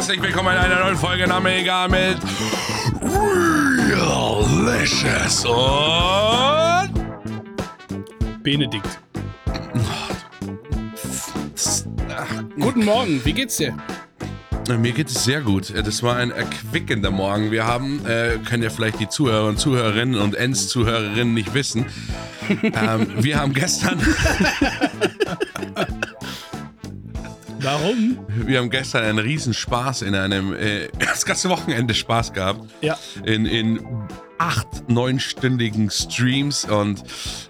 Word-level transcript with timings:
Herzlich 0.00 0.20
willkommen 0.20 0.52
in 0.56 0.58
einer 0.58 0.80
neuen 0.80 0.96
Folge 0.96 1.28
Name 1.28 1.54
egal 1.60 1.88
mit 1.88 2.18
Realicious 3.88 5.44
und 5.44 6.90
Benedikt. 8.42 8.98
Guten 12.58 12.84
Morgen, 12.84 13.24
wie 13.24 13.32
geht's 13.32 13.58
dir? 13.58 13.76
Mir 14.68 14.92
geht 14.92 15.08
es 15.08 15.22
sehr 15.24 15.40
gut. 15.40 15.72
Das 15.74 16.02
war 16.02 16.16
ein 16.16 16.32
erquickender 16.32 17.12
Morgen. 17.12 17.52
Wir 17.52 17.66
haben, 17.66 18.04
äh, 18.06 18.38
können 18.44 18.62
ja 18.64 18.70
vielleicht 18.70 19.00
die 19.00 19.08
Zuhörer 19.08 19.48
und 19.48 19.58
Zuhörerinnen 19.58 20.20
und 20.20 20.34
Ends-Zuhörerinnen 20.34 21.34
nicht 21.34 21.54
wissen. 21.54 21.86
ähm, 22.48 23.12
wir 23.16 23.38
haben 23.38 23.52
gestern. 23.52 24.00
Warum? 27.62 28.18
Wir 28.28 28.58
haben 28.58 28.70
gestern 28.70 29.04
einen 29.04 29.18
Riesenspaß 29.18 30.02
in 30.02 30.14
einem, 30.14 30.54
äh, 30.54 30.88
das 30.98 31.24
ganze 31.24 31.48
Wochenende 31.50 31.94
Spaß 31.94 32.32
gehabt. 32.32 32.68
Ja. 32.80 32.98
In, 33.24 33.46
in 33.46 33.80
acht, 34.38 34.88
neunstündigen 34.88 35.90
Streams 35.90 36.64
und 36.64 37.02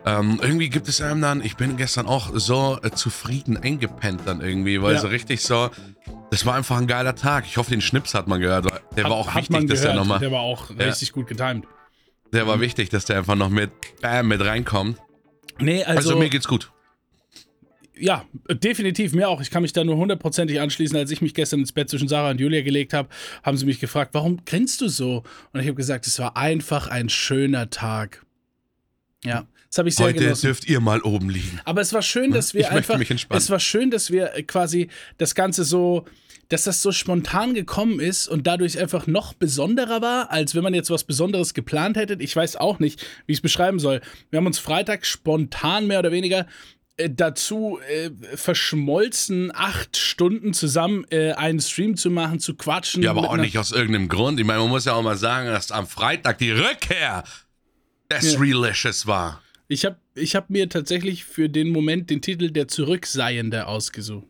ähm, 0.04 0.40
irgendwie 0.42 0.68
gibt 0.70 0.88
es 0.88 1.00
einem 1.00 1.20
dann, 1.20 1.40
ich 1.44 1.56
bin 1.56 1.76
gestern 1.76 2.06
auch 2.06 2.30
so 2.34 2.78
äh, 2.82 2.90
zufrieden 2.90 3.56
eingepennt 3.56 4.22
dann 4.26 4.40
irgendwie, 4.40 4.82
weil 4.82 4.94
Ja. 4.94 5.00
so 5.00 5.06
richtig 5.06 5.40
so, 5.42 5.70
das 6.32 6.44
war 6.46 6.54
einfach 6.56 6.78
ein 6.78 6.88
geiler 6.88 7.14
Tag. 7.14 7.44
Ich 7.46 7.56
hoffe, 7.58 7.70
den 7.70 7.80
Schnips 7.80 8.14
hat 8.14 8.26
man 8.26 8.40
gehört. 8.40 8.66
Der 8.96 9.04
war 9.04 9.12
auch 9.12 9.28
Hat 9.34 9.48
wichtig, 9.50 9.68
dass 9.68 9.82
der 9.82 9.94
nochmal, 9.94 10.18
Der 10.18 10.32
war 10.32 10.40
auch 10.40 10.68
richtig 10.70 11.12
gut 11.12 11.28
getimt. 11.28 11.66
der 12.32 12.48
war 12.48 12.58
wichtig, 12.60 12.88
dass 12.88 13.04
der 13.04 13.18
einfach 13.18 13.36
noch 13.36 13.50
mit, 13.50 13.70
bam, 14.00 14.26
mit 14.26 14.44
reinkommt. 14.44 14.98
Nee, 15.60 15.84
Also, 15.84 16.10
also, 16.10 16.18
mir 16.18 16.28
geht's 16.30 16.48
gut. 16.48 16.72
Ja, 18.00 18.24
definitiv 18.48 19.12
mir 19.12 19.28
auch. 19.28 19.40
Ich 19.40 19.50
kann 19.50 19.62
mich 19.62 19.72
da 19.72 19.84
nur 19.84 19.96
hundertprozentig 19.96 20.60
anschließen. 20.60 20.96
Als 20.96 21.10
ich 21.10 21.20
mich 21.22 21.34
gestern 21.34 21.60
ins 21.60 21.72
Bett 21.72 21.88
zwischen 21.90 22.08
Sarah 22.08 22.30
und 22.30 22.40
Julia 22.40 22.62
gelegt 22.62 22.92
habe, 22.92 23.08
haben 23.42 23.56
sie 23.56 23.66
mich 23.66 23.80
gefragt, 23.80 24.14
warum 24.14 24.44
grinst 24.44 24.80
du 24.80 24.88
so? 24.88 25.22
Und 25.52 25.60
ich 25.60 25.66
habe 25.66 25.76
gesagt, 25.76 26.06
es 26.06 26.18
war 26.18 26.36
einfach 26.36 26.88
ein 26.88 27.08
schöner 27.08 27.70
Tag. 27.70 28.24
Ja, 29.24 29.46
das 29.68 29.78
habe 29.78 29.88
ich 29.88 29.96
sehr 29.96 30.06
Heute 30.06 30.18
genossen. 30.20 30.46
dürft 30.46 30.66
ihr 30.68 30.80
mal 30.80 31.00
oben 31.02 31.28
liegen. 31.30 31.60
Aber 31.64 31.80
es 31.80 31.92
war 31.92 32.02
schön, 32.02 32.32
dass 32.32 32.54
wir 32.54 32.62
Ich 32.62 32.66
möchte 32.66 32.76
einfach. 32.78 32.98
mich 32.98 33.10
entspannen. 33.10 33.38
Es 33.38 33.50
war 33.50 33.60
schön, 33.60 33.90
dass 33.90 34.10
wir 34.10 34.34
äh, 34.34 34.42
quasi 34.42 34.88
das 35.18 35.34
Ganze 35.34 35.62
so, 35.64 36.06
dass 36.48 36.64
das 36.64 36.82
so 36.82 36.90
spontan 36.90 37.54
gekommen 37.54 38.00
ist 38.00 38.26
und 38.26 38.46
dadurch 38.46 38.78
einfach 38.78 39.06
noch 39.06 39.34
besonderer 39.34 40.00
war, 40.02 40.32
als 40.32 40.54
wenn 40.54 40.62
man 40.64 40.74
jetzt 40.74 40.90
was 40.90 41.04
Besonderes 41.04 41.54
geplant 41.54 41.96
hätte. 41.96 42.16
Ich 42.18 42.34
weiß 42.34 42.56
auch 42.56 42.78
nicht, 42.80 43.00
wie 43.26 43.32
ich 43.32 43.38
es 43.38 43.42
beschreiben 43.42 43.78
soll. 43.78 44.00
Wir 44.30 44.38
haben 44.38 44.46
uns 44.46 44.58
Freitag 44.58 45.06
spontan 45.06 45.86
mehr 45.86 46.00
oder 46.00 46.10
weniger 46.10 46.46
dazu 47.08 47.78
äh, 47.88 48.10
verschmolzen, 48.36 49.50
acht 49.54 49.96
Stunden 49.96 50.52
zusammen 50.52 51.04
äh, 51.10 51.32
einen 51.32 51.60
Stream 51.60 51.96
zu 51.96 52.10
machen, 52.10 52.40
zu 52.40 52.54
quatschen. 52.54 53.02
Ja, 53.02 53.10
aber 53.10 53.30
auch 53.30 53.36
nicht 53.36 53.56
aus 53.58 53.72
irgendeinem 53.72 54.08
Grund. 54.08 54.38
Ich 54.40 54.46
meine, 54.46 54.60
man 54.60 54.68
muss 54.68 54.84
ja 54.84 54.92
auch 54.94 55.02
mal 55.02 55.16
sagen, 55.16 55.48
dass 55.48 55.70
am 55.72 55.86
Freitag 55.86 56.38
die 56.38 56.50
Rückkehr 56.50 57.24
des 58.10 58.34
Ja. 58.34 58.40
Realicious 58.40 59.06
war. 59.06 59.40
Ich 59.68 59.84
habe 59.84 59.96
ich 60.14 60.34
hab 60.34 60.50
mir 60.50 60.68
tatsächlich 60.68 61.24
für 61.24 61.48
den 61.48 61.70
Moment 61.70 62.10
den 62.10 62.20
Titel 62.20 62.50
Der 62.50 62.66
Zurückseiende 62.68 63.66
ausgesucht. 63.66 64.26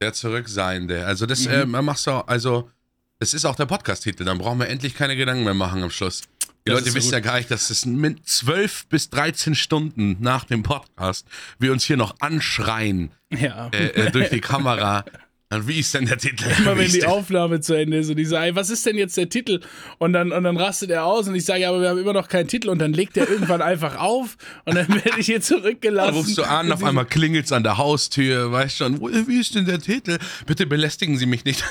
Der 0.00 0.12
Zurückseiende. 0.12 1.06
Also 1.06 1.24
das 1.26 1.46
Mhm. 1.46 1.52
äh, 1.52 1.66
man 1.66 1.84
macht's 1.86 2.06
auch, 2.06 2.26
also 2.28 2.70
das 3.18 3.32
ist 3.32 3.44
auch 3.46 3.56
der 3.56 3.64
Podcast-Titel. 3.66 4.24
Dann 4.24 4.36
brauchen 4.38 4.58
wir 4.58 4.68
endlich 4.68 4.94
keine 4.94 5.16
Gedanken 5.16 5.44
mehr 5.44 5.54
machen 5.54 5.82
am 5.82 5.90
Schluss. 5.90 6.22
Die 6.66 6.70
Das 6.70 6.80
Leute 6.80 6.90
so 6.92 6.96
wissen 6.96 7.06
gut. 7.08 7.12
ja 7.12 7.20
gar 7.20 7.36
nicht, 7.36 7.50
dass 7.50 7.68
es 7.68 7.84
mit 7.84 8.26
12 8.26 8.86
bis 8.86 9.10
13 9.10 9.54
Stunden 9.54 10.16
nach 10.20 10.44
dem 10.44 10.62
Podcast 10.62 11.26
wir 11.58 11.72
uns 11.72 11.84
hier 11.84 11.98
noch 11.98 12.14
anschreien 12.20 13.10
Ja. 13.30 13.68
äh, 13.74 13.88
äh, 13.88 14.10
durch 14.10 14.30
die 14.30 14.40
Kamera. 14.40 15.04
Wie 15.50 15.78
ist 15.78 15.92
denn 15.92 16.06
der 16.06 16.16
Titel? 16.16 16.46
Immer 16.58 16.78
wenn 16.78 16.90
die 16.90 17.04
Aufnahme 17.04 17.60
zu 17.60 17.74
Ende 17.74 17.98
ist 17.98 18.08
und 18.08 18.16
ich 18.18 18.28
sage, 18.30 18.56
was 18.56 18.70
ist 18.70 18.86
denn 18.86 18.96
jetzt 18.96 19.14
der 19.18 19.28
Titel? 19.28 19.60
Und 19.98 20.14
dann, 20.14 20.32
und 20.32 20.42
dann 20.42 20.56
rastet 20.56 20.88
er 20.90 21.04
aus 21.04 21.28
und 21.28 21.34
ich 21.34 21.44
sage, 21.44 21.60
ja, 21.60 21.68
aber 21.68 21.82
wir 21.82 21.90
haben 21.90 21.98
immer 22.00 22.14
noch 22.14 22.28
keinen 22.28 22.48
Titel 22.48 22.70
und 22.70 22.78
dann 22.78 22.94
legt 22.94 23.18
er 23.18 23.28
irgendwann 23.28 23.60
einfach 23.62 23.96
auf 23.98 24.38
und 24.64 24.74
dann 24.74 24.88
werde 24.88 25.20
ich 25.20 25.26
hier 25.26 25.42
zurückgelassen. 25.42 26.08
Dann 26.08 26.16
rufst 26.16 26.38
du 26.38 26.44
an, 26.44 26.72
auf 26.72 26.82
einmal 26.82 27.04
klingelt's 27.04 27.52
an 27.52 27.62
der 27.62 27.76
Haustür, 27.76 28.50
weißt 28.50 28.78
schon, 28.78 29.00
wie 29.00 29.38
ist 29.38 29.54
denn 29.54 29.66
der 29.66 29.80
Titel? 29.80 30.18
Bitte 30.46 30.64
belästigen 30.66 31.18
Sie 31.18 31.26
mich 31.26 31.44
nicht. 31.44 31.62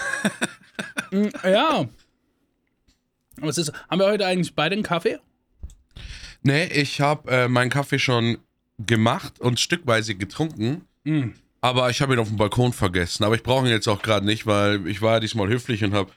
Ja. 1.44 1.86
Es 3.42 3.58
ist, 3.58 3.72
haben 3.90 4.00
wir 4.00 4.08
heute 4.08 4.26
eigentlich 4.26 4.54
beide 4.56 4.74
einen 4.74 4.84
Kaffee? 4.84 5.20
Nee, 6.44 6.66
ich 6.66 7.02
habe 7.02 7.32
äh, 7.32 7.48
meinen 7.48 7.70
Kaffee 7.70 8.00
schon 8.00 8.38
gemacht 8.80 9.40
und 9.40 9.60
stückweise 9.60 10.16
getrunken. 10.16 10.86
Mm. 11.04 11.30
Aber 11.62 11.90
ich 11.90 12.02
habe 12.02 12.14
ihn 12.14 12.20
auf 12.20 12.28
dem 12.28 12.38
Balkon 12.38 12.74
vergessen. 12.74 13.24
Aber 13.24 13.36
ich 13.36 13.44
brauche 13.44 13.66
ihn 13.66 13.72
jetzt 13.72 13.88
auch 13.88 14.02
gerade 14.02 14.26
nicht, 14.26 14.46
weil 14.46 14.86
ich 14.88 15.02
war 15.02 15.14
ja 15.14 15.20
diesmal 15.22 15.48
höflich 15.48 15.84
und 15.84 15.94
habe 15.94 16.12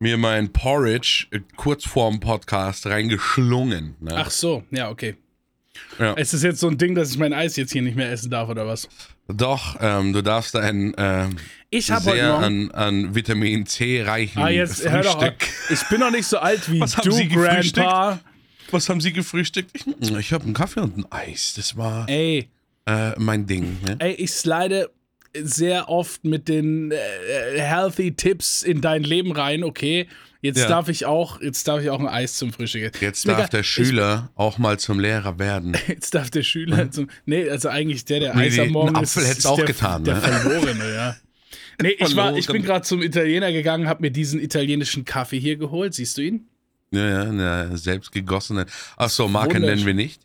mir 0.00 0.16
mein 0.16 0.52
Porridge 0.52 1.26
äh, 1.30 1.40
kurz 1.56 1.84
vorm 1.84 2.20
Podcast 2.20 2.86
reingeschlungen. 2.86 3.94
Ne? 4.00 4.14
Ach 4.16 4.30
so, 4.30 4.64
ja, 4.70 4.90
okay. 4.90 5.16
Ja. 5.98 6.14
Ist 6.14 6.34
es 6.34 6.42
jetzt 6.42 6.60
so 6.60 6.68
ein 6.68 6.78
Ding, 6.78 6.94
dass 6.94 7.12
ich 7.12 7.18
mein 7.18 7.32
Eis 7.32 7.56
jetzt 7.56 7.72
hier 7.72 7.82
nicht 7.82 7.96
mehr 7.96 8.10
essen 8.10 8.30
darf 8.30 8.48
oder 8.48 8.66
was? 8.66 8.88
Doch, 9.28 9.76
ähm, 9.80 10.12
du 10.12 10.22
darfst 10.22 10.56
ein 10.56 10.94
ähm, 10.96 11.36
Ich 11.70 11.90
habe 11.90 12.06
heute 12.06 12.26
Morgen. 12.28 12.70
an, 12.70 12.70
an 12.70 13.14
Vitamin 13.14 13.66
C 13.66 14.02
reichen 14.02 14.38
Ah, 14.40 14.48
jetzt 14.48 14.88
hör 14.88 15.02
doch. 15.02 15.18
Frühstück. 15.20 15.48
Ich 15.70 15.82
bin 15.88 16.00
noch 16.00 16.10
nicht 16.10 16.26
so 16.26 16.38
alt 16.38 16.70
wie 16.72 16.80
Was 16.80 16.96
haben 16.96 17.04
du, 17.10 17.14
Sie 17.14 17.28
gefrühstückt? 17.28 17.74
Grandpa. 17.76 18.20
Was 18.70 18.88
haben 18.88 19.00
Sie 19.00 19.12
gefrühstückt? 19.12 19.70
Ich, 19.74 20.10
ich 20.10 20.32
habe 20.32 20.44
einen 20.44 20.54
Kaffee 20.54 20.80
und 20.80 20.96
ein 20.96 21.04
Eis. 21.12 21.54
Das 21.56 21.76
war 21.76 22.08
Ey, 22.08 22.48
äh, 22.86 23.10
mein 23.18 23.46
Ding. 23.46 23.78
Ne? 23.84 23.96
Ey, 23.98 24.12
ich 24.14 24.32
slide 24.32 24.90
sehr 25.34 25.88
oft 25.90 26.24
mit 26.24 26.48
den 26.48 26.90
äh, 26.90 26.96
healthy 27.60 28.12
Tipps 28.14 28.62
in 28.62 28.80
dein 28.80 29.02
Leben 29.02 29.32
rein, 29.32 29.62
okay. 29.62 30.08
Jetzt 30.40 30.60
Ja. 30.60 30.68
darf 30.68 30.88
ich 30.88 31.04
auch, 31.04 31.40
jetzt 31.42 31.66
darf 31.68 31.82
ich 31.82 31.90
auch 31.90 31.98
ein 32.00 32.06
Eis 32.06 32.34
zum 32.34 32.52
Frühstück. 32.52 33.00
Jetzt 33.02 33.26
mir 33.26 33.34
darf 33.36 33.50
der 33.50 33.62
Schüler 33.64 34.30
auch 34.36 34.56
mal 34.56 34.78
zum 34.78 35.00
Lehrer 35.00 35.38
werden. 35.38 35.74
Ich, 35.74 35.88
jetzt 35.88 36.14
darf 36.14 36.30
der 36.30 36.44
Schüler 36.44 36.90
zum. 36.90 37.08
Nee, 37.26 37.48
also 37.50 37.68
eigentlich 37.68 38.04
der, 38.06 38.20
der 38.20 38.34
Nee, 38.36 38.46
Eis 38.46 38.58
am 38.58 38.68
Morgen 38.70 38.94
einen 38.96 39.04
ist, 39.04 39.16
Apfel 39.18 39.28
hätt's 39.28 39.38
ist 39.40 39.46
auch 39.46 39.56
der, 39.56 39.66
getan, 39.66 40.04
Der 40.04 40.14
ne? 40.14 40.20
Verlorene, 40.22 40.94
ja. 40.94 41.16
Nee, 41.80 41.96
ich, 41.98 42.16
war, 42.16 42.36
ich 42.36 42.46
bin 42.48 42.62
gerade 42.62 42.84
zum 42.84 43.02
Italiener 43.02 43.52
gegangen, 43.52 43.86
habe 43.88 44.02
mir 44.02 44.10
diesen 44.10 44.40
italienischen 44.40 45.04
Kaffee 45.04 45.38
hier 45.38 45.56
geholt. 45.56 45.94
Siehst 45.94 46.18
du 46.18 46.22
ihn? 46.22 46.48
Ja, 46.90 47.08
ja, 47.08 47.24
na, 47.32 47.76
selbst 47.76 48.10
gegossene. 48.12 48.66
Achso, 48.96 49.28
Marke 49.28 49.54
Wunderschön. 49.54 49.74
nennen 49.76 49.86
wir 49.86 49.94
nicht. 49.94 50.20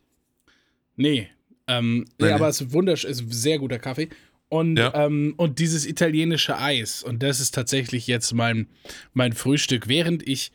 Nee. 0.95 1.29
Ähm, 1.67 1.99
nee, 1.99 2.05
Nee, 2.19 2.25
nee. 2.27 2.31
aber 2.31 2.47
es 2.49 2.61
ist 2.61 2.71
wunderschön, 2.73 3.11
es 3.11 3.19
ist 3.19 3.27
ein 3.27 3.31
sehr 3.31 3.59
guter 3.59 3.79
Kaffee. 3.79 4.09
Und, 4.49 4.77
Ja. 4.77 4.93
ähm, 5.05 5.33
und 5.37 5.59
dieses 5.59 5.85
italienische 5.85 6.57
Eis. 6.57 7.03
Und 7.03 7.21
das 7.23 7.39
ist 7.39 7.53
tatsächlich 7.53 8.07
jetzt 8.07 8.33
mein, 8.33 8.67
mein 9.13 9.33
Frühstück, 9.33 9.87
während 9.87 10.27
ich 10.27 10.51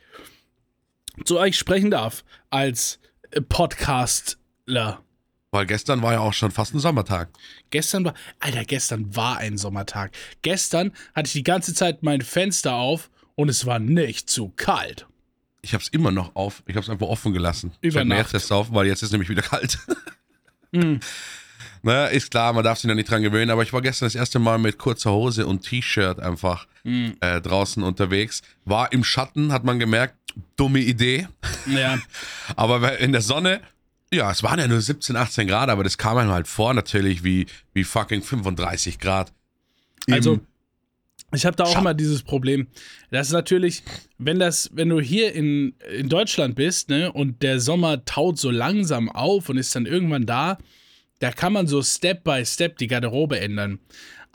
zu 1.25 1.39
euch 1.39 1.59
sprechen 1.59 1.91
darf 1.91 2.25
als 2.51 2.99
Podcastler. 3.49 5.03
Weil 5.51 5.65
gestern 5.67 6.03
war 6.03 6.13
ja 6.13 6.21
auch 6.21 6.35
schon 6.35 6.51
fast 6.51 6.75
ein 6.75 6.79
Sommertag. 6.79 7.31
Gestern 7.71 8.05
war, 8.05 8.15
Alter, 8.39 8.65
gestern 8.65 9.17
war 9.17 9.39
ein 9.39 9.57
Sommertag. 9.57 10.11
Gestern 10.43 10.93
hatte 11.15 11.29
ich 11.29 11.33
die 11.33 11.43
ganze 11.43 11.73
Zeit 11.75 12.03
mein 12.03 12.21
Fenster 12.21 12.75
auf 12.75 13.09
und 13.35 13.49
es 13.49 13.65
war 13.65 13.79
nicht 13.79 14.29
zu 14.29 14.51
kalt. 14.57 15.07
Ich 15.63 15.73
habe 15.73 15.83
es 15.83 15.89
immer 15.89 16.11
noch 16.11 16.37
auf. 16.37 16.63
Ich 16.67 16.75
habe 16.77 16.85
es 16.85 16.91
einfach 16.91 17.07
offen 17.09 17.33
gelassen. 17.33 17.73
Über 17.81 18.03
ich 18.03 18.07
Nacht. 18.07 18.33
jetzt 18.33 18.53
auf, 18.53 18.73
weil 18.73 18.87
jetzt 18.87 19.03
ist 19.03 19.13
nämlich 19.13 19.29
wieder 19.31 19.43
kalt. 19.43 19.79
Mhm. 20.71 21.01
Naja, 21.83 22.07
ist 22.09 22.31
klar, 22.33 22.53
man 22.53 22.65
darf 22.65 22.79
sich 22.79 22.89
da 22.89 22.95
nicht 22.95 23.09
dran 23.09 23.23
gewöhnen, 23.23 23.51
aber 23.51 23.63
ich 23.63 23.73
war 23.73 23.81
gestern 23.81 24.07
das 24.07 24.17
erste 24.17 24.39
Mal 24.41 24.59
mit 24.59 24.79
kurzer 24.79 25.13
Hose 25.13 25.47
und 25.47 25.63
T-Shirt 25.63 26.19
einfach 26.21 26.67
Mhm. 26.85 27.17
äh, 27.21 27.41
draußen 27.41 27.83
unterwegs. 27.85 28.43
War 28.65 28.93
im 28.93 29.05
Schatten, 29.05 29.53
hat 29.53 29.63
man 29.65 29.79
gemerkt, 29.79 30.17
dumme 30.57 30.81
Idee. 30.81 31.29
Ja, 31.67 31.99
Aber 32.57 32.99
in 32.99 33.13
der 33.13 33.21
Sonne, 33.23 33.61
ja, 34.13 34.31
es 34.31 34.43
waren 34.43 34.59
ja 34.59 34.67
nur 34.69 34.81
17, 34.81 35.17
18 35.17 35.49
Grad, 35.49 35.69
aber 35.69 35.85
das 35.85 35.99
kam 35.99 36.17
einem 36.17 36.31
halt 36.31 36.49
vor 36.49 36.73
natürlich 36.75 37.25
wie, 37.25 37.47
wie 37.75 37.85
fucking 37.85 38.23
35 38.23 38.99
Grad. 38.99 39.33
Also, 40.11 40.41
ich 41.35 41.45
habe 41.45 41.57
da 41.57 41.65
auch 41.65 41.75
Scha- 41.75 41.81
immer 41.81 41.93
dieses 41.95 42.23
Problem. 42.23 42.69
Das 43.11 43.27
ist 43.27 43.33
natürlich, 43.35 43.83
wenn 44.17 44.39
das, 44.39 44.71
wenn 44.73 44.89
du 44.89 44.99
hier 45.01 45.35
in, 45.35 45.75
in 45.95 46.09
Deutschland 46.09 46.55
bist, 46.55 46.89
ne, 46.89 47.13
und 47.13 47.43
der 47.43 47.61
Sommer 47.61 48.05
taut 48.07 48.39
so 48.39 48.51
langsam 48.51 49.11
auf 49.11 49.49
und 49.51 49.59
ist 49.59 49.75
dann 49.77 49.85
irgendwann 49.85 50.25
da, 50.25 50.57
da 51.19 51.31
kann 51.31 51.53
man 51.53 51.67
so 51.67 51.83
Step 51.83 52.25
by 52.25 52.47
Step 52.47 52.79
die 52.79 52.87
Garderobe 52.87 53.39
ändern. 53.41 53.79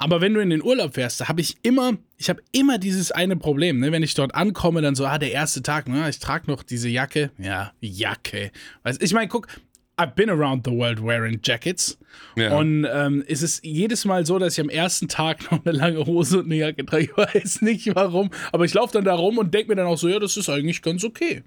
Aber 0.04 0.20
wenn 0.20 0.34
du 0.34 0.42
in 0.42 0.50
den 0.50 0.62
Urlaub 0.62 0.96
fährst, 0.96 1.22
da 1.22 1.30
habe 1.30 1.40
ich 1.40 1.56
immer, 1.62 1.94
ich 2.18 2.30
habe 2.30 2.42
immer 2.52 2.78
dieses 2.78 3.14
eine 3.14 3.38
Problem, 3.38 3.80
ne? 3.80 3.94
Wenn 3.94 4.04
ich 4.04 4.14
dort 4.16 4.36
ankomme, 4.36 4.82
dann 4.82 4.96
so, 4.96 5.06
ah, 5.06 5.18
der 5.18 5.32
erste 5.32 5.64
Tag, 5.64 5.86
na, 5.88 6.10
ich 6.10 6.20
trage 6.20 6.52
noch 6.52 6.62
diese 6.62 6.90
Jacke. 6.90 7.32
Ja, 7.38 7.72
Jacke. 7.80 8.52
Weißt, 8.84 9.02
ich 9.02 9.14
meine, 9.14 9.30
guck, 9.30 9.48
I've 9.96 10.16
been 10.16 10.30
around 10.30 10.66
the 10.66 10.72
world 10.72 11.02
wearing 11.02 11.40
jackets. 11.42 11.98
Ja. 12.36 12.58
Und 12.58 12.86
ähm, 12.92 13.24
es 13.28 13.42
ist 13.42 13.64
jedes 13.64 14.04
Mal 14.04 14.26
so, 14.26 14.40
dass 14.40 14.58
ich 14.58 14.60
am 14.60 14.70
ersten 14.70 15.08
Tag 15.08 15.50
noch 15.50 15.66
eine 15.66 15.78
lange 15.78 16.06
Hose 16.06 16.40
und 16.40 16.46
eine 16.46 16.56
Jacke 16.56 16.86
trage. 16.86 17.04
Ich 17.04 17.16
weiß 17.16 17.62
nicht 17.62 17.96
warum, 17.96 18.30
aber 18.52 18.66
ich 18.66 18.74
laufe 18.74 18.92
dann 18.92 19.06
da 19.06 19.16
rum 19.16 19.38
und 19.38 19.54
denke 19.54 19.70
mir 19.70 19.76
dann 19.76 19.88
auch 19.88 19.98
so, 19.98 20.10
ja, 20.10 20.20
das 20.20 20.36
ist 20.36 20.50
eigentlich 20.50 20.82
ganz 20.82 21.06
okay. 21.06 21.44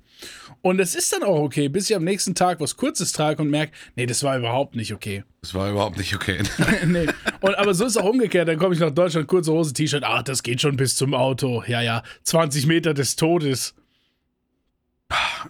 Und 0.63 0.81
es 0.81 0.95
ist 0.95 1.13
dann 1.13 1.23
auch 1.23 1.39
okay, 1.39 1.69
bis 1.69 1.89
ich 1.91 1.97
am 1.97 2.05
nächsten 2.05 2.35
Tag 2.35 2.61
was 2.61 2.77
Kurzes 2.77 3.13
trage 3.13 3.43
und 3.43 3.51
merke, 3.51 3.73
nee, 3.95 4.07
das 4.07 4.23
war 4.23 4.37
überhaupt 4.39 4.75
nicht 4.75 4.93
okay. 4.93 5.25
Das 5.43 5.55
war 5.55 5.71
überhaupt 5.71 5.99
nicht 5.99 6.15
okay. 6.15 6.43
nee. 6.87 7.07
Und, 7.41 7.55
aber 7.57 7.75
so 7.75 7.85
ist 7.85 7.93
es 7.93 7.97
auch 7.97 8.09
umgekehrt. 8.09 8.49
Dann 8.49 8.59
komme 8.59 8.75
ich 8.75 8.81
nach 8.81 8.91
Deutschland, 8.91 9.29
kurze 9.29 9.53
Hose, 9.53 9.73
T-Shirt. 9.73 10.03
Ach, 10.05 10.23
das 10.23 10.43
geht 10.43 10.61
schon 10.61 10.77
bis 10.77 10.97
zum 10.97 11.15
Auto. 11.15 11.63
Ja, 11.67 11.81
ja. 11.81 12.03
20 12.25 12.67
Meter 12.67 12.95
des 12.95 13.17
Todes. 13.17 13.75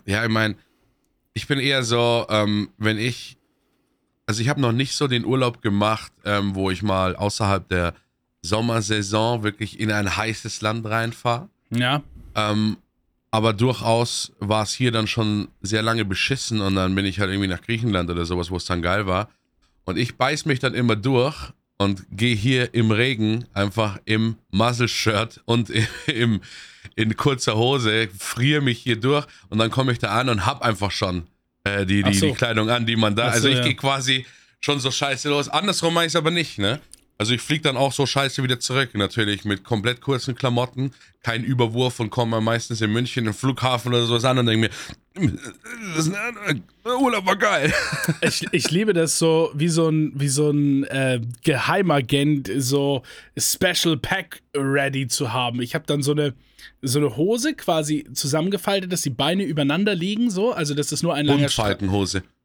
Ja, 0.04 0.24
ich 0.24 0.30
meine, 0.30 0.56
ich 1.32 1.46
bin 1.46 1.58
eher 1.58 1.82
so, 1.82 2.26
ähm, 2.28 2.70
wenn 2.78 2.98
ich, 2.98 3.38
also 4.26 4.40
ich 4.42 4.48
habe 4.48 4.60
noch 4.60 4.72
nicht 4.72 4.94
so 4.94 5.08
den 5.08 5.24
Urlaub 5.24 5.62
gemacht, 5.62 6.12
ähm, 6.24 6.54
wo 6.54 6.70
ich 6.70 6.82
mal 6.82 7.16
außerhalb 7.16 7.68
der 7.68 7.94
Sommersaison 8.42 9.42
wirklich 9.42 9.80
in 9.80 9.90
ein 9.90 10.16
heißes 10.16 10.60
Land 10.60 10.86
reinfahre. 10.86 11.48
Ja. 11.70 12.02
Ähm, 12.34 12.76
aber 13.36 13.52
durchaus 13.52 14.32
war 14.38 14.62
es 14.62 14.72
hier 14.72 14.90
dann 14.90 15.06
schon 15.06 15.48
sehr 15.60 15.82
lange 15.82 16.06
beschissen 16.06 16.62
und 16.62 16.74
dann 16.74 16.94
bin 16.94 17.04
ich 17.04 17.20
halt 17.20 17.28
irgendwie 17.28 17.50
nach 17.50 17.60
Griechenland 17.60 18.08
oder 18.08 18.24
sowas, 18.24 18.50
wo 18.50 18.56
es 18.56 18.64
dann 18.64 18.80
geil 18.80 19.06
war. 19.06 19.28
Und 19.84 19.98
ich 19.98 20.16
beiß 20.16 20.46
mich 20.46 20.58
dann 20.58 20.72
immer 20.72 20.96
durch 20.96 21.52
und 21.76 22.06
gehe 22.10 22.34
hier 22.34 22.72
im 22.72 22.90
Regen 22.90 23.44
einfach 23.52 23.98
im 24.06 24.36
Muzzle-Shirt 24.52 25.42
und 25.44 25.70
im, 26.06 26.40
in 26.94 27.14
kurzer 27.14 27.58
Hose, 27.58 28.08
friere 28.18 28.62
mich 28.62 28.78
hier 28.78 28.98
durch 28.98 29.26
und 29.50 29.58
dann 29.58 29.70
komme 29.70 29.92
ich 29.92 29.98
da 29.98 30.18
an 30.18 30.30
und 30.30 30.46
hab 30.46 30.62
einfach 30.62 30.90
schon 30.90 31.24
äh, 31.64 31.84
die, 31.84 32.04
die, 32.04 32.14
so. 32.14 32.28
die 32.28 32.32
Kleidung 32.32 32.70
an, 32.70 32.86
die 32.86 32.96
man 32.96 33.16
da. 33.16 33.24
Ach 33.24 33.32
so, 33.32 33.34
also 33.34 33.48
ich 33.48 33.56
ja. 33.56 33.64
gehe 33.64 33.74
quasi 33.74 34.24
schon 34.60 34.80
so 34.80 34.90
scheiße 34.90 35.28
los. 35.28 35.50
Andersrum 35.50 35.92
mache 35.92 36.06
ich 36.06 36.12
es 36.12 36.16
aber 36.16 36.30
nicht, 36.30 36.56
ne? 36.56 36.80
Also 37.18 37.32
ich 37.32 37.40
fliege 37.40 37.62
dann 37.62 37.76
auch 37.78 37.92
so 37.92 38.04
scheiße 38.04 38.42
wieder 38.42 38.60
zurück, 38.60 38.90
natürlich 38.94 39.44
mit 39.44 39.64
komplett 39.64 40.02
kurzen 40.02 40.34
Klamotten, 40.34 40.92
kein 41.22 41.44
Überwurf 41.44 41.98
und 41.98 42.10
komme 42.10 42.40
meistens 42.42 42.82
in 42.82 42.92
München 42.92 43.26
im 43.26 43.32
Flughafen 43.32 43.94
oder 43.94 44.04
sowas 44.04 44.24
an 44.24 44.38
und 44.38 44.46
denke 44.46 44.68
mir, 44.68 44.70
das 45.94 46.06
ist 46.06 46.14
ein, 46.14 46.62
Urlaub 46.84 47.26
war 47.26 47.36
geil. 47.36 47.72
Ich, 48.20 48.46
ich 48.52 48.70
liebe 48.70 48.92
das 48.92 49.18
so, 49.18 49.50
wie 49.54 49.68
so 49.68 49.88
ein, 49.88 50.12
wie 50.14 50.28
so 50.28 50.50
ein 50.50 50.84
äh, 50.84 51.20
Geheimagent, 51.42 52.50
so 52.58 53.02
Special 53.36 53.96
Pack 53.96 54.42
ready 54.54 55.08
zu 55.08 55.32
haben. 55.32 55.62
Ich 55.62 55.74
habe 55.74 55.84
dann 55.86 56.02
so 56.02 56.12
eine, 56.12 56.34
so 56.82 56.98
eine 56.98 57.16
Hose 57.16 57.54
quasi 57.54 58.06
zusammengefaltet, 58.12 58.92
dass 58.92 59.02
die 59.02 59.10
Beine 59.10 59.44
übereinander 59.44 59.94
liegen, 59.94 60.30
so. 60.30 60.52
Also, 60.52 60.74
dass 60.74 60.88
das 60.88 61.02
nur 61.02 61.14
ein 61.14 61.26
langer 61.26 61.48
Streifen. 61.48 61.90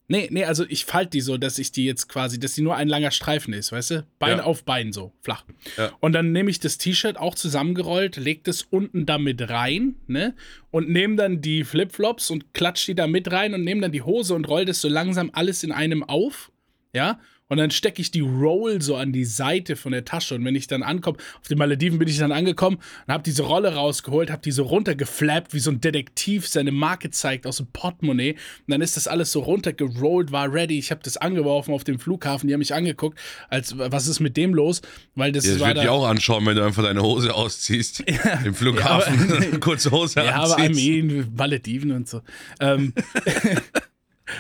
Nee, 0.08 0.28
nee, 0.30 0.44
also 0.44 0.66
ich 0.68 0.84
falte 0.84 1.12
die 1.12 1.22
so, 1.22 1.38
dass 1.38 1.58
ich 1.58 1.72
die 1.72 1.86
jetzt 1.86 2.10
quasi, 2.10 2.38
dass 2.38 2.54
die 2.54 2.62
nur 2.62 2.76
ein 2.76 2.90
langer 2.90 3.12
Streifen 3.12 3.54
ist, 3.54 3.72
weißt 3.72 3.92
du? 3.92 4.08
Bein 4.20 4.40
Ja. 4.40 4.44
auf 4.44 4.66
Bein 4.66 4.92
so, 4.92 5.14
flach. 5.22 5.46
Ja. 5.78 5.94
Und 6.02 6.12
dann 6.12 6.34
nehme 6.34 6.50
ich 6.50 6.60
das 6.60 6.78
T-Shirt 6.78 7.16
auch 7.18 7.34
zusammengerollt, 7.34 8.18
leg 8.18 8.44
das 8.44 8.64
unten 8.64 9.06
damit 9.06 9.50
rein, 9.50 9.96
ne? 10.08 10.36
Und 10.70 10.90
nehme 10.90 11.16
dann 11.16 11.40
die 11.42 11.64
Flipflops 11.64 12.30
und 12.30 12.54
klatsch 12.54 12.88
die 12.88 12.96
da 12.96 13.08
mit 13.08 13.32
rein 13.32 13.54
und 13.54 13.64
nehme 13.64 13.82
dann 13.82 13.94
die 13.94 14.02
Hose 14.02 14.34
und 14.36 14.50
roll 14.50 14.66
das 14.66 14.82
so 14.82 14.90
langsam 14.90 15.30
alles 15.34 15.64
in 15.64 15.72
einem 15.72 16.04
auf, 16.04 16.52
ja? 16.94 17.20
Und 17.52 17.58
dann 17.58 17.70
stecke 17.70 18.02
ich 18.02 18.12
die 18.12 18.22
Roll 18.22 18.82
so 18.82 18.96
an 18.96 19.12
die 19.12 19.26
Seite 19.26 19.76
von 19.76 19.92
der 19.92 20.06
Tasche. 20.06 20.36
Und 20.36 20.46
wenn 20.46 20.56
ich 20.56 20.68
dann 20.68 20.84
ankomme, 20.84 21.18
auf 21.42 21.48
den 21.50 21.58
Malediven 21.58 22.00
bin 22.00 22.08
ich 22.08 22.18
dann 22.18 22.32
angekommen 22.32 22.78
und 23.06 23.14
habe 23.14 23.24
diese 23.24 23.44
Rolle 23.44 23.74
rausgeholt, 23.76 24.32
habe 24.32 24.42
die 24.42 24.52
so 24.52 24.64
runtergeflappt, 24.64 25.54
wie 25.54 25.60
so 25.60 25.70
ein 25.70 25.82
Detektiv 25.82 26.48
seine 26.48 26.72
Marke 26.72 27.12
zeigt 27.12 27.46
aus 27.46 27.58
dem 27.58 27.68
Portemonnaie. 27.68 28.32
Und 28.36 28.40
dann 28.68 28.80
ist 28.80 28.96
das 28.96 29.08
alles 29.10 29.34
so 29.34 29.42
runtergerollt, 29.42 30.32
war 30.32 30.52
ready. 30.54 30.80
Ich 30.80 30.92
habe 30.92 31.02
das 31.04 31.18
angeworfen 31.18 31.74
auf 31.74 31.84
dem 31.84 32.00
Flughafen. 32.00 32.48
Die 32.48 32.54
haben 32.54 32.60
mich 32.60 32.74
angeguckt, 32.74 33.20
als 33.50 33.78
was 33.78 34.08
ist 34.08 34.22
mit 34.22 34.38
dem 34.38 34.54
los? 34.54 34.82
Weil 35.16 35.34
das 35.34 35.44
Das 35.44 35.60
war 35.60 35.68
würde 35.68 35.80
da. 35.80 35.84
ich 35.84 35.90
auch 35.90 36.08
anschauen, 36.08 36.46
wenn 36.46 36.56
du 36.56 36.64
einfach 36.66 36.84
deine 36.84 37.02
Hose 37.02 37.34
ausziehst. 37.36 38.00
Im 38.46 38.56
Flughafen 38.56 39.30
Ja, 39.30 39.36
aber- 39.36 39.58
kurze 39.60 39.92
Hose 39.92 40.22
Ja, 40.24 40.36
aber 40.36 40.58
anziehst. 40.58 40.80
I 40.80 41.02
mean, 41.04 41.34
Malediven 41.36 41.92
und 41.92 42.08
so. 42.08 42.22
Ähm, 42.62 42.94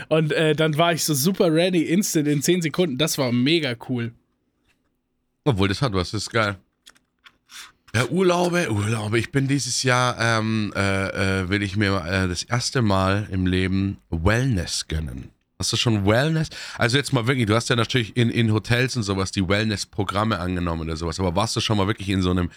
und 0.09 0.31
äh, 0.31 0.55
dann 0.55 0.77
war 0.77 0.93
ich 0.93 1.03
so 1.03 1.13
super 1.13 1.53
ready, 1.53 1.83
instant 1.83 2.27
in 2.27 2.41
10 2.41 2.61
Sekunden. 2.61 2.97
Das 2.97 3.17
war 3.17 3.31
mega 3.31 3.75
cool. 3.89 4.11
Obwohl, 5.43 5.67
das 5.67 5.81
hat 5.81 5.93
was, 5.93 6.11
das 6.11 6.23
ist 6.23 6.29
geil. 6.29 6.57
Ja, 7.93 8.07
Urlaube, 8.07 8.71
Urlaube. 8.71 9.19
Ich 9.19 9.31
bin 9.31 9.47
dieses 9.47 9.83
Jahr, 9.83 10.17
ähm, 10.17 10.71
äh, 10.75 11.41
äh, 11.41 11.49
will 11.49 11.61
ich 11.61 11.75
mir 11.75 12.05
äh, 12.05 12.27
das 12.27 12.43
erste 12.43 12.81
Mal 12.81 13.27
im 13.31 13.45
Leben 13.45 13.97
Wellness 14.09 14.87
gönnen. 14.87 15.29
Hast 15.59 15.73
du 15.73 15.77
schon 15.77 16.05
Wellness? 16.05 16.49
Also 16.77 16.97
jetzt 16.97 17.11
mal 17.11 17.27
wirklich, 17.27 17.47
du 17.47 17.55
hast 17.55 17.69
ja 17.69 17.75
natürlich 17.75 18.15
in, 18.15 18.29
in 18.29 18.53
Hotels 18.53 18.95
und 18.95 19.03
sowas 19.03 19.31
die 19.31 19.47
Wellness-Programme 19.47 20.39
angenommen 20.39 20.81
oder 20.81 20.95
sowas, 20.95 21.19
aber 21.19 21.35
warst 21.35 21.55
du 21.55 21.59
schon 21.59 21.77
mal 21.77 21.85
wirklich 21.85 22.09
in 22.09 22.21
so 22.21 22.31
einem 22.31 22.49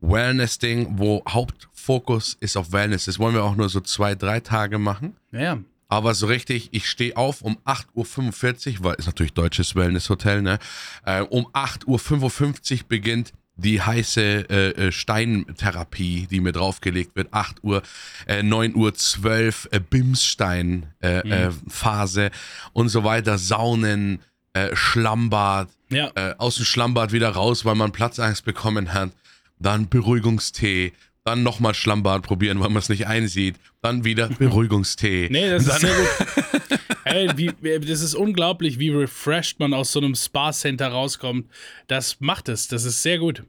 Wellness-Ding, 0.00 0.98
wo 0.98 1.22
Hauptfokus 1.26 2.36
ist 2.38 2.56
auf 2.56 2.70
Wellness? 2.70 3.06
Das 3.06 3.18
wollen 3.18 3.34
wir 3.34 3.44
auch 3.44 3.56
nur 3.56 3.68
so 3.70 3.80
zwei, 3.80 4.14
drei 4.14 4.40
Tage 4.40 4.78
machen. 4.78 5.16
Ja, 5.32 5.40
ja. 5.40 5.58
Aber 5.88 6.14
so 6.14 6.26
richtig, 6.26 6.68
ich 6.72 6.86
stehe 6.88 7.16
auf 7.16 7.40
um 7.42 7.58
8.45 7.64 8.78
Uhr, 8.80 8.84
weil 8.84 8.94
ist 8.96 9.06
natürlich 9.06 9.32
deutsches 9.32 9.74
Wellness-Hotel, 9.74 10.42
ne? 10.42 10.58
Äh, 11.04 11.22
um 11.22 11.46
8.55 11.48 12.72
Uhr 12.82 12.88
beginnt 12.88 13.32
die 13.56 13.80
heiße 13.82 14.20
äh, 14.50 14.68
äh, 14.88 14.92
Steintherapie, 14.92 16.26
die 16.30 16.40
mir 16.40 16.52
draufgelegt 16.52 17.16
wird. 17.16 17.32
8 17.32 17.64
Uhr, 17.64 17.82
äh, 18.26 18.42
9 18.42 18.74
Uhr 18.76 18.94
12 18.94 19.68
äh, 19.72 19.80
Bimsstein 19.80 20.86
äh, 21.02 21.18
äh, 21.28 21.50
Phase 21.68 22.30
und 22.72 22.88
so 22.88 23.02
weiter. 23.02 23.36
Saunen, 23.38 24.20
äh, 24.52 24.76
Schlammbad, 24.76 25.68
Ja. 25.90 26.12
aus 26.36 26.56
dem 26.56 26.66
Schlammbad 26.66 27.12
wieder 27.12 27.30
raus, 27.30 27.64
weil 27.64 27.74
man 27.74 27.92
Platzangst 27.92 28.44
bekommen 28.44 28.92
hat. 28.92 29.10
Dann 29.58 29.88
Beruhigungstee. 29.88 30.92
Dann 31.28 31.42
nochmal 31.42 31.74
Schlammbad 31.74 32.22
probieren, 32.22 32.58
weil 32.58 32.70
man 32.70 32.78
es 32.78 32.88
nicht 32.88 33.06
einsieht. 33.06 33.56
Dann 33.82 34.02
wieder 34.02 34.28
Beruhigungstee. 34.38 35.28
Nee, 35.30 35.50
das 35.50 35.66
ist 35.66 35.80
sehr 35.80 35.94
gut. 35.94 36.80
Ey, 37.04 37.28
wie, 37.36 37.52
das 37.80 38.00
ist 38.00 38.14
unglaublich, 38.14 38.78
wie 38.78 38.88
refreshed 38.88 39.60
man 39.60 39.74
aus 39.74 39.92
so 39.92 40.00
einem 40.00 40.14
Spa-Center 40.14 40.88
rauskommt. 40.88 41.46
Das 41.86 42.20
macht 42.20 42.48
es. 42.48 42.66
Das 42.68 42.84
ist 42.84 43.02
sehr 43.02 43.18
gut. 43.18 43.42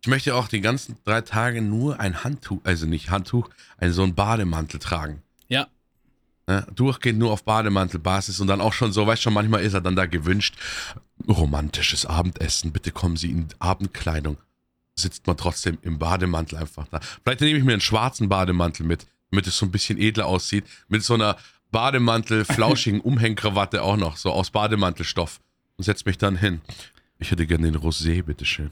Ich 0.00 0.08
möchte 0.08 0.34
auch 0.34 0.48
die 0.48 0.62
ganzen 0.62 0.96
drei 1.04 1.20
Tage 1.20 1.60
nur 1.60 2.00
ein 2.00 2.24
Handtuch, 2.24 2.60
also 2.64 2.86
nicht 2.86 3.10
Handtuch, 3.10 3.50
ein, 3.76 3.92
so 3.92 4.04
ein 4.04 4.14
Bademantel 4.14 4.80
tragen. 4.80 5.20
Ja. 5.48 5.66
Ne? 6.46 6.66
Durchgehend 6.74 7.18
nur 7.18 7.30
auf 7.30 7.44
Bademantelbasis 7.44 8.40
und 8.40 8.46
dann 8.46 8.62
auch 8.62 8.72
schon 8.72 8.90
so, 8.90 9.06
weißt 9.06 9.20
schon, 9.20 9.34
manchmal 9.34 9.60
ist 9.60 9.74
er 9.74 9.82
dann 9.82 9.96
da 9.96 10.06
gewünscht, 10.06 10.54
romantisches 11.28 12.06
Abendessen, 12.06 12.72
bitte 12.72 12.90
kommen 12.90 13.18
Sie 13.18 13.30
in 13.30 13.48
Abendkleidung. 13.58 14.38
Sitzt 14.94 15.26
man 15.26 15.36
trotzdem 15.36 15.78
im 15.82 15.98
Bademantel 15.98 16.58
einfach 16.58 16.86
da. 16.88 17.00
Vielleicht 17.22 17.40
nehme 17.40 17.58
ich 17.58 17.64
mir 17.64 17.72
einen 17.72 17.80
schwarzen 17.80 18.28
Bademantel 18.28 18.84
mit, 18.84 19.06
damit 19.30 19.46
es 19.46 19.56
so 19.56 19.66
ein 19.66 19.72
bisschen 19.72 19.98
edler 19.98 20.26
aussieht, 20.26 20.64
mit 20.88 21.02
so 21.02 21.14
einer 21.14 21.36
Bademantel-flauschigen 21.70 23.00
Umhängkrawatte 23.02 23.82
auch 23.82 23.96
noch, 23.96 24.16
so 24.16 24.30
aus 24.30 24.50
Bademantelstoff 24.50 25.40
und 25.76 25.84
setze 25.84 26.04
mich 26.06 26.18
dann 26.18 26.36
hin. 26.36 26.60
Ich 27.18 27.30
hätte 27.30 27.46
gerne 27.46 27.70
den 27.70 27.80
Rosé, 27.80 28.22
bitteschön. 28.22 28.70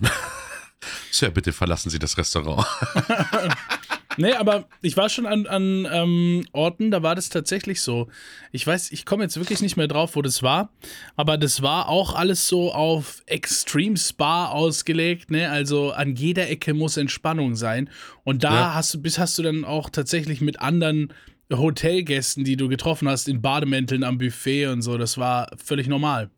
Sir, 1.11 1.31
bitte 1.31 1.53
verlassen 1.53 1.91
Sie 1.91 1.99
das 1.99 2.17
Restaurant. 2.17 2.67
Nee, 4.21 4.35
aber 4.35 4.67
ich 4.83 4.99
war 4.99 5.09
schon 5.09 5.25
an, 5.25 5.47
an 5.47 5.89
ähm, 5.91 6.45
Orten, 6.53 6.91
da 6.91 7.03
war 7.03 7.15
das 7.15 7.31
tatsächlich 7.31 7.81
so. 7.81 8.09
Ich 8.53 8.67
weiß, 8.67 8.93
ich 8.93 9.07
komme 9.07 9.23
jetzt 9.23 9.39
wirklich 9.39 9.63
nicht 9.63 9.79
mehr 9.79 9.89
drauf, 9.89 10.15
wo 10.15 10.21
das 10.21 10.43
war, 10.43 10.69
aber 11.17 11.39
das 11.39 11.63
war 11.63 11.89
auch 11.89 12.15
alles 12.15 12.47
so 12.47 12.71
auf 12.71 13.23
Extreme 13.25 13.97
Spa 13.97 14.49
ausgelegt, 14.49 15.31
ne? 15.31 15.51
Also 15.51 15.93
an 15.93 16.17
jeder 16.17 16.51
Ecke 16.51 16.75
muss 16.75 16.99
Entspannung 16.99 17.55
sein. 17.57 17.89
Und 18.23 18.45
da 18.45 18.53
Ja. 18.55 18.75
hast 18.75 18.93
du, 18.93 19.01
bis 19.01 19.19
hast 19.19 19.39
du 19.39 19.43
dann 19.43 19.65
auch 19.65 19.89
tatsächlich 19.89 20.43
mit 20.43 20.61
anderen 20.61 21.15
Hotelgästen, 21.51 22.45
die 22.45 22.57
du 22.57 22.69
getroffen 22.69 23.09
hast, 23.09 23.27
in 23.27 23.41
Bademänteln 23.41 24.05
am 24.05 24.19
Buffet 24.19 24.67
und 24.67 24.83
so, 24.83 24.99
das 24.99 25.17
war 25.17 25.51
völlig 25.57 25.89
normal. 25.89 26.31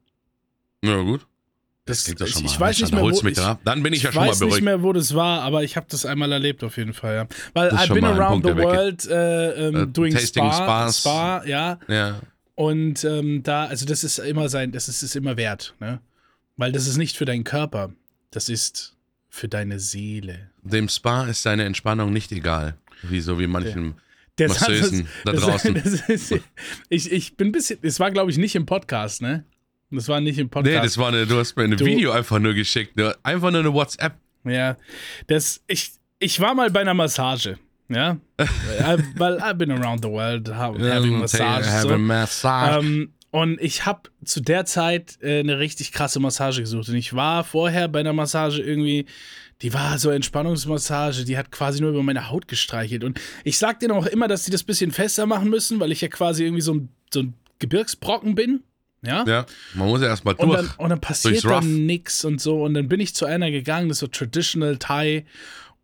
Na 0.82 1.02
gut. 1.02 1.26
Das, 1.84 2.06
ich, 2.06 2.16
schon 2.16 2.44
ich 2.44 2.58
mal. 2.58 2.60
weiß 2.60 2.80
nicht 2.80 2.92
mehr, 2.92 3.02
wo, 3.02 3.10
ich, 3.10 3.34
da. 3.34 3.58
Dann 3.64 3.82
bin 3.82 3.92
ich, 3.92 3.98
ich 3.98 4.02
ja 4.04 4.12
schon 4.12 4.22
mal 4.22 4.28
weiß 4.28 4.38
nicht 4.40 4.48
beruhigt. 4.50 4.64
mehr, 4.64 4.82
wo 4.82 4.92
das 4.92 5.14
war, 5.14 5.42
aber 5.42 5.64
ich 5.64 5.76
habe 5.76 5.86
das 5.90 6.06
einmal 6.06 6.30
erlebt 6.30 6.62
auf 6.62 6.76
jeden 6.76 6.92
Fall, 6.92 7.14
ja. 7.16 7.26
Weil 7.54 7.70
Das 7.70 7.82
ist 7.82 7.90
I've 7.90 7.94
been 7.94 8.04
around 8.04 8.42
Punkt, 8.44 8.46
the 8.46 8.54
der 8.54 8.64
world 8.64 9.06
äh, 9.06 9.68
ähm, 9.68 9.74
Äh, 9.76 9.86
doing 9.88 10.12
tasting 10.14 10.44
Spa, 10.44 10.92
Spas. 10.92 11.00
Spa, 11.00 11.44
ja. 11.44 11.80
Ja. 11.88 12.20
Und 12.54 13.02
ähm, 13.02 13.42
da, 13.42 13.64
also 13.64 13.84
das 13.84 14.04
ist 14.04 14.18
immer 14.18 14.48
sein, 14.48 14.70
das 14.70 14.88
ist 14.88 15.02
es 15.02 15.16
immer 15.16 15.36
wert, 15.36 15.74
ne? 15.80 16.00
Weil 16.56 16.70
das 16.70 16.86
ist 16.86 16.98
nicht 16.98 17.16
für 17.16 17.24
deinen 17.24 17.42
Körper, 17.44 17.92
das 18.30 18.48
ist 18.48 18.94
für 19.28 19.48
deine 19.48 19.80
Seele. 19.80 20.50
Dem 20.62 20.88
Spa 20.88 21.24
ist 21.24 21.42
seine 21.42 21.64
Entspannung 21.64 22.12
nicht 22.12 22.30
egal. 22.30 22.76
Wie 23.02 23.20
so 23.20 23.40
wie 23.40 23.48
manchem 23.48 23.94
Der 24.38 24.48
Masseusen 24.48 25.08
da 25.24 25.32
das, 25.32 25.40
draußen. 25.40 25.74
Das 25.82 26.08
ist, 26.08 26.34
ich, 26.90 27.10
ich 27.10 27.36
bin 27.36 27.48
ein 27.48 27.52
bisschen, 27.52 27.80
es 27.82 27.98
war 27.98 28.12
glaube 28.12 28.30
ich 28.30 28.38
nicht 28.38 28.54
im 28.54 28.66
Podcast, 28.66 29.20
ne? 29.22 29.44
Das 29.92 30.08
war 30.08 30.20
nicht 30.20 30.38
im 30.38 30.48
Podcast. 30.48 30.74
Nee, 30.76 30.82
das 30.82 30.98
war 30.98 31.08
eine, 31.08 31.26
du 31.26 31.38
hast 31.38 31.56
mir 31.56 31.64
ein 31.64 31.78
Video 31.78 32.10
einfach 32.12 32.38
nur 32.38 32.54
geschickt. 32.54 32.96
Nur- 32.96 33.16
Einfach 33.22 33.50
nur 33.50 33.60
eine 33.60 33.72
WhatsApp. 33.72 34.14
Ja, 34.44 34.76
das, 35.28 35.62
ich, 35.68 35.92
ich 36.18 36.40
war 36.40 36.54
mal 36.54 36.70
bei 36.70 36.80
einer 36.80 36.94
Massage, 36.94 37.58
ja, 37.88 38.16
I, 38.40 38.44
weil 39.16 39.38
I've 39.40 39.54
been 39.54 39.70
around 39.70 40.02
the 40.04 40.10
world 40.10 40.48
ha- 40.48 40.74
having 40.78 41.18
massages. 41.20 41.70
Have 41.70 41.82
So. 41.88 41.94
a 41.94 41.98
massage. 41.98 42.78
Ähm, 42.84 43.12
Und 43.30 43.60
ich 43.60 43.86
habe 43.86 44.10
zu 44.24 44.40
der 44.40 44.64
Zeit 44.64 45.18
äh, 45.22 45.40
eine 45.40 45.58
richtig 45.58 45.92
krasse 45.92 46.18
Massage 46.20 46.60
gesucht. 46.60 46.88
Und 46.88 46.96
ich 46.96 47.14
war 47.14 47.44
vorher 47.44 47.88
bei 47.88 48.00
einer 48.00 48.12
Massage 48.12 48.60
irgendwie, 48.60 49.06
die 49.62 49.72
war 49.72 49.98
so 49.98 50.10
Entspannungsmassage, 50.10 51.24
die 51.24 51.38
hat 51.38 51.50
quasi 51.50 51.80
nur 51.80 51.90
über 51.90 52.02
meine 52.02 52.28
Haut 52.30 52.48
gestreichelt. 52.48 53.04
Und 53.04 53.20
ich 53.44 53.58
sag 53.58 53.80
denen 53.80 53.92
auch 53.92 54.06
immer, 54.06 54.28
dass 54.28 54.42
die 54.44 54.50
das 54.50 54.64
ein 54.64 54.66
bisschen 54.66 54.90
fester 54.90 55.24
machen 55.26 55.48
müssen, 55.48 55.80
weil 55.80 55.92
ich 55.92 56.00
ja 56.00 56.08
quasi 56.08 56.44
irgendwie 56.44 56.62
so 56.62 56.74
ein, 56.74 56.88
so 57.12 57.20
ein 57.20 57.34
Gebirgsbrocken 57.58 58.34
bin. 58.34 58.62
Ja? 59.04 59.24
Ja, 59.26 59.46
man 59.74 59.88
muss 59.88 60.00
ja 60.00 60.06
erstmal 60.08 60.34
Und 60.34 60.48
durch. 60.48 60.60
dann, 60.68 60.76
und 60.76 60.90
dann 60.90 61.00
passiert 61.00 61.44
dann 61.44 61.86
nix 61.86 62.24
und 62.24 62.40
so. 62.40 62.62
Und 62.62 62.74
dann 62.74 62.88
bin 62.88 63.00
ich 63.00 63.14
zu 63.14 63.26
einer 63.26 63.50
gegangen, 63.50 63.88
das 63.88 63.96
ist 63.96 64.00
so 64.00 64.06
Traditional 64.06 64.76
Thai. 64.76 65.24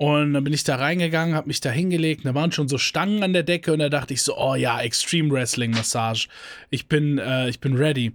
Und 0.00 0.32
dann 0.32 0.44
bin 0.44 0.52
ich 0.52 0.62
da 0.62 0.76
reingegangen, 0.76 1.34
habe 1.34 1.48
mich 1.48 1.60
da 1.60 1.70
hingelegt. 1.70 2.24
Und 2.24 2.28
da 2.28 2.34
waren 2.36 2.52
schon 2.52 2.68
so 2.68 2.78
Stangen 2.78 3.24
an 3.24 3.32
der 3.32 3.42
Decke. 3.42 3.72
Und 3.72 3.80
da 3.80 3.88
dachte 3.88 4.14
ich 4.14 4.22
so, 4.22 4.38
oh 4.38 4.54
ja, 4.54 4.80
Extreme 4.80 5.28
Wrestling 5.32 5.72
Massage. 5.72 6.28
Ich 6.70 6.86
bin, 6.86 7.18
äh, 7.18 7.48
ich 7.48 7.58
bin 7.58 7.76
ready. 7.76 8.12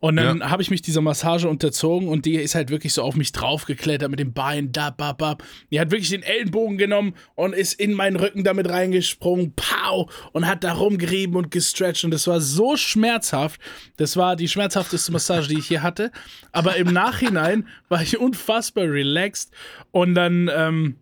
Und 0.00 0.16
dann 0.16 0.48
habe 0.48 0.62
ich 0.62 0.70
mich 0.70 0.80
dieser 0.80 1.02
Massage 1.02 1.46
unterzogen. 1.46 2.08
Und 2.08 2.24
die 2.24 2.36
ist 2.36 2.54
halt 2.54 2.70
wirklich 2.70 2.94
so 2.94 3.02
auf 3.02 3.16
mich 3.16 3.32
draufgeklettert 3.32 4.10
mit 4.10 4.18
dem 4.18 4.32
Bein. 4.32 4.72
Da, 4.72 4.88
ba, 4.88 5.12
ba. 5.12 5.36
Die 5.70 5.78
hat 5.78 5.90
wirklich 5.90 6.08
den 6.08 6.22
Ellenbogen 6.22 6.78
genommen 6.78 7.14
und 7.34 7.54
ist 7.54 7.78
in 7.78 7.92
meinen 7.92 8.16
Rücken 8.16 8.42
damit 8.42 8.70
reingesprungen. 8.70 9.52
Pow! 9.54 10.10
Und 10.32 10.46
hat 10.46 10.64
da 10.64 10.72
rumgerieben 10.72 11.36
und 11.36 11.50
gestretcht. 11.50 12.02
Und 12.04 12.12
das 12.12 12.26
war 12.26 12.40
so 12.40 12.78
schmerzhaft. 12.78 13.60
Das 13.98 14.16
war 14.16 14.36
die 14.36 14.48
schmerzhafteste 14.48 15.12
Massage, 15.12 15.48
die 15.48 15.58
ich 15.58 15.68
hier 15.68 15.82
hatte. 15.82 16.12
Aber 16.52 16.76
im 16.76 16.94
Nachhinein 16.94 17.68
war 17.90 18.00
ich 18.00 18.18
unfassbar 18.18 18.84
relaxed. 18.84 19.52
Und 19.90 20.14
dann, 20.14 20.50
ähm, 20.50 20.96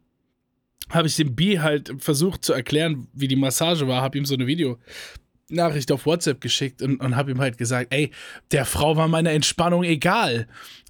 habe 0.90 1.08
ich 1.08 1.16
dem 1.16 1.34
B 1.34 1.60
halt 1.60 1.92
versucht 1.98 2.44
zu 2.44 2.52
erklären, 2.52 3.08
wie 3.14 3.28
die 3.28 3.36
Massage 3.36 3.88
war, 3.88 4.02
habe 4.02 4.18
ihm 4.18 4.24
so 4.26 4.34
eine 4.34 4.46
Videonachricht 4.46 5.90
auf 5.92 6.06
WhatsApp 6.06 6.40
geschickt 6.40 6.82
und, 6.82 6.96
und 7.00 7.16
habe 7.16 7.30
ihm 7.30 7.40
halt 7.40 7.58
gesagt, 7.58 7.92
ey, 7.92 8.10
der 8.52 8.64
Frau 8.64 8.96
war 8.96 9.08
meine 9.08 9.30
Entspannung 9.30 9.82
egal. 9.84 10.46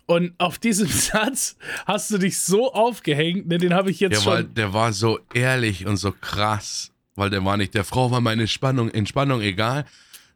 Und 0.06 0.34
auf 0.38 0.58
diesem 0.58 0.88
Satz 0.88 1.56
hast 1.86 2.10
du 2.10 2.18
dich 2.18 2.38
so 2.38 2.72
aufgehängt, 2.74 3.46
ne, 3.46 3.58
den 3.58 3.72
habe 3.74 3.90
ich 3.90 4.00
jetzt 4.00 4.20
Der 4.20 4.26
war, 4.26 4.38
schon. 4.38 4.54
der 4.54 4.72
war 4.72 4.92
so 4.92 5.20
ehrlich 5.32 5.86
und 5.86 5.96
so 5.96 6.12
krass, 6.12 6.90
weil 7.14 7.30
der 7.30 7.44
war 7.44 7.56
nicht, 7.56 7.74
der 7.74 7.84
Frau 7.84 8.10
war 8.10 8.20
meine 8.20 8.46
Spannung, 8.48 8.90
Entspannung 8.90 9.40
egal, 9.40 9.86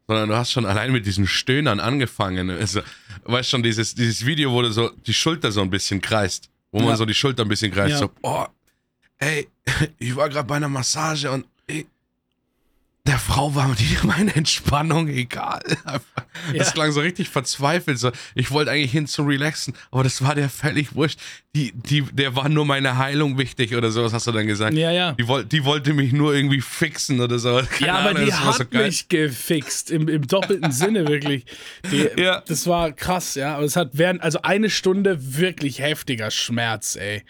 sondern 0.07 0.28
du 0.31 0.37
hast 0.37 0.52
schon 0.52 0.64
allein 0.64 0.90
mit 0.93 1.05
diesen 1.05 1.26
Stöhnern 1.26 1.81
angefangen. 1.81 2.49
Also, 2.49 2.81
weißt 3.25 3.50
schon, 3.50 3.62
dieses, 3.62 3.95
dieses 3.95 4.25
Video, 4.25 4.52
wo 4.52 4.62
du 4.62 4.71
so 4.71 4.90
die 5.07 5.12
Schulter 5.12 5.52
so 5.52 5.61
ein 5.61 5.69
bisschen 5.69 6.00
kreist, 6.00 6.49
wo 6.73 6.78
man 6.78 6.88
Ja. 6.90 6.97
so 6.97 7.05
die 7.05 7.12
Schulter 7.12 7.43
ein 7.43 7.49
bisschen 7.49 7.71
kreist, 7.73 7.90
Ja. 7.93 7.99
so, 7.99 8.11
oh, 8.23 8.47
ey, 9.18 9.48
ich 9.98 10.14
war 10.16 10.28
gerade 10.28 10.46
bei 10.46 10.56
einer 10.56 10.68
Massage 10.68 11.30
und 11.30 11.46
ey, 11.66 11.87
der 13.06 13.18
Frau 13.18 13.54
war 13.54 13.75
meine 14.02 14.34
Entspannung 14.37 15.08
egal. 15.08 15.62
Das 16.56 16.68
Ja. 16.68 16.72
klang 16.72 16.92
so 16.92 17.00
richtig 17.00 17.28
verzweifelt. 17.30 17.98
So, 17.98 18.12
ich 18.37 18.52
wollte 18.52 18.70
eigentlich 18.70 18.92
hin 18.92 19.08
zum 19.08 19.26
Relaxen, 19.26 19.75
aber 19.90 20.04
das 20.04 20.22
war 20.22 20.37
der 20.37 20.48
völlig 20.48 20.94
wurscht. 20.94 21.18
Die, 21.56 21.72
die, 21.72 22.02
der 22.02 22.37
war 22.37 22.48
nur 22.48 22.64
meine 22.64 22.96
Heilung 22.96 23.37
wichtig 23.38 23.75
oder 23.75 23.90
sowas, 23.90 24.12
hast 24.12 24.28
du 24.28 24.32
dann 24.32 24.46
gesagt. 24.46 24.75
Ja, 24.75 24.92
ja. 24.92 25.12
Die, 25.12 25.25
die 25.46 25.64
wollte 25.64 25.94
mich 25.94 26.12
nur 26.12 26.32
irgendwie 26.32 26.60
fixen 26.60 27.20
oder 27.20 27.40
so. 27.40 27.60
Keine 27.68 27.87
Ja, 27.88 27.94
aber 27.98 28.10
Ahnung, 28.10 28.25
die 28.26 28.30
so 28.30 28.37
hat 28.38 28.70
geil. 28.70 28.87
mich 28.87 29.08
gefixt, 29.08 29.90
im, 29.90 30.06
im 30.06 30.28
doppelten 30.28 30.70
Sinne 30.70 31.08
wirklich. 31.08 31.44
Die, 31.90 32.08
Ja. 32.16 32.40
Das 32.46 32.68
war 32.68 32.92
krass, 32.92 33.34
ja. 33.34 33.56
Aber 33.56 33.64
es 33.64 33.75
hat 33.75 33.90
während, 33.94 34.22
also 34.22 34.42
eine 34.42 34.70
Stunde 34.70 35.18
wirklich 35.38 35.80
heftiger 35.80 36.30
Schmerz, 36.30 36.94
ey. 36.94 37.25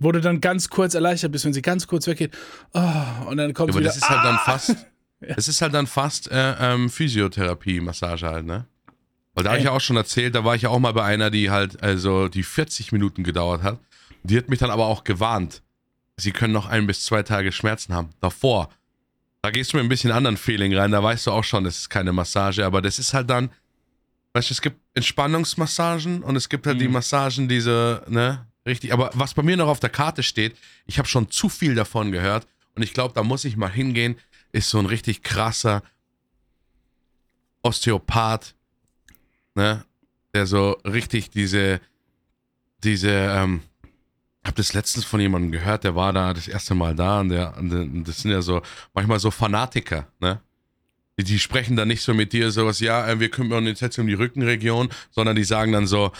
Du 0.00 0.12
dann 0.12 0.40
ganz 0.40 0.68
kurz 0.68 0.94
erleichtert 0.94 1.32
bist, 1.32 1.44
wenn 1.44 1.52
sie 1.52 1.62
ganz 1.62 1.86
kurz 1.86 2.06
weggeht. 2.06 2.36
Oh, 2.72 2.80
und 3.28 3.36
dann 3.36 3.52
kommt 3.54 3.70
Aber 3.70 3.80
wieder. 3.80 3.88
das 3.88 3.96
ist 3.96 4.08
halt 4.08 4.24
dann 4.24 4.38
fast, 4.38 4.76
das 5.20 5.48
ist 5.48 5.60
halt 5.62 5.74
dann 5.74 5.86
fast 5.86 6.30
äh, 6.30 6.54
ähm, 6.60 6.90
Physiotherapie, 6.90 7.80
Massage 7.80 8.26
halt, 8.26 8.46
ne? 8.46 8.66
Weil 9.34 9.44
da 9.44 9.50
habe 9.50 9.58
ich 9.58 9.64
ja 9.64 9.72
auch 9.72 9.80
schon 9.80 9.96
erzählt, 9.96 10.34
da 10.34 10.44
war 10.44 10.54
ich 10.54 10.62
ja 10.62 10.68
auch 10.68 10.78
mal 10.78 10.92
bei 10.92 11.02
einer, 11.04 11.28
die 11.30 11.50
halt, 11.50 11.82
also 11.82 12.28
die 12.28 12.44
40 12.44 12.92
Minuten 12.92 13.24
gedauert 13.24 13.62
hat. 13.64 13.78
Die 14.22 14.36
hat 14.38 14.48
mich 14.48 14.60
dann 14.60 14.70
aber 14.70 14.86
auch 14.86 15.02
gewarnt. 15.02 15.60
Sie 16.16 16.30
können 16.30 16.52
noch 16.52 16.66
ein 16.66 16.86
bis 16.86 17.04
zwei 17.04 17.24
Tage 17.24 17.50
Schmerzen 17.50 17.92
haben. 17.94 18.10
Davor. 18.20 18.68
Da 19.42 19.50
gehst 19.50 19.72
du 19.72 19.76
mit 19.76 19.84
ein 19.84 19.88
bisschen 19.88 20.12
anderen 20.12 20.36
Feeling 20.36 20.74
rein, 20.76 20.92
da 20.92 21.02
weißt 21.02 21.26
du 21.26 21.32
auch 21.32 21.42
schon, 21.44 21.64
das 21.64 21.78
ist 21.78 21.90
keine 21.90 22.12
Massage, 22.12 22.64
aber 22.64 22.80
das 22.80 22.98
ist 23.00 23.12
halt 23.12 23.28
dann, 23.28 23.50
weißt 24.32 24.48
du, 24.50 24.54
es 24.54 24.62
gibt 24.62 24.78
Entspannungsmassagen 24.94 26.22
und 26.22 26.36
es 26.36 26.48
gibt 26.48 26.66
halt 26.66 26.80
die 26.80 26.86
Mhm. 26.86 26.94
Massagen, 26.94 27.48
diese, 27.48 28.02
ne, 28.08 28.46
richtig. 28.66 28.92
Aber 28.92 29.10
was 29.14 29.34
bei 29.34 29.42
mir 29.42 29.56
noch 29.56 29.68
auf 29.68 29.80
der 29.80 29.90
Karte 29.90 30.22
steht, 30.22 30.56
ich 30.86 30.98
habe 30.98 31.08
schon 31.08 31.30
zu 31.30 31.48
viel 31.48 31.74
davon 31.74 32.12
gehört 32.12 32.46
und 32.74 32.82
ich 32.82 32.92
glaube, 32.92 33.14
da 33.14 33.22
muss 33.22 33.44
ich 33.44 33.56
mal 33.56 33.70
hingehen, 33.70 34.16
ist 34.52 34.70
so 34.70 34.78
ein 34.78 34.86
richtig 34.86 35.22
krasser 35.22 35.82
Osteopath, 37.62 38.54
ne, 39.54 39.84
der 40.34 40.46
so 40.46 40.72
richtig 40.84 41.30
diese, 41.30 41.80
diese, 42.82 43.10
ähm, 43.10 43.62
ich 44.42 44.48
habe 44.48 44.56
das 44.56 44.74
letztens 44.74 45.04
von 45.04 45.20
jemandem 45.20 45.52
gehört, 45.52 45.84
der 45.84 45.94
war 45.94 46.12
da 46.12 46.34
das 46.34 46.48
erste 46.48 46.74
Mal 46.74 46.94
da 46.94 47.20
und 47.20 47.30
der, 47.30 47.56
und 47.56 48.04
das 48.04 48.18
sind 48.18 48.30
ja 48.30 48.42
so 48.42 48.60
manchmal 48.92 49.18
so 49.18 49.30
Fanatiker, 49.30 50.06
ne? 50.20 50.40
Die, 51.18 51.24
die 51.24 51.38
sprechen 51.38 51.76
dann 51.76 51.88
nicht 51.88 52.02
so 52.02 52.12
mit 52.12 52.32
dir 52.32 52.50
sowas, 52.50 52.80
ja, 52.80 53.08
äh, 53.08 53.20
wir 53.20 53.30
kümmern 53.30 53.66
uns 53.66 53.80
jetzt 53.80 53.98
um 53.98 54.06
die 54.06 54.14
Rückenregion, 54.14 54.90
sondern 55.10 55.36
die 55.36 55.44
sagen 55.44 55.72
dann 55.72 55.86
so, 55.86 56.12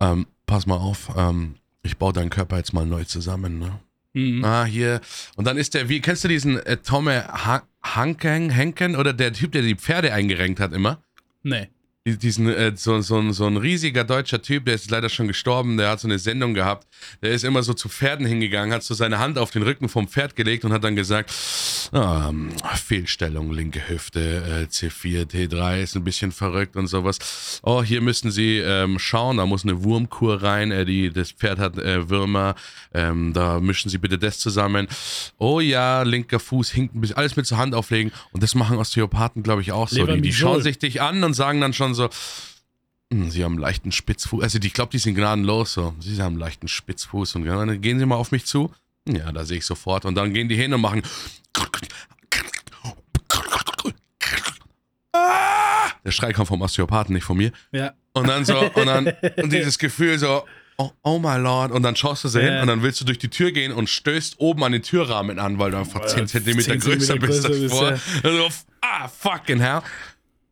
ähm, 0.00 0.26
pass 0.46 0.66
mal 0.66 0.76
auf, 0.76 1.12
ähm, 1.16 1.54
ich 1.82 1.98
baue 1.98 2.12
deinen 2.12 2.30
Körper 2.30 2.56
jetzt 2.56 2.72
mal 2.72 2.86
neu 2.86 3.04
zusammen, 3.04 3.58
ne? 3.58 3.80
Mhm. 4.14 4.44
Ah, 4.44 4.64
hier. 4.64 5.00
Und 5.36 5.46
dann 5.46 5.56
ist 5.56 5.74
der, 5.74 5.88
wie, 5.88 6.00
kennst 6.00 6.24
du 6.24 6.28
diesen 6.28 6.58
äh, 6.58 6.76
Tomme 6.78 7.26
ha 7.28 7.62
Hanken, 7.82 8.50
Henken 8.50 8.94
oder 8.94 9.12
der 9.12 9.32
Typ, 9.32 9.52
der 9.52 9.62
die 9.62 9.74
Pferde 9.74 10.12
eingerenkt 10.12 10.60
hat 10.60 10.72
immer? 10.72 11.02
Nee. 11.42 11.68
Die- 12.04 12.18
Diesen, 12.18 12.48
äh, 12.48 12.72
so, 12.74 13.00
so, 13.00 13.16
ein- 13.20 13.32
so 13.32 13.46
ein 13.46 13.56
riesiger 13.56 14.02
deutscher 14.02 14.42
Typ, 14.42 14.64
der 14.64 14.74
ist 14.74 14.90
leider 14.90 15.08
schon 15.08 15.28
gestorben, 15.28 15.76
der 15.76 15.88
hat 15.90 16.00
so 16.00 16.08
eine 16.08 16.18
Sendung 16.18 16.52
gehabt. 16.52 16.88
Der 17.22 17.30
ist 17.30 17.44
immer 17.44 17.62
so 17.62 17.74
zu 17.74 17.88
Pferden 17.88 18.26
hingegangen, 18.26 18.74
hat 18.74 18.82
so 18.82 18.92
seine 18.94 19.20
Hand 19.20 19.38
auf 19.38 19.52
den 19.52 19.62
Rücken 19.62 19.88
vom 19.88 20.08
Pferd 20.08 20.34
gelegt 20.34 20.64
und 20.64 20.72
hat 20.72 20.82
dann 20.82 20.96
gesagt, 20.96 21.32
ähm, 21.92 22.50
Fehlstellung, 22.74 23.52
linke 23.52 23.88
Hüfte, 23.88 24.64
äh, 24.64 24.66
C4, 24.68 25.26
T3 25.26 25.80
ist 25.80 25.94
ein 25.94 26.02
bisschen 26.02 26.32
verrückt 26.32 26.74
und 26.74 26.88
sowas. 26.88 27.60
Oh, 27.62 27.84
hier 27.84 28.00
müssen 28.00 28.32
Sie 28.32 28.58
ähm, 28.58 28.98
schauen, 28.98 29.36
da 29.36 29.46
muss 29.46 29.62
eine 29.62 29.84
Wurmkur 29.84 30.42
rein, 30.42 30.72
äh, 30.72 30.84
die, 30.84 31.10
das 31.10 31.30
Pferd 31.30 31.60
hat 31.60 31.78
äh, 31.78 32.10
Würmer, 32.10 32.56
ähm, 32.94 33.32
da 33.32 33.60
mischen 33.60 33.90
Sie 33.90 33.98
bitte 33.98 34.18
das 34.18 34.40
zusammen. 34.40 34.88
Oh 35.38 35.60
ja, 35.60 36.02
linker 36.02 36.40
Fuß 36.40 36.72
hinkt 36.72 36.96
ein 36.96 37.00
bisschen, 37.00 37.16
alles 37.16 37.36
mit 37.36 37.46
zur 37.46 37.58
Hand 37.58 37.76
auflegen 37.76 38.10
und 38.32 38.42
das 38.42 38.56
machen 38.56 38.76
Osteopathen, 38.78 39.44
glaube 39.44 39.62
ich, 39.62 39.70
auch 39.70 39.86
so. 39.88 40.04
Die, 40.16 40.20
die 40.22 40.32
schauen 40.32 40.62
sich 40.64 40.78
dich 40.80 41.00
an 41.00 41.22
und 41.22 41.34
sagen 41.34 41.60
dann 41.60 41.72
schon 41.72 41.91
so, 41.94 42.08
"Hm, 43.12 43.30
Sie 43.30 43.44
haben 43.44 43.52
einen 43.52 43.60
leichten 43.62 43.92
Spitzfuß. 43.92 44.42
Also 44.42 44.58
ich 44.62 44.72
glaube, 44.72 44.90
die 44.90 44.98
sind 44.98 45.14
gnadenlos 45.14 45.72
so. 45.74 45.94
Sie 46.00 46.20
haben 46.22 46.32
einen 46.34 46.40
leichten 46.40 46.68
Spitzfuß 46.68 47.34
und 47.36 47.44
dann 47.44 47.80
gehen 47.80 47.98
Sie 47.98 48.06
mal 48.06 48.16
auf 48.16 48.32
mich 48.32 48.46
zu. 48.46 48.72
Ja, 49.08 49.32
da 49.32 49.44
sehe 49.44 49.58
ich 49.58 49.66
sofort. 49.66 50.04
Und 50.04 50.14
dann 50.14 50.32
gehen 50.32 50.48
die 50.48 50.56
hin 50.56 50.72
und 50.72 50.80
machen. 50.80 51.02
Der 56.04 56.10
Schrei 56.10 56.32
kam 56.32 56.46
vom 56.46 56.62
Osteopathen, 56.62 57.14
nicht 57.14 57.24
von 57.24 57.36
mir. 57.36 57.52
Ja. 57.70 57.92
Und 58.12 58.28
dann 58.28 58.44
so, 58.44 58.58
und 58.58 58.86
dann 58.86 59.12
und 59.36 59.52
dieses 59.52 59.78
Gefühl 59.78 60.18
so, 60.18 60.44
oh, 60.78 60.90
oh 61.02 61.18
my 61.18 61.36
Lord. 61.36 61.70
Und 61.72 61.82
dann 61.82 61.96
schaust 61.96 62.24
du 62.24 62.28
sie 62.28 62.40
hin 62.40 62.54
Ja. 62.54 62.60
und 62.62 62.66
dann 62.66 62.82
willst 62.82 63.00
du 63.00 63.04
durch 63.04 63.18
die 63.18 63.28
Tür 63.30 63.52
gehen 63.52 63.72
und 63.72 63.88
stößt 63.88 64.34
oben 64.38 64.64
an 64.64 64.72
den 64.72 64.82
Türrahmen 64.82 65.38
an, 65.38 65.58
weil 65.58 65.70
du 65.70 65.78
einfach 65.78 66.04
10 66.04 66.26
Zentimeter 66.26 66.72
10 66.72 66.80
größer 66.80 67.06
Zentimeter 67.14 67.26
bist 67.26 67.44
größer 67.44 67.48
als 67.48 67.60
bist, 67.60 67.74
vorher. 67.74 68.00
Also, 68.24 68.48
ah, 68.80 69.08
fucking 69.08 69.60
hell. 69.60 69.82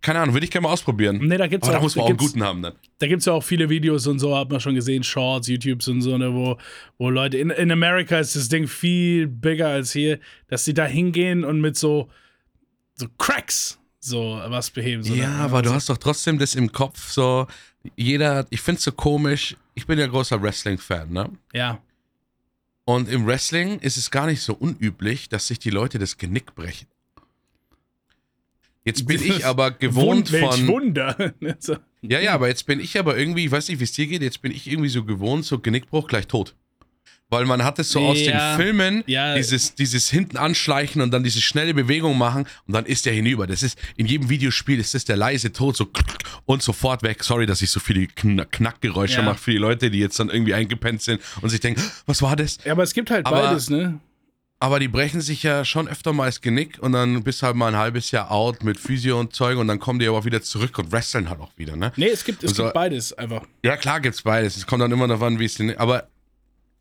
Keine 0.02 0.21
Ahnung, 0.21 0.35
würde 0.35 0.45
ich 0.45 0.50
gerne 0.50 0.62
mal 0.66 0.73
ausprobieren. 0.73 1.19
Nee, 1.23 1.37
da 1.37 1.47
gibt's 1.47 1.66
Aber 1.69 1.73
da 1.75 1.78
auch- 1.78 1.83
muss 1.83 1.95
man 1.95 2.02
da 2.02 2.07
auch 2.07 2.09
einen 2.11 2.16
guten 2.19 2.42
haben 2.42 2.62
dann. 2.62 2.73
Da 2.99 3.07
gibt 3.07 3.21
es 3.21 3.26
ja 3.26 3.33
auch 3.35 3.42
viele 3.45 3.69
Videos 3.69 4.07
und 4.07 4.19
so, 4.19 4.37
hat 4.37 4.50
man 4.50 4.59
schon 4.61 4.75
gesehen, 4.75 5.02
Shorts, 5.02 5.47
YouTubes 5.49 5.88
und 5.88 6.00
so, 6.02 6.16
ne, 6.16 6.33
wo, 6.33 6.57
wo 6.99 7.11
Leute, 7.11 7.37
in, 7.38 7.50
in 7.50 7.71
Amerika 7.71 8.19
ist 8.19 8.35
das 8.35 8.49
Ding 8.49 8.66
viel 8.66 9.26
bigger 9.26 9.69
als 9.69 9.92
hier, 9.92 10.19
dass 10.49 10.64
sie 10.64 10.73
da 10.75 10.87
hingehen 10.87 11.45
und 11.45 11.61
mit 11.61 11.76
so, 11.76 12.09
so 12.95 13.07
Cracks 13.19 13.78
so 14.02 14.40
was 14.47 14.71
beheben. 14.71 15.02
So, 15.02 15.14
Ja, 15.14 15.28
ne? 15.28 15.35
aber 15.45 15.61
du 15.61 15.71
hast 15.71 15.90
doch 15.90 15.99
trotzdem 15.99 16.38
das 16.38 16.54
im 16.54 16.73
Kopf 16.73 17.11
so, 17.11 17.47
jeder, 17.97 18.47
ich 18.49 18.62
find's 18.62 18.85
so 18.85 18.92
komisch, 18.92 19.57
ich 19.75 19.87
bin 19.87 19.99
ja 19.99 20.07
großer 20.07 20.40
Wrestling-Fan, 20.42 21.11
ne? 21.12 21.28
Ja, 21.52 21.78
Und 22.87 23.09
im 23.11 23.26
Wrestling 23.26 23.78
ist 23.80 23.99
es 23.99 24.11
gar 24.11 24.26
nicht 24.26 24.40
so 24.40 24.54
unüblich, 24.54 25.28
dass 25.28 25.47
sich 25.49 25.59
die 25.59 25.69
Leute 25.71 25.99
das 25.99 26.16
Genick 26.16 26.54
brechen. 26.54 26.88
Jetzt 28.84 29.06
bin 29.06 29.22
ich 29.22 29.44
aber 29.44 29.72
gewohnt 29.72 30.32
Wund, 30.32 30.40
von. 30.54 30.66
Wunder. 30.68 31.32
so. 31.58 31.76
Ja, 32.02 32.18
ja, 32.20 32.32
aber 32.32 32.49
jetzt 32.49 32.64
bin 32.66 32.80
ich 32.80 32.99
aber 32.99 33.16
irgendwie, 33.18 33.44
ich 33.44 33.50
weiß 33.50 33.68
nicht, 33.68 33.78
wie 33.80 33.84
es 33.84 33.92
dir 33.92 34.06
geht, 34.06 34.22
jetzt 34.22 34.40
bin 34.40 34.52
ich 34.52 34.66
irgendwie 34.70 34.88
so 34.88 35.04
gewohnt, 35.04 35.44
so 35.44 35.58
Genickbruch 35.58 36.08
gleich 36.08 36.26
tot. 36.26 36.54
Weil 37.32 37.44
man 37.44 37.62
hat 37.62 37.78
es 37.78 37.90
so 37.92 38.00
aus 38.00 38.18
Ja, 38.20 38.56
den 38.56 38.64
Filmen, 38.64 39.04
ja. 39.06 39.37
dieses, 39.37 39.76
dieses 39.76 40.10
hinten 40.10 40.37
anschleichen 40.37 41.00
und 41.00 41.12
dann 41.12 41.22
diese 41.22 41.40
schnelle 41.40 41.75
Bewegung 41.75 42.18
machen 42.18 42.44
und 42.66 42.75
dann 42.75 42.87
ist 42.87 43.06
der 43.06 43.12
hinüber. 43.12 43.46
Das 43.46 43.62
ist, 43.62 43.78
in 43.96 44.06
jedem 44.06 44.28
Videospiel 44.30 44.80
ist 44.80 44.94
das 44.94 45.04
der 45.04 45.16
leise 45.16 45.52
Tod, 45.52 45.76
so 45.76 45.88
und 46.46 46.60
sofort 46.62 47.04
weg. 47.04 47.22
Sorry, 47.22 47.46
dass 47.46 47.62
ich 47.62 47.70
so 47.70 47.78
viele 47.78 48.08
Kn 48.08 48.44
Knackgeräusche 48.50 49.18
Ja. 49.18 49.22
mache 49.22 49.38
für 49.38 49.52
die 49.52 49.58
Leute, 49.58 49.92
die 49.92 50.00
jetzt 50.00 50.18
dann 50.18 50.28
irgendwie 50.28 50.54
eingepennt 50.54 51.02
sind 51.02 51.20
und 51.40 51.50
sich 51.50 51.60
denken, 51.60 51.82
was 52.06 52.20
war 52.20 52.34
das? 52.34 52.58
Ja, 52.64 52.72
aber 52.72 52.82
es 52.82 52.94
gibt 52.94 53.10
halt 53.12 53.26
Aber- 53.26 53.42
beides, 53.42 53.70
ne? 53.70 54.00
Aber 54.62 54.78
die 54.78 54.88
brechen 54.88 55.22
sich 55.22 55.42
ja 55.42 55.64
schon 55.64 55.88
öfter 55.88 56.12
mal 56.12 56.26
das 56.26 56.42
Genick 56.42 56.78
und 56.80 56.92
dann 56.92 57.22
bist 57.22 57.42
halt 57.42 57.56
mal 57.56 57.68
ein 57.68 57.76
halbes 57.76 58.10
Jahr 58.10 58.30
out 58.30 58.62
mit 58.62 58.78
Physio 58.78 59.18
und 59.18 59.34
Zeug 59.34 59.56
und 59.56 59.66
dann 59.68 59.80
kommen 59.80 59.98
die 59.98 60.06
aber 60.06 60.24
wieder 60.26 60.42
zurück 60.42 60.78
und 60.78 60.92
wresteln 60.92 61.30
halt 61.30 61.40
auch 61.40 61.50
wieder, 61.56 61.76
ne? 61.76 61.92
Nee, 61.96 62.08
es 62.08 62.24
gibt, 62.24 62.44
es 62.44 62.54
so, 62.54 62.64
gibt 62.64 62.74
beides 62.74 63.14
einfach. 63.14 63.42
Ja, 63.64 63.78
klar 63.78 64.00
gibt's 64.00 64.20
beides. 64.20 64.58
Es 64.58 64.66
kommt 64.66 64.82
dann 64.82 64.92
immer 64.92 65.08
davon, 65.08 65.38
wie 65.38 65.46
es 65.46 65.54
denn. 65.54 65.76
Aber 65.78 66.08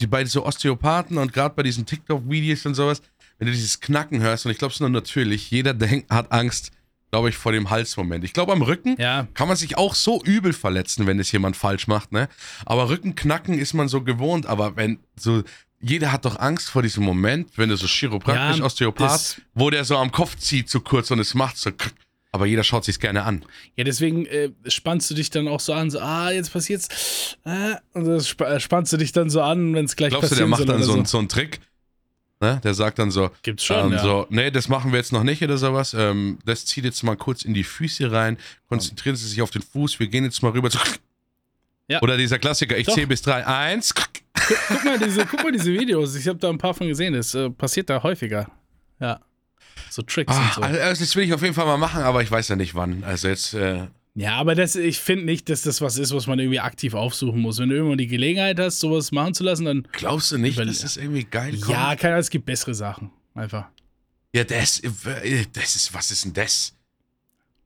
die 0.01 0.07
bei 0.07 0.25
so 0.25 0.45
Osteopathen 0.45 1.17
und 1.17 1.31
gerade 1.31 1.55
bei 1.55 1.63
diesen 1.63 1.85
TikTok-Videos 1.85 2.65
und 2.65 2.75
sowas, 2.75 3.01
wenn 3.37 3.47
du 3.47 3.53
dieses 3.53 3.79
Knacken 3.79 4.21
hörst, 4.21 4.45
und 4.45 4.51
ich 4.51 4.57
glaube 4.57 4.73
es 4.73 4.81
nur 4.81 4.89
natürlich, 4.89 5.49
jeder 5.49 5.73
denkt, 5.73 6.11
hat 6.11 6.33
Angst, 6.33 6.71
glaube 7.11 7.29
ich, 7.29 7.37
vor 7.37 7.53
dem 7.53 7.69
Halsmoment. 7.69 8.25
Ich 8.25 8.33
glaube, 8.33 8.51
am 8.51 8.61
Rücken 8.61 8.97
ja. 8.99 9.25
kann 9.33 9.47
man 9.47 9.55
sich 9.55 9.77
auch 9.77 9.95
so 9.95 10.21
übel 10.23 10.51
verletzen, 10.51 11.07
wenn 11.07 11.17
es 11.17 11.31
jemand 11.31 11.55
falsch 11.55 11.87
macht, 11.87 12.11
ne? 12.11 12.27
Aber 12.65 12.89
Rückenknacken 12.89 13.57
ist 13.57 13.73
man 13.73 13.87
so 13.87 14.01
gewohnt, 14.01 14.45
aber 14.45 14.75
wenn 14.75 14.99
so 15.17 15.43
jeder 15.81 16.11
hat 16.11 16.25
doch 16.25 16.37
Angst 16.39 16.69
vor 16.69 16.81
diesem 16.81 17.03
Moment, 17.03 17.57
wenn 17.57 17.69
du 17.69 17.77
so 17.77 17.87
chiropraktisch 17.87 18.59
ja, 18.59 18.65
Osteopath, 18.65 19.41
wo 19.53 19.69
der 19.69 19.85
so 19.85 19.97
am 19.97 20.11
Kopf 20.11 20.35
zieht 20.37 20.69
zu 20.69 20.79
so 20.79 20.83
kurz 20.83 21.11
und 21.11 21.19
es 21.19 21.33
macht 21.33 21.57
so. 21.57 21.71
Aber 22.31 22.45
jeder 22.45 22.63
schaut 22.63 22.85
sich's 22.85 22.99
gerne 22.99 23.23
an. 23.23 23.43
Ja, 23.75 23.83
deswegen 23.83 24.25
äh, 24.27 24.51
spannst 24.67 25.09
du 25.09 25.15
dich 25.15 25.31
dann 25.31 25.47
auch 25.47 25.59
so 25.59 25.73
an, 25.73 25.89
so, 25.89 25.99
ah, 25.99 26.29
jetzt 26.29 26.53
passiert's. 26.53 27.37
Äh, 27.43 27.75
und 27.93 28.05
das 28.05 28.29
sp 28.29 28.45
äh, 28.45 28.59
spannst 28.59 28.93
du 28.93 28.97
dich 28.97 29.11
dann 29.13 29.31
so 29.31 29.41
an, 29.41 29.73
wenn 29.73 29.85
es 29.85 29.95
gleich 29.95 30.11
Glaubst 30.11 30.29
passiert. 30.29 30.47
Glaubst 30.47 30.61
du, 30.61 30.65
der 30.65 30.75
macht 30.75 30.81
dann 30.81 30.87
so, 30.87 30.97
so. 30.97 31.05
so 31.05 31.17
einen 31.17 31.29
Trick? 31.29 31.59
Ne? 32.41 32.61
Der 32.63 32.73
sagt 32.73 32.99
dann 32.99 33.11
so, 33.11 33.31
Gibt's 33.41 33.65
schon, 33.65 33.87
ähm, 33.87 33.91
ja. 33.93 33.99
so, 33.99 34.27
nee, 34.29 34.51
das 34.51 34.69
machen 34.69 34.91
wir 34.91 34.97
jetzt 34.97 35.11
noch 35.11 35.23
nicht 35.23 35.43
oder 35.43 35.57
sowas. 35.57 35.93
Ähm, 35.93 36.37
das 36.45 36.65
zieht 36.65 36.85
jetzt 36.85 37.03
mal 37.03 37.17
kurz 37.17 37.43
in 37.43 37.53
die 37.53 37.63
Füße 37.63 38.11
rein, 38.11 38.37
konzentrieren 38.67 39.15
Sie 39.15 39.27
sich 39.27 39.41
auf 39.41 39.51
den 39.51 39.61
Fuß, 39.61 39.99
wir 39.99 40.07
gehen 40.07 40.23
jetzt 40.23 40.41
mal 40.41 40.51
rüber. 40.51 40.69
So, 40.69 40.79
ja. 41.89 42.01
Oder 42.01 42.15
dieser 42.15 42.37
Klassiker, 42.37 42.77
ich 42.77 42.87
zähle 42.87 43.07
bis 43.07 43.23
drei, 43.23 43.45
eins. 43.45 43.93
Guck, 44.67 44.83
mal 44.83 44.99
diese, 44.99 45.25
guck 45.25 45.43
mal 45.43 45.51
diese 45.51 45.71
Videos, 45.73 46.15
ich 46.15 46.27
habe 46.27 46.39
da 46.39 46.49
ein 46.49 46.57
paar 46.57 46.73
von 46.73 46.87
gesehen, 46.87 47.13
das 47.13 47.33
äh, 47.35 47.49
passiert 47.49 47.89
da 47.89 48.01
häufiger. 48.03 48.49
Ja. 48.99 49.19
So 49.89 50.01
Tricks 50.01 50.33
ah, 50.35 50.45
und 50.45 50.53
so. 50.53 50.61
Also 50.61 51.03
das 51.03 51.15
will 51.15 51.23
ich 51.23 51.33
auf 51.33 51.41
jeden 51.41 51.53
Fall 51.53 51.65
mal 51.65 51.77
machen, 51.77 52.03
aber 52.03 52.21
ich 52.21 52.29
weiß 52.29 52.47
ja 52.49 52.55
nicht 52.55 52.75
wann. 52.75 53.03
Also 53.03 53.27
jetzt. 53.27 53.53
Äh 53.53 53.87
ja, 54.15 54.35
aber 54.35 54.55
das, 54.55 54.75
ich 54.75 54.99
finde 54.99 55.25
nicht, 55.25 55.49
dass 55.49 55.61
das 55.61 55.81
was 55.81 55.97
ist, 55.97 56.13
was 56.13 56.27
man 56.27 56.39
irgendwie 56.39 56.59
aktiv 56.59 56.93
aufsuchen 56.93 57.39
muss. 57.39 57.59
Wenn 57.59 57.69
du 57.69 57.75
irgendwann 57.75 57.97
die 57.97 58.07
Gelegenheit 58.07 58.59
hast, 58.59 58.79
sowas 58.79 59.11
machen 59.11 59.33
zu 59.33 59.43
lassen, 59.43 59.65
dann. 59.65 59.87
Glaubst 59.91 60.31
du 60.31 60.37
nicht, 60.37 60.59
dass 60.59 60.79
das 60.79 60.97
irgendwie 60.97 61.23
geil 61.23 61.57
kommt? 61.57 61.69
Ja, 61.69 61.95
keine 61.95 62.13
Ahnung, 62.15 62.21
es 62.21 62.29
gibt 62.29 62.45
bessere 62.45 62.73
Sachen. 62.73 63.11
Einfach. 63.33 63.67
Ja, 64.33 64.43
das, 64.43 64.79
äh, 64.79 65.45
das 65.53 65.75
ist, 65.75 65.93
was 65.93 66.11
ist 66.11 66.25
denn 66.25 66.33
das? 66.33 66.73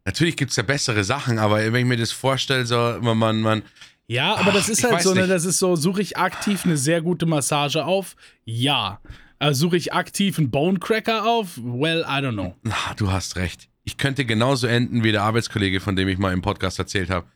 Natürlich 0.06 0.36
gibt 0.36 0.52
es 0.52 0.58
ja 0.58 0.64
bessere 0.64 1.04
Sachen, 1.04 1.40
aber 1.40 1.58
wenn 1.58 1.76
ich 1.76 1.86
mir 1.86 1.98
das 1.98 2.12
vorstelle, 2.12 2.66
so, 2.66 2.76
man, 3.02 3.42
man, 3.42 3.64
ja, 4.08 4.36
aber 4.36 4.50
Ach, 4.50 4.56
das 4.56 4.70
ist 4.70 4.84
halt 4.84 5.02
so, 5.02 5.14
ne, 5.14 5.28
das 5.28 5.46
ist 5.46 5.60
so, 5.60 5.76
suche 5.76 6.02
ich 6.02 6.18
aktiv 6.18 6.66
eine 6.66 6.78
sehr 6.78 7.02
gute 7.02 7.26
Massage 7.26 7.86
auf? 7.86 8.16
Ja. 8.44 9.00
Also 9.40 9.68
suche 9.68 9.78
ich 9.78 9.94
aktiv 9.94 10.38
einen 10.38 10.52
Bonecracker 10.52 11.26
auf? 11.26 11.58
Well, 11.58 12.02
I 12.02 12.22
don't 12.22 12.34
know. 12.34 12.56
Na, 12.64 12.76
du 12.98 13.12
hast 13.12 13.36
recht. 13.36 13.70
Ich 13.84 13.98
könnte 13.98 14.26
genauso 14.26 14.68
enden 14.68 15.04
wie 15.04 15.12
der 15.12 15.24
Arbeitskollege, 15.24 15.80
von 15.80 15.96
dem 15.96 16.08
ich 16.08 16.18
mal 16.18 16.32
im 16.32 16.42
Podcast 16.42 16.80
erzählt 16.80 17.10
habe, 17.10 17.28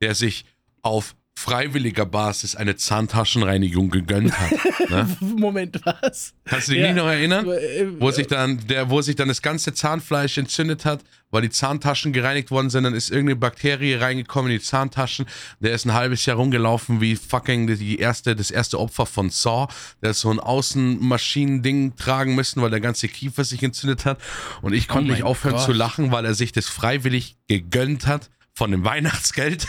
der 0.00 0.14
sich 0.14 0.44
auf 0.82 1.14
freiwilliger 1.38 2.06
Basis 2.06 2.56
eine 2.56 2.76
Zahntaschenreinigung 2.76 3.90
gegönnt 3.90 4.38
hat. 4.40 4.52
Ne? 4.88 5.16
Moment, 5.20 5.78
was? 5.84 6.32
Kannst 6.46 6.68
du 6.68 6.72
dich 6.72 6.80
ja. 6.80 6.88
nicht 6.88 6.96
noch 6.96 7.06
erinnern? 7.06 7.46
Äh, 7.46 8.00
wo 8.00 8.10
sich 8.10 8.26
dann, 8.26 8.66
der, 8.66 8.88
wo 8.88 9.02
sich 9.02 9.16
dann 9.16 9.28
das 9.28 9.42
ganze 9.42 9.74
Zahnfleisch 9.74 10.38
entzündet 10.38 10.86
hat, 10.86 11.04
weil 11.30 11.42
die 11.42 11.50
Zahntaschen 11.50 12.14
gereinigt 12.14 12.50
worden 12.50 12.70
sind, 12.70 12.84
dann 12.84 12.94
ist 12.94 13.10
irgendeine 13.10 13.36
Bakterie 13.36 13.96
reingekommen 13.96 14.50
in 14.50 14.58
die 14.58 14.64
Zahntaschen. 14.64 15.26
Der 15.60 15.72
ist 15.72 15.84
ein 15.84 15.92
halbes 15.92 16.24
Jahr 16.24 16.38
rumgelaufen 16.38 17.02
wie 17.02 17.16
fucking 17.16 17.66
die 17.66 17.98
erste, 17.98 18.34
das 18.34 18.50
erste 18.50 18.80
Opfer 18.80 19.04
von 19.04 19.28
Saw. 19.28 19.68
Der 20.00 20.10
hat 20.10 20.16
so 20.16 20.30
ein 20.30 20.40
Außenmaschinending 20.40 21.96
tragen 21.96 22.34
müssen, 22.34 22.62
weil 22.62 22.70
der 22.70 22.80
ganze 22.80 23.08
Kiefer 23.08 23.44
sich 23.44 23.62
entzündet 23.62 24.06
hat. 24.06 24.18
Und 24.62 24.72
ich 24.72 24.88
konnte 24.88 25.10
oh 25.10 25.14
nicht 25.14 25.22
aufhören 25.22 25.56
Gott. 25.56 25.64
zu 25.64 25.72
lachen, 25.72 26.12
weil 26.12 26.24
er 26.24 26.34
sich 26.34 26.52
das 26.52 26.66
freiwillig 26.66 27.36
gegönnt 27.46 28.06
hat 28.06 28.30
von 28.56 28.70
dem 28.70 28.84
Weihnachtsgeld. 28.84 29.68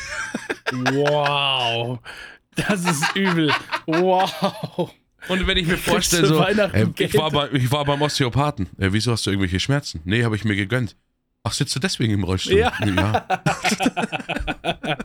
Wow. 0.71 1.99
Das 2.55 2.83
ist 2.85 3.15
übel. 3.15 3.53
Wow. 3.85 4.91
Und 5.27 5.45
wenn 5.45 5.57
ich 5.57 5.67
mir 5.67 5.77
vorstelle, 5.77 6.27
so, 6.27 6.41
ey, 6.41 6.87
ich, 6.97 7.13
war 7.15 7.29
bei, 7.29 7.51
ich 7.51 7.71
war 7.71 7.85
beim 7.85 8.01
Osteopathen. 8.01 8.67
Äh, 8.77 8.93
wieso 8.93 9.11
hast 9.11 9.25
du 9.25 9.29
irgendwelche 9.29 9.59
Schmerzen? 9.59 10.01
Nee, 10.05 10.23
habe 10.23 10.35
ich 10.35 10.45
mir 10.45 10.55
gegönnt. 10.55 10.95
Ach, 11.47 11.53
sitzt 11.53 11.73
du 11.75 11.79
deswegen 11.79 12.13
im 12.13 12.23
Rollstuhl? 12.25 12.57
Ja. 12.57 12.73
Ja, 12.85 13.25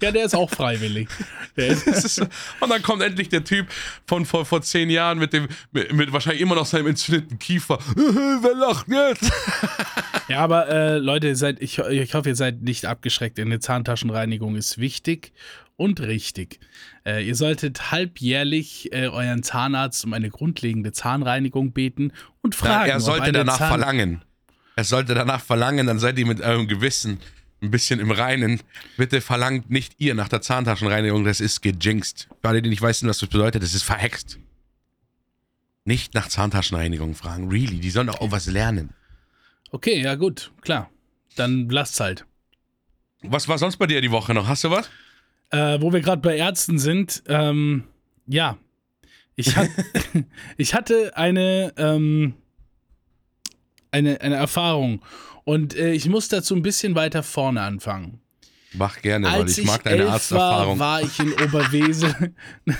ja 0.00 0.12
der 0.12 0.24
ist 0.24 0.34
auch 0.36 0.48
freiwillig. 0.48 1.08
Ist, 1.56 2.20
und 2.20 2.70
dann 2.70 2.82
kommt 2.82 3.02
endlich 3.02 3.30
der 3.30 3.42
Typ 3.42 3.66
von 4.06 4.24
vor, 4.24 4.44
vor 4.46 4.62
zehn 4.62 4.90
Jahren 4.90 5.18
mit 5.18 5.32
dem, 5.32 5.48
mit, 5.72 5.92
mit 5.92 6.12
wahrscheinlich 6.12 6.40
immer 6.40 6.54
noch 6.54 6.66
seinem 6.66 6.86
entzündeten 6.86 7.40
Kiefer. 7.40 7.80
Wer 7.96 8.54
lacht 8.54 8.86
jetzt? 8.88 9.32
Ja, 10.28 10.38
aber 10.38 10.68
äh, 10.68 10.98
Leute, 10.98 11.34
seid, 11.34 11.60
ich, 11.60 11.78
ich 11.78 12.14
hoffe, 12.14 12.28
ihr 12.28 12.36
seid 12.36 12.62
nicht 12.62 12.84
abgeschreckt. 12.84 13.40
Eine 13.40 13.58
Zahntaschenreinigung 13.58 14.54
ist 14.54 14.78
wichtig 14.78 15.32
und 15.76 16.00
richtig. 16.00 16.60
Äh, 17.04 17.26
ihr 17.26 17.34
solltet 17.34 17.90
halbjährlich 17.90 18.92
äh, 18.92 19.08
euren 19.08 19.42
Zahnarzt 19.42 20.04
um 20.04 20.12
eine 20.12 20.30
grundlegende 20.30 20.92
Zahnreinigung 20.92 21.72
beten 21.72 22.12
und 22.40 22.54
fragen. 22.54 22.88
Ja, 22.88 22.94
er 22.94 23.00
sollte 23.00 23.32
danach 23.32 23.58
Zahn 23.58 23.68
verlangen. 23.68 24.22
Er 24.78 24.84
sollte 24.84 25.12
danach 25.12 25.40
verlangen, 25.40 25.88
dann 25.88 25.98
seid 25.98 26.20
ihr 26.20 26.26
mit 26.26 26.40
eurem 26.40 26.68
Gewissen 26.68 27.18
ein 27.60 27.72
bisschen 27.72 27.98
im 27.98 28.12
Reinen. 28.12 28.60
Bitte 28.96 29.20
verlangt 29.20 29.68
nicht 29.68 29.94
ihr 29.98 30.14
nach 30.14 30.28
der 30.28 30.40
Zahntaschenreinigung, 30.40 31.24
das 31.24 31.40
ist 31.40 31.62
gejinxt. 31.62 32.28
Für 32.40 32.50
alle, 32.50 32.62
die 32.62 32.70
nicht 32.70 32.80
wissen, 32.80 33.08
was 33.08 33.18
das 33.18 33.28
bedeutet, 33.28 33.60
das 33.64 33.74
ist 33.74 33.82
verhext. 33.82 34.38
Nicht 35.84 36.14
nach 36.14 36.28
Zahntaschenreinigung 36.28 37.16
fragen, 37.16 37.48
really, 37.50 37.80
die 37.80 37.90
sollen 37.90 38.06
doch 38.06 38.20
auch 38.20 38.30
was 38.30 38.46
lernen. 38.46 38.90
Okay, 39.72 40.00
ja 40.00 40.14
gut, 40.14 40.52
klar. 40.60 40.88
Dann 41.34 41.68
lasst's 41.68 41.98
halt. 41.98 42.24
Was 43.22 43.48
war 43.48 43.58
sonst 43.58 43.78
bei 43.78 43.88
dir 43.88 44.00
die 44.00 44.12
Woche 44.12 44.32
noch? 44.32 44.46
Hast 44.46 44.62
du 44.62 44.70
was? 44.70 44.88
Äh, 45.50 45.80
wo 45.80 45.92
wir 45.92 46.02
gerade 46.02 46.22
bei 46.22 46.36
Ärzten 46.36 46.78
sind, 46.78 47.24
ähm, 47.26 47.82
ja. 48.28 48.56
Ich, 49.34 49.56
hat, 49.56 49.70
ich 50.56 50.72
hatte 50.72 51.16
eine, 51.16 51.72
ähm, 51.76 52.34
eine, 53.90 54.20
eine 54.20 54.36
Erfahrung. 54.36 55.02
Und 55.44 55.76
äh, 55.76 55.92
ich 55.92 56.08
muss 56.08 56.28
dazu 56.28 56.54
ein 56.54 56.62
bisschen 56.62 56.94
weiter 56.94 57.22
vorne 57.22 57.62
anfangen. 57.62 58.20
Mach 58.74 59.00
gerne, 59.00 59.28
Als 59.28 59.56
weil 59.56 59.64
ich, 59.64 59.70
mag 59.70 59.82
deine 59.82 60.08
Arzterfahrung. 60.08 60.78
War, 60.78 61.00
war 61.00 61.02
ich 61.02 61.18
in 61.18 61.32
Oberwesel. 61.32 62.34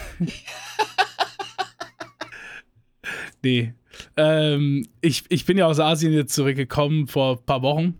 nee. 3.42 3.72
Ähm, 4.16 4.86
ich, 5.00 5.24
ich 5.28 5.46
bin 5.46 5.56
ja 5.56 5.66
aus 5.66 5.80
Asien 5.80 6.12
jetzt 6.12 6.34
zurückgekommen 6.34 7.08
vor 7.08 7.38
ein 7.38 7.46
paar 7.46 7.62
Wochen. 7.62 7.98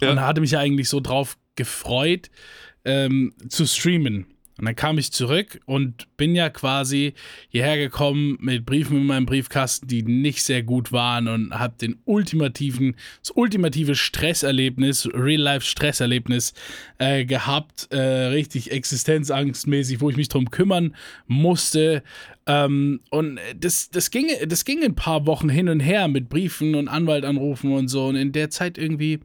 Ja. 0.00 0.10
Und 0.10 0.20
hatte 0.20 0.40
mich 0.40 0.50
ja 0.50 0.58
eigentlich 0.58 0.88
so 0.88 0.98
drauf 1.00 1.38
gefreut, 1.54 2.30
ähm, 2.84 3.32
zu 3.48 3.66
streamen. 3.66 4.26
Und 4.62 4.66
dann 4.66 4.76
kam 4.76 4.96
ich 4.96 5.10
zurück 5.10 5.58
und 5.66 6.06
bin 6.16 6.36
ja 6.36 6.48
quasi 6.48 7.14
hierher 7.48 7.76
gekommen 7.76 8.38
mit 8.40 8.64
Briefen 8.64 8.96
in 8.96 9.06
meinem 9.06 9.26
Briefkasten, 9.26 9.88
die 9.88 10.04
nicht 10.04 10.44
sehr 10.44 10.62
gut 10.62 10.92
waren 10.92 11.26
und 11.26 11.58
habe 11.58 11.74
den 11.80 11.98
ultimativen, 12.04 12.94
das 13.18 13.32
ultimative 13.32 13.96
Stresserlebnis, 13.96 15.08
Real-Life-Stresserlebnis 15.12 16.54
äh, 16.98 17.24
gehabt, 17.24 17.88
äh, 17.90 17.98
richtig 17.98 18.70
existenzangstmäßig, 18.70 20.00
wo 20.00 20.10
ich 20.10 20.16
mich 20.16 20.28
drum 20.28 20.48
kümmern 20.52 20.94
musste. 21.26 22.04
Ähm, 22.46 23.00
und 23.10 23.40
das, 23.58 23.90
das, 23.90 24.12
ging, 24.12 24.28
das 24.46 24.64
ging 24.64 24.84
ein 24.84 24.94
paar 24.94 25.26
Wochen 25.26 25.48
hin 25.48 25.68
und 25.68 25.80
her 25.80 26.06
mit 26.06 26.28
Briefen 26.28 26.76
und 26.76 26.86
Anwalt 26.86 27.24
anrufen 27.24 27.72
und 27.72 27.88
so. 27.88 28.06
Und 28.06 28.14
in 28.14 28.30
der 28.30 28.48
Zeit 28.48 28.78
irgendwie 28.78 29.18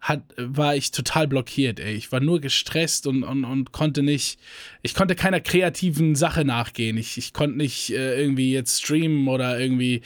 hat, 0.00 0.22
war 0.36 0.74
ich 0.76 0.92
total 0.92 1.28
blockiert, 1.28 1.78
ey. 1.78 1.94
Ich 1.94 2.10
war 2.10 2.20
nur 2.20 2.40
gestresst 2.40 3.06
und, 3.06 3.22
und, 3.22 3.44
und 3.44 3.72
konnte 3.72 4.02
nicht, 4.02 4.40
ich 4.82 4.94
konnte 4.94 5.14
keiner 5.14 5.40
kreativen 5.40 6.14
Sache 6.14 6.44
nachgehen. 6.44 6.96
Ich, 6.96 7.18
ich 7.18 7.34
konnte 7.34 7.58
nicht 7.58 7.90
äh, 7.90 8.20
irgendwie 8.20 8.52
jetzt 8.52 8.82
streamen 8.82 9.28
oder 9.28 9.60
irgendwie 9.60 10.00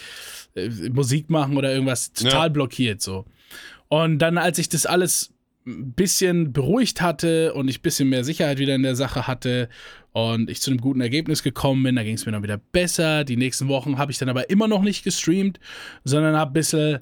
äh, 0.56 0.68
Musik 0.90 1.30
machen 1.30 1.56
oder 1.56 1.72
irgendwas. 1.72 2.12
Total 2.12 2.46
ja. 2.46 2.48
blockiert 2.48 3.02
so. 3.02 3.24
Und 3.88 4.18
dann, 4.18 4.36
als 4.36 4.58
ich 4.58 4.68
das 4.68 4.84
alles 4.86 5.32
ein 5.66 5.92
bisschen 5.92 6.52
beruhigt 6.52 7.00
hatte 7.00 7.54
und 7.54 7.68
ich 7.68 7.78
ein 7.78 7.82
bisschen 7.82 8.08
mehr 8.08 8.24
Sicherheit 8.24 8.58
wieder 8.58 8.74
in 8.74 8.82
der 8.82 8.96
Sache 8.96 9.26
hatte 9.26 9.68
und 10.12 10.50
ich 10.50 10.60
zu 10.60 10.70
einem 10.70 10.80
guten 10.80 11.00
Ergebnis 11.00 11.42
gekommen 11.42 11.82
bin, 11.84 11.96
da 11.96 12.02
ging 12.02 12.16
es 12.16 12.26
mir 12.26 12.32
dann 12.32 12.42
wieder 12.42 12.58
besser. 12.58 13.24
Die 13.24 13.36
nächsten 13.36 13.68
Wochen 13.68 13.96
habe 13.96 14.12
ich 14.12 14.18
dann 14.18 14.28
aber 14.28 14.50
immer 14.50 14.68
noch 14.68 14.82
nicht 14.82 15.04
gestreamt, 15.04 15.60
sondern 16.02 16.36
habe 16.36 16.50
ein 16.50 16.54
bisschen 16.54 16.98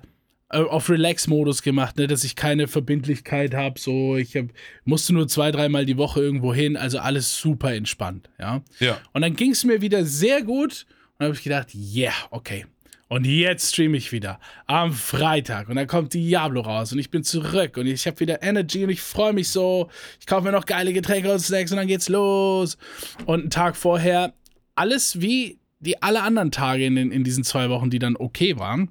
auf 0.53 0.91
Relax-Modus 0.91 1.63
gemacht, 1.63 1.97
ne, 1.97 2.07
dass 2.07 2.25
ich 2.25 2.37
keine 2.37 2.69
Verbindlichkeit 2.69 3.55
habe. 3.55 3.81
So, 3.81 4.17
ich 4.17 4.37
hab, 4.37 4.47
musste 4.85 5.15
nur 5.15 5.27
zwei, 5.29 5.51
dreimal 5.51 5.87
die 5.87 5.97
Woche 5.97 6.21
irgendwo 6.21 6.53
hin, 6.53 6.77
also 6.77 6.99
alles 6.99 7.37
super 7.39 7.75
entspannt, 7.75 8.29
ja. 8.39 8.63
ja. 8.79 8.99
Und 9.13 9.23
dann 9.23 9.35
ging 9.35 9.53
es 9.53 9.65
mir 9.65 9.81
wieder 9.81 10.05
sehr 10.05 10.43
gut 10.43 10.87
und 11.19 11.25
habe 11.25 11.35
ich 11.35 11.43
gedacht, 11.43 11.75
yeah, 11.75 12.13
okay. 12.31 12.67
Und 13.09 13.27
jetzt 13.27 13.75
streame 13.75 13.99
ich 13.99 14.11
wieder 14.11 14.41
am 14.67 14.95
Freitag 14.95 15.69
und 15.69 15.77
dann 15.77 15.87
kommt 15.87 16.15
Diablo 16.15 16.63
raus 16.63 16.93
und 16.93 16.99
ich 16.99 17.11
bin 17.11 17.25
zurück 17.25 17.77
und 17.77 17.87
ich 17.87 18.07
habe 18.07 18.21
wieder 18.21 18.43
Energy 18.43 18.85
und 18.85 18.91
ich 18.91 19.03
freue 19.03 19.35
mich 19.35 19.51
so. 19.51 19.91
Ich 20.19 20.27
kaufe 20.27 20.45
mir 20.47 20.53
noch 20.53 20.65
geile 20.65 20.95
Getränke 20.95 21.31
und 21.31 21.39
Snacks 21.39 21.71
und 21.73 21.77
dann 21.77 21.89
geht's 21.89 22.09
los. 22.09 22.79
Und 23.27 23.41
einen 23.41 23.51
Tag 23.51 23.77
vorher 23.77 24.33
alles 24.77 25.21
wie 25.21 25.59
die 25.81 26.01
alle 26.01 26.23
anderen 26.23 26.51
Tage 26.53 26.87
in, 26.87 26.95
den, 26.95 27.11
in 27.11 27.25
diesen 27.25 27.45
zwei 27.45 27.69
Wochen, 27.69 27.91
die 27.91 27.99
dann 27.99 28.17
okay 28.17 28.59
waren. 28.59 28.91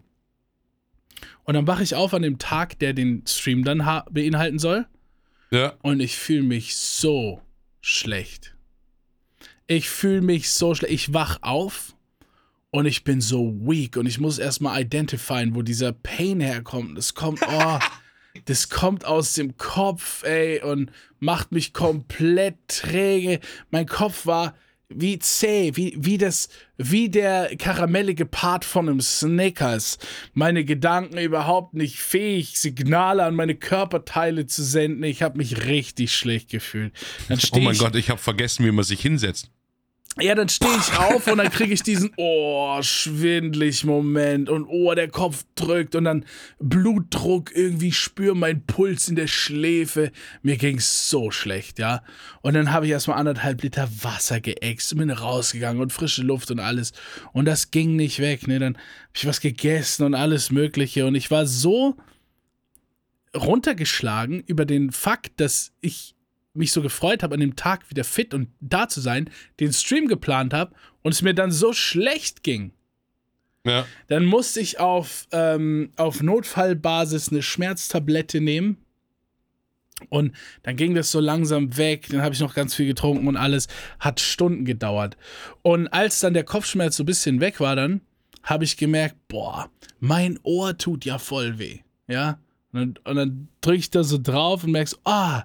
Und 1.43 1.53
dann 1.53 1.67
wache 1.67 1.83
ich 1.83 1.95
auf 1.95 2.13
an 2.13 2.21
dem 2.21 2.37
Tag, 2.39 2.79
der 2.79 2.93
den 2.93 3.23
Stream 3.27 3.63
dann 3.63 3.79
beinhalten 4.11 4.59
soll. 4.59 4.85
Ja. 5.51 5.73
Und 5.81 5.99
ich 5.99 6.17
fühle 6.17 6.43
mich 6.43 6.75
so 6.75 7.41
schlecht. 7.81 8.55
Ich 9.67 9.89
fühle 9.89 10.21
mich 10.21 10.51
so 10.51 10.75
schlecht. 10.75 10.93
Ich 10.93 11.13
wach 11.13 11.39
auf 11.41 11.95
und 12.71 12.85
ich 12.85 13.03
bin 13.03 13.21
so 13.21 13.53
weak 13.61 13.97
und 13.97 14.05
ich 14.05 14.19
muss 14.19 14.39
erstmal 14.39 14.81
identifizieren, 14.81 15.55
wo 15.55 15.61
dieser 15.61 15.91
Pain 15.91 16.39
herkommt. 16.39 16.97
Das 16.97 17.13
kommt, 17.13 17.41
oh, 17.47 17.79
das 18.45 18.69
kommt 18.69 19.05
aus 19.05 19.33
dem 19.33 19.57
Kopf, 19.57 20.23
ey, 20.23 20.61
und 20.61 20.91
macht 21.19 21.51
mich 21.51 21.73
komplett 21.73 22.55
träge. 22.67 23.39
Mein 23.71 23.85
Kopf 23.85 24.25
war 24.25 24.55
wie 24.95 25.19
zäh, 25.19 25.71
wie, 25.75 25.95
wie 25.97 26.17
das, 26.17 26.49
wie 26.77 27.09
der 27.09 27.55
karamellige 27.57 28.25
Part 28.25 28.65
von 28.65 28.89
einem 28.89 29.01
Snickers. 29.01 29.97
Meine 30.33 30.65
Gedanken 30.65 31.17
überhaupt 31.17 31.73
nicht 31.73 31.99
fähig, 31.99 32.59
Signale 32.59 33.23
an 33.23 33.35
meine 33.35 33.55
Körperteile 33.55 34.47
zu 34.47 34.63
senden. 34.63 35.03
Ich 35.03 35.21
habe 35.21 35.37
mich 35.37 35.65
richtig 35.65 36.13
schlecht 36.15 36.49
gefühlt. 36.49 36.93
oh 37.29 37.59
mein 37.59 37.77
Gott, 37.77 37.95
ich 37.95 38.09
habe 38.09 38.19
vergessen, 38.19 38.65
wie 38.65 38.71
man 38.71 38.83
sich 38.83 39.01
hinsetzt. 39.01 39.51
Ja, 40.19 40.35
dann 40.35 40.49
stehe 40.49 40.75
ich 40.75 40.97
auf 40.97 41.25
und 41.27 41.37
dann 41.37 41.49
kriege 41.49 41.73
ich 41.73 41.83
diesen 41.83 42.11
oh 42.17 42.81
schwindlig 42.81 43.85
Moment 43.85 44.49
und 44.49 44.65
oh 44.67 44.93
der 44.93 45.07
Kopf 45.07 45.45
drückt 45.55 45.95
und 45.95 46.03
dann 46.03 46.25
Blutdruck 46.59 47.55
irgendwie 47.55 47.93
spüre 47.93 48.35
mein 48.35 48.65
Puls 48.65 49.07
in 49.07 49.15
der 49.15 49.27
Schläfe. 49.27 50.11
Mir 50.41 50.57
ging's 50.57 51.09
so 51.09 51.31
schlecht, 51.31 51.79
ja. 51.79 52.03
Und 52.41 52.55
dann 52.55 52.73
habe 52.73 52.85
ich 52.85 52.91
erstmal 52.91 53.17
anderthalb 53.19 53.63
Liter 53.63 53.87
Wasser 54.01 54.41
geäxt 54.41 54.91
und 54.91 54.99
bin 54.99 55.11
rausgegangen 55.11 55.81
und 55.81 55.93
frische 55.93 56.23
Luft 56.23 56.51
und 56.51 56.59
alles 56.59 56.91
und 57.31 57.45
das 57.45 57.71
ging 57.71 57.95
nicht 57.95 58.19
weg, 58.19 58.47
ne? 58.47 58.59
Dann 58.59 58.75
habe 58.75 59.15
ich 59.15 59.25
was 59.25 59.39
gegessen 59.39 60.03
und 60.03 60.13
alles 60.13 60.51
mögliche 60.51 61.05
und 61.05 61.15
ich 61.15 61.31
war 61.31 61.45
so 61.45 61.95
runtergeschlagen 63.33 64.41
über 64.45 64.65
den 64.65 64.91
Fakt, 64.91 65.39
dass 65.39 65.71
ich 65.79 66.15
mich 66.53 66.71
so 66.71 66.81
gefreut 66.81 67.23
habe, 67.23 67.35
an 67.35 67.39
dem 67.39 67.55
Tag 67.55 67.89
wieder 67.89 68.03
fit 68.03 68.33
und 68.33 68.49
da 68.59 68.87
zu 68.87 69.01
sein, 69.01 69.29
den 69.59 69.71
Stream 69.71 70.07
geplant 70.07 70.53
habe 70.53 70.73
und 71.01 71.13
es 71.13 71.21
mir 71.21 71.33
dann 71.33 71.51
so 71.51 71.73
schlecht 71.73 72.43
ging. 72.43 72.73
Ja. 73.63 73.85
Dann 74.07 74.25
musste 74.25 74.59
ich 74.59 74.79
auf, 74.79 75.27
ähm, 75.31 75.91
auf 75.95 76.21
Notfallbasis 76.21 77.29
eine 77.29 77.41
Schmerztablette 77.41 78.41
nehmen. 78.41 78.77
Und 80.09 80.35
dann 80.63 80.77
ging 80.77 80.95
das 80.95 81.11
so 81.11 81.19
langsam 81.19 81.77
weg. 81.77 82.07
Dann 82.09 82.23
habe 82.23 82.33
ich 82.33 82.41
noch 82.41 82.55
ganz 82.55 82.73
viel 82.73 82.87
getrunken 82.87 83.27
und 83.27 83.37
alles. 83.37 83.67
Hat 83.99 84.19
Stunden 84.19 84.65
gedauert. 84.65 85.15
Und 85.61 85.87
als 85.89 86.19
dann 86.19 86.33
der 86.33 86.43
Kopfschmerz 86.43 86.97
so 86.97 87.03
ein 87.03 87.05
bisschen 87.05 87.39
weg 87.39 87.59
war, 87.59 87.75
dann 87.75 88.01
habe 88.41 88.63
ich 88.63 88.77
gemerkt, 88.77 89.15
boah, 89.27 89.69
mein 89.99 90.39
Ohr 90.41 90.75
tut 90.75 91.05
ja 91.05 91.19
voll 91.19 91.59
weh. 91.59 91.79
Ja. 92.07 92.39
Und 92.73 92.99
dann, 93.03 93.15
dann 93.15 93.47
drücke 93.61 93.77
ich 93.77 93.91
da 93.91 94.03
so 94.03 94.17
drauf 94.17 94.63
und 94.63 94.71
merkst, 94.71 94.99
ah, 95.03 95.41
oh, 95.41 95.43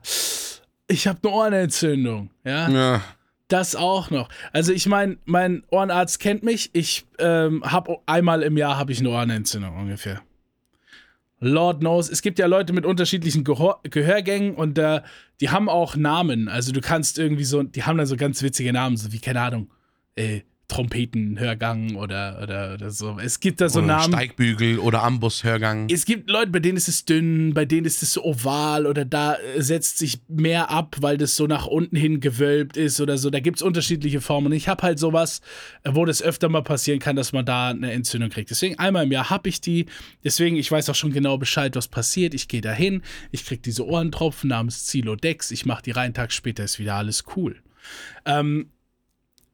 ich 0.89 1.07
habe 1.07 1.19
eine 1.23 1.33
Ohrenentzündung. 1.33 2.31
Ja? 2.45 2.69
ja. 2.69 3.03
Das 3.49 3.77
auch 3.77 4.11
noch. 4.11 4.29
Also 4.53 4.73
ich 4.73 4.87
meine, 4.87 5.19
mein 5.25 5.63
Ohrenarzt 5.71 6.19
kennt 6.19 6.43
mich. 6.43 6.71
Ich 6.73 7.07
ähm, 7.19 7.63
habe 7.65 7.99
einmal 8.07 8.43
im 8.43 8.57
Jahr 8.57 8.77
habe 8.77 8.93
ich 8.93 8.99
eine 8.99 9.11
Ohrenentzündung 9.11 9.77
ungefähr. 9.77 10.21
Lord 11.39 11.81
knows. 11.81 12.09
Es 12.09 12.23
gibt 12.23 12.39
ja 12.39 12.47
Leute 12.47 12.73
mit 12.73 12.85
unterschiedlichen 12.85 13.45
Gehör 13.45 13.79
Gehörgängen 13.85 14.55
und 14.55 14.79
äh, 14.79 15.03
die 15.41 15.51
haben 15.51 15.69
auch 15.69 15.95
Namen. 15.95 16.49
Also 16.49 16.73
du 16.73 16.81
kannst 16.81 17.19
irgendwie 17.19 17.45
so, 17.45 17.63
die 17.63 17.85
haben 17.85 17.99
dann 17.99 18.07
so 18.07 18.17
ganz 18.17 18.43
witzige 18.43 18.73
Namen, 18.73 18.97
so 18.97 19.13
wie, 19.13 19.19
keine 19.21 19.41
Ahnung, 19.41 19.71
äh, 20.17 20.41
Trompetenhörgang 20.69 21.95
oder, 21.95 22.41
oder, 22.43 22.75
oder 22.75 22.91
so. 22.91 23.19
Es 23.21 23.39
gibt 23.39 23.61
da 23.61 23.69
so 23.69 23.79
oder 23.79 23.87
Namen. 23.89 24.13
Steigbügel 24.13 24.79
oder 24.79 25.03
Ambushörgang. 25.05 25.89
Es 25.89 26.05
gibt 26.05 26.29
Leute, 26.29 26.51
bei 26.51 26.59
denen 26.59 26.77
ist 26.77 26.89
es 26.89 27.05
dünn, 27.05 27.55
bei 27.55 27.65
denen 27.65 27.87
ist 27.87 28.03
es 28.03 28.13
so 28.13 28.25
oval 28.25 28.87
oder 28.87 29.05
da 29.05 29.35
äh, 29.35 29.63
setzt 29.63 29.99
sich 29.99 30.21
mehr 30.29 30.71
ab, 30.71 30.97
weil 31.01 31.19
das 31.19 31.37
so 31.37 31.47
nach 31.47 31.67
unten 31.67 31.95
hin 31.95 32.21
gewölbt 32.21 32.77
ist 32.77 33.01
oder 33.01 33.17
so. 33.17 33.31
Da 33.31 33.41
gibt 33.41 33.59
es 33.59 33.63
unterschiedliche 33.63 34.21
Formen. 34.21 34.53
Ich 34.53 34.67
habe 34.69 34.83
halt 34.83 34.99
sowas, 34.99 35.41
äh, 35.85 35.91
wo 35.93 36.05
das 36.05 36.21
öfter 36.21 36.49
mal 36.49 36.63
passieren 36.63 36.99
kann, 36.99 37.15
dass 37.15 37.33
man 37.33 37.47
da 37.47 37.69
eine 37.69 37.93
Entzündung 37.93 38.31
kriegt. 38.31 38.51
Deswegen 38.51 38.79
einmal 38.79 39.05
im 39.05 39.13
Jahr 39.13 39.31
habe 39.31 39.49
ich 39.49 39.61
die. 39.61 39.87
Deswegen, 40.25 40.57
ich 40.57 40.71
weiß 40.71 40.91
auch 40.91 40.95
schon 40.97 41.13
genau 41.13 41.39
Bescheid, 41.39 41.77
was 41.77 41.87
passiert. 41.87 42.35
Ich 42.35 42.49
gehe 42.49 42.61
dahin, 42.61 43.03
ich 43.31 43.45
kriege 43.45 43.63
diese 43.63 43.87
Ohrentropfen 43.87 44.51
namens 44.51 44.87
Zilodex. 44.87 45.53
Ich 45.53 45.65
mache 45.65 45.83
die 45.83 45.93
rein, 45.93 46.13
Tag 46.13 46.33
später 46.33 46.65
ist 46.65 46.79
wieder 46.81 46.95
alles 46.95 47.25
cool. 47.37 47.57
Ähm, 48.25 48.71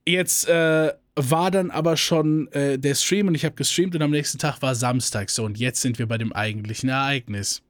jetzt, 0.07 0.48
äh, 0.48 0.92
war 1.16 1.51
dann 1.51 1.70
aber 1.70 1.96
schon 1.96 2.51
äh, 2.53 2.79
der 2.79 2.94
Stream 2.94 3.29
und 3.29 3.35
ich 3.35 3.44
habe 3.44 3.55
gestreamt 3.55 3.94
und 3.94 4.03
am 4.03 4.11
nächsten 4.11 4.38
Tag 4.38 4.62
war 4.62 4.75
Samstag 4.75 5.31
so 5.31 5.44
und 5.44 5.59
jetzt 5.59 5.81
sind 5.81 5.98
wir 5.98 6.07
bei 6.07 6.18
dem 6.18 6.33
eigentlichen 6.33 6.88
Ereignis. 6.88 7.62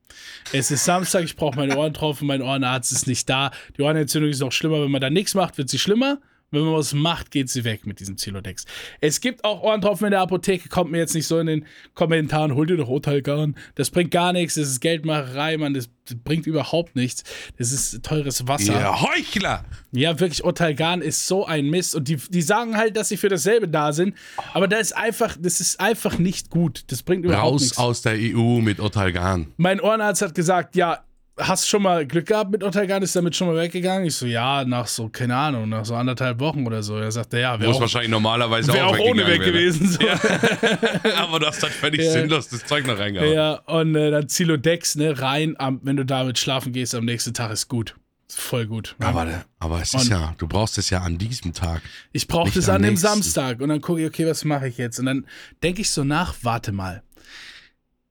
Es 0.52 0.70
ist 0.70 0.84
Samstag, 0.84 1.24
ich 1.24 1.36
brauche 1.36 1.56
meine 1.56 1.76
Ohren 1.76 1.92
drauf 1.92 2.20
und 2.20 2.28
mein 2.28 2.42
Ohrenarzt 2.42 2.92
ist 2.92 3.06
nicht 3.06 3.28
da. 3.28 3.50
Die 3.76 3.82
Ohrenentzündung 3.82 4.30
ist 4.30 4.40
noch 4.40 4.52
schlimmer, 4.52 4.82
wenn 4.82 4.90
man 4.90 5.00
da 5.00 5.10
nichts 5.10 5.34
macht, 5.34 5.58
wird 5.58 5.70
sie 5.70 5.78
schlimmer. 5.78 6.20
Wenn 6.52 6.62
man 6.62 6.74
was 6.74 6.92
macht, 6.92 7.30
geht 7.30 7.48
sie 7.48 7.64
weg 7.64 7.86
mit 7.86 7.98
diesem 7.98 8.18
Zilodex. 8.18 8.66
Es 9.00 9.20
gibt 9.20 9.42
auch 9.42 9.62
Ohrentropfen 9.62 10.06
in 10.06 10.10
der 10.12 10.20
Apotheke, 10.20 10.68
kommt 10.68 10.90
mir 10.92 10.98
jetzt 10.98 11.14
nicht 11.14 11.26
so 11.26 11.38
in 11.38 11.46
den 11.46 11.66
Kommentaren, 11.94 12.54
hol 12.54 12.66
dir 12.66 12.76
doch 12.76 12.88
Otalgan. 12.88 13.56
Das 13.74 13.90
bringt 13.90 14.10
gar 14.10 14.32
nichts, 14.32 14.54
das 14.54 14.68
ist 14.68 14.80
Geldmacherei, 14.80 15.56
Mann, 15.56 15.72
das 15.72 15.88
bringt 16.24 16.46
überhaupt 16.46 16.94
nichts. 16.94 17.24
Das 17.56 17.72
ist 17.72 18.02
teures 18.02 18.46
Wasser. 18.46 18.74
Ja, 18.74 19.00
Heuchler! 19.00 19.64
Ja, 19.92 20.20
wirklich, 20.20 20.44
Otalgan 20.44 21.00
ist 21.00 21.26
so 21.26 21.46
ein 21.46 21.70
Mist. 21.70 21.94
Und 21.94 22.08
die, 22.08 22.16
die 22.16 22.42
sagen 22.42 22.76
halt, 22.76 22.96
dass 22.96 23.08
sie 23.08 23.16
für 23.16 23.28
dasselbe 23.30 23.66
da 23.68 23.92
sind, 23.92 24.14
aber 24.52 24.68
das 24.68 24.80
ist 24.82 24.96
einfach, 24.96 25.36
das 25.40 25.60
ist 25.60 25.80
einfach 25.80 26.18
nicht 26.18 26.50
gut. 26.50 26.84
Das 26.88 27.02
bringt 27.02 27.24
überhaupt 27.24 27.52
Raus 27.52 27.62
nichts. 27.62 27.78
aus 27.78 28.02
der 28.02 28.14
EU 28.14 28.60
mit 28.60 28.78
Otalgan. 28.78 29.52
Mein 29.56 29.80
Ohrenarzt 29.80 30.20
hat 30.22 30.34
gesagt, 30.34 30.76
ja, 30.76 31.02
hast 31.46 31.68
schon 31.68 31.82
mal 31.82 32.06
Glück 32.06 32.26
gehabt 32.26 32.50
mit 32.50 32.62
Ottergan? 32.64 33.02
Ist 33.02 33.14
damit 33.16 33.34
schon 33.36 33.48
mal 33.48 33.56
weggegangen? 33.56 34.06
Ich 34.06 34.14
so, 34.16 34.26
ja, 34.26 34.64
nach 34.64 34.86
so, 34.86 35.08
keine 35.08 35.36
Ahnung, 35.36 35.68
nach 35.68 35.84
so 35.84 35.94
anderthalb 35.94 36.40
Wochen 36.40 36.66
oder 36.66 36.82
so. 36.82 36.96
Er 36.96 37.12
sagte, 37.12 37.38
ja, 37.40 37.58
wäre 37.60 37.72
auch, 37.72 37.80
wahrscheinlich 37.80 38.10
normalerweise 38.10 38.72
wär 38.72 38.86
auch, 38.86 38.94
auch 38.94 38.98
ohne 39.00 39.26
weg 39.26 39.40
wäre. 39.40 39.52
gewesen. 39.52 39.88
So. 39.88 40.00
Ja. 40.02 40.14
Aber 41.18 41.40
du 41.40 41.46
hast 41.46 41.62
halt 41.62 41.72
völlig 41.72 42.00
Ja. 42.02 42.10
sinnlos 42.12 42.48
das 42.48 42.64
Zeug 42.66 42.86
noch 42.86 42.98
reingehauen. 42.98 43.32
Ja, 43.32 43.54
und 43.66 43.94
äh, 43.94 44.10
dann 44.10 44.28
Zilodex, 44.28 44.96
ne, 44.96 45.20
rein, 45.20 45.54
am, 45.58 45.80
wenn 45.82 45.96
du 45.96 46.04
damit 46.04 46.38
schlafen 46.38 46.72
gehst 46.72 46.94
am 46.94 47.04
nächsten 47.04 47.34
Tag, 47.34 47.50
ist 47.52 47.68
gut. 47.68 47.94
Ist 48.28 48.40
voll 48.40 48.66
gut. 48.66 48.96
Ja. 49.00 49.08
Aber, 49.08 49.44
aber 49.58 49.82
es 49.82 49.92
ist 49.92 50.04
Und- 50.04 50.10
ja, 50.10 50.34
du 50.38 50.46
brauchst 50.48 50.78
es 50.78 50.88
ja 50.90 51.00
an 51.02 51.18
diesem 51.18 51.52
Tag. 51.52 51.82
Ich 52.12 52.26
das 52.26 52.68
am 52.68 52.76
an 52.76 52.82
dem 52.82 52.90
nächsten. 52.94 53.06
Samstag 53.08 53.60
und 53.60 53.68
dann 53.68 53.80
gucke 53.82 54.00
ich, 54.00 54.06
okay, 54.06 54.26
was 54.26 54.44
mache 54.44 54.68
ich 54.68 54.78
jetzt? 54.78 54.98
Und 54.98 55.06
dann 55.06 55.26
denke 55.62 55.82
ich 55.82 55.90
so 55.90 56.02
nach, 56.04 56.34
warte 56.42 56.72
mal. 56.72 57.02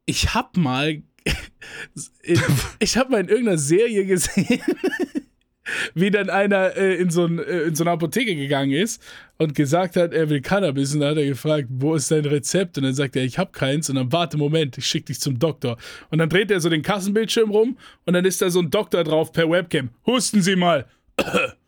Ich 0.06 0.34
hab 0.34 0.58
mal, 0.58 1.02
ich 2.80 2.98
habe 2.98 3.12
mal 3.12 3.22
in 3.22 3.30
irgendeiner 3.30 3.58
Serie 3.58 4.06
gesehen, 4.06 4.62
wie 5.94 6.12
dann 6.12 6.30
einer 6.30 6.76
äh, 6.76 6.96
in, 6.96 7.10
so 7.10 7.26
ein, 7.26 7.40
äh, 7.40 7.62
in 7.64 7.76
so 7.76 7.84
eine 7.84 7.92
Apotheke 7.92 8.36
gegangen 8.36 8.72
ist 8.72 9.02
und 9.38 9.56
gesagt 9.56 9.96
hat, 9.96 10.14
er 10.14 10.30
will 10.30 10.42
Cannabis. 10.42 10.94
Und 10.94 11.02
dann 11.02 11.12
hat 11.12 11.18
er 11.18 11.26
gefragt, 11.26 11.68
wo 11.70 11.96
ist 11.96 12.12
dein 12.12 12.26
Rezept? 12.26 12.78
Und 12.78 12.84
dann 12.84 12.94
sagt 12.94 13.16
er, 13.16 13.24
ich 13.24 13.38
habe 13.38 13.52
keins. 13.52 13.90
Und 13.90 13.96
dann 13.96 14.12
warte, 14.12 14.38
Moment, 14.38 14.78
ich 14.78 14.86
schicke 14.86 15.08
dich 15.08 15.20
zum 15.20 15.40
Doktor. 15.40 15.78
Und 16.10 16.20
dann 16.20 16.30
dreht 16.30 16.52
er 16.52 16.60
so 16.60 16.70
den 16.70 16.82
Kassenbildschirm 16.82 17.52
rum 17.52 17.78
und 18.06 18.14
dann 18.14 18.26
ist 18.26 18.42
da 18.42 18.50
so 18.50 18.60
ein 18.60 18.70
Doktor 18.70 19.04
drauf 19.04 19.32
per 19.32 19.50
Webcam. 19.50 19.90
Husten 20.06 20.42
Sie 20.42 20.56
mal. 20.56 20.86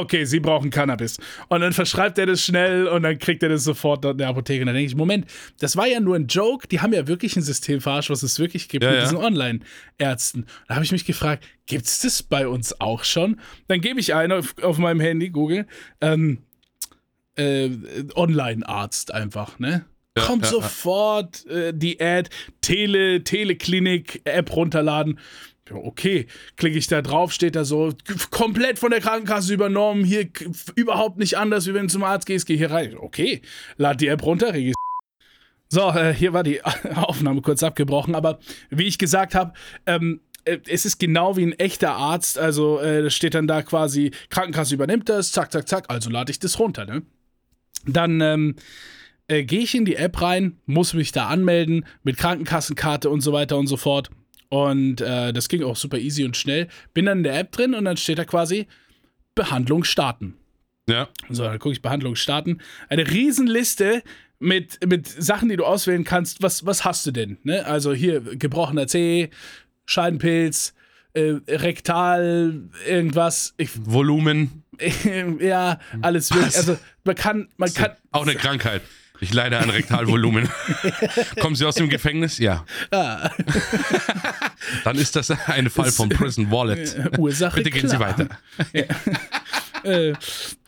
okay, 0.00 0.24
Sie 0.24 0.40
brauchen 0.40 0.70
Cannabis. 0.70 1.18
Und 1.48 1.60
dann 1.60 1.72
verschreibt 1.72 2.18
er 2.18 2.26
das 2.26 2.44
schnell 2.44 2.86
und 2.88 3.02
dann 3.02 3.18
kriegt 3.18 3.42
er 3.42 3.48
das 3.48 3.64
sofort 3.64 4.04
dort 4.04 4.14
in 4.14 4.18
der 4.18 4.28
Apotheke. 4.28 4.62
Und 4.62 4.66
dann 4.66 4.74
denke 4.74 4.88
ich, 4.88 4.96
Moment, 4.96 5.26
das 5.58 5.76
war 5.76 5.86
ja 5.86 6.00
nur 6.00 6.16
ein 6.16 6.26
Joke. 6.26 6.68
Die 6.68 6.80
haben 6.80 6.92
ja 6.92 7.06
wirklich 7.06 7.36
ein 7.36 7.42
System 7.42 7.80
verarscht, 7.80 8.10
was 8.10 8.22
es 8.22 8.38
wirklich 8.38 8.68
gibt 8.68 8.84
Ja, 8.84 8.90
mit 8.90 8.98
ja. 8.98 9.04
diesen 9.04 9.18
Online-Ärzten. 9.18 10.46
Da 10.68 10.74
habe 10.74 10.84
ich 10.84 10.92
mich 10.92 11.04
gefragt, 11.04 11.44
gibt 11.66 11.86
es 11.86 12.00
das 12.00 12.22
bei 12.22 12.48
uns 12.48 12.80
auch 12.80 13.04
schon? 13.04 13.40
Dann 13.68 13.80
gebe 13.80 14.00
ich 14.00 14.14
ein 14.14 14.32
auf, 14.32 14.54
auf 14.62 14.78
meinem 14.78 15.00
Handy, 15.00 15.30
Google, 15.30 15.66
ähm, 16.00 16.38
äh, 17.36 17.70
Online-Arzt 18.14 19.12
einfach, 19.12 19.58
ne? 19.58 19.84
Ja, 20.16 20.24
Kommt 20.24 20.46
sofort 20.46 21.44
äh, 21.46 21.72
die 21.74 22.00
Ad, 22.00 22.30
Tele, 22.62 23.22
Teleklinik-App 23.22 24.56
runterladen. 24.56 25.18
Okay, 25.70 26.26
klicke 26.56 26.78
ich 26.78 26.86
da 26.86 27.02
drauf, 27.02 27.32
steht 27.32 27.56
da 27.56 27.64
so, 27.64 27.92
komplett 28.30 28.78
von 28.78 28.90
der 28.90 29.00
Krankenkasse 29.00 29.52
übernommen, 29.52 30.04
hier 30.04 30.28
überhaupt 30.76 31.18
nicht 31.18 31.36
anders, 31.36 31.66
wie 31.66 31.74
wenn 31.74 31.88
du 31.88 31.92
zum 31.92 32.04
Arzt 32.04 32.26
gehst, 32.26 32.46
geh 32.46 32.56
hier 32.56 32.70
rein. 32.70 32.96
Okay, 32.96 33.42
lad 33.76 34.00
die 34.00 34.06
App 34.06 34.24
runter, 34.24 34.48
registriere. 34.48 34.74
So, 35.68 35.90
äh, 35.90 36.14
hier 36.14 36.32
war 36.32 36.44
die 36.44 36.62
Aufnahme 36.94 37.42
kurz 37.42 37.62
abgebrochen, 37.62 38.14
aber 38.14 38.38
wie 38.70 38.84
ich 38.84 38.98
gesagt 38.98 39.34
habe, 39.34 39.52
ähm, 39.86 40.20
äh, 40.44 40.58
es 40.68 40.86
ist 40.86 40.98
genau 40.98 41.36
wie 41.36 41.44
ein 41.44 41.52
echter 41.52 41.92
Arzt, 41.92 42.38
also 42.38 42.80
äh, 42.80 43.10
steht 43.10 43.34
dann 43.34 43.48
da 43.48 43.62
quasi, 43.62 44.12
Krankenkasse 44.30 44.74
übernimmt 44.74 45.08
das, 45.08 45.32
zack, 45.32 45.52
zack, 45.52 45.68
zack, 45.68 45.84
also 45.88 46.10
lade 46.10 46.30
ich 46.30 46.38
das 46.38 46.58
runter, 46.58 46.84
ne? 46.84 47.02
Dann 47.84 48.20
ähm, 48.20 48.56
äh, 49.28 49.44
gehe 49.44 49.60
ich 49.60 49.74
in 49.74 49.84
die 49.84 49.96
App 49.96 50.20
rein, 50.22 50.58
muss 50.66 50.94
mich 50.94 51.12
da 51.12 51.26
anmelden 51.26 51.84
mit 52.02 52.16
Krankenkassenkarte 52.16 53.10
und 53.10 53.20
so 53.20 53.32
weiter 53.32 53.58
und 53.58 53.66
so 53.66 53.76
fort. 53.76 54.10
Und 54.48 55.00
äh, 55.00 55.32
das 55.32 55.48
ging 55.48 55.62
auch 55.62 55.76
super 55.76 55.98
easy 55.98 56.24
und 56.24 56.36
schnell. 56.36 56.68
Bin 56.94 57.06
dann 57.06 57.18
in 57.18 57.24
der 57.24 57.38
App 57.38 57.52
drin 57.52 57.74
und 57.74 57.84
dann 57.84 57.96
steht 57.96 58.18
da 58.18 58.24
quasi 58.24 58.66
Behandlung 59.34 59.84
starten. 59.84 60.34
Ja. 60.88 61.08
So, 61.28 61.44
dann 61.44 61.58
gucke 61.58 61.72
ich 61.72 61.82
Behandlung 61.82 62.16
starten. 62.16 62.58
Eine 62.88 63.10
Riesenliste 63.10 64.02
mit, 64.38 64.78
mit 64.86 65.08
Sachen, 65.08 65.48
die 65.48 65.56
du 65.56 65.64
auswählen 65.64 66.04
kannst. 66.04 66.42
Was, 66.42 66.64
was 66.66 66.84
hast 66.84 67.06
du 67.06 67.10
denn? 67.10 67.38
Ne? 67.42 67.64
Also 67.66 67.92
hier 67.92 68.20
gebrochener 68.20 68.86
Zeh, 68.86 69.30
Scheidenpilz, 69.86 70.74
äh, 71.14 71.34
rektal, 71.48 72.68
irgendwas. 72.86 73.54
Ich, 73.56 73.70
Volumen. 73.74 74.62
ja, 75.40 75.80
alles 76.02 76.32
wirklich. 76.32 76.56
Also 76.56 76.78
man 77.04 77.14
kann, 77.14 77.48
man 77.56 77.72
kann. 77.72 77.92
Auch 78.12 78.22
eine 78.22 78.34
Krankheit. 78.34 78.82
Ich 79.20 79.32
leide 79.32 79.58
an 79.58 79.70
Rektalvolumen. 79.70 80.48
Kommen 81.40 81.56
Sie 81.56 81.64
aus 81.64 81.76
dem 81.76 81.88
Gefängnis? 81.88 82.38
Ja. 82.38 82.64
Ah, 82.90 83.30
Dann 84.84 84.96
ist 84.96 85.16
das 85.16 85.30
ein 85.30 85.70
Fall 85.70 85.90
vom 85.92 86.08
Prison 86.08 86.50
Wallet. 86.50 86.96
Ursache 87.18 87.56
Bitte 87.56 87.70
gehen 87.70 87.88
Sie 87.88 87.96
klar. 87.96 88.18
weiter. 88.18 88.38
äh, 89.84 90.12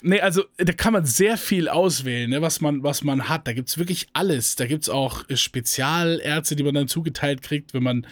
nee, 0.03 0.21
also 0.21 0.45
da 0.57 0.73
kann 0.73 0.93
man 0.93 1.05
sehr 1.05 1.37
viel 1.37 1.69
auswählen, 1.69 2.31
ne, 2.31 2.43
was, 2.43 2.61
man, 2.61 2.83
was 2.83 3.03
man 3.03 3.29
hat. 3.29 3.47
Da 3.47 3.53
gibt 3.53 3.69
es 3.69 3.79
wirklich 3.79 4.09
alles. 4.13 4.57
Da 4.57 4.67
gibt 4.67 4.85
es 4.85 4.89
auch 4.89 5.29
äh, 5.29 5.37
Spezialärzte, 5.37 6.57
die 6.57 6.63
man 6.63 6.75
dann 6.75 6.89
zugeteilt 6.89 7.43
kriegt, 7.43 7.75
wenn 7.75 7.83
man 7.83 8.07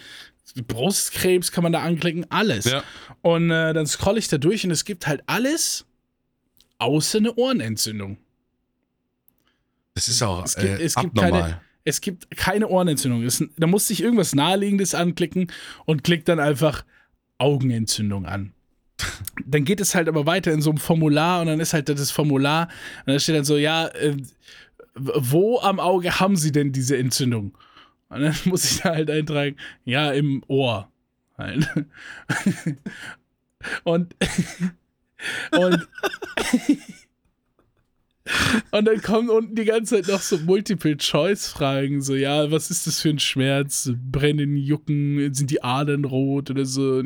Brustkrebs 0.67 1.51
kann 1.51 1.63
man 1.63 1.71
da 1.73 1.81
anklicken, 1.81 2.25
alles. 2.29 2.65
Ja. 2.65 2.83
Und 3.21 3.51
äh, 3.51 3.73
dann 3.73 3.85
scrolle 3.85 4.19
ich 4.19 4.27
da 4.27 4.37
durch 4.37 4.65
und 4.65 4.71
es 4.71 4.85
gibt 4.85 5.07
halt 5.07 5.21
alles 5.27 5.85
außer 6.79 7.19
eine 7.19 7.35
Ohrenentzündung. 7.35 8.17
Das 9.97 10.07
ist 10.07 10.21
auch 10.21 10.45
Es 10.45 10.55
gibt, 10.55 10.79
äh, 10.79 10.83
es 10.83 10.93
gibt 10.93 11.17
abnormal. 11.17 11.41
keine. 11.41 11.61
Es 11.83 12.01
gibt 12.01 12.29
keine 12.37 12.67
Ohrenentzündung. 12.67 13.23
Es, 13.23 13.43
da 13.57 13.65
musste 13.65 13.93
ich 13.93 14.03
irgendwas 14.03 14.35
Naheliegendes 14.35 14.93
anklicken 14.93 15.51
und 15.85 16.03
klick 16.03 16.23
dann 16.25 16.39
einfach 16.39 16.85
Augenentzündung 17.39 18.27
an. 18.27 18.53
Dann 19.45 19.63
geht 19.63 19.79
es 19.81 19.95
halt 19.95 20.07
aber 20.07 20.27
weiter 20.27 20.51
in 20.51 20.61
so 20.61 20.69
einem 20.69 20.77
Formular 20.77 21.41
und 21.41 21.47
dann 21.47 21.59
ist 21.59 21.73
halt 21.73 21.87
das 21.89 22.11
Formular 22.11 22.67
und 23.05 23.13
da 23.13 23.19
steht 23.19 23.35
dann 23.35 23.45
so, 23.45 23.55
ja, 23.57 23.87
äh, 23.87 24.17
wo 24.95 25.59
am 25.59 25.79
Auge 25.79 26.19
haben 26.19 26.35
Sie 26.35 26.51
denn 26.51 26.71
diese 26.73 26.97
Entzündung? 26.97 27.57
Und 28.09 28.21
dann 28.21 28.35
muss 28.45 28.69
ich 28.69 28.81
da 28.81 28.89
halt 28.89 29.09
eintragen, 29.09 29.55
ja, 29.85 30.11
im 30.11 30.43
Ohr. 30.47 30.91
Halt. 31.37 31.69
Und, 33.83 34.15
und, 35.51 35.87
und 38.71 38.85
dann 38.85 39.01
kommen 39.01 39.29
unten 39.29 39.55
die 39.55 39.65
ganze 39.65 39.95
Zeit 39.95 40.07
noch 40.07 40.21
so 40.21 40.37
Multiple-Choice-Fragen, 40.37 42.01
so, 42.01 42.15
ja, 42.15 42.51
was 42.51 42.69
ist 42.69 42.87
das 42.87 43.01
für 43.01 43.09
ein 43.09 43.19
Schmerz? 43.19 43.91
Brennen, 44.11 44.55
jucken, 44.55 45.33
sind 45.33 45.51
die 45.51 45.63
Adern 45.63 46.05
rot 46.05 46.49
oder 46.49 46.65
so? 46.65 47.01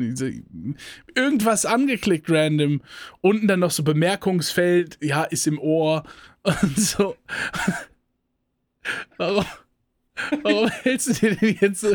Irgendwas 1.14 1.66
angeklickt 1.66 2.30
random. 2.30 2.82
Unten 3.20 3.48
dann 3.48 3.60
noch 3.60 3.70
so 3.70 3.82
Bemerkungsfeld, 3.82 4.98
ja, 5.00 5.24
ist 5.24 5.46
im 5.46 5.58
Ohr 5.58 6.04
und 6.42 6.78
so. 6.78 7.16
Warum, 9.16 9.44
warum 10.42 10.68
hältst 10.82 11.08
du 11.08 11.12
dir 11.12 11.36
denn 11.36 11.56
jetzt 11.60 11.80
so 11.80 11.94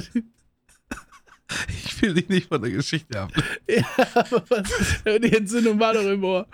Ich 1.69 2.01
will 2.01 2.13
dich 2.13 2.29
nicht 2.29 2.47
von 2.47 2.61
der 2.61 2.71
Geschichte 2.71 3.19
ab. 3.19 3.31
Ja, 3.67 3.83
aber 4.13 4.43
was? 4.49 5.03
Die 5.05 5.33
Entzündung 5.35 5.79
war 5.79 5.93
doch 5.93 6.05
im 6.05 6.23
Ohr. 6.23 6.47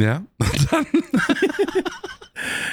Ja? 0.00 0.24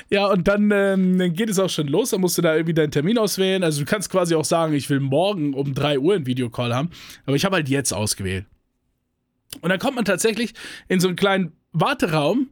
Ja, 0.09 0.27
und 0.27 0.47
dann, 0.47 0.71
ähm, 0.71 1.17
dann 1.17 1.33
geht 1.33 1.49
es 1.49 1.59
auch 1.59 1.69
schon 1.69 1.87
los. 1.87 2.11
Dann 2.11 2.21
musst 2.21 2.37
du 2.37 2.41
da 2.41 2.53
irgendwie 2.55 2.73
deinen 2.73 2.91
Termin 2.91 3.17
auswählen. 3.17 3.63
Also 3.63 3.79
du 3.79 3.85
kannst 3.85 4.09
quasi 4.09 4.35
auch 4.35 4.45
sagen, 4.45 4.73
ich 4.73 4.89
will 4.89 4.99
morgen 4.99 5.53
um 5.53 5.73
3 5.73 5.99
Uhr 5.99 6.15
einen 6.15 6.25
Videocall 6.25 6.73
haben. 6.73 6.91
Aber 7.25 7.35
ich 7.35 7.45
habe 7.45 7.55
halt 7.55 7.69
jetzt 7.69 7.93
ausgewählt. 7.93 8.45
Und 9.61 9.69
dann 9.69 9.79
kommt 9.79 9.95
man 9.95 10.05
tatsächlich 10.05 10.53
in 10.87 10.99
so 10.99 11.07
einen 11.07 11.17
kleinen 11.17 11.53
Warteraum, 11.71 12.49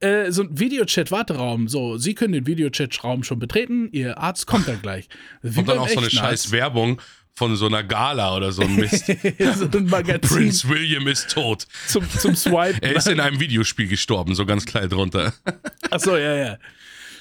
äh, 0.00 0.30
so 0.30 0.42
ein 0.42 0.58
Videochat-Warteraum. 0.58 1.68
So, 1.68 1.98
Sie 1.98 2.14
können 2.14 2.32
den 2.32 2.46
Videochat-Raum 2.46 3.24
schon 3.24 3.38
betreten, 3.38 3.88
Ihr 3.92 4.18
Arzt 4.18 4.46
kommt 4.46 4.68
dann 4.68 4.80
gleich. 4.80 5.08
Wie 5.42 5.60
Und 5.60 5.68
dann 5.68 5.78
auch 5.78 5.88
so 5.88 5.98
eine 5.98 6.10
scheiß. 6.10 6.52
Werbung 6.52 7.00
von 7.38 7.54
so 7.56 7.66
einer 7.66 7.84
Gala 7.84 8.36
oder 8.36 8.52
so 8.52 8.62
ein 8.62 8.74
Mist. 8.74 9.06
so 9.56 9.78
ein 9.78 9.86
Magazin 9.86 10.20
Prince 10.20 10.68
William 10.68 11.06
ist 11.06 11.30
tot. 11.30 11.66
zum, 11.86 12.08
zum 12.10 12.34
Swipen. 12.34 12.82
Er 12.82 12.96
ist 12.96 13.06
in 13.08 13.20
einem 13.20 13.40
Videospiel 13.40 13.86
gestorben, 13.86 14.34
so 14.34 14.44
ganz 14.44 14.66
klein 14.66 14.88
drunter. 14.88 15.32
Achso, 15.90 16.16
ja, 16.16 16.34
ja. 16.34 16.58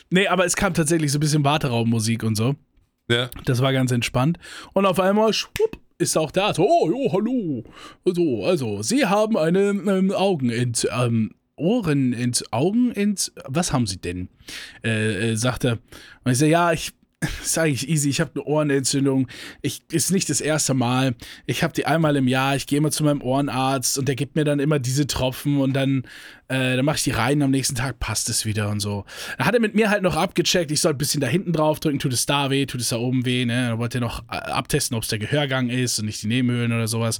Nee, 0.10 0.27
aber 0.27 0.45
es 0.45 0.56
kam 0.56 0.73
tatsächlich 0.73 1.12
so 1.12 1.17
ein 1.17 1.21
bisschen 1.21 1.43
Warteraummusik 1.43 2.23
und 2.23 2.36
so. 2.36 2.56
Ja. 3.10 3.30
Das 3.45 3.62
war 3.62 3.71
ganz 3.73 3.91
entspannt. 3.91 4.39
Und 4.73 4.86
auf 4.86 4.99
einmal, 4.99 5.32
schwupp, 5.34 5.80
ist 5.99 6.17
auch 6.17 6.32
da. 6.32 6.53
So, 6.53 6.67
oh, 6.67 6.89
jo, 6.89 7.12
hallo. 7.13 7.63
So, 8.06 8.45
also, 8.45 8.82
Sie 8.82 9.06
haben 9.06 9.38
eine 9.38 9.69
ähm, 9.69 10.12
Augenent, 10.12 10.88
ähm, 10.91 11.32
Ohren 11.56 12.13
ins 12.13 12.51
Augen 12.51 12.91
ins. 12.91 13.32
Was 13.45 13.73
haben 13.73 13.88
Sie 13.88 13.97
denn? 13.97 14.30
Äh, 14.84 15.32
äh, 15.32 15.36
sagt 15.36 15.63
er. 15.63 15.80
Und 16.23 16.32
ich 16.32 16.38
sage, 16.38 16.51
ja, 16.51 16.71
ich. 16.71 16.91
Sage 17.41 17.71
ich 17.71 17.89
easy, 17.89 18.10
ich 18.10 18.21
habe 18.21 18.32
eine 18.36 18.43
Ohrenentzündung. 18.43 19.27
Ich 19.63 19.82
ist 19.91 20.12
nicht 20.12 20.30
das 20.30 20.39
erste 20.39 20.75
Mal. 20.75 21.15
Ich 21.47 21.63
habe 21.63 21.73
die 21.73 21.88
einmal 21.88 22.15
im 22.15 22.27
Jahr. 22.27 22.56
Ich 22.56 22.67
gehe 22.67 22.77
immer 22.77 22.91
zu 22.91 23.03
meinem 23.03 23.21
Ohrenarzt 23.21 23.97
und 23.97 24.08
der 24.08 24.15
gibt 24.15 24.36
mir 24.36 24.43
dann 24.43 24.60
immer 24.60 24.77
diese 24.77 25.08
Tropfen 25.08 25.60
und 25.60 25.73
dann, 25.73 26.03
äh, 26.47 26.75
dann 26.75 26.86
mache 26.86 26.97
ich 26.97 27.03
die 27.03 27.12
rein. 27.12 27.41
Am 27.41 27.49
nächsten 27.49 27.73
Tag 27.73 27.97
passt 27.97 28.30
es 28.30 28.45
wieder 28.45 28.69
und 28.69 28.82
so. 28.82 29.03
Da 29.39 29.45
hat 29.45 29.56
er 29.56 29.60
mit 29.60 29.73
mir 29.73 29.89
halt 29.89 30.03
noch 30.03 30.15
abgecheckt. 30.15 30.69
Ich 30.69 30.80
soll 30.82 30.91
ein 30.91 30.97
bisschen 30.99 31.19
da 31.19 31.25
hinten 31.25 31.53
drauf 31.53 31.80
drücken. 31.80 31.97
Tut 31.97 32.13
es 32.13 32.27
da 32.27 32.51
weh? 32.51 32.67
Tut 32.67 32.82
es 32.82 32.89
da 32.89 32.97
oben 32.97 33.25
weh? 33.25 33.45
Ne? 33.45 33.69
Da 33.69 33.80
wollte 33.80 33.97
er 33.97 34.01
noch 34.01 34.19
äh, 34.30 34.36
abtesten, 34.36 34.95
ob 34.95 35.01
es 35.01 35.10
der 35.10 35.17
Gehörgang 35.17 35.69
ist 35.69 35.97
und 35.97 36.06
nicht 36.06 36.21
die 36.21 36.27
Nebenhöhlen 36.27 36.71
oder 36.71 36.88
sowas. 36.88 37.19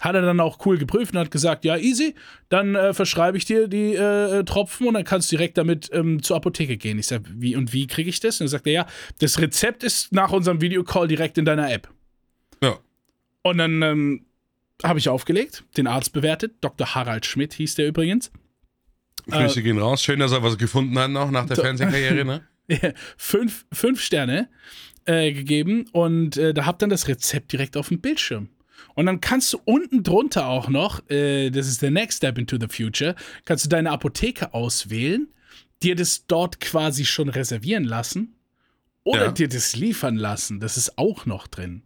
Hat 0.00 0.16
er 0.16 0.22
dann 0.22 0.40
auch 0.40 0.66
cool 0.66 0.76
geprüft 0.76 1.12
und 1.12 1.20
hat 1.20 1.30
gesagt, 1.30 1.64
ja 1.64 1.76
easy. 1.76 2.16
Dann 2.48 2.74
äh, 2.74 2.94
verschreibe 2.94 3.38
ich 3.38 3.44
dir 3.44 3.68
die 3.68 3.94
äh, 3.94 4.42
Tropfen 4.44 4.88
und 4.88 4.94
dann 4.94 5.04
kannst 5.04 5.30
du 5.30 5.36
direkt 5.36 5.56
damit 5.58 5.88
ähm, 5.92 6.22
zur 6.22 6.36
Apotheke 6.36 6.76
gehen. 6.76 6.98
Ich 6.98 7.06
sag, 7.06 7.22
wie 7.32 7.54
und 7.54 7.72
wie 7.72 7.86
kriege 7.86 8.10
ich 8.10 8.18
das? 8.18 8.40
Und 8.40 8.46
dann 8.46 8.50
sagt 8.50 8.66
er, 8.66 8.72
ja, 8.72 8.86
das 9.18 9.36
Rezept 9.46 9.84
ist 9.84 10.12
nach 10.12 10.32
unserem 10.32 10.60
Videocall 10.60 11.06
direkt 11.06 11.38
in 11.38 11.44
deiner 11.44 11.70
App. 11.72 11.88
Ja. 12.60 12.78
Und 13.42 13.58
dann 13.58 13.80
ähm, 13.82 14.26
habe 14.82 14.98
ich 14.98 15.08
aufgelegt, 15.08 15.64
den 15.76 15.86
Arzt 15.86 16.12
bewertet. 16.12 16.54
Dr. 16.62 16.96
Harald 16.96 17.26
Schmidt 17.26 17.54
hieß 17.54 17.76
der 17.76 17.86
übrigens. 17.86 18.32
Grüße 19.28 19.62
gehen 19.62 19.78
raus. 19.78 20.02
Schön, 20.02 20.18
dass 20.18 20.32
er 20.32 20.42
was 20.42 20.58
gefunden 20.58 20.98
hat 20.98 21.10
noch 21.10 21.30
nach 21.30 21.46
der 21.46 21.56
Fernsehkarriere, 21.56 22.24
ne? 22.24 22.42
fünf, 23.16 23.66
fünf 23.72 24.02
Sterne 24.02 24.48
äh, 25.04 25.32
gegeben 25.32 25.86
und 25.92 26.36
äh, 26.36 26.52
da 26.52 26.66
habt 26.66 26.82
dann 26.82 26.90
das 26.90 27.06
Rezept 27.06 27.52
direkt 27.52 27.76
auf 27.76 27.88
dem 27.88 28.00
Bildschirm. 28.00 28.48
Und 28.94 29.06
dann 29.06 29.20
kannst 29.20 29.52
du 29.52 29.60
unten 29.64 30.02
drunter 30.02 30.48
auch 30.48 30.68
noch, 30.68 31.08
äh, 31.08 31.50
das 31.50 31.68
ist 31.68 31.82
der 31.82 31.92
Next 31.92 32.18
Step 32.18 32.38
into 32.38 32.56
the 32.58 32.66
Future, 32.68 33.14
kannst 33.44 33.64
du 33.64 33.68
deine 33.68 33.90
Apotheke 33.92 34.52
auswählen, 34.52 35.28
dir 35.82 35.94
das 35.94 36.26
dort 36.26 36.60
quasi 36.60 37.04
schon 37.04 37.28
reservieren 37.28 37.84
lassen 37.84 38.35
oder 39.06 39.26
Ja. 39.26 39.32
dir 39.32 39.48
das 39.48 39.74
liefern 39.76 40.16
lassen. 40.16 40.60
Das 40.60 40.76
ist 40.76 40.98
auch 40.98 41.26
noch 41.26 41.46
drin. 41.46 41.82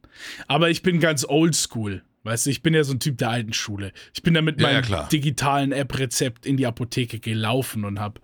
Aber 0.48 0.70
ich 0.70 0.82
bin 0.82 1.00
ganz 1.00 1.24
oldschool. 1.24 2.02
Weißt 2.22 2.44
du, 2.46 2.50
ich 2.50 2.62
bin 2.62 2.74
ja 2.74 2.84
so 2.84 2.92
ein 2.92 3.00
Typ 3.00 3.16
der 3.18 3.30
alten 3.30 3.52
Schule. 3.54 3.92
Ich 4.12 4.22
bin 4.22 4.34
da 4.34 4.42
mit 4.42 4.60
Ja, 4.60 4.68
ja, 4.68 4.74
meinem 4.74 4.84
klar. 4.84 5.08
digitalen 5.08 5.72
App-Rezept 5.72 6.44
in 6.44 6.56
die 6.58 6.66
Apotheke 6.66 7.18
gelaufen 7.18 7.84
und 7.86 7.98
hab, 7.98 8.20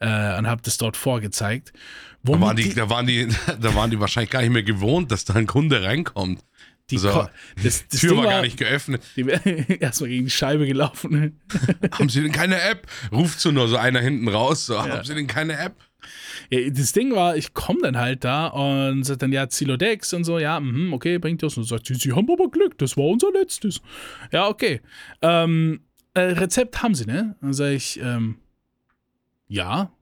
äh, 0.00 0.36
und 0.38 0.46
hab 0.46 0.62
das 0.62 0.76
dort 0.76 0.96
vorgezeigt. 0.98 1.72
Da 2.24 2.38
waren, 2.40 2.56
die, 2.56 2.74
da, 2.74 2.90
waren 2.90 3.06
die, 3.06 3.26
da 3.60 3.74
waren 3.74 3.90
die 3.90 3.98
wahrscheinlich 4.00 4.30
gar 4.30 4.40
nicht 4.42 4.50
mehr 4.52 4.62
gewohnt, 4.62 5.10
dass 5.12 5.24
da 5.24 5.34
ein 5.34 5.46
Kunde 5.46 5.82
reinkommt. 5.82 6.42
die 6.90 6.98
so. 6.98 7.10
Ko- 7.10 7.28
das, 7.62 7.84
Die 7.84 7.88
das 7.92 8.00
Tür 8.00 8.10
Ding 8.10 8.18
war 8.18 8.26
gar 8.26 8.42
nicht 8.42 8.58
geöffnet. 8.58 9.02
Die 9.16 9.22
erstmal 9.80 10.10
gegen 10.10 10.24
die 10.26 10.30
Scheibe 10.30 10.66
gelaufen. 10.66 11.38
Haben 11.92 12.08
Sie 12.10 12.20
denn 12.22 12.32
keine 12.32 12.60
App? 12.60 12.86
Ruft 13.12 13.40
so 13.40 13.50
nur 13.50 13.68
so 13.68 13.76
einer 13.78 14.00
hinten 14.00 14.28
raus. 14.28 14.66
So, 14.66 14.78
Haben 14.82 15.04
Sie 15.04 15.14
denn 15.14 15.26
keine 15.26 15.58
App? 15.58 15.74
Ja, 16.50 16.70
das 16.70 16.92
Ding 16.92 17.14
war, 17.14 17.36
ich 17.36 17.54
komme 17.54 17.80
dann 17.82 17.96
halt 17.96 18.24
da 18.24 18.48
und 18.48 19.04
sagt 19.04 19.22
dann, 19.22 19.32
ja, 19.32 19.48
Zilodex 19.48 20.12
und 20.12 20.24
so, 20.24 20.38
ja, 20.38 20.58
mhm, 20.60 20.92
okay, 20.92 21.18
bringt 21.18 21.42
das. 21.42 21.56
Und 21.56 21.64
sagt 21.64 21.86
sie, 21.86 21.94
sie 21.94 22.12
haben 22.12 22.30
aber 22.30 22.50
Glück, 22.50 22.78
das 22.78 22.96
war 22.96 23.04
unser 23.04 23.30
letztes. 23.32 23.80
Ja, 24.32 24.48
okay. 24.48 24.80
Ähm, 25.22 25.80
äh, 26.14 26.20
Rezept 26.20 26.82
haben 26.82 26.94
sie, 26.94 27.06
ne? 27.06 27.36
Dann 27.40 27.52
sage 27.52 27.74
ich, 27.74 28.00
ähm, 28.00 28.36
ja. 29.48 29.92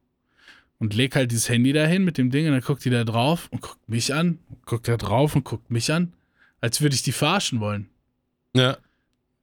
Und 0.78 0.94
leg 0.94 1.14
halt 1.16 1.30
dieses 1.30 1.48
Handy 1.48 1.72
dahin 1.72 2.04
mit 2.04 2.18
dem 2.18 2.30
Ding 2.30 2.46
und 2.46 2.52
dann 2.52 2.60
guckt 2.60 2.84
die 2.84 2.90
da 2.90 3.04
drauf 3.04 3.48
und 3.50 3.62
guckt 3.62 3.88
mich 3.88 4.12
an, 4.12 4.38
guckt 4.66 4.88
da 4.88 4.96
drauf 4.96 5.34
und 5.34 5.44
guckt 5.44 5.70
mich 5.70 5.90
an, 5.90 6.12
als 6.60 6.82
würde 6.82 6.94
ich 6.94 7.02
die 7.02 7.12
verarschen 7.12 7.60
wollen. 7.60 7.88
Ja. 8.54 8.76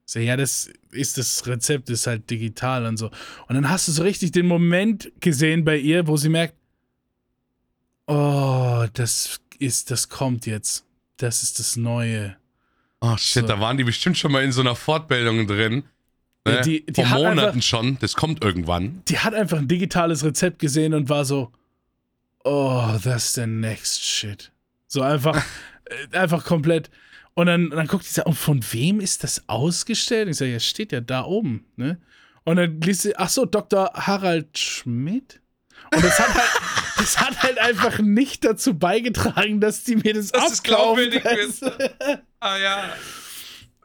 So, 0.05 0.19
ja, 0.19 0.35
das 0.37 0.69
ist 0.91 1.17
das 1.17 1.47
Rezept, 1.47 1.89
ist 1.89 2.07
halt 2.07 2.29
digital 2.29 2.85
und 2.85 2.97
so. 2.97 3.07
Und 3.47 3.55
dann 3.55 3.69
hast 3.69 3.87
du 3.87 3.91
so 3.93 4.03
richtig 4.03 4.31
den 4.31 4.47
Moment 4.47 5.11
gesehen 5.21 5.63
bei 5.63 5.77
ihr, 5.77 6.07
wo 6.07 6.17
sie 6.17 6.29
merkt, 6.29 6.55
oh, 8.07 8.85
das 8.93 9.39
ist, 9.59 9.91
das 9.91 10.09
kommt 10.09 10.45
jetzt. 10.45 10.85
Das 11.17 11.43
ist 11.43 11.59
das 11.59 11.75
Neue. 11.75 12.35
Oh 13.01 13.15
shit, 13.17 13.43
So. 13.43 13.47
da 13.47 13.59
waren 13.59 13.77
die 13.77 13.83
bestimmt 13.83 14.17
schon 14.17 14.31
mal 14.31 14.43
in 14.43 14.51
so 14.51 14.61
einer 14.61 14.75
Fortbildung 14.75 15.47
drin. 15.47 15.83
Ja, 16.45 16.55
Ne? 16.55 16.61
die- 16.61 16.85
die 16.85 16.93
Vor 17.05 17.05
Monaten 17.19 17.39
einfach- 17.39 17.61
schon. 17.61 17.97
Das 17.99 18.13
kommt 18.15 18.43
irgendwann. 18.43 19.01
Die 19.07 19.19
hat 19.19 19.33
einfach 19.33 19.59
ein 19.59 19.67
digitales 19.67 20.23
Rezept 20.25 20.59
gesehen 20.59 20.93
und 20.93 21.07
war 21.09 21.23
so, 21.23 21.51
oh, 22.43 22.97
that's 23.01 23.33
the 23.33 23.45
next 23.47 24.03
shit. 24.03 24.51
So 24.87 25.01
einfach, 25.01 25.41
äh, 26.11 26.17
einfach 26.17 26.43
komplett. 26.43 26.89
Und 27.35 27.47
dann, 27.47 27.71
dann 27.71 27.87
guckt 27.87 28.05
so, 28.05 28.23
und 28.25 28.35
von 28.35 28.63
wem 28.71 28.99
ist 28.99 29.23
das 29.23 29.47
ausgestellt? 29.49 30.29
Ich 30.29 30.37
sage, 30.37 30.51
ja, 30.51 30.59
steht 30.59 30.91
ja 30.91 31.01
da 31.01 31.23
oben, 31.25 31.65
ne? 31.75 31.99
Und 32.43 32.57
dann 32.57 32.79
liest 32.81 33.01
sie, 33.03 33.15
ach 33.15 33.29
so, 33.29 33.45
Dr. 33.45 33.91
Harald 33.93 34.55
Schmidt? 34.57 35.41
Und 35.95 36.03
das 36.03 36.19
hat 36.19 36.33
halt, 36.35 36.49
das 36.97 37.19
hat 37.19 37.41
halt 37.41 37.57
einfach 37.59 37.99
nicht 37.99 38.43
dazu 38.45 38.77
beigetragen, 38.77 39.59
dass 39.61 39.83
die 39.83 39.95
mir 39.95 40.13
das, 40.13 40.31
Das 40.31 40.51
ist 40.51 40.69
abkaufen. 40.69 41.09
glaubwürdig 41.09 41.25
ist. 41.25 41.63
Ah 42.39 42.57
ja. 42.57 42.93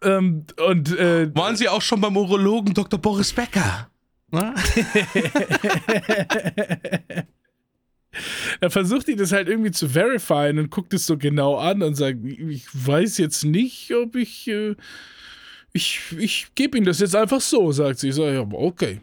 ähm, 0.03 0.45
und 0.67 0.99
äh, 0.99 1.35
Waren 1.35 1.57
Sie 1.57 1.69
auch 1.69 1.83
schon 1.83 2.01
beim 2.01 2.17
Urologen 2.17 2.75
Dr. 2.75 3.01
Boris 3.01 3.33
Becker? 3.33 3.89
Da 8.61 8.71
versucht 8.71 9.07
die 9.07 9.17
das 9.17 9.33
halt 9.33 9.49
irgendwie 9.49 9.71
zu 9.71 9.89
verifieren 9.89 10.59
und 10.59 10.71
guckt 10.71 10.93
es 10.95 11.07
so 11.07 11.17
genau 11.17 11.57
an 11.57 11.83
und 11.83 11.95
sagt, 11.95 12.25
ich 12.25 12.67
weiß 12.73 13.19
jetzt 13.19 13.45
nicht, 13.45 13.95
ob 13.95 14.17
ich, 14.17 14.49
äh, 14.49 14.75
ich, 15.73 16.01
ich 16.19 16.49
gebe 16.55 16.77
Ihnen 16.77 16.87
das 16.87 17.01
jetzt 17.01 17.15
einfach 17.15 17.41
so, 17.41 17.71
sagt 17.71 18.01
sie. 18.01 18.09
Ich 18.09 18.15
sage, 18.15 18.35
ja, 18.35 18.47
okay. 18.53 19.01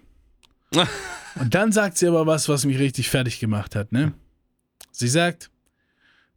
Und 1.36 1.54
dann 1.54 1.72
sagt 1.72 1.98
sie 1.98 2.08
aber 2.08 2.26
was, 2.26 2.50
was 2.50 2.66
mich 2.66 2.80
richtig 2.80 3.10
fertig 3.10 3.40
gemacht 3.40 3.76
hat, 3.76 3.92
ne? 3.92 4.14
Sie 4.92 5.08
sagt 5.08 5.52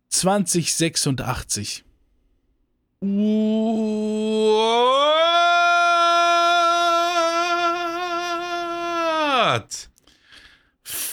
2086. 0.09 1.85
What? 3.00 3.09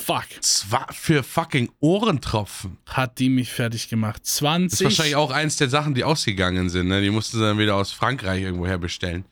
Fuck. 0.05 0.25
Zwar 0.41 0.91
für 0.93 1.23
fucking 1.23 1.71
Ohrentropfen. 1.79 2.77
Hat 2.85 3.17
die 3.17 3.29
mich 3.29 3.51
fertig 3.51 3.89
gemacht. 3.89 4.23
20. 4.25 4.69
Das 4.69 4.79
ist 4.81 4.85
wahrscheinlich 4.85 5.15
auch 5.15 5.31
eins 5.31 5.57
der 5.57 5.69
Sachen, 5.69 5.95
die 5.95 6.03
ausgegangen 6.03 6.69
sind. 6.69 6.87
Ne? 6.89 7.01
Die 7.01 7.09
mussten 7.09 7.37
sie 7.37 7.43
dann 7.43 7.57
wieder 7.57 7.75
aus 7.75 7.91
Frankreich 7.91 8.43
irgendwoher 8.43 8.77
bestellen. 8.77 9.25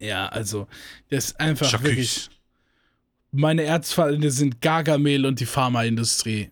Ja, 0.00 0.26
also, 0.28 0.66
das 1.10 1.26
ist 1.26 1.40
einfach 1.40 1.70
Jacques. 1.70 1.84
wirklich. 1.84 2.30
Meine 3.30 3.62
Erzfeinde 3.62 4.30
sind 4.32 4.60
Gargamel 4.60 5.24
und 5.26 5.38
die 5.38 5.46
Pharmaindustrie. 5.46 6.50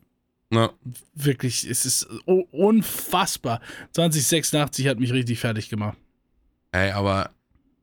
Na, 0.51 0.70
Wirklich, 1.14 1.64
es 1.64 1.85
ist 1.85 2.05
unfassbar. 2.25 3.61
2086 3.92 4.87
hat 4.87 4.99
mich 5.01 5.12
richtig 5.12 5.38
fertig 5.40 5.68
gemacht. 5.68 5.99
ey, 6.73 6.90
aber 6.92 7.31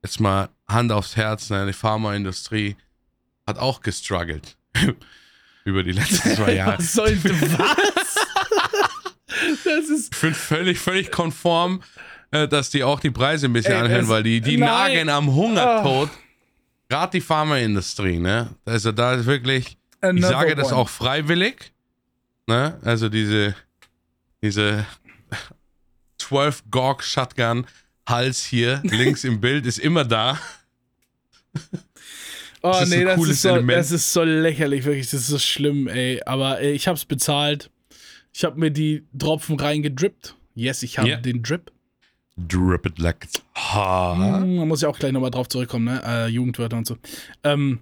jetzt 0.03 0.19
mal 0.19 0.49
Hand 0.67 0.91
aufs 0.91 1.15
Herz, 1.15 1.49
ne? 1.49 1.65
die 1.65 1.73
Pharmaindustrie 1.73 2.75
hat 3.45 3.57
auch 3.57 3.81
gestruggelt. 3.81 4.56
Über 5.63 5.83
die 5.83 5.91
letzten 5.91 6.35
zwei 6.35 6.53
Jahre. 6.55 6.77
Was 6.77 6.93
soll 6.93 7.17
was? 7.23 8.15
das 9.65 9.89
ist. 9.89 10.13
Ich 10.13 10.17
finde 10.17 10.37
völlig, 10.37 10.79
völlig 10.79 11.11
konform, 11.11 11.83
äh, 12.31 12.47
dass 12.47 12.69
die 12.69 12.83
auch 12.83 12.99
die 12.99 13.11
Preise 13.11 13.47
ein 13.47 13.53
bisschen 13.53 13.73
Ey, 13.73 13.81
anhören, 13.81 14.07
weil 14.07 14.23
die, 14.23 14.41
die 14.41 14.57
nein. 14.57 14.69
nagen 14.95 15.09
am 15.09 15.33
Hungertod. 15.33 16.09
Gerade 16.89 17.11
die 17.11 17.21
Pharmaindustrie, 17.21 18.17
ne? 18.19 18.55
Also 18.65 18.93
da 18.93 19.13
ist 19.15 19.25
wirklich, 19.25 19.67
ich 19.67 19.77
Another 20.01 20.27
sage 20.29 20.55
das 20.55 20.67
one. 20.67 20.77
auch 20.77 20.89
freiwillig, 20.89 21.73
ne? 22.47 22.79
Also 22.83 23.09
diese, 23.09 23.55
diese 24.41 24.85
12 26.19 26.63
Gorg 26.71 27.03
Shotgun 27.03 27.65
Hals 28.07 28.45
hier 28.45 28.81
links 28.83 29.25
im 29.25 29.41
Bild 29.41 29.65
ist 29.65 29.79
immer 29.79 30.05
da. 30.05 30.39
Oh, 32.63 32.71
Das 32.71 32.83
ist 32.83 32.89
nee, 32.89 33.03
das 33.03 33.21
ist, 33.27 33.41
so, 33.41 33.49
Element. 33.49 33.77
das 33.77 33.91
ist 33.91 34.13
so 34.13 34.23
lächerlich, 34.23 34.83
wirklich. 34.85 35.09
Das 35.09 35.21
ist 35.21 35.27
so 35.27 35.39
schlimm, 35.39 35.87
ey. 35.87 36.21
Aber 36.25 36.59
ey, 36.59 36.71
ich 36.73 36.87
hab's 36.87 37.05
bezahlt. 37.05 37.69
Ich 38.33 38.43
hab 38.43 38.57
mir 38.57 38.71
die 38.71 39.05
Tropfen 39.17 39.59
reingedrippt. 39.59 40.35
Yes, 40.55 40.83
ich 40.83 40.97
habe 40.97 41.09
Ja. 41.09 41.17
den 41.17 41.43
Drip. 41.43 41.71
Drip 42.37 42.85
it 42.85 42.99
like 42.99 43.23
it's 43.23 43.41
hot. 43.55 44.17
Hm, 44.17 44.57
Da 44.57 44.65
muss 44.65 44.81
ich 44.81 44.85
auch 44.87 44.97
gleich 44.99 45.11
nochmal 45.11 45.31
drauf 45.31 45.47
zurückkommen, 45.47 45.85
ne? 45.85 46.01
Äh, 46.05 46.27
Jugendwörter 46.27 46.77
und 46.77 46.85
so. 46.85 46.97
Ähm, 47.43 47.79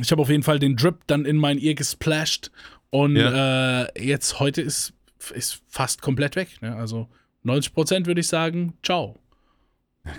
ich 0.00 0.10
habe 0.10 0.22
auf 0.22 0.30
jeden 0.30 0.42
Fall 0.42 0.58
den 0.58 0.76
Drip 0.76 1.00
dann 1.06 1.24
in 1.24 1.36
mein 1.36 1.58
Ear 1.58 1.74
gesplashed. 1.74 2.50
Und 2.90 3.16
äh, 3.16 4.04
jetzt 4.04 4.38
heute 4.40 4.62
ist, 4.62 4.92
ist 5.34 5.60
fast 5.68 6.02
komplett 6.02 6.34
weg. 6.36 6.48
Ne? 6.60 6.74
Also 6.76 7.08
90% 7.44 8.06
würde 8.06 8.20
ich 8.20 8.26
sagen, 8.28 8.74
ciao. 8.82 9.18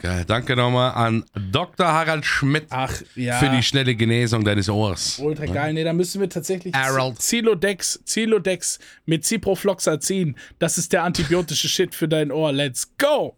Geil. 0.01 0.23
Danke 0.25 0.55
nochmal 0.55 0.91
an 0.91 1.25
Dr. 1.51 1.85
Harald 1.85 2.25
Schmidt 2.25 2.67
Ach 2.69 3.01
ja. 3.15 3.37
für 3.39 3.49
die 3.49 3.61
schnelle 3.61 3.95
Genesung 3.95 4.45
deines 4.45 4.69
Ohrs. 4.69 5.19
Ultra 5.19 5.45
geil. 5.45 5.73
Nee, 5.73 5.83
da 5.83 5.91
müssen 5.91 6.21
wir 6.21 6.29
tatsächlich 6.29 6.73
Harold. 6.73 7.21
Zilodex, 7.21 7.99
Zilodex 8.05 8.79
mit 9.05 9.25
Ciprofloxacin. 9.25 10.37
Das 10.57 10.77
ist 10.77 10.93
der 10.93 11.03
antibiotische 11.03 11.67
Shit 11.67 11.93
für 11.95 12.07
dein 12.07 12.31
Ohr. 12.31 12.53
Let's 12.53 12.95
go! 12.97 13.35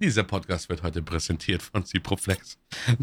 Dieser 0.00 0.24
Podcast 0.24 0.70
wird 0.70 0.82
heute 0.82 1.02
präsentiert 1.02 1.62
von 1.62 1.84
Ciproflex. 1.84 2.58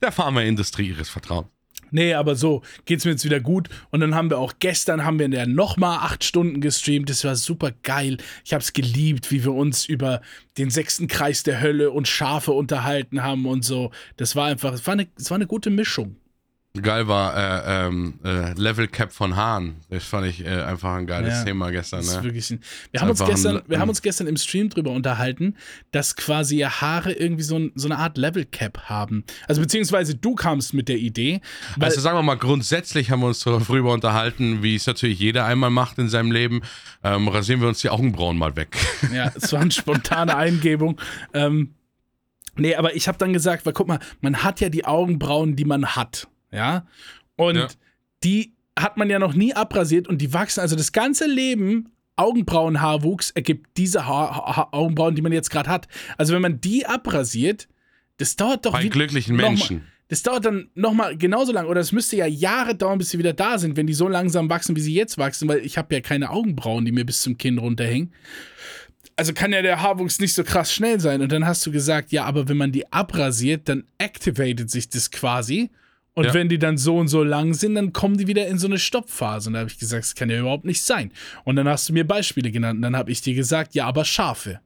Der 0.00 0.12
Pharmaindustrie 0.12 0.88
ihres 0.88 1.08
Vertrauens. 1.10 1.48
Nee, 1.90 2.14
aber 2.14 2.36
so 2.36 2.62
geht's 2.84 3.04
mir 3.04 3.12
jetzt 3.12 3.24
wieder 3.24 3.40
gut. 3.40 3.68
Und 3.90 4.00
dann 4.00 4.14
haben 4.14 4.30
wir 4.30 4.38
auch 4.38 4.54
gestern 4.58 5.04
haben 5.04 5.18
wir 5.18 5.28
ja 5.28 5.46
nochmal 5.46 5.98
acht 5.98 6.24
Stunden 6.24 6.60
gestreamt. 6.60 7.10
Das 7.10 7.24
war 7.24 7.36
super 7.36 7.72
geil. 7.82 8.18
Ich 8.44 8.54
hab's 8.54 8.72
geliebt, 8.72 9.30
wie 9.30 9.44
wir 9.44 9.54
uns 9.54 9.86
über 9.86 10.20
den 10.56 10.70
sechsten 10.70 11.08
Kreis 11.08 11.42
der 11.42 11.60
Hölle 11.60 11.90
und 11.90 12.08
Schafe 12.08 12.52
unterhalten 12.52 13.22
haben 13.22 13.46
und 13.46 13.64
so. 13.64 13.90
Das 14.16 14.36
war 14.36 14.46
einfach, 14.46 14.72
es 14.72 14.86
war 14.86 14.92
eine, 14.92 15.08
es 15.16 15.30
war 15.30 15.36
eine 15.36 15.46
gute 15.46 15.70
Mischung. 15.70 16.16
Geil 16.82 17.08
war 17.08 17.34
äh, 17.34 17.86
ähm, 17.86 18.20
äh, 18.24 18.52
Level 18.52 18.88
Cap 18.88 19.12
von 19.12 19.36
Hahn. 19.36 19.76
Das 19.88 20.04
fand 20.04 20.26
ich 20.26 20.44
äh, 20.44 20.48
einfach 20.48 20.94
ein 20.94 21.06
geiles 21.06 21.38
Ja. 21.38 21.44
Thema 21.44 21.70
gestern. 21.70 22.04
Ne? 22.04 22.18
ein, 22.18 22.60
wir, 22.92 23.00
haben 23.00 23.10
uns 23.10 23.24
gestern, 23.24 23.62
wir 23.66 23.80
haben 23.80 23.88
uns 23.88 24.02
gestern 24.02 24.26
im 24.26 24.36
Stream 24.36 24.68
drüber 24.68 24.90
unterhalten, 24.90 25.56
dass 25.90 26.14
quasi 26.14 26.58
Haare 26.58 27.12
irgendwie 27.12 27.42
so, 27.42 27.58
ein, 27.58 27.72
so 27.74 27.88
eine 27.88 27.98
Art 27.98 28.18
Level 28.18 28.44
Cap 28.44 28.82
haben. 28.84 29.24
Also 29.48 29.60
beziehungsweise 29.60 30.14
du 30.14 30.34
kamst 30.34 30.74
mit 30.74 30.88
der 30.88 30.98
Idee. 30.98 31.40
Also 31.80 32.00
sagen 32.00 32.16
wir 32.18 32.22
mal, 32.22 32.36
grundsätzlich 32.36 33.10
haben 33.10 33.20
wir 33.20 33.28
uns 33.28 33.40
darüber 33.40 33.92
unterhalten, 33.92 34.62
wie 34.62 34.76
es 34.76 34.86
natürlich 34.86 35.18
jeder 35.18 35.46
einmal 35.46 35.70
macht 35.70 35.98
in 35.98 36.08
seinem 36.08 36.30
Leben. 36.30 36.62
Ähm, 37.02 37.28
rasieren 37.28 37.60
wir 37.60 37.68
uns 37.68 37.80
die 37.80 37.90
Augenbrauen 37.90 38.36
mal 38.36 38.56
weg. 38.56 38.76
Ja, 39.12 39.32
es 39.34 39.52
war 39.52 39.60
eine 39.60 39.70
spontane 39.70 40.36
Eingebung. 40.36 41.00
Ähm, 41.32 41.74
nee, 42.56 42.74
aber 42.74 42.94
ich 42.94 43.08
habe 43.08 43.16
dann 43.16 43.32
gesagt, 43.32 43.64
weil 43.64 43.72
guck 43.72 43.88
mal, 43.88 44.00
man 44.20 44.42
hat 44.42 44.60
ja 44.60 44.68
die 44.68 44.84
Augenbrauen, 44.84 45.56
die 45.56 45.64
man 45.64 45.96
hat. 45.96 46.28
Ja. 46.52 46.86
Und 47.36 47.56
Ja. 47.56 47.68
die 48.24 48.54
hat 48.78 48.96
man 48.96 49.10
ja 49.10 49.18
noch 49.18 49.34
nie 49.34 49.54
abrasiert 49.54 50.08
und 50.08 50.18
die 50.18 50.32
wachsen, 50.32 50.60
also 50.60 50.76
das 50.76 50.92
ganze 50.92 51.26
Leben. 51.26 51.90
Augenbrauenhaarwuchs 52.16 53.30
ergibt 53.30 53.76
diese 53.76 54.06
Haar 54.06 54.56
Ha- 54.56 54.68
Augenbrauen, 54.72 55.14
die 55.14 55.22
man 55.22 55.30
jetzt 55.32 55.50
gerade 55.50 55.70
hat. 55.70 55.86
Also 56.16 56.34
wenn 56.34 56.42
man 56.42 56.60
die 56.60 56.84
abrasiert, 56.86 57.68
das 58.16 58.34
dauert 58.36 58.66
doch 58.66 58.72
Bei 58.72 58.82
wie- 58.82 58.88
glücklichen 58.90 59.36
mal- 59.36 59.42
Menschen. 59.48 59.84
Das 60.08 60.22
dauert 60.22 60.44
dann 60.46 60.70
nochmal 60.74 61.16
genauso 61.18 61.52
lang. 61.52 61.66
Oder 61.66 61.80
es 61.80 61.92
müsste 61.92 62.16
ja 62.16 62.26
Jahre 62.26 62.74
dauern, 62.74 62.98
bis 62.98 63.10
sie 63.10 63.18
wieder 63.18 63.34
da 63.34 63.58
sind, 63.58 63.76
wenn 63.76 63.86
die 63.86 63.92
so 63.94 64.08
langsam 64.08 64.48
wachsen, 64.48 64.74
wie 64.74 64.80
sie 64.80 64.94
jetzt 64.94 65.18
wachsen, 65.18 65.46
weil 65.48 65.58
ich 65.58 65.76
habe 65.76 65.94
ja 65.94 66.00
keine 66.00 66.30
Augenbrauen, 66.30 66.84
die 66.86 66.92
mir 66.92 67.04
bis 67.04 67.20
zum 67.22 67.36
Kinn 67.36 67.58
runterhängen. 67.58 68.12
Also 69.16 69.32
kann 69.34 69.52
ja 69.52 69.60
der 69.62 69.82
Haarwuchs 69.82 70.18
nicht 70.18 70.32
so 70.32 70.44
krass 70.44 70.72
schnell 70.72 70.98
sein. 70.98 71.20
Und 71.20 71.30
dann 71.30 71.44
hast 71.46 71.64
du 71.66 71.70
gesagt, 71.72 72.10
ja, 72.10 72.24
aber 72.24 72.48
wenn 72.48 72.56
man 72.56 72.72
die 72.72 72.90
abrasiert, 72.92 73.68
dann 73.68 73.84
activated 73.98 74.70
sich 74.70 74.88
das 74.88 75.10
quasi. 75.10 75.70
Und 76.18 76.24
Ja. 76.24 76.34
wenn 76.34 76.48
die 76.48 76.58
dann 76.58 76.76
so 76.78 76.96
und 76.98 77.06
so 77.06 77.22
lang 77.22 77.54
sind, 77.54 77.76
dann 77.76 77.92
kommen 77.92 78.18
die 78.18 78.26
wieder 78.26 78.48
in 78.48 78.58
so 78.58 78.66
eine 78.66 78.78
Stoppphase. 78.80 79.48
Und 79.48 79.52
da 79.54 79.60
habe 79.60 79.70
ich 79.70 79.78
gesagt, 79.78 80.02
das 80.04 80.14
kann 80.16 80.28
ja 80.30 80.40
überhaupt 80.40 80.64
nicht 80.64 80.82
sein. 80.82 81.12
Und 81.44 81.54
dann 81.54 81.68
hast 81.68 81.88
du 81.88 81.92
mir 81.92 82.04
Beispiele 82.04 82.50
genannt. 82.50 82.78
Und 82.78 82.82
dann 82.82 82.96
habe 82.96 83.12
ich 83.12 83.20
dir 83.20 83.34
gesagt, 83.34 83.74
ja, 83.76 83.86
aber 83.86 84.04
Schafe. 84.04 84.58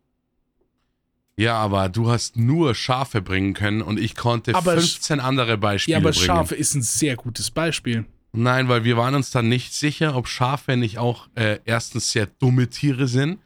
Ja, 1.36 1.56
aber 1.58 1.90
du 1.90 2.10
hast 2.10 2.36
nur 2.36 2.74
Schafe 2.74 3.20
bringen 3.20 3.52
können 3.52 3.82
und 3.82 3.98
ich 4.00 4.14
konnte 4.14 4.54
Aber 4.54 4.72
15 4.72 5.20
andere 5.20 5.58
Beispiele 5.58 5.92
Ja, 5.92 5.98
aber 5.98 6.10
bringen. 6.12 6.24
Schafe 6.24 6.54
ist 6.54 6.74
ein 6.74 6.82
sehr 6.82 7.16
gutes 7.16 7.50
Beispiel. 7.50 8.06
Nein, 8.32 8.68
weil 8.68 8.84
wir 8.84 8.96
waren 8.96 9.14
uns 9.14 9.30
dann 9.30 9.48
nicht 9.50 9.74
sicher, 9.74 10.16
ob 10.16 10.28
Schafe 10.28 10.76
nicht 10.78 10.96
auch 10.98 11.28
äh, 11.34 11.58
erstens 11.66 12.12
sehr 12.12 12.26
dumme 12.26 12.68
Tiere 12.70 13.08
sind. 13.08 13.38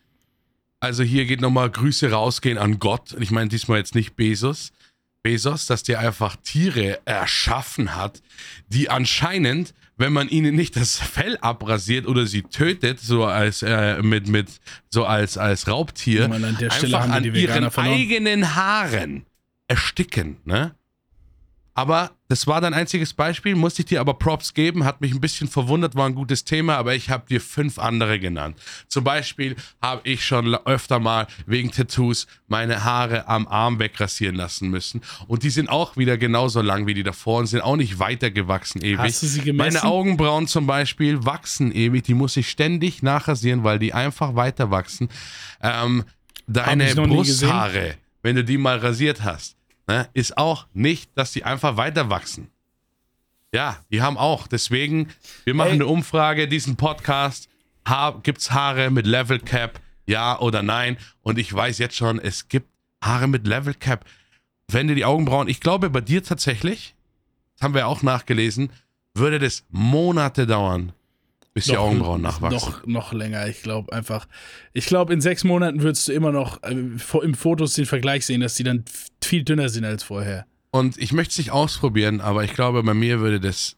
Also 0.79 1.03
hier 1.03 1.25
geht 1.25 1.41
nochmal 1.41 1.71
Grüße 1.71 2.11
rausgehen 2.13 2.59
an 2.59 2.79
Gott. 2.79 3.17
Ich 3.19 3.33
meine 3.33 3.49
diesmal 3.49 3.79
jetzt 3.79 3.95
nicht 3.97 4.15
Bezos. 4.15 4.73
Bezos, 5.27 5.67
dass 5.67 5.83
der 5.83 5.99
einfach 5.99 6.37
Tiere 6.37 7.01
erschaffen 7.05 7.97
hat, 7.97 8.23
die 8.69 8.91
anscheinend, 8.91 9.75
wenn 9.97 10.13
man 10.13 10.29
ihnen 10.29 10.55
nicht 10.55 10.77
das 10.77 10.99
Fell 10.99 11.37
abrasiert 11.41 12.07
oder 12.07 12.27
sie 12.27 12.43
tötet, 12.43 13.01
so 13.01 13.25
als 13.25 13.63
äh, 13.63 14.01
mit 14.03 14.29
mit 14.29 14.61
so 14.89 15.05
als 15.05 15.37
als 15.37 15.67
Raubtier, 15.67 16.31
an 16.31 16.45
einfach 16.45 17.09
an 17.09 17.25
ihren 17.25 17.71
verloren. 17.73 17.99
eigenen 17.99 18.55
Haaren 18.55 19.27
ersticken, 19.67 20.37
ne? 20.45 20.77
Aber 21.77 22.13
das 22.29 22.47
war 22.47 22.63
dein 22.63 22.73
einziges 22.73 23.13
Beispiel, 23.13 23.55
musste 23.55 23.83
ich 23.83 23.87
dir 23.87 24.01
aber 24.01 24.15
Props 24.15 24.55
geben, 24.55 24.87
hat 24.87 25.03
mich 25.03 25.13
ein 25.13 25.21
bisschen 25.21 25.47
verwundert, 25.47 25.95
war 25.95 26.07
ein 26.07 26.15
gutes 26.15 26.43
Thema, 26.45 26.77
aber 26.79 26.95
ich 26.95 27.11
habe 27.11 27.27
dir 27.29 27.39
fünf 27.39 27.79
andere 27.79 28.19
genannt. 28.19 28.57
Zum 28.89 29.05
Beispiel 29.05 29.57
habe 29.83 30.01
ich 30.05 30.25
schon 30.25 30.55
öfter 30.55 30.99
mal 30.99 31.27
wegen 31.45 31.71
Tattoos 31.71 32.29
meine 32.49 32.83
Haare 32.83 33.29
am 33.29 33.47
Arm 33.47 33.79
wegrasieren 33.79 34.37
lassen 34.37 34.71
müssen. 34.71 35.03
Und 35.29 35.43
die 35.43 35.51
sind 35.51 35.69
auch 35.69 35.99
wieder 35.99 36.17
genauso 36.17 36.63
lang 36.63 36.87
wie 36.87 36.95
die 36.95 37.03
davor 37.03 37.41
und 37.41 37.47
sind 37.47 37.61
auch 37.61 37.77
nicht 37.77 37.99
weitergewachsen 37.99 38.83
ewig. 38.83 38.99
Hast 38.99 39.23
du 39.23 39.27
sie 39.27 39.43
gemessen? 39.43 39.75
Meine 39.75 39.85
Augenbrauen 39.85 40.47
zum 40.47 40.67
Beispiel 40.67 41.27
wachsen 41.27 41.73
ewig, 41.73 42.05
die 42.05 42.15
muss 42.15 42.39
ich 42.39 42.49
ständig 42.49 43.03
nachrasieren, 43.03 43.65
weil 43.65 43.79
die 43.79 43.93
einfach 43.93 44.35
weiter 44.35 44.71
wachsen. 44.71 45.11
Ähm, 45.63 46.05
deine. 46.47 46.95
Brusthaare, 46.95 47.97
wenn 48.23 48.35
du 48.35 48.45
die 48.45 48.57
mal 48.57 48.79
rasiert 48.79 49.23
hast, 49.23 49.57
ne, 49.87 50.09
ist 50.15 50.37
auch 50.37 50.67
nicht, 50.73 51.11
dass 51.17 51.33
die 51.33 51.45
einfach 51.45 51.77
weiter 51.77 52.11
wachsen. 52.11 52.51
Ja, 53.53 53.79
die 53.91 54.03
haben 54.03 54.19
auch. 54.19 54.47
Deswegen, 54.47 55.09
wir 55.45 55.55
machen 55.55 55.69
Ey. 55.69 55.75
eine 55.75 55.87
Umfrage, 55.87 56.49
diesen 56.49 56.77
Podcast. 56.77 57.49
Ha 57.89 58.19
gibt's 58.23 58.51
Haare 58.51 58.91
mit 58.91 59.07
Level 59.07 59.39
Cap? 59.39 59.81
Ja 60.07 60.39
oder 60.41 60.63
nein? 60.63 60.99
Und 61.23 61.39
ich 61.39 61.53
weiß 61.53 61.79
jetzt 61.79 61.97
schon, 61.97 62.19
es 62.19 62.49
gibt 62.49 62.69
Haare 63.03 63.29
mit 63.29 63.47
Level 63.47 63.75
Cap. 63.75 64.05
Wenn 64.69 64.89
dir 64.89 64.95
die 64.95 65.05
Augenbrauen, 65.05 65.49
ich 65.49 65.61
glaube 65.61 65.91
bei 65.91 66.01
dir 66.01 66.23
tatsächlich, 66.23 66.95
das 67.55 67.63
haben 67.65 67.75
wir 67.75 67.87
auch 67.87 68.03
nachgelesen, 68.03 68.71
würde 69.15 69.39
das 69.39 69.65
Monate 69.71 70.47
dauern, 70.47 70.93
bis 71.57 71.65
die 71.65 71.79
Augenbrauen 71.79 72.21
nachwachsen. 72.21 72.71
Noch, 72.71 72.87
noch 72.87 73.13
länger, 73.15 73.49
ich 73.49 73.63
glaube 73.63 73.91
einfach. 73.91 74.27
Ich 74.75 74.85
glaube, 74.85 75.15
in 75.15 75.23
sechs 75.23 75.43
Monaten 75.43 75.81
würdest 75.81 76.07
du 76.07 76.13
immer 76.13 76.31
noch 76.31 76.63
äh, 76.63 76.73
im 76.73 77.35
Fotos 77.35 77.73
den 77.73 77.87
Vergleich 77.87 78.27
sehen, 78.27 78.43
dass 78.43 78.57
die 78.57 78.63
dann 78.63 78.85
viel 79.25 79.43
dünner 79.43 79.71
sind 79.71 79.87
als 79.87 80.03
vorher. 80.03 80.45
Und 80.71 80.99
ich 80.99 81.15
möchte 81.15 81.33
es 81.33 81.39
nicht 81.39 81.53
ausprobieren, 81.53 82.21
aber 82.21 82.45
ich 82.45 82.53
glaube, 82.53 82.83
bei 82.83 82.93
mir 82.93 83.21
würde 83.21 83.41
das 83.41 83.75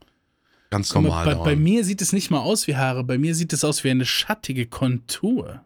ganz 0.70 0.88
Guck 0.88 1.02
mal, 1.02 1.08
normal 1.08 1.24
bei, 1.24 1.34
dauern. 1.34 1.44
bei 1.44 1.54
mir 1.54 1.84
sieht 1.84 2.02
es 2.02 2.12
nicht 2.12 2.32
mal 2.32 2.40
aus 2.40 2.66
wie 2.66 2.74
Haare, 2.74 3.04
bei 3.04 3.16
mir 3.16 3.36
sieht 3.36 3.52
es 3.52 3.62
aus 3.62 3.84
wie 3.84 3.90
eine 3.90 4.04
schattige 4.04 4.66
Kontur. 4.66 5.60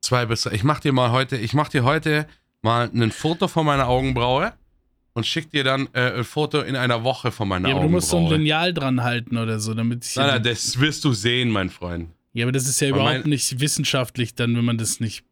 Zwei 0.00 0.26
bis 0.26 0.42
drei. 0.42 0.54
Ich 0.54 0.64
mach 0.64 0.80
dir 0.80 0.92
mal 0.92 1.12
heute, 1.12 1.36
ich 1.36 1.54
mach 1.54 1.68
dir 1.68 1.84
heute 1.84 2.26
mal 2.62 2.90
ein 2.92 3.12
Foto 3.12 3.46
von 3.46 3.64
meiner 3.64 3.86
Augenbraue 3.86 4.54
und 5.12 5.26
schick 5.26 5.50
dir 5.50 5.64
dann 5.64 5.88
äh, 5.92 6.18
ein 6.18 6.24
Foto 6.24 6.60
in 6.60 6.76
einer 6.76 7.02
Woche 7.04 7.30
von 7.32 7.48
meiner 7.48 7.68
Ja, 7.68 7.74
aber 7.74 7.80
du 7.82 7.86
Augenbraue. 7.86 7.96
musst 8.00 8.10
so 8.10 8.18
ein 8.18 8.26
Lineal 8.40 8.72
dran 8.74 9.02
halten 9.02 9.36
oder 9.36 9.58
so, 9.60 9.74
damit 9.74 10.04
ich. 10.06 10.16
nein, 10.16 10.26
nein, 10.28 10.42
das 10.42 10.78
wirst 10.78 11.04
du 11.04 11.12
sehen, 11.12 11.50
mein 11.50 11.70
Freund. 11.70 12.08
ja, 12.32 12.44
aber 12.44 12.52
das 12.52 12.66
ist 12.68 12.80
ja 12.80 12.90
Weil 12.92 13.00
überhaupt 13.00 13.26
nicht 13.26 13.60
wissenschaftlich, 13.60 14.34
dann, 14.34 14.56
wenn 14.56 14.64
man 14.64 14.78
das 14.78 15.00
nicht. 15.00 15.24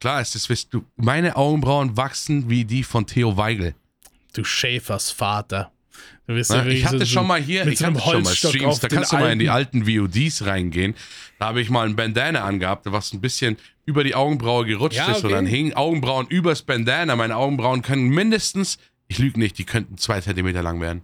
Klar 0.00 0.20
ist 0.20 0.34
das, 0.34 0.48
wirst 0.48 0.74
du. 0.74 0.84
Meine 0.96 1.36
Augenbrauen 1.36 1.96
wachsen 1.96 2.50
wie 2.50 2.64
die 2.64 2.82
von 2.82 3.06
Theo 3.06 3.36
Weigel. 3.36 3.74
Du 4.34 4.44
Schäfers 4.44 5.10
Vater. 5.10 5.70
Ja 6.26 6.34
wirklich 6.34 6.78
Ich 6.78 6.86
hatte 6.86 6.98
so, 7.00 7.04
schon 7.06 7.26
mal 7.26 7.40
hier, 7.40 7.66
ich 7.66 7.78
so 7.78 7.86
hatte 7.86 8.00
schon 8.00 8.22
mal 8.22 8.34
Streams, 8.34 8.80
da 8.80 8.88
kannst 8.88 9.12
du 9.12 9.16
mal 9.16 9.32
in 9.32 9.38
die 9.38 9.50
alten- 9.50 9.84
VODs 9.86 10.46
reingehen. 10.46 10.94
Da 11.38 11.46
habe 11.46 11.60
ich 11.60 11.68
mal 11.70 11.86
ein 11.86 11.96
Bandana 11.96 12.44
angehabt, 12.44 12.86
was 12.86 13.12
ein 13.12 13.20
bisschen 13.20 13.56
über 13.84 14.04
die 14.04 14.14
Augenbraue 14.14 14.64
gerutscht 14.64 14.96
Ja, 14.96 15.10
ist 15.10 15.18
und 15.18 15.26
okay. 15.26 15.34
dann 15.34 15.46
hingen 15.46 15.74
Augenbrauen 15.74 16.26
übers 16.28 16.62
Bandana. 16.62 17.16
Meine 17.16 17.36
Augenbrauen 17.36 17.82
können 17.82 18.08
mindestens, 18.08 18.78
ich 19.08 19.18
lüge 19.18 19.38
nicht, 19.38 19.58
die 19.58 19.64
könnten 19.64 19.98
zwei 19.98 20.20
Zentimeter 20.20 20.62
lang 20.62 20.80
werden. 20.80 21.02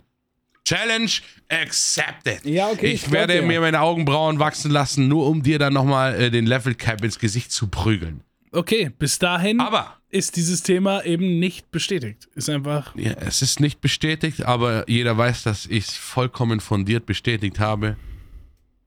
Challenge 0.64 1.11
accepted. 1.49 2.45
Ja, 2.45 2.68
okay, 2.68 2.86
ich 2.93 3.05
Ich 3.07 3.11
werde 3.11 3.34
dir. 3.34 3.43
mir 3.43 3.61
meine 3.61 3.80
Augenbrauen 3.80 4.38
wachsen 4.38 4.70
lassen, 4.70 5.09
nur 5.09 5.26
um 5.26 5.43
dir 5.43 5.59
dann 5.59 5.72
nochmal 5.72 6.14
äh, 6.20 6.30
den 6.30 6.47
Level 6.47 6.74
Cap 6.74 7.03
ins 7.05 7.18
Gesicht 7.18 7.53
zu 7.53 7.68
prügeln. 7.68 8.22
Okay, 8.53 8.91
bis 8.99 9.18
dahin 9.18 9.61
Aber 9.61 9.97
ist 10.11 10.36
dieses 10.36 10.62
Thema 10.62 11.04
eben 11.04 11.38
nicht 11.38 11.70
bestätigt. 11.70 12.28
Ist 12.34 12.50
einfach. 12.50 12.94
Ja, 12.96 13.12
es 13.12 13.42
ist 13.42 13.61
nicht 13.61 13.80
bestätigt, 13.80 14.42
aber 14.44 14.88
jeder 14.88 15.16
weiß, 15.16 15.42
dass 15.44 15.66
ich 15.66 15.86
es 15.88 15.96
vollkommen 15.96 16.61
fundiert 16.61 17.06
bestätigt 17.06 17.58
habe. 17.61 17.96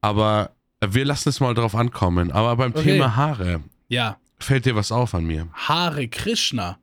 Aber 0.00 0.50
wir 0.86 1.04
lassen 1.04 1.30
es 1.30 1.40
mal 1.40 1.54
drauf 1.54 1.74
ankommen. 1.74 2.30
Aber 2.30 2.56
beim 2.56 2.72
Okay. 2.72 2.82
Thema 2.92 3.16
Haare 3.16 3.62
Ja, 3.88 4.18
fällt 4.38 4.66
dir 4.66 4.76
was 4.76 4.92
auf 4.92 5.14
an 5.14 5.24
mir. 5.24 5.48
Hare 5.54 6.08
Krishna, 6.08 6.78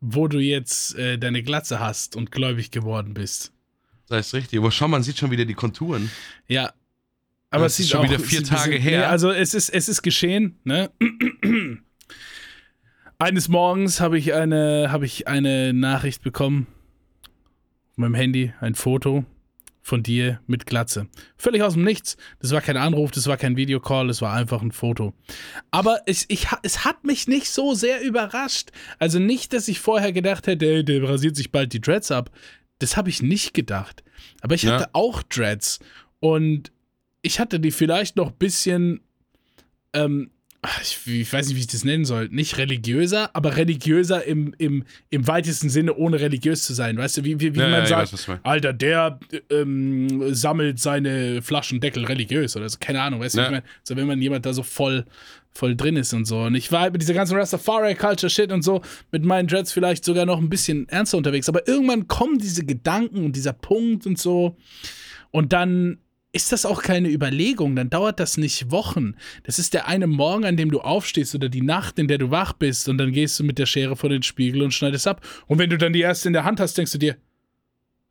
wo 0.00 0.28
du 0.28 0.38
jetzt 0.38 0.94
äh, 0.96 1.16
deine 1.18 1.42
Glatze 1.42 1.80
hast 1.80 2.14
und 2.14 2.30
gläubig 2.30 2.70
geworden 2.70 3.14
bist. 3.14 3.52
Das 4.08 4.26
ist 4.28 4.34
richtig. 4.34 4.58
Aber 4.58 4.70
schau, 4.70 4.88
man 4.88 5.02
sieht 5.02 5.18
schon 5.18 5.30
wieder 5.30 5.44
die 5.46 5.54
Konturen. 5.54 6.10
Ja. 6.46 6.72
Aber 7.50 7.64
Das 7.64 7.72
es 7.74 7.78
ist 7.80 7.84
sieht 7.86 7.92
schon 7.92 8.00
auch, 8.00 8.10
wieder 8.10 8.20
vier 8.20 8.44
Tage 8.44 8.72
bisschen- 8.72 8.82
her. 8.82 8.98
Nee, 9.00 9.04
also 9.06 9.30
es 9.30 9.54
ist, 9.54 9.70
es 9.70 9.88
ist 9.88 10.02
geschehen, 10.02 10.58
ne? 10.64 10.90
Eines 13.20 13.48
Morgens 13.48 14.00
habe 14.00 14.16
ich 14.16 14.32
eine, 14.32 14.92
habe 14.92 15.04
ich 15.04 15.26
eine 15.26 15.72
Nachricht 15.72 16.22
bekommen. 16.22 16.68
Auf 17.90 17.96
meinem 17.98 18.14
Handy, 18.14 18.52
ein 18.60 18.76
Foto 18.76 19.24
von 19.82 20.04
dir 20.04 20.40
mit 20.46 20.66
Glatze. 20.66 21.08
Völlig 21.36 21.62
aus 21.62 21.72
dem 21.72 21.82
Nichts. 21.82 22.16
Das 22.38 22.52
war 22.52 22.60
kein 22.60 22.76
Anruf, 22.76 23.10
das 23.10 23.26
war 23.26 23.36
kein 23.36 23.56
Videocall, 23.56 24.06
das 24.06 24.22
war 24.22 24.34
einfach 24.34 24.62
ein 24.62 24.70
Foto. 24.70 25.14
Aber 25.72 25.98
es, 26.06 26.26
ich, 26.28 26.52
ha- 26.52 26.60
es 26.62 26.84
hat 26.84 27.02
mich 27.02 27.26
nicht 27.26 27.50
so 27.50 27.74
sehr 27.74 28.02
überrascht. 28.02 28.70
Also 29.00 29.18
nicht, 29.18 29.52
dass 29.52 29.66
ich 29.66 29.80
vorher 29.80 30.12
gedacht 30.12 30.46
hätte, 30.46 30.66
ey, 30.66 30.84
der 30.84 31.02
rasiert 31.02 31.34
sich 31.34 31.50
bald 31.50 31.72
die 31.72 31.80
Dreads 31.80 32.12
ab. 32.12 32.30
Das 32.78 32.96
habe 32.96 33.08
ich 33.08 33.20
nicht 33.20 33.52
gedacht. 33.52 34.04
Aber 34.42 34.54
ich 34.54 34.62
Ja. 34.62 34.74
hatte 34.74 34.90
auch 34.92 35.24
Dreads. 35.24 35.80
Und 36.20 36.70
ich 37.22 37.40
hatte 37.40 37.58
die 37.58 37.72
vielleicht 37.72 38.14
noch 38.14 38.28
ein 38.28 38.38
bisschen, 38.38 39.00
ähm, 39.92 40.30
ich, 40.82 40.98
ich 41.06 41.32
weiß 41.32 41.46
nicht, 41.48 41.56
wie 41.56 41.60
ich 41.60 41.66
das 41.68 41.84
nennen 41.84 42.04
soll, 42.04 42.28
nicht 42.30 42.58
religiöser, 42.58 43.30
aber 43.34 43.56
religiöser 43.56 44.24
im, 44.24 44.54
im, 44.58 44.84
im 45.10 45.26
weitesten 45.26 45.70
Sinne, 45.70 45.94
ohne 45.94 46.18
religiös 46.20 46.64
zu 46.64 46.74
sein. 46.74 46.96
Weißt 46.98 47.16
du, 47.18 47.24
wie, 47.24 47.38
wie, 47.40 47.54
wie 47.54 47.58
Ja, 47.60 47.66
ja, 47.66 47.70
man 47.70 47.82
ich 47.84 47.88
sagt, 47.88 48.12
weiß. 48.28 48.38
Alter, 48.42 48.72
der 48.72 49.20
ähm, 49.50 50.34
sammelt 50.34 50.80
seine 50.80 51.42
Flaschendeckel 51.42 52.04
religiös 52.04 52.56
oder 52.56 52.68
so, 52.68 52.78
keine 52.80 53.00
Ahnung, 53.02 53.20
weißt 53.20 53.36
du, 53.36 53.38
Ja. 53.38 53.44
wie 53.44 53.46
ich 53.46 53.60
meine? 53.60 53.64
So, 53.84 53.96
wenn 53.96 54.06
man 54.06 54.20
jemand 54.20 54.46
da 54.46 54.52
so 54.52 54.62
voll, 54.64 55.04
voll 55.52 55.76
drin 55.76 55.96
ist 55.96 56.12
und 56.12 56.24
so. 56.24 56.40
Und 56.40 56.54
ich 56.56 56.70
war 56.72 56.80
halt 56.80 56.92
mit 56.92 57.02
dieser 57.02 57.14
ganzen 57.14 57.36
Rastafari-Culture-Shit 57.36 58.50
und 58.52 58.62
so 58.62 58.82
mit 59.12 59.24
meinen 59.24 59.46
Dreads 59.46 59.72
vielleicht 59.72 60.04
sogar 60.04 60.26
noch 60.26 60.38
ein 60.38 60.48
bisschen 60.48 60.88
ernster 60.88 61.18
unterwegs. 61.18 61.48
Aber 61.48 61.66
irgendwann 61.68 62.08
kommen 62.08 62.38
diese 62.38 62.64
Gedanken 62.64 63.24
und 63.24 63.36
dieser 63.36 63.52
Punkt 63.52 64.06
und 64.06 64.18
so. 64.18 64.56
Und 65.30 65.52
dann 65.52 65.98
ist 66.32 66.52
das 66.52 66.66
auch 66.66 66.82
keine 66.82 67.08
Überlegung, 67.08 67.74
dann 67.74 67.88
dauert 67.88 68.20
das 68.20 68.36
nicht 68.36 68.70
Wochen. 68.70 69.14
Das 69.44 69.58
ist 69.58 69.72
der 69.72 69.88
eine 69.88 70.06
Morgen, 70.06 70.44
an 70.44 70.56
dem 70.56 70.70
du 70.70 70.80
aufstehst 70.80 71.34
oder 71.34 71.48
die 71.48 71.62
Nacht, 71.62 71.98
in 71.98 72.06
der 72.06 72.18
du 72.18 72.30
wach 72.30 72.52
bist 72.52 72.88
und 72.88 72.98
dann 72.98 73.12
gehst 73.12 73.38
du 73.40 73.44
mit 73.44 73.58
der 73.58 73.66
Schere 73.66 73.96
vor 73.96 74.10
den 74.10 74.22
Spiegel 74.22 74.62
und 74.62 74.74
schneidest 74.74 75.06
ab. 75.06 75.26
Und 75.46 75.58
wenn 75.58 75.70
du 75.70 75.78
dann 75.78 75.92
die 75.92 76.02
erste 76.02 76.28
in 76.28 76.34
der 76.34 76.44
Hand 76.44 76.60
hast, 76.60 76.76
denkst 76.76 76.92
du 76.92 76.98
dir, 76.98 77.16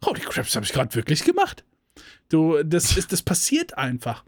Holy 0.03 0.21
crap, 0.21 0.45
das 0.45 0.55
habe 0.55 0.65
ich 0.65 0.73
gerade 0.73 0.93
wirklich 0.95 1.23
gemacht. 1.23 1.63
Du, 2.29 2.63
das, 2.63 2.97
ist, 2.97 3.11
das 3.11 3.21
passiert 3.21 3.77
einfach. 3.77 4.23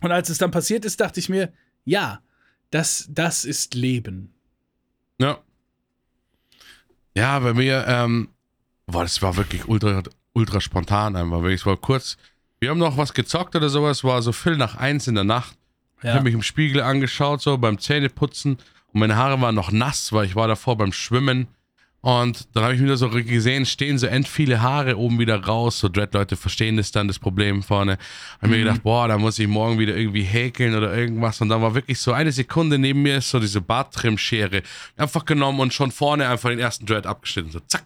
Und 0.00 0.12
als 0.12 0.30
es 0.30 0.38
dann 0.38 0.50
passiert 0.50 0.84
ist, 0.84 1.00
dachte 1.00 1.20
ich 1.20 1.28
mir, 1.28 1.52
ja, 1.84 2.22
das, 2.70 3.06
das 3.10 3.44
ist 3.44 3.74
Leben. 3.74 4.32
Ja. 5.18 5.40
Ja, 7.14 7.38
bei 7.40 7.52
mir, 7.52 7.84
ähm, 7.86 8.30
boah, 8.86 9.02
das 9.02 9.20
war 9.20 9.36
wirklich 9.36 9.68
ultra, 9.68 10.02
ultra 10.32 10.60
spontan 10.60 11.16
einfach. 11.16 11.42
Es 11.44 11.66
war 11.66 11.76
kurz, 11.76 12.16
wir 12.60 12.70
haben 12.70 12.78
noch 12.78 12.96
was 12.96 13.14
gezockt 13.14 13.56
oder 13.56 13.68
sowas, 13.68 14.04
war 14.04 14.20
so 14.22 14.32
viel 14.32 14.56
nach 14.56 14.76
eins 14.76 15.06
in 15.06 15.14
der 15.14 15.24
Nacht. 15.24 15.56
Ich 15.98 16.04
Ja. 16.04 16.14
habe 16.14 16.24
mich 16.24 16.34
im 16.34 16.42
Spiegel 16.42 16.82
angeschaut, 16.82 17.40
so 17.42 17.58
beim 17.58 17.78
Zähneputzen 17.78 18.58
und 18.92 19.00
meine 19.00 19.16
Haare 19.16 19.40
waren 19.40 19.54
noch 19.54 19.72
nass, 19.72 20.12
weil 20.12 20.26
ich 20.26 20.36
war 20.36 20.48
davor 20.48 20.76
beim 20.76 20.92
Schwimmen. 20.92 21.48
Und 22.02 22.48
dann 22.54 22.64
habe 22.64 22.74
ich 22.74 22.80
wieder 22.80 22.96
so 22.96 23.10
gesehen, 23.10 23.66
stehen 23.66 23.98
so 23.98 24.06
end 24.06 24.26
viele 24.26 24.62
Haare 24.62 24.96
oben 24.96 25.18
wieder 25.18 25.44
raus. 25.44 25.78
So 25.80 25.90
Dread-Leute 25.90 26.34
verstehen 26.36 26.78
das 26.78 26.92
dann, 26.92 27.08
das 27.08 27.18
Problem 27.18 27.62
vorne. 27.62 27.98
Habe 28.38 28.48
mir 28.48 28.58
gedacht, 28.58 28.82
boah, 28.82 29.06
da 29.06 29.18
muss 29.18 29.38
ich 29.38 29.46
morgen 29.46 29.78
wieder 29.78 29.94
irgendwie 29.94 30.22
häkeln 30.22 30.74
oder 30.74 30.96
irgendwas. 30.96 31.42
Und 31.42 31.50
dann 31.50 31.60
war 31.60 31.74
wirklich 31.74 31.98
so 32.00 32.14
eine 32.14 32.32
Sekunde 32.32 32.78
neben 32.78 33.02
mir 33.02 33.18
ist 33.18 33.28
so 33.28 33.38
diese 33.38 33.60
Barttrim-Schere. 33.60 34.62
Einfach 34.96 35.26
genommen 35.26 35.60
und 35.60 35.74
schon 35.74 35.90
vorne 35.92 36.26
einfach 36.26 36.48
den 36.48 36.58
ersten 36.58 36.86
Dread 36.86 37.06
abgeschnitten. 37.06 37.50
So 37.52 37.60
zack. 37.66 37.84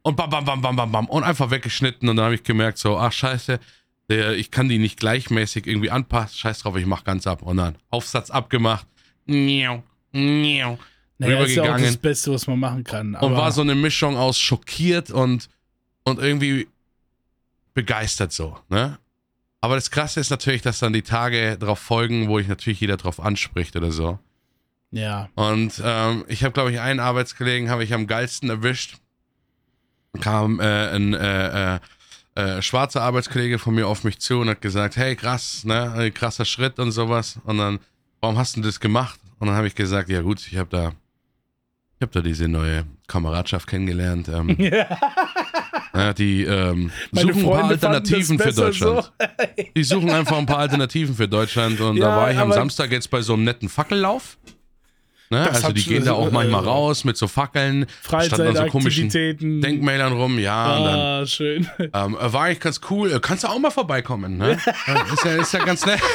Und 0.00 0.16
bam, 0.16 0.30
bam, 0.30 0.46
bam, 0.46 0.62
bam, 0.62 0.74
bam, 0.74 0.90
bam. 0.90 1.06
Und 1.06 1.22
einfach 1.22 1.50
weggeschnitten. 1.50 2.08
Und 2.08 2.16
dann 2.16 2.24
habe 2.24 2.34
ich 2.36 2.42
gemerkt, 2.44 2.78
so, 2.78 2.96
ach 2.96 3.12
scheiße, 3.12 3.60
der, 4.12 4.36
ich 4.36 4.50
kann 4.50 4.68
die 4.68 4.78
nicht 4.78 5.00
gleichmäßig 5.00 5.66
irgendwie 5.66 5.90
anpassen. 5.90 6.36
Scheiß 6.36 6.60
drauf, 6.60 6.76
ich 6.76 6.86
mach 6.86 7.04
ganz 7.04 7.26
ab. 7.26 7.42
Und 7.42 7.56
dann 7.56 7.76
Aufsatz 7.90 8.30
abgemacht. 8.30 8.86
Miau, 9.26 9.82
miau. 10.12 10.78
Naja, 11.18 11.40
ist 11.42 11.54
ja 11.54 11.62
auch 11.62 11.66
das 11.66 11.76
rübergegangen. 11.76 12.00
Beste, 12.00 12.32
was 12.32 12.46
man 12.46 12.58
machen 12.58 12.84
kann. 12.84 13.14
Und 13.14 13.36
war 13.36 13.52
so 13.52 13.62
eine 13.62 13.74
Mischung 13.74 14.16
aus 14.16 14.38
schockiert 14.38 15.10
und, 15.10 15.48
und 16.04 16.18
irgendwie 16.18 16.68
begeistert 17.74 18.32
so, 18.32 18.58
ne? 18.68 18.98
Aber 19.60 19.76
das 19.76 19.92
Krasse 19.92 20.18
ist 20.18 20.30
natürlich, 20.30 20.60
dass 20.60 20.80
dann 20.80 20.92
die 20.92 21.02
Tage 21.02 21.56
drauf 21.56 21.78
folgen, 21.78 22.26
wo 22.26 22.40
ich 22.40 22.48
natürlich 22.48 22.80
jeder 22.80 22.96
drauf 22.96 23.20
anspricht 23.20 23.76
oder 23.76 23.92
so. 23.92 24.18
ja. 24.90 25.28
Und 25.36 25.80
ähm, 25.84 26.24
ich 26.26 26.42
habe, 26.42 26.52
glaube 26.52 26.72
ich, 26.72 26.80
einen 26.80 26.98
Arbeitskollegen 26.98 27.70
habe 27.70 27.84
ich 27.84 27.94
am 27.94 28.08
geilsten 28.08 28.50
erwischt. 28.50 28.96
Kam 30.20 30.58
äh, 30.58 30.88
ein 30.88 31.14
äh, 31.14 31.76
äh, 31.76 31.80
äh, 32.34 32.62
schwarzer 32.62 33.02
Arbeitskollege 33.02 33.58
von 33.58 33.74
mir 33.74 33.86
auf 33.86 34.04
mich 34.04 34.18
zu 34.18 34.40
und 34.40 34.48
hat 34.48 34.60
gesagt, 34.60 34.96
hey, 34.96 35.16
krass, 35.16 35.64
ne, 35.64 35.92
ein 35.92 36.14
krasser 36.14 36.44
Schritt 36.44 36.78
und 36.78 36.92
sowas. 36.92 37.38
Und 37.44 37.58
dann, 37.58 37.78
warum 38.20 38.38
hast 38.38 38.56
du 38.56 38.62
das 38.62 38.80
gemacht? 38.80 39.20
Und 39.38 39.48
dann 39.48 39.56
habe 39.56 39.66
ich 39.66 39.74
gesagt, 39.74 40.08
ja 40.08 40.22
gut, 40.22 40.46
ich 40.46 40.56
habe 40.56 40.70
da, 40.70 40.92
ich 41.96 42.02
habe 42.02 42.12
da 42.12 42.20
diese 42.20 42.48
neue 42.48 42.84
Kameradschaft 43.06 43.66
kennengelernt. 43.66 44.28
Ähm, 44.28 44.56
ja, 45.94 46.14
die 46.14 46.44
ähm, 46.44 46.90
suchen 47.12 47.44
ein 47.44 47.44
paar 47.44 47.64
Alternativen 47.64 48.38
für 48.38 48.52
Deutschland. 48.52 49.04
So. 49.04 49.26
Die 49.76 49.84
suchen 49.84 50.10
einfach 50.10 50.38
ein 50.38 50.46
paar 50.46 50.58
Alternativen 50.58 51.14
für 51.14 51.28
Deutschland. 51.28 51.80
Und 51.80 51.96
Ja, 51.96 52.06
da 52.06 52.16
war 52.16 52.30
ich 52.30 52.38
am 52.38 52.52
Samstag 52.52 52.92
jetzt 52.92 53.10
bei 53.10 53.20
so 53.20 53.34
einem 53.34 53.44
netten 53.44 53.68
Fackellauf. 53.68 54.38
Ne? 55.32 55.50
Also 55.50 55.72
die 55.72 55.82
gehen 55.82 56.04
da 56.04 56.12
auch 56.12 56.30
manchmal 56.30 56.62
äh, 56.62 56.68
raus 56.68 57.04
mit 57.04 57.16
so 57.16 57.26
Fackeln, 57.26 57.86
standen 58.04 58.48
an 58.48 58.56
so 58.56 58.66
komischen. 58.66 59.08
Denkmälern 59.08 60.12
rum, 60.12 60.38
ja. 60.38 60.76
Und 60.76 60.84
dann 60.84 60.98
ah, 60.98 61.26
schön. 61.26 61.66
ähm, 61.78 61.90
äh, 62.20 62.32
war 62.34 62.42
eigentlich 62.42 62.60
ganz 62.60 62.82
cool. 62.90 63.10
Äh, 63.10 63.18
Kannst 63.18 63.44
du 63.44 63.48
auch 63.48 63.58
mal 63.58 63.70
vorbeikommen, 63.70 64.36
ne? 64.36 64.52
Ist, 65.12 65.24
ja, 65.24 65.32
ist 65.36 65.54
ja 65.54 65.64
ganz 65.64 65.86
nett. 65.86 66.00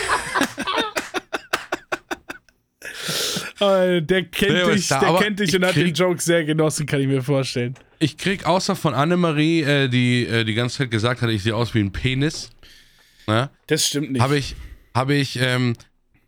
Der 3.60 4.02
kennt 4.02 4.32
Der 4.40 4.72
dich, 4.72 4.88
da, 4.88 5.00
der 5.00 5.16
kennt 5.16 5.40
dich 5.40 5.50
ich 5.50 5.56
und 5.56 5.66
hat 5.66 5.76
den 5.76 5.92
Joke 5.92 6.22
sehr 6.22 6.46
genossen, 6.46 6.86
kann 6.86 7.02
ich 7.02 7.08
mir 7.08 7.24
vorstellen. 7.24 7.74
Ich 7.98 8.20
krieg 8.20 8.46
außer 8.46 8.76
von 8.76 8.94
Annemarie, 8.94 9.64
äh, 9.64 9.88
die 9.88 10.28
äh, 10.28 10.44
die 10.44 10.54
ganze 10.54 10.78
Zeit 10.78 10.92
gesagt 10.92 11.24
hat, 11.24 11.32
ich 11.32 11.42
sehe 11.42 11.56
aus 11.56 11.74
wie 11.74 11.80
ein 11.80 11.92
Penis. 11.92 12.52
Ne? 13.26 13.50
Das 13.66 13.88
stimmt 13.88 14.12
nicht. 14.12 14.22
Habe 14.22 14.38
ich, 14.38 14.56
habe 14.94 15.16
ich, 15.16 15.40
ähm, 15.42 15.74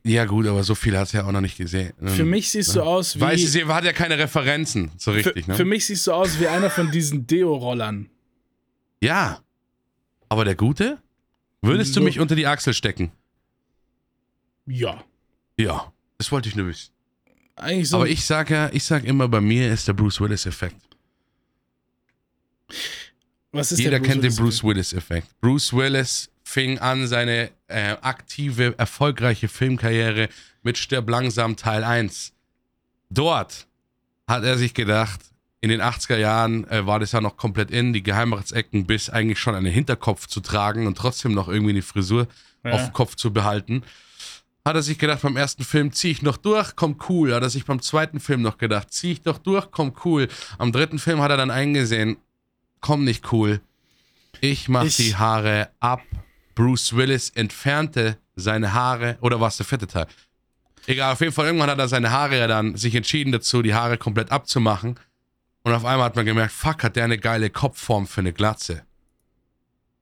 ja 0.04 0.26
gut, 0.26 0.48
aber 0.48 0.64
so 0.64 0.76
viel 0.76 0.98
hat 0.98 1.10
sie 1.10 1.18
ja 1.18 1.26
auch 1.26 1.32
noch 1.32 1.42
nicht 1.42 1.58
gesehen. 1.58 1.94
für 2.06 2.24
mich 2.26 2.50
siehst 2.52 2.76
du 2.76 2.82
aus 2.82 3.16
wie. 3.16 3.22
Weiß 3.22 3.40
sie, 3.40 3.48
sie 3.48 3.66
hat 3.66 3.84
ja 3.84 3.94
keine 3.94 4.18
Referenzen, 4.18 4.92
so 4.98 5.12
richtig, 5.12 5.46
für, 5.46 5.52
ne? 5.52 5.58
für 5.58 5.66
mich 5.66 5.86
siehst 5.86 6.08
du 6.08 6.14
aus 6.14 6.40
wie 6.40 6.48
einer 6.48 6.70
von 6.70 6.92
diesen 6.92 7.26
Deo-Rollern. 7.28 8.10
ja. 9.02 9.40
Aber 10.32 10.46
der 10.46 10.54
Gute? 10.56 11.00
Würdest 11.64 11.96
du 11.96 12.02
mich 12.02 12.20
unter 12.20 12.36
die 12.36 12.46
Achsel 12.46 12.76
stecken? 12.76 13.12
Ja. 14.68 15.04
Ja. 15.58 15.92
Das 16.20 16.32
wollte 16.32 16.48
ich 16.50 16.56
nur 16.56 16.68
wissen. 16.68 16.92
Eigentlich 17.56 17.90
so. 17.90 17.96
Aber 17.98 18.08
ich 18.08 18.24
sag 18.24 18.52
ja, 18.52 18.70
ich 18.72 18.84
sag 18.84 19.06
immer, 19.06 19.28
bei 19.28 19.42
mir 19.42 19.74
ist 19.74 19.88
der 19.88 19.94
Bruce 19.94 20.22
Willis-Effekt. 20.22 20.76
was 23.52 23.72
ist 23.72 23.80
Jeder 23.80 23.92
der 23.92 24.02
kennt 24.02 24.24
den 24.24 24.32
Willis- 24.32 24.38
Bruce 24.38 24.64
Willis-Effekt. 24.64 25.28
Bruce 25.42 25.74
Willis 25.74 26.30
fing 26.50 26.80
an 26.80 27.08
seine 27.08 27.52
äh, 27.68 27.96
aktive, 28.02 28.74
erfolgreiche 28.80 29.48
Filmkarriere 29.48 30.30
mit 30.64 30.78
Stirb 30.78 31.08
langsam 31.10 31.56
Teil 31.56 31.84
1. 31.84 32.34
Dort 33.10 33.68
hat 34.28 34.44
er 34.44 34.58
sich 34.58 34.74
gedacht, 34.74 35.20
in 35.62 35.70
den 35.70 35.82
80er 35.82 36.18
Jahren 36.18 36.68
äh, 36.70 36.86
war 36.86 37.00
das 37.00 37.12
ja 37.12 37.22
noch 37.22 37.38
komplett 37.38 37.70
in, 37.70 37.94
die 37.94 38.02
Geheimratsecken 38.04 38.86
bis 38.86 39.10
eigentlich 39.10 39.40
schon 39.40 39.56
einen 39.56 39.72
Hinterkopf 39.72 40.26
zu 40.28 40.40
tragen 40.40 40.88
und 40.88 40.98
trotzdem 40.98 41.34
noch 41.34 41.50
irgendwie 41.50 41.72
eine 41.74 41.82
Frisur 41.82 42.28
Ja. 42.64 42.72
auf 42.72 42.84
dem 42.86 42.94
Kopf 42.94 43.16
zu 43.16 43.32
behalten. 43.32 43.84
Hat 44.66 44.76
er 44.76 44.82
sich 44.82 44.98
gedacht, 45.00 45.22
beim 45.22 45.38
ersten 45.38 45.64
Film 45.64 45.92
zieh 45.94 46.12
ich 46.12 46.22
noch 46.22 46.38
durch, 46.38 46.76
kommt 46.76 47.10
cool. 47.10 47.34
Hat 47.34 47.44
er 47.44 47.50
sich 47.50 47.66
beim 47.66 47.82
zweiten 47.82 48.20
Film 48.20 48.42
noch 48.42 48.58
gedacht, 48.58 48.92
zieh 48.92 49.12
ich 49.14 49.22
doch 49.22 49.38
durch, 49.38 49.72
kommt 49.72 50.04
cool. 50.06 50.28
Am 50.58 50.72
dritten 50.72 51.00
Film 51.00 51.22
hat 51.22 51.32
er 51.32 51.38
dann 51.38 51.52
eingesehen, 51.52 52.18
komm 52.82 53.04
nicht 53.04 53.32
cool. 53.32 53.62
Ich 54.42 54.68
mach 54.70 54.84
Ich- 54.86 54.98
die 54.98 55.16
Haare 55.16 55.70
ab. 55.80 56.02
Bruce 56.60 56.94
Willis 56.94 57.30
entfernte 57.30 58.18
seine 58.36 58.74
Haare, 58.74 59.18
oder 59.22 59.40
war 59.40 59.48
es 59.48 59.56
der 59.56 59.66
vierte 59.66 59.88
Teil? 59.88 60.08
Egal, 60.88 61.14
auf 61.14 61.22
jeden 61.22 61.32
Fall, 61.32 61.46
irgendwann 61.46 61.70
hat 61.70 61.80
er 61.80 61.88
seine 61.88 62.12
Haare 62.12 62.38
ja 62.38 62.48
dann 62.48 62.76
sich 62.76 62.96
entschieden 62.96 63.32
dazu, 63.32 63.62
die 63.62 63.74
Haare 63.74 63.98
komplett 63.98 64.30
abzumachen. 64.30 65.00
Und 65.64 65.72
auf 65.72 65.86
einmal 65.86 66.08
hat 66.08 66.18
man 66.18 66.26
gemerkt, 66.26 66.52
fuck, 66.52 66.84
hat 66.84 66.98
der 66.98 67.06
eine 67.06 67.18
geile 67.18 67.50
Kopfform 67.50 68.08
für 68.08 68.20
eine 68.20 68.34
Glatze. 68.34 68.84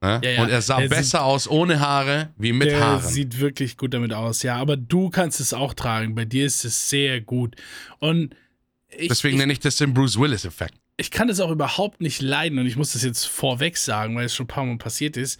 Ne? 0.01 0.19
Ja, 0.23 0.29
ja, 0.31 0.41
Und 0.41 0.49
er 0.49 0.63
sah 0.63 0.79
der 0.79 0.89
besser 0.89 1.23
aus 1.23 1.47
ohne 1.47 1.79
Haare 1.79 2.29
wie 2.37 2.53
mit 2.53 2.69
der 2.69 2.79
Haaren. 2.79 3.07
sieht 3.07 3.39
wirklich 3.39 3.77
gut 3.77 3.93
damit 3.93 4.11
aus, 4.13 4.41
ja. 4.41 4.55
Aber 4.55 4.77
du 4.77 5.11
kannst 5.11 5.39
es 5.39 5.53
auch 5.53 5.75
tragen. 5.75 6.15
Bei 6.15 6.25
dir 6.25 6.47
ist 6.47 6.65
es 6.65 6.89
sehr 6.89 7.21
gut. 7.21 7.55
Und 7.99 8.35
ich, 8.89 9.09
Deswegen 9.09 9.35
ich, 9.35 9.41
nenne 9.41 9.53
ich 9.53 9.59
das 9.59 9.75
den 9.75 9.93
Bruce 9.93 10.19
Willis-Effekt. 10.19 10.79
Ich 10.97 11.11
kann 11.11 11.27
das 11.27 11.39
auch 11.39 11.51
überhaupt 11.51 12.01
nicht 12.01 12.21
leiden 12.21 12.57
und 12.59 12.65
ich 12.65 12.75
muss 12.75 12.93
das 12.93 13.03
jetzt 13.03 13.25
vorweg 13.25 13.77
sagen, 13.77 14.15
weil 14.15 14.25
es 14.25 14.35
schon 14.35 14.45
ein 14.45 14.47
paar 14.47 14.65
Mal 14.65 14.77
passiert 14.77 15.15
ist. 15.15 15.39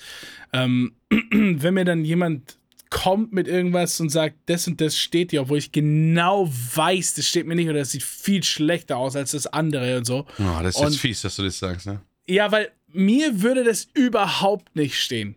Ähm, 0.53 0.93
wenn 1.09 1.73
mir 1.73 1.83
dann 1.85 2.05
jemand 2.05 2.57
kommt 2.89 3.33
mit 3.33 3.47
irgendwas 3.47 3.99
und 3.99 4.09
sagt, 4.09 4.35
das 4.45 4.67
und 4.67 4.79
das 4.79 4.97
steht 4.97 5.31
dir, 5.31 5.41
obwohl 5.41 5.57
ich 5.57 5.71
genau 5.71 6.47
weiß, 6.49 7.15
das 7.15 7.27
steht 7.27 7.45
mir 7.47 7.55
nicht 7.55 7.69
oder 7.69 7.79
das 7.79 7.91
sieht 7.91 8.03
viel 8.03 8.43
schlechter 8.43 8.97
aus 8.97 9.15
als 9.15 9.31
das 9.31 9.47
andere 9.47 9.97
und 9.97 10.05
so. 10.05 10.25
Oh, 10.39 10.59
das 10.61 10.75
ist 10.75 10.81
Und- 10.81 10.91
jetzt 10.91 10.99
fies, 11.01 11.21
dass 11.21 11.35
du 11.35 11.43
das 11.43 11.59
sagst, 11.59 11.85
ne? 11.87 12.01
Ja, 12.27 12.51
weil 12.51 12.71
mir 12.87 13.41
würde 13.41 13.63
das 13.63 13.87
überhaupt 13.93 14.75
nicht 14.75 15.01
stehen. 15.01 15.35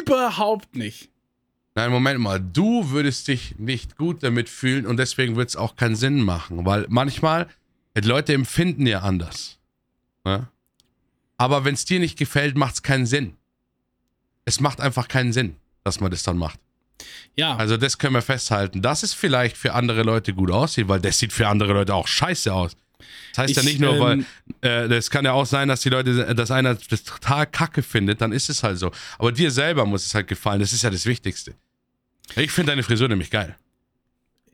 Überhaupt 0.00 0.74
nicht. 0.76 1.10
Nein, 1.74 1.90
Moment 1.90 2.20
mal. 2.20 2.40
Du 2.40 2.90
würdest 2.90 3.28
dich 3.28 3.54
nicht 3.58 3.96
gut 3.96 4.22
damit 4.22 4.48
fühlen 4.48 4.86
und 4.86 4.96
deswegen 4.98 5.36
wird 5.36 5.50
es 5.50 5.56
auch 5.56 5.76
keinen 5.76 5.96
Sinn 5.96 6.20
machen, 6.22 6.64
weil 6.66 6.86
manchmal, 6.88 7.48
die 7.96 8.08
Leute 8.08 8.32
empfinden 8.34 8.86
ja 8.86 9.00
anders. 9.00 9.58
Ne? 10.24 10.48
Aber 11.36 11.64
wenn 11.64 11.74
es 11.74 11.84
dir 11.84 12.00
nicht 12.00 12.18
gefällt, 12.18 12.56
macht 12.56 12.74
es 12.74 12.82
keinen 12.82 13.06
Sinn. 13.06 13.36
Es 14.44 14.60
macht 14.60 14.80
einfach 14.80 15.08
keinen 15.08 15.32
Sinn, 15.32 15.56
dass 15.84 16.00
man 16.00 16.10
das 16.10 16.22
dann 16.22 16.36
macht. 16.36 16.58
Ja, 17.34 17.56
Also 17.56 17.76
das 17.76 17.98
können 17.98 18.14
wir 18.14 18.22
festhalten. 18.22 18.82
Dass 18.82 19.02
es 19.02 19.14
vielleicht 19.14 19.56
für 19.56 19.74
andere 19.74 20.02
Leute 20.02 20.34
gut 20.34 20.50
aussieht, 20.50 20.88
weil 20.88 21.00
das 21.00 21.18
sieht 21.18 21.32
für 21.32 21.48
andere 21.48 21.72
Leute 21.72 21.94
auch 21.94 22.06
scheiße 22.06 22.52
aus. 22.52 22.76
Das 23.30 23.38
heißt 23.38 23.56
ja 23.56 23.62
Ich, 23.62 23.68
nicht 23.68 23.80
nur, 23.80 23.94
ähm, 23.94 24.26
weil 24.60 24.84
äh, 24.84 24.88
das 24.88 25.08
kann 25.08 25.24
ja 25.24 25.32
auch 25.32 25.46
sein, 25.46 25.68
dass 25.68 25.80
die 25.80 25.88
Leute, 25.88 26.34
dass 26.34 26.50
einer 26.50 26.74
das 26.74 27.04
total 27.04 27.46
kacke 27.46 27.82
findet, 27.82 28.20
dann 28.20 28.32
ist 28.32 28.50
es 28.50 28.62
halt 28.62 28.78
so. 28.78 28.90
Aber 29.18 29.32
dir 29.32 29.50
selber 29.50 29.86
muss 29.86 30.04
es 30.04 30.14
halt 30.14 30.28
gefallen. 30.28 30.60
Das 30.60 30.72
ist 30.72 30.82
ja 30.82 30.90
das 30.90 31.06
Wichtigste. 31.06 31.54
Ich 32.36 32.50
finde 32.50 32.72
deine 32.72 32.82
Frisur 32.82 33.08
nämlich 33.08 33.30
geil. 33.30 33.56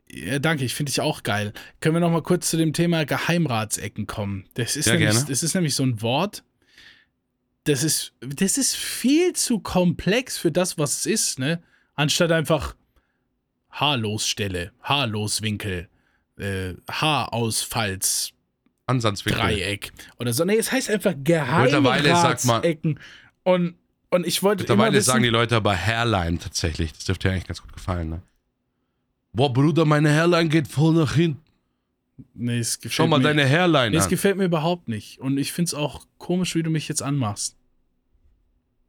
Ja, 0.09 0.39
danke, 0.39 0.63
ich 0.63 0.73
finde 0.73 0.91
dich 0.91 1.01
auch 1.01 1.23
geil. 1.23 1.53
Können 1.81 1.95
wir 1.95 1.99
noch 1.99 2.11
mal 2.11 2.23
kurz 2.23 2.49
zu 2.49 2.57
dem 2.57 2.73
Thema 2.73 3.05
Geheimratsecken 3.05 4.07
kommen? 4.07 4.45
Das 4.53 4.75
ist, 4.75 4.85
Ja, 4.85 4.93
nämlich, 4.93 5.11
gerne. 5.11 5.25
das 5.29 5.43
ist 5.43 5.53
nämlich 5.53 5.75
so 5.75 5.83
ein 5.83 6.01
Wort, 6.01 6.43
das 7.65 7.83
ist, 7.83 8.13
das 8.21 8.57
ist 8.57 8.75
viel 8.75 9.33
zu 9.33 9.59
komplex 9.59 10.37
für 10.37 10.51
das, 10.51 10.77
was 10.77 10.99
es 10.99 11.05
ist, 11.05 11.39
ne? 11.39 11.61
Anstatt 11.95 12.31
einfach 12.31 12.75
Haarlosstelle, 13.71 14.71
Haarloswinkel, 14.81 15.89
äh, 16.39 16.73
Haarausfalls, 16.89 18.31
Ansatzwinkel. 18.85 19.41
Dreieck 19.41 19.91
oder 20.17 20.31
so. 20.31 20.45
Nee, 20.45 20.55
es 20.55 20.71
heißt 20.71 20.89
einfach 20.89 21.13
Geheimratsecken. 21.21 22.99
Und, 23.43 23.75
und 24.09 24.25
ich 24.25 24.41
wollte 24.43 24.63
Mittlerweile 24.63 24.93
wissen, 24.97 25.07
sagen 25.07 25.23
die 25.23 25.29
Leute 25.29 25.57
aber 25.57 25.75
Hairline 25.75 26.39
tatsächlich. 26.39 26.93
Das 26.93 27.03
dürfte 27.03 27.27
dir 27.27 27.33
eigentlich 27.33 27.47
ganz 27.47 27.61
gut 27.61 27.73
gefallen, 27.73 28.09
ne? 28.09 28.21
Boah, 29.33 29.51
Bruder, 29.53 29.85
meine 29.85 30.09
Hairline 30.11 30.49
geht 30.49 30.67
voll 30.67 30.93
nach 30.95 31.13
hinten. 31.15 31.41
nee, 32.33 32.59
es 32.59 32.77
gefällt 32.79 32.93
Schau 32.93 33.07
mal 33.07 33.17
mir, 33.19 33.23
deine 33.23 33.47
Hairline 33.47 33.91
nee, 33.91 33.97
es 33.97 34.05
an. 34.05 34.09
gefällt 34.09 34.37
mir 34.37 34.45
überhaupt 34.45 34.87
nicht. 34.87 35.19
Und 35.19 35.37
ich 35.37 35.51
finde 35.51 35.69
es 35.69 35.73
auch 35.73 36.05
komisch, 36.17 36.55
wie 36.55 36.63
du 36.63 36.69
mich 36.69 36.87
jetzt 36.87 37.01
anmachst. 37.03 37.55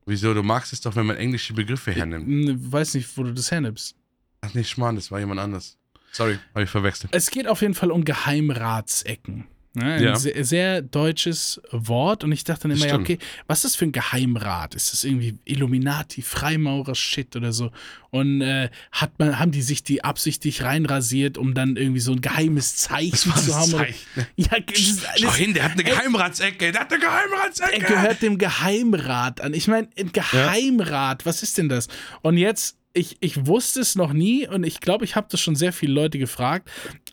Wieso? 0.07 0.33
Du 0.33 0.43
magst 0.43 0.73
es 0.73 0.81
doch, 0.81 0.97
wenn 0.97 1.05
man 1.05 1.17
englische 1.17 1.53
Begriffe 1.53 1.93
hernimmt. 1.93 2.27
Hm, 2.27 2.73
Weiß 2.73 2.95
nicht, 2.95 3.15
wo 3.19 3.25
du 3.25 3.35
das 3.35 3.51
hernimmst. 3.51 3.95
Ach 4.41 4.55
nee, 4.55 4.65
Schmarrn, 4.65 4.95
das 4.97 5.11
war 5.11 5.19
jemand 5.19 5.41
anders. 5.41 5.77
Sorry, 6.13 6.39
habe 6.55 6.65
ich 6.65 6.71
verwechselt. 6.71 7.15
Es 7.15 7.31
geht 7.31 7.47
auf 7.47 7.61
jeden 7.61 7.75
Fall 7.75 7.91
um 7.91 8.05
Geheimratsecken. 8.05 9.47
Ne? 9.75 9.85
Ein 9.95 10.03
Ja. 10.03 10.17
sehr, 10.17 10.45
sehr 10.45 10.83
deutsches 10.83 11.61
Wort. 11.71 12.25
Und 12.25 12.33
ich 12.33 12.45
dachte 12.45 12.63
dann 12.69 12.77
immer, 12.77 12.87
ja, 12.87 12.97
okay, 12.97 13.19
was 13.47 13.59
ist 13.59 13.65
das 13.65 13.77
für 13.77 13.85
ein 13.85 13.93
Geheimrat? 13.93 14.75
Ist 14.75 14.93
das 14.93 15.05
irgendwie 15.05 15.39
Illuminati, 15.45 16.23
Freimaurer-Shit 16.23 17.37
oder 17.37 17.53
so? 17.53 17.71
Und 18.11 18.41
äh, 18.41 18.71
hat 18.93 19.19
man, 19.19 19.39
haben 19.39 19.51
die 19.53 19.63
sich 19.63 19.83
die 19.85 20.03
absichtlich 20.03 20.63
reinrasiert, 20.63 21.37
um 21.39 21.55
dann 21.55 21.77
irgendwie 21.77 22.01
so 22.01 22.13
ein 22.13 22.21
geheimes 22.23 22.77
Zeichen 22.77 23.35
zu 23.35 23.55
haben? 23.55 23.75
Oder, 23.75 23.87
ja, 24.37 24.49
das, 24.67 25.07
Schau 25.17 25.35
hin, 25.35 25.55
der 25.55 25.65
hat 25.65 25.73
eine 25.73 25.85
Geheimratsecke, 25.85 26.73
der 26.73 26.81
hat 26.81 26.93
eine 26.93 27.01
Geheimratsecke. 27.03 27.73
er 27.73 27.81
gehört 27.81 28.23
dem 28.23 28.39
Geheimrat 28.39 29.41
an. 29.43 29.53
Ich 29.55 29.69
meine, 29.69 29.89
ein 29.99 30.11
Geheimrat, 30.13 31.27
was 31.27 31.43
ist 31.43 31.59
denn 31.59 31.69
das? 31.69 31.89
Und 32.23 32.39
jetzt, 32.39 32.77
ich, 32.95 33.17
ich 33.21 33.47
wusste 33.47 33.81
es 33.81 33.95
noch 33.95 34.13
nie 34.13 34.49
und 34.49 34.65
ich 34.65 34.81
glaube, 34.81 35.05
ich 35.05 35.15
habe 35.15 35.29
das 35.31 35.41
schon 35.41 35.55
sehr 35.57 35.73
viele 35.73 35.93
Leute 35.93 36.19
gefragt, 36.19 36.69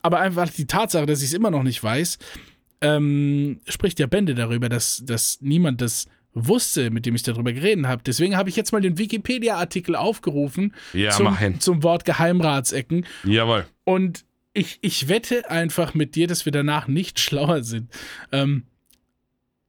aber 0.06 0.20
einfach 0.20 0.48
die 0.50 0.68
Tatsache, 0.68 1.08
dass 1.08 1.24
ich 1.24 1.30
es 1.30 1.34
immer 1.34 1.50
noch 1.50 1.64
nicht 1.64 1.84
weiß, 1.84 2.20
ähm, 2.82 3.60
spricht 3.68 4.00
ja 4.00 4.06
Bände 4.06 4.36
darüber, 4.36 4.70
dass, 4.70 5.02
dass 5.04 5.42
niemand 5.42 5.82
das 5.82 6.06
wusste, 6.36 6.92
mit 6.92 7.08
dem 7.08 7.16
ich 7.16 7.24
darüber 7.24 7.52
geredet 7.52 7.88
habe. 7.88 8.04
Deswegen 8.06 8.38
habe 8.38 8.50
ich 8.50 8.56
jetzt 8.56 8.72
mal 8.72 8.82
den 8.82 9.00
Wikipedia-Artikel 9.00 9.96
aufgerufen 9.96 10.76
Ja, 10.94 11.10
zum, 11.10 11.36
zum 11.60 11.82
Wort 11.82 12.06
Geheimratsecken. 12.06 13.08
Jawohl. 13.24 13.66
Und 13.84 14.26
ich, 14.54 14.78
ich 14.82 15.08
wette 15.08 15.50
einfach 15.50 15.96
mit 15.96 16.14
dir, 16.14 16.28
dass 16.28 16.46
wir 16.46 16.52
danach 16.52 16.88
nicht 16.88 17.20
schlauer 17.20 17.64
sind. 17.64 17.92
Ähm, 18.32 18.66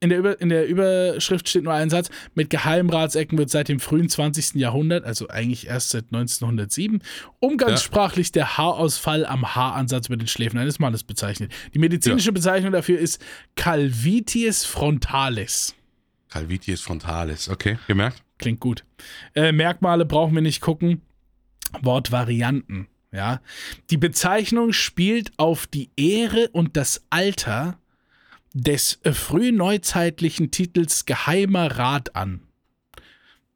in, 0.01 0.11
der 0.11 0.19
Über, 0.19 0.41
in 0.41 0.49
der 0.49 0.67
Überschrift 0.67 1.49
steht 1.49 1.65
nur 1.65 1.73
ein 1.73 1.91
Satz: 1.91 2.11
Mit 2.35 2.51
Geheimratsecken 2.51 3.39
wird 3.39 3.51
seit 3.51 3.69
dem 3.69 3.81
frühen 3.81 4.09
20. 4.09 4.55
Jahrhundert, 4.55 5.05
also 5.05 5.29
eigentlich 5.29 5.67
erst 5.69 5.91
seit 5.91 6.07
1907, 6.07 7.01
umgangssprachlich 7.41 8.33
der 8.33 8.59
Haarausfall 8.59 9.25
am 9.25 9.55
Haaransatz 9.55 10.09
über 10.09 10.17
den 10.17 10.29
Schläfen 10.29 10.59
eines 10.59 10.79
Mannes 10.79 11.03
bezeichnet. 11.03 11.53
Die 11.75 11.79
medizinische 11.79 12.33
Bezeichnung 12.33 12.73
dafür 12.73 12.99
ist 12.99 13.25
Calvities 13.55 14.65
frontalis. 14.65 15.75
Calvitis 16.29 16.83
frontalis, 16.83 17.49
okay, 17.49 17.79
gemerkt? 17.87 18.23
Klingt 18.39 18.61
gut. 18.61 18.85
Äh, 19.35 19.53
Merkmale 19.53 20.05
brauchen 20.05 20.35
wir 20.35 20.43
nicht 20.43 20.61
gucken. 20.61 21.01
Wortvarianten. 21.81 22.89
Ja. 23.13 23.41
Die 23.91 23.97
Bezeichnung 23.97 24.73
spielt 24.73 25.33
auf 25.39 25.67
die 25.67 25.91
Ehre 25.97 26.49
und 26.53 26.77
das 26.77 27.03
Alter 27.09 27.79
des 28.57 28.99
äh, 29.03 29.13
frühneuzeitlichen 29.13 30.51
Titels 30.51 31.05
Geheimer 31.05 31.79
Rat 31.79 32.17
an. 32.17 32.41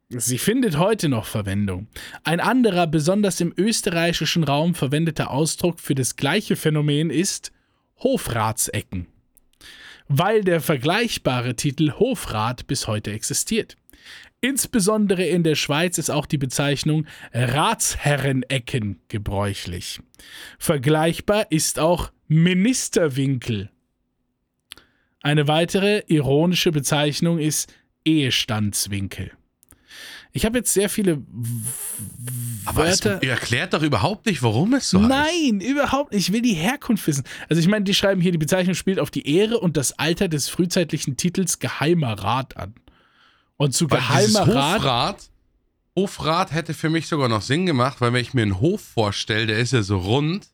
Sie 0.09 0.37
findet 0.37 0.77
heute 0.77 1.09
noch 1.09 1.25
Verwendung. 1.25 1.87
Ein 2.23 2.39
anderer, 2.39 2.85
besonders 2.85 3.39
im 3.41 3.53
österreichischen 3.57 4.43
Raum 4.43 4.75
verwendeter 4.75 5.31
Ausdruck 5.31 5.79
für 5.79 5.95
das 5.95 6.17
gleiche 6.17 6.55
Phänomen 6.55 7.09
ist 7.09 7.51
Hofratsecken, 7.97 9.07
weil 10.07 10.43
der 10.43 10.61
vergleichbare 10.61 11.55
Titel 11.55 11.93
Hofrat 11.93 12.67
bis 12.67 12.87
heute 12.87 13.11
existiert. 13.11 13.77
Insbesondere 14.41 15.23
in 15.23 15.43
der 15.43 15.55
Schweiz 15.55 15.97
ist 15.97 16.11
auch 16.11 16.25
die 16.25 16.39
Bezeichnung 16.39 17.07
Ratsherrenecken 17.33 18.99
gebräuchlich. 19.07 19.99
Vergleichbar 20.59 21.51
ist 21.51 21.79
auch 21.79 22.11
Ministerwinkel. 22.27 23.71
Eine 25.21 25.47
weitere 25.47 26.03
ironische 26.07 26.71
Bezeichnung 26.71 27.37
ist 27.39 27.73
Ehestandswinkel. 28.05 29.31
Ich 30.33 30.45
habe 30.45 30.59
jetzt 30.59 30.73
sehr 30.73 30.87
viele 30.89 31.17
w 31.17 31.23
Aber 32.65 32.85
Wörter. 32.85 33.21
erklärt 33.21 33.73
doch 33.73 33.83
überhaupt 33.83 34.25
nicht, 34.25 34.41
warum 34.41 34.73
es 34.73 34.89
so 34.89 34.99
heißt. 34.99 35.09
Nein, 35.09 35.59
überhaupt 35.59 36.13
nicht. 36.13 36.29
Ich 36.29 36.33
will 36.33 36.41
die 36.41 36.53
Herkunft 36.53 37.05
wissen. 37.05 37.23
Also 37.49 37.59
ich 37.59 37.67
meine, 37.67 37.83
die 37.83 37.93
schreiben 37.93 38.21
hier, 38.21 38.31
die 38.31 38.37
Bezeichnung 38.37 38.75
spielt 38.75 38.99
auf 38.99 39.11
die 39.11 39.27
Ehre 39.27 39.59
und 39.59 39.75
das 39.75 39.99
Alter 39.99 40.29
des 40.29 40.47
frühzeitlichen 40.47 41.17
Titels 41.17 41.59
Geheimer 41.59 42.13
Rat 42.13 42.55
an. 42.55 42.73
Und 43.57 43.73
zu 43.73 43.91
Weil 43.91 43.99
Geheimer 43.99 44.47
Rat. 44.47 44.79
Hofrat, 44.79 45.29
Hofrat 45.97 46.53
hätte 46.53 46.73
für 46.73 46.89
mich 46.89 47.07
sogar 47.07 47.27
noch 47.27 47.41
Sinn 47.41 47.65
gemacht, 47.65 47.99
weil 47.99 48.13
wenn 48.13 48.21
ich 48.21 48.33
mir 48.33 48.43
einen 48.43 48.61
Hof 48.61 48.81
vorstelle, 48.81 49.47
der 49.47 49.59
ist 49.59 49.73
ja 49.73 49.83
so 49.83 49.97
rund. 49.97 50.47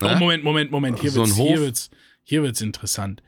Oh, 0.00 0.06
ne? 0.06 0.16
Moment, 0.16 0.42
Moment, 0.42 0.70
Moment. 0.72 0.98
Hier 0.98 1.12
So 1.12 1.20
wird's, 1.20 1.36
hier 1.36 1.60
wird's, 1.60 1.90
hier 2.24 2.42
wird's 2.42 2.60
interessant. 2.60 3.22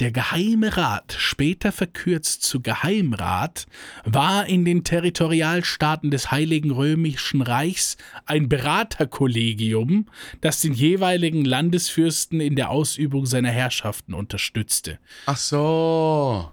Der 0.00 0.12
Geheime 0.12 0.76
Rat, 0.76 1.16
später 1.18 1.72
verkürzt 1.72 2.42
zu 2.42 2.60
Geheimrat, 2.60 3.66
war 4.04 4.46
in 4.46 4.64
den 4.66 4.84
Territorialstaaten 4.84 6.10
des 6.10 6.30
Heiligen 6.30 6.70
Römischen 6.70 7.40
Reichs 7.42 7.96
ein 8.26 8.48
Beraterkollegium, 8.48 10.06
das 10.40 10.60
den 10.60 10.74
jeweiligen 10.74 11.44
Landesfürsten 11.44 12.40
in 12.40 12.54
der 12.54 12.70
Ausübung 12.70 13.24
seiner 13.26 13.50
Herrschaften 13.50 14.12
unterstützte. 14.14 14.98
Ach 15.26 15.36
so. 15.38 16.50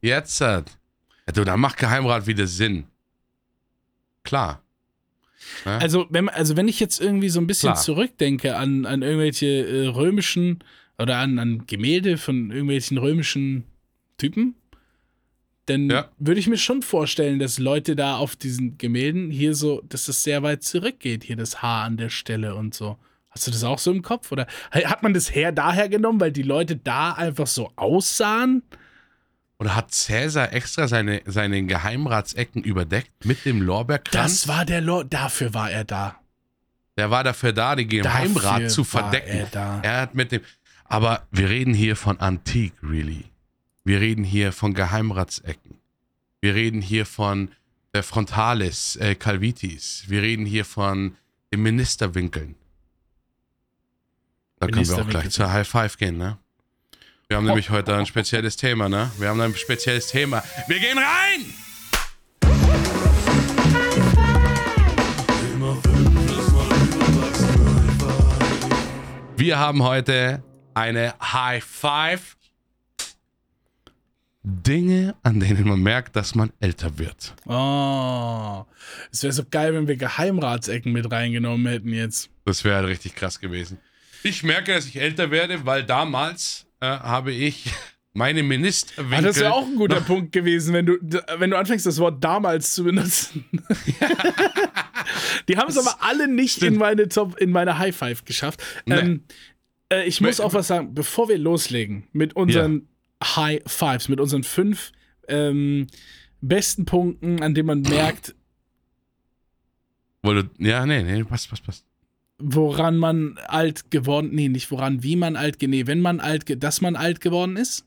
Jetzt. 0.00 0.40
hat- 0.40 0.78
Ja, 1.26 1.32
du, 1.34 1.44
da 1.44 1.56
macht 1.56 1.76
Geheimrat 1.76 2.26
wieder 2.26 2.46
Sinn. 2.46 2.84
Klar. 4.24 4.62
Ne? 5.64 5.72
Also 5.80 6.06
wenn, 6.10 6.28
also 6.28 6.56
wenn 6.56 6.68
ich 6.68 6.80
jetzt 6.80 7.00
irgendwie 7.00 7.28
so 7.28 7.40
ein 7.40 7.46
bisschen 7.46 7.72
Klar. 7.72 7.82
zurückdenke 7.82 8.56
an, 8.56 8.86
an 8.86 9.02
irgendwelche 9.02 9.46
äh, 9.46 9.86
römischen 9.88 10.62
oder 11.02 11.18
an, 11.18 11.38
an 11.38 11.66
Gemälde 11.66 12.16
von 12.18 12.50
irgendwelchen 12.50 12.96
römischen 12.98 13.64
Typen, 14.18 14.54
dann 15.66 15.90
Ja. 15.90 16.08
würde 16.18 16.40
ich 16.40 16.46
mir 16.48 16.56
schon 16.58 16.82
vorstellen, 16.82 17.38
dass 17.38 17.58
Leute 17.58 17.94
da 17.96 18.16
auf 18.16 18.34
diesen 18.36 18.78
Gemälden 18.78 19.30
hier 19.30 19.54
so, 19.54 19.80
dass 19.88 20.06
das 20.06 20.22
sehr 20.22 20.42
weit 20.42 20.62
zurückgeht, 20.62 21.24
hier 21.24 21.36
das 21.36 21.62
Haar 21.62 21.84
an 21.84 21.96
der 21.96 22.08
Stelle 22.08 22.54
und 22.54 22.74
so. 22.74 22.98
Hast 23.30 23.46
du 23.46 23.50
das 23.50 23.64
auch 23.64 23.78
so 23.78 23.90
im 23.92 24.02
Kopf? 24.02 24.30
Oder 24.32 24.46
hat 24.72 25.02
man 25.02 25.14
das 25.14 25.34
her 25.34 25.52
daher 25.52 25.88
genommen, 25.88 26.20
weil 26.20 26.32
die 26.32 26.42
Leute 26.42 26.76
da 26.76 27.12
einfach 27.12 27.46
so 27.46 27.72
aussahen? 27.76 28.62
Oder 29.58 29.76
hat 29.76 29.92
Cäsar 29.92 30.52
extra 30.52 30.88
seine, 30.88 31.22
seine 31.26 31.62
Geheimratsecken 31.64 32.62
überdeckt 32.64 33.24
mit 33.24 33.44
dem 33.44 33.62
Lorbeerkranz? 33.62 34.42
Das 34.42 34.48
war 34.48 34.64
der 34.66 34.80
Lord, 34.80 35.14
dafür 35.14 35.54
war 35.54 35.70
er 35.70 35.84
da. 35.84 36.16
Der 36.98 37.10
war 37.10 37.24
dafür 37.24 37.52
da, 37.54 37.74
den 37.74 37.88
Geheimrat 37.88 38.44
Dafür 38.56 38.68
zu 38.68 38.84
verdecken. 38.84 39.46
er. 39.52 39.80
Er 39.82 40.00
hat 40.02 40.14
mit 40.14 40.30
dem. 40.32 40.42
Aber 40.92 41.26
wir 41.30 41.48
reden 41.48 41.72
hier 41.72 41.96
von 41.96 42.20
Antik, 42.20 42.74
really. 42.82 43.24
Wir 43.82 44.02
reden 44.02 44.24
hier 44.24 44.52
von 44.52 44.74
Geheimratsecken. 44.74 45.78
Wir 46.42 46.54
reden 46.54 46.82
hier 46.82 47.06
von 47.06 47.50
der 47.94 48.02
Frontalis, 48.02 48.96
äh, 48.96 49.14
Calvitis. 49.14 50.04
Wir 50.08 50.20
reden 50.20 50.44
hier 50.44 50.66
von 50.66 51.16
den 51.50 51.62
Ministerwinkeln. 51.62 52.56
Da 54.60 54.66
können 54.66 54.86
wir 54.86 54.98
auch 54.98 55.08
gleich 55.08 55.30
zur 55.30 55.50
High 55.50 55.66
Five 55.66 55.96
gehen, 55.96 56.18
ne? 56.18 56.36
Wir 57.26 57.38
haben 57.38 57.46
nämlich 57.46 57.70
heute 57.70 57.96
ein 57.96 58.04
spezielles 58.04 58.58
Thema, 58.58 58.90
ne? 58.90 59.10
Wir 59.16 59.30
haben 59.30 59.40
ein 59.40 59.54
spezielles 59.54 60.08
Thema. 60.08 60.44
Wir 60.66 60.78
gehen 60.78 60.98
rein! 60.98 61.54
Wir 69.38 69.58
haben 69.58 69.82
heute 69.82 70.42
eine 70.74 71.14
High 71.20 71.64
Five. 71.64 72.36
Dinge, 74.44 75.14
an 75.22 75.38
denen 75.38 75.68
man 75.68 75.80
merkt, 75.80 76.16
dass 76.16 76.34
man 76.34 76.52
älter 76.58 76.98
wird. 76.98 77.34
Oh, 77.46 78.64
es 79.12 79.22
wäre 79.22 79.32
so 79.32 79.44
geil, 79.48 79.72
wenn 79.72 79.86
wir 79.86 79.96
Geheimratsecken 79.96 80.92
mit 80.92 81.10
reingenommen 81.12 81.66
hätten 81.66 81.92
jetzt. 81.92 82.28
Das 82.44 82.64
wäre 82.64 82.76
halt 82.76 82.88
richtig 82.88 83.14
krass 83.14 83.38
gewesen. 83.38 83.78
Ich 84.24 84.42
merke, 84.42 84.74
dass 84.74 84.86
ich 84.86 85.00
älter 85.00 85.30
werde, 85.30 85.64
weil 85.64 85.84
damals 85.84 86.66
äh, 86.80 86.86
habe 86.86 87.30
ich 87.30 87.66
meine 88.14 88.42
Ministerwinkel. 88.42 89.18
Ah, 89.18 89.22
das 89.22 89.38
wäre 89.38 89.52
auch 89.52 89.66
ein 89.66 89.76
guter 89.76 90.00
Punkt 90.00 90.32
gewesen, 90.32 90.74
wenn 90.74 90.86
du, 90.86 90.98
wenn 91.38 91.50
du 91.50 91.56
anfängst, 91.56 91.86
das 91.86 91.98
Wort 91.98 92.22
damals 92.22 92.74
zu 92.74 92.82
benutzen. 92.84 93.44
Die 95.48 95.56
haben 95.56 95.68
es 95.68 95.78
aber 95.78 95.96
alle 96.00 96.28
nicht 96.28 96.62
in 96.62 96.76
meine 96.76 97.08
Top, 97.08 97.38
in 97.38 97.50
meine 97.50 97.78
High 97.78 97.94
Five 97.94 98.24
geschafft. 98.24 98.62
Nee. 98.86 98.98
Ähm, 98.98 99.24
äh, 99.92 100.04
ich 100.06 100.20
muss 100.20 100.40
auch 100.40 100.54
was 100.54 100.66
sagen, 100.68 100.94
bevor 100.94 101.28
wir 101.28 101.38
loslegen 101.38 102.04
mit 102.12 102.34
unseren 102.34 102.88
High 103.22 103.62
Fives, 103.66 104.08
mit 104.08 104.20
unseren 104.20 104.42
fünf 104.42 104.92
ähm, 105.28 105.86
besten 106.40 106.84
Punkten, 106.84 107.42
an 107.42 107.54
denen 107.54 107.66
man 107.66 107.82
merkt, 107.82 108.34
Wo 110.22 110.32
du, 110.32 110.50
ja, 110.58 110.84
nee, 110.86 111.02
nee, 111.02 111.22
passt, 111.24 111.48
passt, 111.50 111.64
passt. 111.64 111.84
woran 112.38 112.96
man 112.96 113.38
alt 113.46 113.90
geworden, 113.90 114.30
nee, 114.32 114.48
nicht 114.48 114.70
woran, 114.70 115.02
wie 115.02 115.16
man 115.16 115.36
alt, 115.36 115.60
nee, 115.62 115.86
wenn 115.86 116.00
man 116.00 116.18
alt, 116.20 116.62
dass 116.62 116.80
man 116.80 116.96
alt 116.96 117.20
geworden 117.20 117.56
ist. 117.56 117.84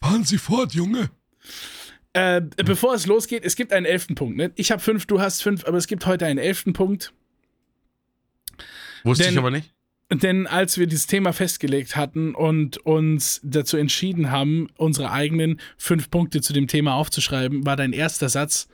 Fahren 0.00 0.24
Sie 0.24 0.38
fort, 0.38 0.74
Junge. 0.74 1.10
Äh, 2.14 2.42
bevor 2.56 2.94
es 2.94 3.06
losgeht, 3.06 3.42
es 3.44 3.56
gibt 3.56 3.72
einen 3.72 3.86
elften 3.86 4.14
Punkt. 4.14 4.36
Ne? 4.36 4.52
Ich 4.56 4.70
habe 4.70 4.82
fünf, 4.82 5.06
du 5.06 5.20
hast 5.20 5.42
fünf, 5.42 5.64
aber 5.64 5.78
es 5.78 5.86
gibt 5.86 6.04
heute 6.06 6.26
einen 6.26 6.38
elften 6.38 6.72
Punkt. 6.72 7.12
Wusste 9.04 9.24
Denn- 9.24 9.32
ich 9.32 9.38
aber 9.38 9.50
nicht. 9.50 9.72
Denn 10.20 10.46
als 10.46 10.78
wir 10.78 10.86
dieses 10.86 11.06
Thema 11.06 11.32
festgelegt 11.32 11.96
hatten 11.96 12.34
und 12.34 12.78
uns 12.78 13.40
dazu 13.44 13.76
entschieden 13.76 14.30
haben, 14.30 14.68
unsere 14.76 15.10
eigenen 15.10 15.60
fünf 15.78 16.10
Punkte 16.10 16.40
zu 16.40 16.52
dem 16.52 16.66
Thema 16.66 16.94
aufzuschreiben, 16.94 17.64
war 17.64 17.76
dein 17.76 17.92
erster 17.92 18.28
Satz. 18.28 18.68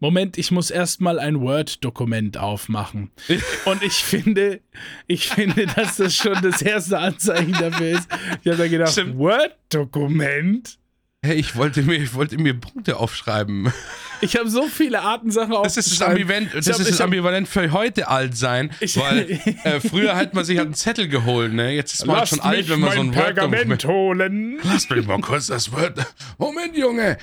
Moment, 0.00 0.36
ich 0.36 0.50
muss 0.50 0.70
erstmal 0.70 1.18
ein 1.18 1.40
Word-Dokument 1.40 2.36
aufmachen. 2.36 3.10
Und 3.64 3.82
ich 3.82 3.94
finde, 3.94 4.60
ich 5.06 5.28
finde, 5.28 5.66
dass 5.66 5.96
das 5.96 6.16
schon 6.16 6.42
das 6.42 6.60
erste 6.60 6.98
Anzeichen 6.98 7.52
dafür 7.52 7.98
ist. 7.98 8.08
Ich 8.42 8.48
habe 8.48 8.58
da 8.58 8.68
gedacht. 8.68 9.16
Word-Dokument? 9.16 10.78
Hey, 11.24 11.36
ich 11.36 11.56
wollte 11.56 11.80
mir, 11.82 11.94
ich 11.94 12.12
wollte 12.12 12.36
mir 12.36 12.52
Punkte 12.52 12.98
aufschreiben. 12.98 13.72
Ich 14.20 14.36
habe 14.36 14.50
so 14.50 14.68
viele 14.68 15.00
Arten 15.00 15.30
Sachen 15.30 15.52
Das 15.62 15.78
ist 15.78 15.92
das 15.92 16.02
aufgeschrieben. 16.02 16.36
Ambivalent, 16.44 16.54
das 16.54 16.68
hab- 16.74 16.80
ist 16.80 16.90
das 16.90 16.98
hab- 17.00 17.04
Ambivalent 17.06 17.48
für 17.48 17.72
heute 17.72 18.08
alt 18.08 18.36
sein, 18.36 18.70
Ich- 18.80 18.98
weil 18.98 19.30
äh, 19.64 19.80
früher 19.80 20.16
hat 20.16 20.34
man 20.34 20.44
sich 20.44 20.58
halt 20.58 20.66
einen 20.66 20.74
Zettel 20.74 21.08
geholt, 21.08 21.54
ne? 21.54 21.70
Jetzt 21.72 21.94
ist 21.94 22.04
man 22.06 22.16
Lass 22.16 22.28
schon 22.28 22.40
alt, 22.40 22.68
wenn 22.68 22.80
man 22.80 22.92
so 22.92 23.00
ein 23.00 23.10
Pergament 23.10 23.84
Word-Dokument. 23.84 23.84
holen. 23.86 24.58
Lass 24.64 24.90
mich 24.90 25.06
mal 25.06 25.18
kurz 25.22 25.46
das 25.46 25.72
Word. 25.72 25.98
Moment, 26.36 26.76
Junge. 26.76 27.16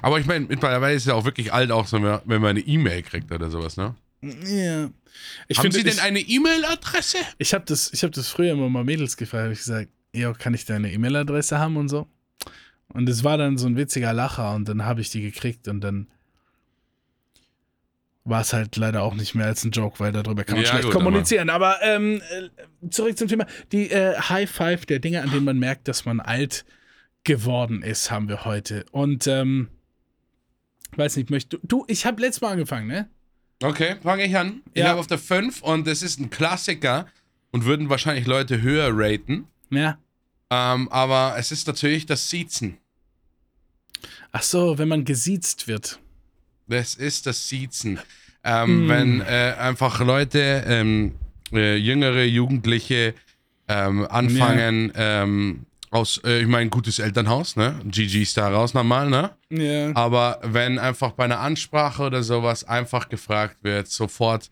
Aber 0.00 0.18
ich 0.18 0.24
meine, 0.24 0.46
mittlerweile 0.46 0.94
ist 0.94 1.02
es 1.02 1.08
ja 1.08 1.14
auch 1.14 1.26
wirklich 1.26 1.52
alt, 1.52 1.70
auch 1.70 1.86
so, 1.86 2.02
wenn 2.02 2.40
man 2.40 2.50
eine 2.50 2.60
E-Mail 2.60 3.02
kriegt 3.02 3.30
oder 3.30 3.50
sowas, 3.50 3.76
ne? 3.76 3.94
Ja. 4.22 4.88
Ich 5.48 5.58
Haben 5.58 5.62
finde, 5.64 5.76
Sie 5.76 5.84
denn 5.84 5.92
ich, 5.94 6.02
eine 6.02 6.20
E-Mail-Adresse? 6.20 7.18
ich 7.36 7.52
habe 7.52 7.64
das, 7.66 7.90
ich 7.92 8.02
hab 8.02 8.12
das 8.12 8.28
früher 8.28 8.52
immer 8.52 8.70
mal 8.70 8.82
Mädels 8.84 9.16
gefragt. 9.18 9.44
Hab 9.44 9.52
ich 9.52 9.58
gesagt, 9.58 9.88
jo, 10.14 10.32
kann 10.32 10.54
ich 10.54 10.64
deine 10.64 10.90
E-Mail-Adresse 10.90 11.58
haben 11.58 11.76
und 11.76 11.88
so? 11.90 12.06
Und 12.88 13.08
es 13.08 13.24
war 13.24 13.36
dann 13.36 13.58
so 13.58 13.66
ein 13.66 13.76
witziger 13.76 14.12
Lacher 14.12 14.54
und 14.54 14.68
dann 14.68 14.84
habe 14.84 15.00
ich 15.00 15.10
die 15.10 15.20
gekriegt 15.20 15.68
und 15.68 15.80
dann 15.80 16.06
war 18.24 18.40
es 18.40 18.52
halt 18.52 18.76
leider 18.76 19.02
auch 19.02 19.14
nicht 19.14 19.34
mehr 19.34 19.46
als 19.46 19.64
ein 19.64 19.70
Joke, 19.70 20.00
weil 20.00 20.10
darüber 20.12 20.42
kann 20.44 20.56
man 20.56 20.64
Ja, 20.64 20.70
schlecht 20.70 20.84
gut, 20.86 20.92
kommunizieren. 20.94 21.48
Aber, 21.48 21.76
ähm, 21.82 22.20
äh, 22.82 22.88
zurück 22.90 23.16
zum 23.16 23.28
Thema. 23.28 23.46
Die 23.70 23.90
äh, 23.90 24.16
High 24.18 24.50
Five 24.50 24.84
der 24.86 24.98
Dinge, 24.98 25.22
an 25.22 25.30
denen 25.30 25.44
man 25.44 25.58
merkt, 25.58 25.86
dass 25.86 26.04
man 26.04 26.18
alt 26.20 26.64
geworden 27.22 27.82
ist, 27.82 28.10
haben 28.10 28.28
wir 28.28 28.44
heute. 28.44 28.84
Und 28.90 29.26
ähm, 29.28 29.68
weiß 30.96 31.16
nicht, 31.16 31.30
möchtest 31.30 31.52
du, 31.62 31.66
du, 31.66 31.84
ich 31.88 32.04
habe 32.06 32.20
letztes 32.20 32.40
Mal 32.40 32.52
angefangen, 32.52 32.88
ne? 32.88 33.08
Okay, 33.62 33.96
fange 34.02 34.24
ich 34.24 34.36
an. 34.36 34.60
Ich 34.74 34.82
Ja. 34.82 34.88
habe 34.90 35.00
auf 35.00 35.06
der 35.06 35.18
5 35.18 35.62
und 35.62 35.86
es 35.86 36.02
ist 36.02 36.18
ein 36.18 36.28
Klassiker 36.30 37.06
und 37.52 37.64
würden 37.64 37.88
wahrscheinlich 37.90 38.26
Leute 38.26 38.60
höher 38.60 38.90
raten. 38.92 39.46
Ja. 39.70 39.98
Ähm, 40.50 40.88
aber 40.90 41.34
es 41.38 41.52
ist 41.52 41.66
natürlich 41.66 42.06
das 42.06 42.30
Siezen. 42.30 42.78
Ach 44.32 44.42
so, 44.42 44.78
wenn 44.78 44.88
man 44.88 45.04
gesiezt 45.04 45.66
wird. 45.66 45.98
Das 46.68 46.94
ist 46.94 47.26
das 47.26 47.48
Siezen. 47.48 47.98
Ähm, 48.44 48.86
Mm. 48.86 48.88
Wenn 48.88 49.20
äh, 49.22 49.54
einfach 49.58 50.00
Leute, 50.00 50.64
ähm, 50.66 51.14
äh, 51.52 51.76
jüngere 51.76 52.24
Jugendliche 52.24 53.14
ähm, 53.68 54.06
anfangen, 54.08 54.92
ähm, 54.94 55.66
aus, 55.90 56.20
äh, 56.24 56.42
ich 56.42 56.46
meine, 56.46 56.70
gutes 56.70 56.98
Elternhaus, 56.98 57.56
ne? 57.56 57.80
GG 57.84 58.22
ist 58.22 58.36
da 58.36 58.48
raus 58.48 58.74
normal, 58.74 59.08
ne? 59.08 59.30
Ja. 59.50 59.94
Aber 59.96 60.40
wenn 60.42 60.78
einfach 60.78 61.12
bei 61.12 61.24
einer 61.24 61.40
Ansprache 61.40 62.02
oder 62.04 62.22
sowas 62.22 62.64
einfach 62.64 63.08
gefragt 63.08 63.56
wird, 63.62 63.88
sofort 63.88 64.50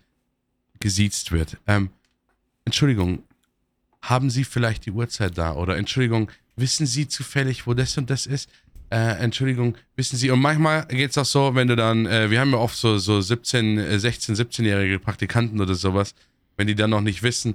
gesiezt 0.81 1.33
wird. 1.33 1.57
Ähm, 1.67 1.91
Entschuldigung, 2.65 3.23
haben 4.09 4.31
Sie 4.31 4.45
vielleicht 4.45 4.87
die 4.87 4.93
Uhrzeit 4.93 5.37
da? 5.37 5.55
Oder 5.55 5.77
Entschuldigung, 5.77 6.31
wissen 6.57 6.87
Sie 6.87 7.09
zufällig, 7.09 7.67
wo 7.67 7.75
das 7.75 7.99
und 7.99 8.11
das 8.11 8.27
ist? 8.27 8.49
äh, 8.95 9.19
Entschuldigung, 9.19 9.75
wissen 9.97 10.17
Sie, 10.17 10.31
und 10.31 10.41
manchmal 10.41 10.87
geht 10.87 11.11
es 11.11 11.19
auch 11.19 11.25
so, 11.25 11.55
wenn 11.55 11.67
du 11.67 11.75
dann, 11.75 12.07
äh, 12.07 12.31
wir 12.31 12.41
haben 12.41 12.53
ja 12.53 12.59
oft 12.59 12.77
so, 12.77 12.99
so 12.99 13.21
17, 13.21 13.99
16, 13.99 14.37
17-jährige 14.37 15.01
Praktikanten 15.01 15.61
oder 15.61 15.75
sowas, 15.75 16.15
wenn 16.57 16.69
die 16.69 16.77
dann 16.77 16.91
noch 16.91 17.01
nicht 17.01 17.25
wissen, 17.25 17.55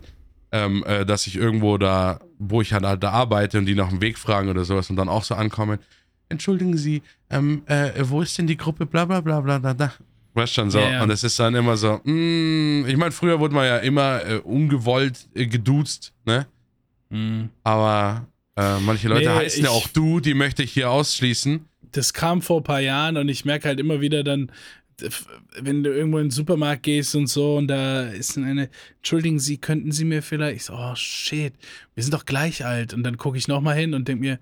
ähm, 0.51 0.83
äh, 0.85 1.05
dass 1.05 1.27
ich 1.27 1.37
irgendwo 1.37 1.77
da, 1.77 2.19
wo 2.39 2.61
ich 2.61 2.73
halt 2.73 2.83
da 2.83 3.09
arbeite 3.11 3.57
und 3.57 3.65
die 3.67 3.75
nach 3.75 3.89
dem 3.89 4.01
Weg 4.01 4.17
fragen 4.17 4.49
oder 4.49 4.65
sowas 4.65 4.89
und 4.89 4.97
dann 4.97 5.07
auch 5.07 5.23
so 5.23 5.35
ankommen, 5.35 5.79
entschuldigen 6.27 6.75
Sie, 6.77 7.03
ähm, 7.29 7.61
äh, 7.67 7.91
wo 8.01 8.21
ist 8.21 8.37
denn 8.37 8.47
die 8.47 8.57
Gruppe, 8.57 8.85
bla 8.85 9.05
bla 9.05 9.21
bla 9.21 9.39
bla 9.39 9.59
bla. 9.59 9.93
Schon 10.47 10.71
so. 10.71 10.79
Ja, 10.79 10.91
ja. 10.91 11.03
Und 11.03 11.09
es 11.11 11.23
ist 11.23 11.39
dann 11.39 11.55
immer 11.55 11.75
so, 11.77 11.99
mm, 12.03 12.85
ich 12.87 12.97
meine, 12.97 13.11
früher 13.11 13.39
wurde 13.39 13.53
man 13.55 13.65
ja 13.65 13.77
immer 13.77 14.25
äh, 14.25 14.37
ungewollt 14.37 15.27
äh, 15.35 15.45
geduzt, 15.47 16.13
ne? 16.25 16.47
Hm. 17.09 17.49
Aber 17.63 18.27
äh, 18.55 18.79
manche 18.79 19.07
Leute 19.07 19.29
Nee, 19.29 19.35
heißen 19.35 19.63
ja 19.63 19.69
ich- 19.69 19.75
auch 19.75 19.87
du, 19.87 20.19
die 20.19 20.33
möchte 20.33 20.63
ich 20.63 20.71
hier 20.71 20.89
ausschließen. 20.91 21.65
Das 21.91 22.13
kam 22.13 22.41
vor 22.41 22.61
ein 22.61 22.63
paar 22.63 22.81
Jahren 22.81 23.17
und 23.17 23.29
ich 23.29 23.45
merke 23.45 23.67
halt 23.67 23.79
immer 23.79 23.99
wieder 23.99 24.23
dann, 24.23 24.51
wenn 25.59 25.81
du 25.83 25.91
irgendwo 25.91 26.17
in 26.19 26.25
den 26.25 26.31
Supermarkt 26.31 26.83
gehst 26.83 27.15
und 27.15 27.27
so 27.27 27.55
und 27.57 27.67
da 27.67 28.03
ist 28.09 28.35
dann 28.37 28.43
eine, 28.43 28.69
entschuldigen 28.97 29.39
Sie, 29.39 29.57
könnten 29.57 29.91
Sie 29.91 30.03
mir 30.05 30.21
vielleicht, 30.21 30.57
ich 30.57 30.65
so, 30.65 30.73
oh 30.73 30.93
shit, 30.95 31.53
wir 31.95 32.03
sind 32.03 32.13
doch 32.13 32.25
gleich 32.25 32.65
alt. 32.65 32.93
Und 32.93 33.03
dann 33.03 33.17
gucke 33.17 33.37
ich 33.37 33.47
nochmal 33.47 33.75
hin 33.77 33.93
und 33.93 34.07
denke 34.07 34.21
mir, 34.21 34.39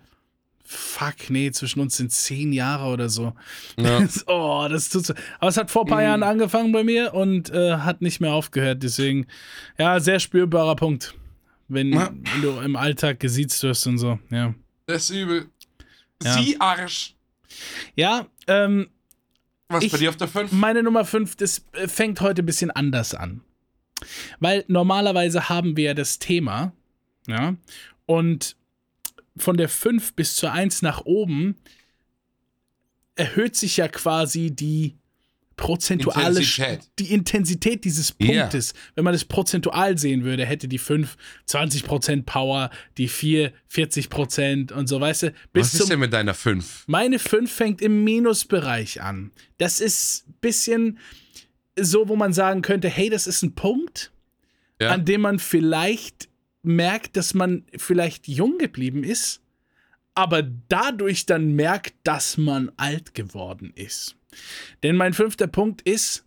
fuck, 0.67 1.29
nee, 1.29 1.49
zwischen 1.51 1.79
uns 1.79 1.95
sind 1.97 2.11
zehn 2.11 2.51
Jahre 2.51 2.91
oder 2.91 3.07
so. 3.09 3.33
Ja. 3.77 4.05
oh, 4.27 4.67
das 4.69 4.89
tut 4.89 5.05
so. 5.05 5.13
Aber 5.39 5.49
es 5.49 5.57
hat 5.57 5.71
vor 5.71 5.83
ein 5.85 5.89
paar 5.89 6.03
Jahren 6.03 6.23
angefangen 6.23 6.71
bei 6.73 6.83
mir 6.83 7.13
und 7.13 7.49
äh, 7.49 7.77
hat 7.77 8.01
nicht 8.01 8.19
mehr 8.19 8.33
aufgehört. 8.33 8.83
Deswegen, 8.83 9.27
ja, 9.77 9.99
sehr 9.99 10.19
spürbarer 10.19 10.75
Punkt. 10.75 11.15
Wenn, 11.69 11.93
Ja. 11.93 12.11
wenn 12.33 12.41
du 12.41 12.59
im 12.59 12.75
Alltag 12.75 13.19
gesiezt 13.19 13.63
wirst 13.63 13.87
und 13.87 13.97
so, 13.97 14.19
ja. 14.29 14.53
Das 14.85 15.09
ist 15.09 15.15
übel. 15.15 15.47
Ja. 16.21 16.33
Sie 16.33 16.59
Arsch. 16.59 17.15
Ja, 17.95 18.27
ähm, 18.47 18.89
Was 19.69 19.83
Ich- 19.83 19.91
bei 19.91 19.97
dir 19.99 20.09
auf 20.09 20.17
der 20.17 20.27
5? 20.27 20.51
Meine 20.51 20.83
Nummer 20.83 21.05
5, 21.05 21.35
das 21.37 21.65
äh, 21.73 21.87
fängt 21.87 22.19
heute 22.21 22.43
ein 22.43 22.45
bisschen 22.45 22.71
anders 22.71 23.13
an. 23.15 23.41
Weil 24.39 24.63
normalerweise 24.67 25.47
haben 25.49 25.75
wir 25.77 25.85
ja 25.85 25.93
das 25.93 26.19
Thema, 26.19 26.73
ja, 27.25 27.55
und 28.05 28.55
von 29.39 29.57
der 29.57 29.69
5 29.69 30.13
bis 30.13 30.35
zur 30.35 30.51
1 30.51 30.81
nach 30.81 31.05
oben 31.05 31.55
erhöht 33.15 33.55
sich 33.55 33.77
ja 33.77 33.87
quasi 33.87 34.51
die 34.51 34.95
prozentuale 35.55 36.37
Intensität. 36.39 36.79
die 36.99 37.11
Intensität 37.13 37.83
dieses. 37.83 38.11
Punktes. 38.11 38.75
Wenn 38.93 39.03
man 39.03 39.13
das 39.13 39.25
prozentual 39.25 39.97
sehen 39.97 40.23
würde, 40.23 40.45
hätte 40.45 40.67
die 40.67 40.77
5 40.77 41.17
20% 41.49 42.23
Power, 42.25 42.69
die 42.99 43.07
4 43.07 43.51
40% 43.71 44.71
und 44.71 44.87
so, 44.87 45.01
weißt 45.01 45.23
du, 45.23 45.33
bis 45.53 45.73
Was 45.73 45.79
ist 45.81 45.89
denn 45.89 45.99
mit 45.99 46.13
deiner 46.13 46.35
5? 46.35 46.83
meine 46.85 47.17
5 47.17 47.51
fängt 47.51 47.81
im 47.81 48.03
Minusbereich 48.03 49.01
an. 49.01 49.31
Das 49.57 49.79
ist 49.81 50.27
ein 50.29 50.35
bisschen 50.41 50.99
so, 51.79 52.07
wo 52.07 52.15
man 52.15 52.33
sagen 52.33 52.61
könnte, 52.61 52.87
hey, 52.87 53.09
das 53.09 53.25
ist 53.25 53.41
ein 53.41 53.55
Punkt, 53.55 54.11
Ja. 54.79 54.89
an 54.91 55.05
dem 55.05 55.21
man 55.21 55.39
vielleicht 55.39 56.29
merkt, 56.63 57.17
dass 57.17 57.33
man 57.33 57.65
vielleicht 57.75 58.27
jung 58.27 58.57
geblieben 58.57 59.03
ist, 59.03 59.41
aber 60.15 60.41
dadurch 60.41 61.25
dann 61.25 61.53
merkt, 61.53 61.93
dass 62.03 62.37
man 62.37 62.71
alt 62.77 63.13
geworden 63.13 63.71
ist. 63.75 64.15
Denn 64.83 64.95
mein 64.95 65.13
fünfter 65.13 65.47
Punkt 65.47 65.81
ist, 65.83 66.25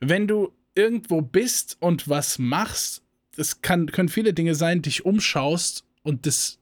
wenn 0.00 0.28
du 0.28 0.52
irgendwo 0.74 1.22
bist 1.22 1.76
und 1.80 2.08
was 2.08 2.38
machst, 2.38 3.02
das 3.36 3.62
kann, 3.62 3.86
können 3.86 4.08
viele 4.08 4.34
Dinge 4.34 4.54
sein, 4.54 4.82
dich 4.82 5.04
umschaust 5.04 5.84
und 6.02 6.26
das, 6.26 6.58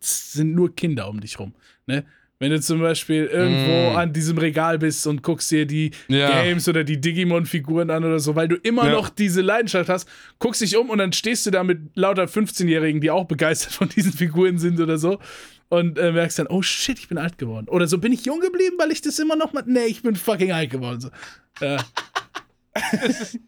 sind 0.00 0.54
nur 0.54 0.74
Kinder 0.74 1.08
um 1.08 1.20
dich 1.20 1.38
rum. 1.38 1.54
Ne? 1.86 2.04
Wenn 2.40 2.50
du 2.50 2.60
zum 2.60 2.80
Beispiel 2.80 3.26
irgendwo 3.26 3.92
Mm. 3.92 3.96
an 3.96 4.12
diesem 4.12 4.36
Regal 4.38 4.78
bist 4.78 5.06
und 5.06 5.22
guckst 5.22 5.50
dir 5.50 5.66
die 5.66 5.92
Ja. 6.08 6.42
Games 6.42 6.68
oder 6.68 6.82
die 6.84 7.00
Digimon-Figuren 7.00 7.90
an 7.90 8.04
oder 8.04 8.18
so, 8.18 8.34
weil 8.34 8.48
du 8.48 8.56
immer 8.56 8.86
Ja. 8.86 8.92
noch 8.92 9.08
diese 9.08 9.40
Leidenschaft 9.40 9.88
hast, 9.88 10.08
guckst 10.40 10.60
dich 10.60 10.76
um 10.76 10.90
und 10.90 10.98
dann 10.98 11.12
stehst 11.12 11.46
du 11.46 11.50
da 11.52 11.62
mit 11.62 11.96
lauter 11.96 12.24
15-Jährigen, 12.26 13.00
die 13.00 13.10
auch 13.10 13.24
begeistert 13.26 13.72
von 13.72 13.88
diesen 13.88 14.12
Figuren 14.12 14.58
sind 14.58 14.80
oder 14.80 14.98
so 14.98 15.20
und 15.68 15.96
äh, 15.98 16.10
merkst 16.12 16.38
dann, 16.40 16.48
oh 16.48 16.60
shit, 16.60 16.98
ich 16.98 17.08
bin 17.08 17.18
alt 17.18 17.38
geworden. 17.38 17.68
Oder 17.68 17.86
so, 17.86 17.98
bin 17.98 18.12
ich 18.12 18.26
jung 18.26 18.40
geblieben, 18.40 18.76
weil 18.78 18.90
ich 18.90 19.00
das 19.00 19.18
immer 19.20 19.36
noch 19.36 19.52
mal, 19.52 19.62
nee, 19.66 19.86
ich 19.86 20.02
bin 20.02 20.16
fucking 20.16 20.50
alt 20.52 20.70
geworden. 20.70 21.00
So. 21.00 21.10
Ja. 21.64 21.76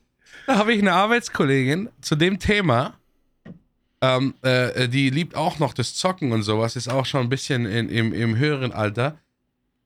Da 0.47 0.59
habe 0.59 0.73
ich 0.73 0.81
eine 0.81 0.93
Arbeitskollegin 0.93 1.89
zu 2.01 2.15
dem 2.15 2.39
Thema. 2.39 2.95
Ähm, 4.01 4.35
äh, 4.43 4.89
die 4.89 5.11
liebt 5.11 5.35
auch 5.35 5.59
noch 5.59 5.73
das 5.73 5.95
Zocken 5.95 6.33
und 6.33 6.43
sowas, 6.43 6.77
ist 6.77 6.89
auch 6.89 7.07
schon 7.07 7.23
ein 7.23 7.29
bisschen 7.29 7.65
in, 7.67 7.89
im, 7.89 8.13
im 8.13 8.37
höheren 8.37 8.73
Alter. 8.73 9.19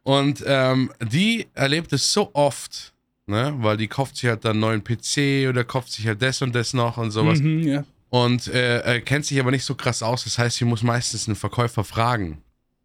Und 0.02 0.42
ähm, 0.46 0.90
die 1.00 1.46
erlebt 1.54 1.92
es 1.92 2.12
so 2.12 2.30
oft, 2.34 2.92
ne? 3.26 3.54
weil 3.58 3.76
die 3.76 3.88
kauft 3.88 4.16
sich 4.16 4.28
halt 4.28 4.44
dann 4.44 4.52
einen 4.52 4.60
neuen 4.60 4.84
PC 4.84 5.48
oder 5.48 5.64
kauft 5.64 5.92
sich 5.92 6.06
halt 6.06 6.22
das 6.22 6.42
und 6.42 6.54
das 6.54 6.74
noch 6.74 6.96
und 6.96 7.10
sowas. 7.10 7.40
Mhm, 7.40 7.60
ja. 7.60 7.84
Und 8.08 8.48
äh, 8.48 8.96
äh, 8.96 9.00
kennt 9.00 9.26
sich 9.26 9.38
aber 9.38 9.52
nicht 9.52 9.64
so 9.64 9.76
krass 9.76 10.02
aus. 10.02 10.24
Das 10.24 10.38
heißt, 10.38 10.56
sie 10.56 10.64
muss 10.64 10.82
meistens 10.82 11.28
einen 11.28 11.36
Verkäufer 11.36 11.84
fragen. 11.84 12.42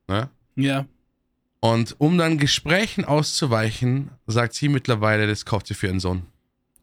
Ne? 0.07 0.29
ja. 0.55 0.85
Und 1.61 1.95
um 1.97 2.19
dann 2.19 2.37
Gesprächen 2.37 3.05
auszuweichen, 3.05 4.11
sagt 4.27 4.53
sie 4.53 4.69
mittlerweile, 4.69 5.25
das 5.25 5.45
kauft 5.45 5.65
sie 5.65 5.73
für 5.73 5.87
ihren 5.87 5.99
Sohn. 5.99 6.21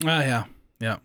Ah 0.04 0.24
ja, 0.24 0.48
ja. 0.80 1.00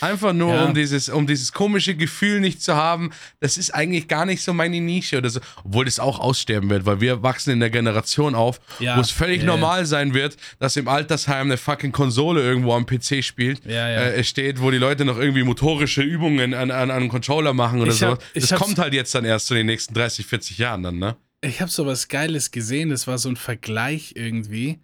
Einfach 0.00 0.32
nur, 0.32 0.54
Ja. 0.54 0.64
um, 0.66 0.74
dieses, 0.74 1.08
um 1.08 1.26
dieses 1.26 1.52
komische 1.52 1.94
Gefühl 1.94 2.40
nicht 2.40 2.62
zu 2.62 2.76
haben, 2.76 3.10
das 3.40 3.58
ist 3.58 3.70
eigentlich 3.74 4.06
gar 4.08 4.26
nicht 4.26 4.42
so 4.42 4.52
meine 4.52 4.80
Nische 4.80 5.18
oder 5.18 5.28
so. 5.30 5.40
Obwohl 5.64 5.84
das 5.86 5.98
auch 5.98 6.18
aussterben 6.20 6.70
wird, 6.70 6.86
weil 6.86 7.00
wir 7.00 7.22
wachsen 7.22 7.50
in 7.52 7.60
der 7.60 7.70
Generation 7.70 8.34
auf, 8.34 8.60
Ja. 8.78 8.96
wo 8.96 9.00
es 9.00 9.10
völlig 9.10 9.40
Ja, 9.40 9.46
normal 9.46 9.86
sein 9.86 10.14
wird, 10.14 10.36
dass 10.58 10.76
im 10.76 10.88
Altersheim 10.88 11.46
eine 11.48 11.56
fucking 11.56 11.92
Konsole 11.92 12.42
irgendwo 12.42 12.74
am 12.74 12.86
PC 12.86 13.22
spielt. 13.24 13.66
Äh, 13.66 14.22
steht, 14.24 14.60
wo 14.60 14.70
die 14.70 14.78
Leute 14.78 15.04
noch 15.04 15.18
irgendwie 15.18 15.42
motorische 15.42 16.02
Übungen 16.02 16.54
an, 16.54 16.70
an, 16.70 16.90
an 16.90 16.90
einem 16.90 17.08
Controller 17.08 17.54
machen 17.54 17.80
oder 17.80 17.90
Ich 17.92 17.98
so. 17.98 18.06
hab- 18.08 18.22
ich 18.34 18.46
Das 18.46 18.58
kommt 18.58 18.78
halt 18.78 18.94
jetzt 18.94 19.14
dann 19.14 19.24
erst 19.24 19.46
so 19.48 19.54
in 19.54 19.58
den 19.60 19.66
nächsten 19.66 19.94
30, 19.94 20.26
40 20.26 20.58
Jahren 20.58 20.82
dann, 20.82 20.98
ne? 20.98 21.16
Ich 21.40 21.60
habe 21.60 21.70
so 21.70 21.86
was 21.86 22.08
Geiles 22.08 22.50
gesehen, 22.50 22.90
das 22.90 23.06
war 23.06 23.16
so 23.18 23.28
ein 23.28 23.36
Vergleich 23.36 24.12
irgendwie. 24.16 24.78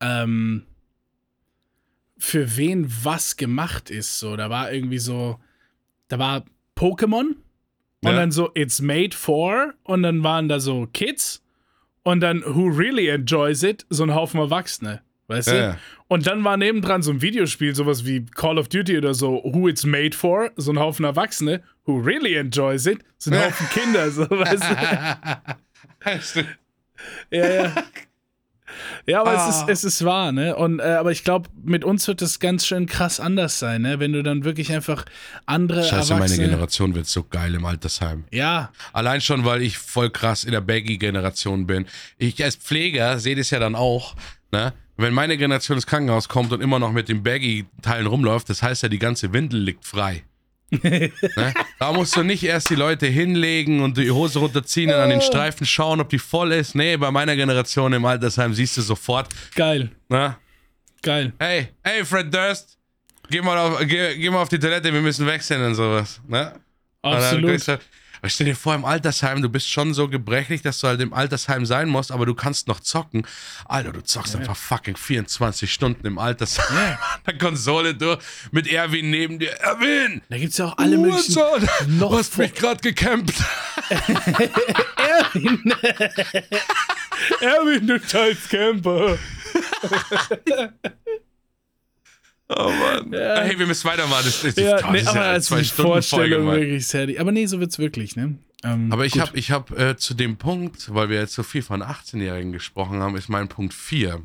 Ähm, 0.00 0.64
für 2.18 2.56
wen 2.56 2.90
was 3.02 3.36
gemacht 3.36 3.90
ist. 3.90 4.18
So, 4.18 4.36
da 4.36 4.48
war 4.50 4.72
irgendwie 4.72 4.98
so, 4.98 5.38
da 6.08 6.18
war 6.18 6.44
Pokémon 6.76 7.36
und 8.02 8.10
Ja. 8.10 8.12
dann 8.16 8.30
so 8.30 8.50
It's 8.54 8.80
made 8.80 9.16
for 9.16 9.74
und 9.84 10.02
dann 10.02 10.22
waren 10.22 10.48
da 10.48 10.60
so 10.60 10.86
Kids 10.92 11.42
und 12.02 12.20
dann 12.20 12.42
Who 12.44 12.68
really 12.68 13.08
enjoys 13.08 13.62
it, 13.62 13.84
so 13.90 14.02
ein 14.04 14.14
Haufen 14.14 14.40
Erwachsene. 14.40 15.02
Weißt 15.28 15.48
Ja, 15.48 15.72
du? 15.72 15.78
Und 16.08 16.26
dann 16.28 16.44
war 16.44 16.56
nebendran 16.56 17.02
so 17.02 17.10
ein 17.10 17.20
Videospiel, 17.20 17.74
sowas 17.74 18.06
wie 18.06 18.24
Call 18.26 18.58
of 18.58 18.68
Duty 18.68 18.96
oder 18.98 19.12
so, 19.12 19.42
Who 19.44 19.68
It's 19.68 19.84
Made 19.84 20.16
For, 20.16 20.52
so 20.56 20.70
ein 20.70 20.78
Haufen 20.78 21.04
Erwachsene, 21.04 21.62
Who 21.84 21.98
really 21.98 22.34
enjoys 22.36 22.86
it, 22.86 23.00
so 23.18 23.32
ein. 23.32 23.44
Haufen 23.44 23.68
Kinder, 23.70 24.10
so, 24.10 24.22
weißt 24.30 24.62
du? 26.36 26.44
Ja, 27.30 27.46
ja. 27.52 27.72
Ja, 29.06 29.20
aber 29.20 29.32
Ah. 29.38 29.48
es, 29.48 29.56
ist, 29.56 29.68
es 29.68 29.84
ist 29.84 30.04
wahr, 30.04 30.32
ne? 30.32 30.56
Und, 30.56 30.80
äh, 30.80 30.82
aber 30.82 31.12
ich 31.12 31.24
glaube, 31.24 31.48
mit 31.62 31.84
uns 31.84 32.06
wird 32.08 32.22
das 32.22 32.40
ganz 32.40 32.66
schön 32.66 32.86
krass 32.86 33.20
anders 33.20 33.58
sein, 33.58 33.82
ne? 33.82 34.00
Wenn 34.00 34.12
du 34.12 34.22
dann 34.22 34.44
wirklich 34.44 34.72
einfach 34.72 35.04
andere 35.46 35.84
Scheiße, 35.84 36.14
meine. 36.16 36.36
Generation 36.36 36.94
wird 36.94 37.06
so 37.06 37.24
geil 37.24 37.54
im 37.54 37.64
Altersheim. 37.64 38.24
Ja, 38.32 38.70
Allein 38.92 39.20
schon, 39.20 39.44
weil 39.44 39.62
ich 39.62 39.78
voll 39.78 40.10
krass 40.10 40.44
in 40.44 40.52
der 40.52 40.60
Baggy-Generation 40.60 41.66
bin. 41.66 41.86
Ich 42.18 42.42
als 42.42 42.56
Pfleger 42.56 43.18
sehe 43.18 43.36
das 43.36 43.50
ja 43.50 43.58
dann 43.58 43.74
auch, 43.74 44.14
ne? 44.52 44.72
Wenn 44.98 45.12
meine 45.12 45.36
Generation 45.36 45.76
ins 45.76 45.86
Krankenhaus 45.86 46.28
kommt 46.28 46.52
und 46.52 46.62
immer 46.62 46.78
noch 46.78 46.90
mit 46.92 47.08
den 47.10 47.22
Baggy-Teilen 47.22 48.06
rumläuft, 48.06 48.48
das 48.48 48.62
heißt 48.62 48.82
ja, 48.82 48.88
die 48.88 48.98
ganze 48.98 49.32
Windel 49.34 49.60
liegt 49.60 49.84
frei. 49.84 50.22
Ne? 50.70 51.10
Da 51.78 51.92
musst 51.92 52.16
du 52.16 52.22
nicht 52.22 52.42
erst 52.42 52.70
die 52.70 52.74
Leute 52.74 53.06
hinlegen 53.06 53.80
und 53.82 53.96
die 53.96 54.10
Hose 54.10 54.38
runterziehen 54.38 54.90
und 54.90 54.96
an 54.96 55.10
den 55.10 55.20
Streifen 55.20 55.66
schauen, 55.66 56.00
ob 56.00 56.08
die 56.08 56.18
voll 56.18 56.52
ist. 56.52 56.74
Nee, 56.74 56.96
bei 56.96 57.10
meiner 57.10 57.36
Generation 57.36 57.92
im 57.92 58.04
Altersheim 58.04 58.52
siehst 58.54 58.76
du 58.76 58.82
sofort, 58.82 59.28
geil, 59.54 59.90
ne? 60.08 60.36
geil. 61.02 61.32
Hey, 61.38 61.68
hey, 61.82 62.04
Fred 62.04 62.32
Durst, 62.34 62.78
geh 63.30 63.40
mal 63.40 63.56
auf, 63.58 63.78
geh, 63.86 64.16
geh 64.16 64.30
mal 64.30 64.42
auf 64.42 64.48
die 64.48 64.58
Toilette, 64.58 64.92
wir 64.92 65.00
müssen 65.00 65.26
wechseln 65.26 65.64
und 65.64 65.74
sowas, 65.74 66.20
ne? 66.26 66.52
Und 67.02 67.12
Absolut. 67.12 67.50
gehst 67.50 67.78
Aber 68.26 68.30
stell 68.32 68.46
dir 68.46 68.56
vor, 68.56 68.74
im 68.74 68.84
Altersheim, 68.84 69.40
du 69.40 69.48
bist 69.48 69.70
schon 69.70 69.94
so 69.94 70.08
gebrechlich, 70.08 70.60
dass 70.60 70.80
du 70.80 70.88
halt 70.88 71.00
im 71.00 71.12
Altersheim 71.12 71.64
sein 71.64 71.88
musst, 71.88 72.10
aber 72.10 72.26
du 72.26 72.34
kannst 72.34 72.66
noch 72.66 72.80
zocken. 72.80 73.24
Alter, 73.66 73.92
du 73.92 74.02
zockst 74.02 74.34
einfach 74.34 74.56
fucking 74.56 74.96
24 74.96 75.72
Stunden 75.72 76.04
im 76.04 76.18
Altersheim 76.18 76.74
Ja. 76.74 76.98
an 77.14 77.20
der 77.24 77.38
Konsole 77.38 77.94
durch, 77.94 78.18
mit 78.50 78.66
Erwin 78.66 79.10
neben 79.10 79.38
dir. 79.38 79.52
Erwin! 79.60 80.22
Da 80.28 80.38
gibt 80.38 80.50
es 80.50 80.58
ja 80.58 80.64
auch 80.64 80.76
alle 80.76 80.98
möglichen... 80.98 81.34
Du 82.00 82.18
hast 82.18 82.36
mich 82.36 82.52
gerade 82.52 82.80
gecampt. 82.80 83.32
Erwin! 84.96 85.72
Erwin, 87.40 87.86
du 87.86 88.00
scheiß 88.00 88.48
Camper! 88.48 89.18
Oh 92.48 92.70
Mann. 92.70 93.12
Hey, 93.12 93.58
wir 93.58 93.66
müssen 93.66 93.88
weitermachen. 93.88 94.22
Das, 94.24 94.40
das, 94.42 94.54
Ja, 94.56 94.76
das 94.80 94.90
nee, 94.90 94.98
ist 95.00 95.08
aber 95.08 95.20
ja 95.26 95.34
die 95.34 95.40
Zwei-Stunden-Folge, 95.42 95.92
Vorstellung 96.08 96.46
Mann. 96.46 96.56
wirklich 96.60 96.86
sehr... 96.86 97.20
Aber 97.20 97.32
nee, 97.32 97.46
so 97.46 97.58
wird's 97.60 97.78
wirklich, 97.78 98.14
ne? 98.16 98.38
Ähm, 98.62 98.92
Aber 98.92 99.04
ich 99.04 99.18
habe 99.18 99.36
ich 99.38 99.50
hab, 99.50 99.70
äh, 99.78 99.96
zu 99.96 100.14
dem 100.14 100.36
Punkt, 100.36 100.94
weil 100.94 101.08
wir 101.10 101.18
jetzt 101.18 101.34
so 101.34 101.42
viel 101.42 101.62
von 101.62 101.82
18-Jährigen 101.82 102.52
gesprochen 102.52 103.00
haben, 103.00 103.16
ist 103.16 103.28
mein 103.28 103.48
Punkt 103.48 103.74
4. 103.74 104.22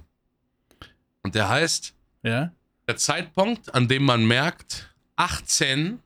Und 1.23 1.35
der 1.35 1.49
heißt, 1.49 1.93
Ja? 2.23 2.51
der 2.87 2.97
Zeitpunkt, 2.97 3.73
an 3.73 3.87
dem 3.87 4.03
man 4.03 4.25
merkt, 4.25 4.93
18 5.15 5.99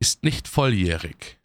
ist 0.00 0.22
nicht 0.24 0.48
volljährig. 0.48 1.38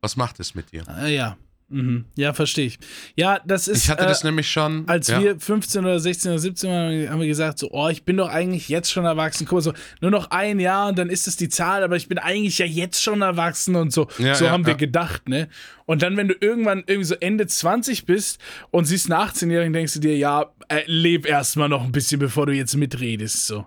Was 0.00 0.16
macht 0.16 0.40
es 0.40 0.54
mit 0.54 0.72
dir? 0.72 0.82
Ah, 0.88 1.06
ja. 1.06 1.36
Mhm. 1.72 2.04
Ja, 2.16 2.34
verstehe 2.34 2.66
ich. 2.66 2.78
Ja, 3.16 3.40
das 3.46 3.66
ist. 3.66 3.84
Ich 3.84 3.90
hatte 3.90 4.04
äh, 4.04 4.08
das 4.08 4.24
nämlich 4.24 4.50
schon. 4.50 4.86
Als 4.88 5.08
ja. 5.08 5.20
wir 5.20 5.40
15 5.40 5.84
oder 5.84 5.98
16 5.98 6.30
oder 6.32 6.38
17 6.38 6.70
waren, 6.70 7.10
haben 7.10 7.20
wir 7.20 7.26
gesagt, 7.26 7.58
so, 7.58 7.70
oh, 7.72 7.88
ich 7.88 8.04
bin 8.04 8.18
doch 8.18 8.28
eigentlich 8.28 8.68
jetzt 8.68 8.92
schon 8.92 9.04
erwachsen. 9.04 9.46
Guck 9.46 9.56
mal, 9.56 9.62
so, 9.62 9.72
nur 10.00 10.10
noch 10.10 10.30
ein 10.30 10.60
Jahr 10.60 10.88
und 10.88 10.98
dann 10.98 11.08
ist 11.08 11.26
es 11.26 11.36
die 11.36 11.48
Zahl, 11.48 11.82
aber 11.82 11.96
ich 11.96 12.08
bin 12.08 12.18
eigentlich 12.18 12.58
ja 12.58 12.66
jetzt 12.66 13.02
schon 13.02 13.22
erwachsen 13.22 13.74
und 13.74 13.92
so. 13.92 14.08
Ja, 14.18 14.34
so 14.34 14.44
ja, 14.44 14.50
haben 14.50 14.66
wir 14.66 14.74
gedacht, 14.74 15.28
ne? 15.28 15.48
Und 15.86 16.02
dann, 16.02 16.16
wenn 16.16 16.28
du 16.28 16.34
irgendwann 16.40 16.84
irgendwie 16.86 17.04
so 17.04 17.14
Ende 17.14 17.46
20 17.46 18.04
bist 18.04 18.38
und 18.70 18.84
siehst 18.84 19.10
einen 19.10 19.28
18-Jährigen, 19.28 19.72
denkst 19.72 19.94
du 19.94 20.00
dir, 20.00 20.16
ja, 20.16 20.52
äh, 20.68 20.82
leb 20.86 21.26
erstmal 21.26 21.68
noch 21.68 21.84
ein 21.84 21.92
bisschen, 21.92 22.18
bevor 22.18 22.46
du 22.46 22.52
jetzt 22.52 22.76
mitredest, 22.76 23.46
so. 23.46 23.66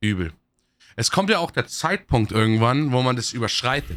Übel. 0.00 0.32
Es 0.96 1.10
kommt 1.10 1.30
ja 1.30 1.38
auch 1.38 1.50
der 1.50 1.66
Zeitpunkt 1.66 2.32
irgendwann, 2.32 2.92
wo 2.92 3.02
man 3.02 3.16
das 3.16 3.32
überschreitet. 3.32 3.96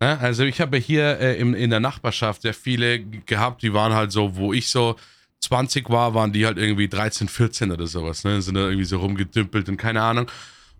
Ja, 0.00 0.18
also 0.18 0.44
ich 0.44 0.60
habe 0.60 0.76
hier 0.76 1.18
äh, 1.20 1.38
in, 1.38 1.54
in 1.54 1.70
der 1.70 1.80
Nachbarschaft 1.80 2.42
sehr 2.42 2.54
viele 2.54 3.00
gehabt, 3.00 3.62
die 3.62 3.72
waren 3.72 3.94
halt 3.94 4.12
so, 4.12 4.36
wo 4.36 4.52
ich 4.52 4.68
so 4.68 4.96
20 5.40 5.88
war, 5.88 6.14
waren 6.14 6.32
die 6.32 6.44
halt 6.44 6.58
irgendwie 6.58 6.88
13, 6.88 7.28
14 7.28 7.72
oder 7.72 7.86
sowas, 7.86 8.24
ne? 8.24 8.42
Sind 8.42 8.56
da 8.56 8.62
irgendwie 8.62 8.84
so 8.84 8.98
rumgedümpelt 8.98 9.68
und 9.68 9.76
keine 9.76 10.02
Ahnung. 10.02 10.30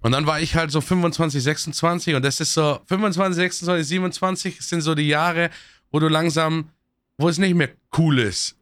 Und 0.01 0.13
dann 0.13 0.27
war 0.27 0.41
ich 0.41 0.55
halt 0.55 0.71
so 0.71 0.81
25, 0.81 1.43
26 1.43 2.15
und 2.15 2.25
das 2.25 2.41
ist 2.41 2.53
so 2.53 2.79
25, 2.87 3.37
26, 3.37 3.89
27 3.89 4.61
sind 4.61 4.83
so 4.83 4.95
die 4.95 5.09
Jahre, 5.09 5.51
wo 5.91 5.99
du 5.99 6.09
langsam, 6.09 6.69
wo 7.17 7.29
es 7.29 7.39
nicht 7.39 7.55
mehr 7.55 7.71
cool 7.97 8.19
ist. 8.19 8.55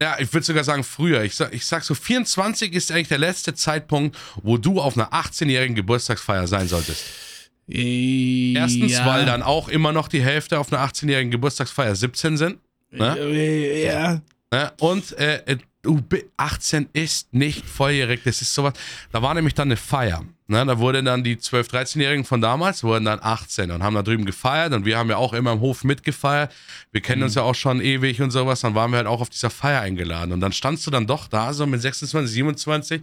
Ja, 0.00 0.16
ich 0.18 0.32
würde 0.32 0.44
sogar 0.44 0.64
sagen 0.64 0.82
früher. 0.82 1.22
Ich 1.22 1.36
sag, 1.36 1.52
ich 1.54 1.64
sag 1.64 1.84
so 1.84 1.94
24 1.94 2.72
ist 2.72 2.90
eigentlich 2.90 3.08
der 3.08 3.18
letzte 3.18 3.54
Zeitpunkt, 3.54 4.18
wo 4.42 4.56
du 4.56 4.80
auf 4.80 4.96
einer 4.96 5.12
18-jährigen 5.12 5.76
Geburtstagsfeier 5.76 6.48
sein 6.48 6.66
solltest. 6.66 7.04
Erstens, 7.68 8.92
ja. 8.92 9.06
weil 9.06 9.24
dann 9.24 9.42
auch 9.42 9.68
immer 9.68 9.92
noch 9.92 10.08
die 10.08 10.22
Hälfte 10.22 10.58
auf 10.58 10.72
einer 10.72 10.82
18-jährigen 10.86 11.30
Geburtstagsfeier 11.30 11.94
17 11.94 12.36
sind. 12.36 12.58
Ne? 12.90 13.16
Äh, 13.18 13.86
Ja. 13.86 14.20
Ne? 14.50 14.72
Und 14.80 15.16
äh, 15.18 15.36
äh, 15.46 15.56
du, 15.80 16.00
bi- 16.02 16.24
18 16.36 16.88
ist 16.92 17.32
nicht 17.32 17.64
volljährig. 17.64 18.20
Das 18.24 18.42
ist 18.42 18.52
sowas. 18.54 18.74
Da 19.12 19.22
war 19.22 19.32
nämlich 19.32 19.54
dann 19.54 19.68
eine 19.68 19.76
Feier. 19.78 20.22
Ne? 20.46 20.66
Da 20.66 20.78
wurden 20.78 21.06
dann 21.06 21.24
die 21.24 21.36
12-, 21.36 21.70
13-Jährigen 21.70 22.24
von 22.26 22.42
damals, 22.42 22.84
wurden 22.84 23.06
dann 23.06 23.20
18 23.22 23.70
und 23.70 23.82
haben 23.82 23.94
da 23.94 24.02
drüben 24.02 24.26
gefeiert. 24.26 24.74
Und 24.74 24.84
wir 24.84 24.98
haben 24.98 25.08
ja 25.08 25.16
auch 25.16 25.32
immer 25.32 25.52
im 25.52 25.60
Hof 25.60 25.84
mitgefeiert. 25.84 26.52
Wir 26.90 27.00
kennen 27.00 27.22
uns 27.22 27.34
ja 27.34 27.42
auch 27.42 27.54
schon 27.54 27.80
ewig 27.80 28.20
und 28.20 28.30
sowas. 28.30 28.60
Dann 28.60 28.74
waren 28.74 28.90
wir 28.90 28.98
halt 28.98 29.06
auch 29.06 29.22
auf 29.22 29.30
dieser 29.30 29.48
Feier 29.48 29.80
eingeladen. 29.80 30.32
Und 30.32 30.40
dann 30.40 30.52
standst 30.52 30.86
du 30.86 30.90
dann 30.90 31.06
doch 31.06 31.28
da, 31.28 31.54
so 31.54 31.64
mit 31.66 31.80
26, 31.80 32.30
27 32.34 33.00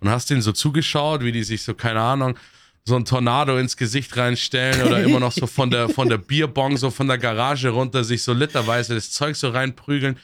und 0.00 0.10
hast 0.10 0.28
denen 0.28 0.42
so 0.42 0.52
zugeschaut, 0.52 1.24
wie 1.24 1.32
die 1.32 1.44
sich 1.44 1.62
so, 1.62 1.72
keine 1.72 2.00
Ahnung, 2.02 2.36
so 2.84 2.96
ein 2.96 3.04
Tornado 3.04 3.58
ins 3.58 3.76
Gesicht 3.76 4.16
reinstellen 4.16 4.82
oder 4.82 5.02
immer 5.02 5.20
noch 5.20 5.32
so 5.32 5.46
von 5.46 5.70
der, 5.70 5.88
von 5.88 6.08
der 6.08 6.18
Bierbong, 6.18 6.76
so 6.76 6.90
von 6.90 7.06
der 7.06 7.18
Garage 7.18 7.68
runter, 7.68 8.02
sich 8.02 8.22
so 8.22 8.32
literweise 8.32 8.94
das 8.94 9.10
Zeug 9.12 9.36
so 9.36 9.50
reinprügeln. 9.50 10.18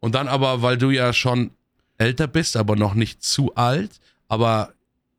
Und 0.00 0.14
dann 0.14 0.28
aber, 0.28 0.62
weil 0.62 0.78
du 0.78 0.90
ja 0.90 1.12
schon 1.12 1.50
älter 1.98 2.26
bist, 2.26 2.56
aber 2.56 2.74
noch 2.76 2.94
nicht 2.94 3.22
zu 3.22 3.54
alt, 3.54 4.00
aber 4.28 4.72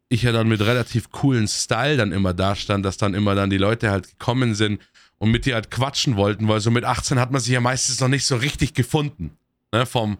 ich 0.09 0.23
ja 0.23 0.31
dann 0.31 0.47
mit 0.47 0.61
relativ 0.61 1.11
coolen 1.11 1.47
Style 1.47 1.97
dann 1.97 2.11
immer 2.11 2.33
da 2.33 2.55
stand, 2.55 2.83
dass 2.83 2.97
dann 2.97 3.13
immer 3.13 3.35
dann 3.35 3.49
die 3.49 3.57
Leute 3.57 3.91
halt 3.91 4.09
gekommen 4.09 4.55
sind 4.55 4.81
und 5.19 5.29
mit 5.29 5.45
dir 5.45 5.53
halt 5.53 5.69
quatschen 5.69 6.15
wollten, 6.15 6.47
weil 6.47 6.59
so 6.59 6.71
mit 6.71 6.83
18 6.83 7.19
hat 7.19 7.31
man 7.31 7.39
sich 7.39 7.53
ja 7.53 7.61
meistens 7.61 7.99
noch 7.99 8.07
nicht 8.07 8.25
so 8.25 8.35
richtig 8.35 8.73
gefunden. 8.73 9.37
Ne, 9.71 9.85
vom, 9.85 10.17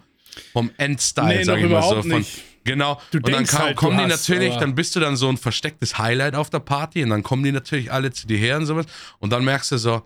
vom 0.54 0.72
Endstyle, 0.78 1.40
Nee, 1.40 1.44
sag 1.44 1.60
ich 1.60 1.70
mal 1.70 1.82
so. 1.82 2.02
Von, 2.04 2.20
nicht. 2.20 2.44
Genau. 2.64 3.02
Du 3.12 3.18
und 3.18 3.32
dann 3.32 3.46
kam, 3.46 3.60
halt, 3.60 3.72
du 3.72 3.76
kommen 3.76 3.98
die 3.98 4.04
hast, 4.04 4.30
natürlich, 4.30 4.56
dann 4.58 4.76
bist 4.76 4.96
du 4.96 5.00
dann 5.00 5.16
so 5.16 5.30
ein 5.30 5.38
verstecktes 5.38 5.98
Highlight 5.98 6.36
auf 6.36 6.50
der 6.50 6.60
Party 6.60 7.04
und 7.04 7.10
dann 7.10 7.24
kommen 7.24 7.44
die 7.44 7.52
natürlich 7.52 7.92
alle 7.92 8.12
zu 8.12 8.28
dir 8.28 8.38
her 8.38 8.58
und 8.58 8.66
sowas. 8.66 8.86
Und 9.20 9.32
dann 9.32 9.44
merkst 9.44 9.72
du 9.72 9.78
so, 9.78 10.04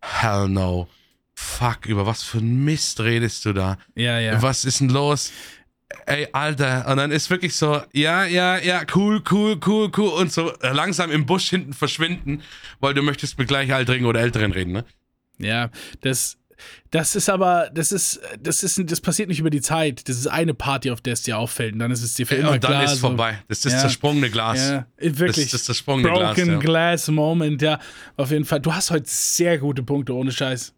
hell 0.00 0.48
no. 0.48 0.88
Fuck, 1.34 1.86
über 1.86 2.06
was 2.06 2.22
für 2.22 2.38
ein 2.38 2.64
Mist 2.64 3.00
redest 3.00 3.44
du 3.44 3.52
da? 3.52 3.78
Ja, 3.94 4.18
ja. 4.18 4.40
Was 4.42 4.64
ist 4.64 4.80
denn 4.80 4.90
los? 4.90 5.32
Ey, 6.06 6.28
Alter. 6.32 6.86
Und 6.88 6.96
dann 6.96 7.10
ist 7.10 7.30
wirklich 7.30 7.54
so, 7.56 7.80
ja, 7.92 8.24
ja, 8.24 8.58
ja, 8.58 8.82
cool, 8.94 9.22
cool, 9.30 9.58
cool, 9.66 9.90
cool. 9.96 10.08
Und 10.08 10.32
so 10.32 10.52
langsam 10.60 11.10
im 11.10 11.26
Busch 11.26 11.50
hinten 11.50 11.72
verschwinden, 11.72 12.42
weil 12.80 12.94
du 12.94 13.02
möchtest 13.02 13.38
mit 13.38 13.48
Gleichaltrigen 13.48 14.06
oder 14.06 14.20
Älteren 14.20 14.52
reden, 14.52 14.72
ne? 14.72 14.84
Ja, 15.38 15.70
das, 16.02 16.38
das 16.90 17.16
ist 17.16 17.28
aber, 17.30 17.70
das 17.72 17.90
ist, 17.92 18.20
das 18.40 18.62
ist, 18.62 18.80
das 18.90 19.00
passiert 19.00 19.28
nicht 19.28 19.40
über 19.40 19.50
die 19.50 19.60
Zeit. 19.60 20.08
Das 20.08 20.16
ist 20.16 20.26
eine 20.26 20.52
Party, 20.54 20.90
auf 20.90 21.00
der 21.00 21.14
es 21.14 21.22
dir 21.22 21.38
auffällt. 21.38 21.72
Und 21.72 21.78
dann 21.78 21.90
ist 21.90 22.02
es 22.02 22.14
dir 22.14 22.26
für 22.26 22.34
immer 22.34 22.50
und 22.52 22.64
dann 22.64 22.70
klar. 22.72 22.84
ist 22.84 22.92
so, 22.92 23.08
vorbei. 23.08 23.42
Das 23.48 23.64
ist 23.64 23.72
Ja. 23.72 23.78
zersprungene 23.78 24.30
Glas. 24.30 24.58
Ja, 24.58 24.86
wirklich. 24.98 25.36
Das 25.36 25.38
ist 25.38 25.54
das 25.54 25.64
zersprungene 25.64 26.08
Broken 26.10 26.34
Glas. 26.34 26.46
Ja. 26.48 26.58
Glass 26.58 27.08
Moment, 27.08 27.62
ja. 27.62 27.78
Auf 28.16 28.30
jeden 28.30 28.44
Fall. 28.44 28.60
Du 28.60 28.74
hast 28.74 28.90
heute 28.90 29.08
sehr 29.08 29.58
gute 29.58 29.82
Punkte, 29.82 30.14
ohne 30.14 30.32
Scheiß. 30.32 30.74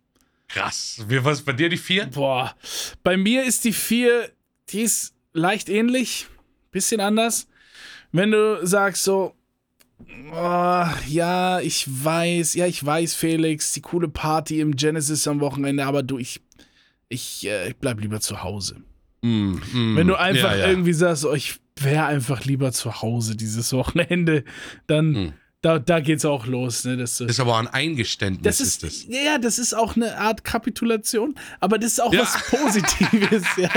Krass. 0.48 1.02
Wie, 1.08 1.24
was 1.24 1.38
ist 1.38 1.46
bei 1.46 1.52
dir 1.52 1.68
die 1.68 1.76
vier? 1.76 2.06
Boah. 2.06 2.54
Bei 3.02 3.16
mir 3.16 3.44
ist 3.44 3.64
die 3.64 3.72
4, 3.72 4.30
die 4.68 4.82
ist 4.82 5.14
leicht 5.32 5.68
ähnlich, 5.68 6.26
bisschen 6.70 7.00
anders. 7.00 7.48
Wenn 8.12 8.30
du 8.30 8.64
sagst 8.64 9.02
so, 9.02 9.34
oh, 10.32 10.86
ja, 11.08 11.60
ich 11.60 11.86
weiß, 12.04 12.54
ja, 12.54 12.66
ich 12.66 12.84
weiß, 12.84 13.14
Felix, 13.14 13.72
die 13.72 13.80
coole 13.80 14.08
Party 14.08 14.60
im 14.60 14.76
Genesis 14.76 15.26
am 15.28 15.40
Wochenende, 15.40 15.84
aber 15.86 16.02
du, 16.02 16.18
ich, 16.18 16.40
ich, 17.08 17.46
äh, 17.46 17.68
ich 17.68 17.76
bleib 17.76 18.00
lieber 18.00 18.20
zu 18.20 18.42
Hause. 18.42 18.76
Mm, 19.22 19.54
mm. 19.72 19.96
Wenn 19.96 20.06
du 20.06 20.16
einfach 20.16 20.52
ja, 20.52 20.56
ja. 20.58 20.68
irgendwie 20.68 20.92
sagst, 20.92 21.24
oh, 21.24 21.34
ich 21.34 21.58
wäre 21.80 22.04
einfach 22.06 22.44
lieber 22.44 22.72
zu 22.72 23.02
Hause 23.02 23.36
dieses 23.36 23.72
Wochenende, 23.72 24.44
dann, 24.86 25.14
Hm. 25.14 25.32
da, 25.62 25.78
da 25.78 26.00
geht's 26.00 26.24
auch 26.24 26.46
los, 26.46 26.84
ne, 26.84 26.96
Das 26.96 27.20
ist 27.20 27.40
aber 27.40 27.58
ein 27.58 27.66
Eingeständnis. 27.66 28.42
das 28.42 28.60
ist, 28.60 28.84
ist 28.84 29.08
das. 29.08 29.14
ja, 29.24 29.38
das 29.38 29.58
ist 29.58 29.74
auch 29.74 29.96
eine 29.96 30.16
Art 30.18 30.44
Kapitulation, 30.44 31.34
aber 31.60 31.78
das 31.78 31.92
ist 31.92 32.00
auch 32.02 32.12
Ja. 32.12 32.20
was 32.20 32.50
Positives, 32.50 33.44
ja. 33.56 33.70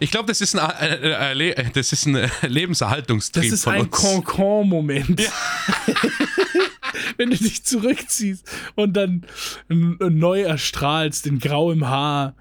Ich 0.00 0.10
glaube, 0.10 0.26
das 0.26 0.40
ist 0.40 0.56
ein, 0.56 0.70
äh, 0.80 1.32
äh, 1.32 1.50
äh, 1.50 1.70
das 1.72 1.92
ist 1.92 2.06
ein 2.06 2.30
Lebenserhaltungstrieb 2.42 3.44
Das 3.44 3.52
ist 3.52 3.64
von 3.64 3.74
ein 3.74 3.80
uns. 3.82 3.90
Concon-Moment. 3.90 5.20
Wenn 7.16 7.30
du 7.30 7.36
dich 7.36 7.64
zurückziehst 7.64 8.46
und 8.76 8.94
dann 8.94 9.26
neu 9.68 10.42
erstrahlst 10.42 11.26
in 11.26 11.38
grauem 11.38 11.88
Haar. 11.88 12.34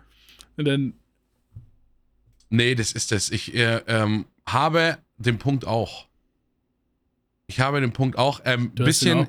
Und 0.57 0.65
dann, 0.65 0.93
Nee, 2.49 2.75
das 2.75 2.91
ist 2.91 3.11
das. 3.11 3.29
Ich 3.29 3.53
äh, 3.53 3.81
ähm, 3.87 4.25
habe 4.45 4.97
den 5.17 5.37
Punkt 5.37 5.65
auch. 5.65 6.07
Ich 7.47 7.59
habe 7.59 7.81
den 7.81 7.93
Punkt 7.93 8.17
auch. 8.17 8.39
Ein 8.41 8.73
den 8.75 8.85
bisschen 8.85 9.27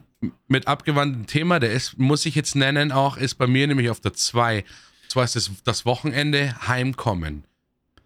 mit 0.48 0.66
abgewandtem 0.66 1.26
Thema, 1.26 1.58
der 1.58 1.72
ist, 1.72 1.98
muss 1.98 2.26
ich 2.26 2.34
jetzt 2.34 2.54
nennen, 2.54 2.92
auch, 2.92 3.16
ist 3.16 3.36
bei 3.36 3.46
mir 3.46 3.66
nämlich 3.66 3.90
auf 3.90 4.00
der 4.00 4.12
2. 4.14 4.64
Zwar 5.10 5.24
ist 5.24 5.34
das, 5.34 5.50
das 5.64 5.84
Wochenende 5.84 6.54
Heimkommen. 6.68 7.42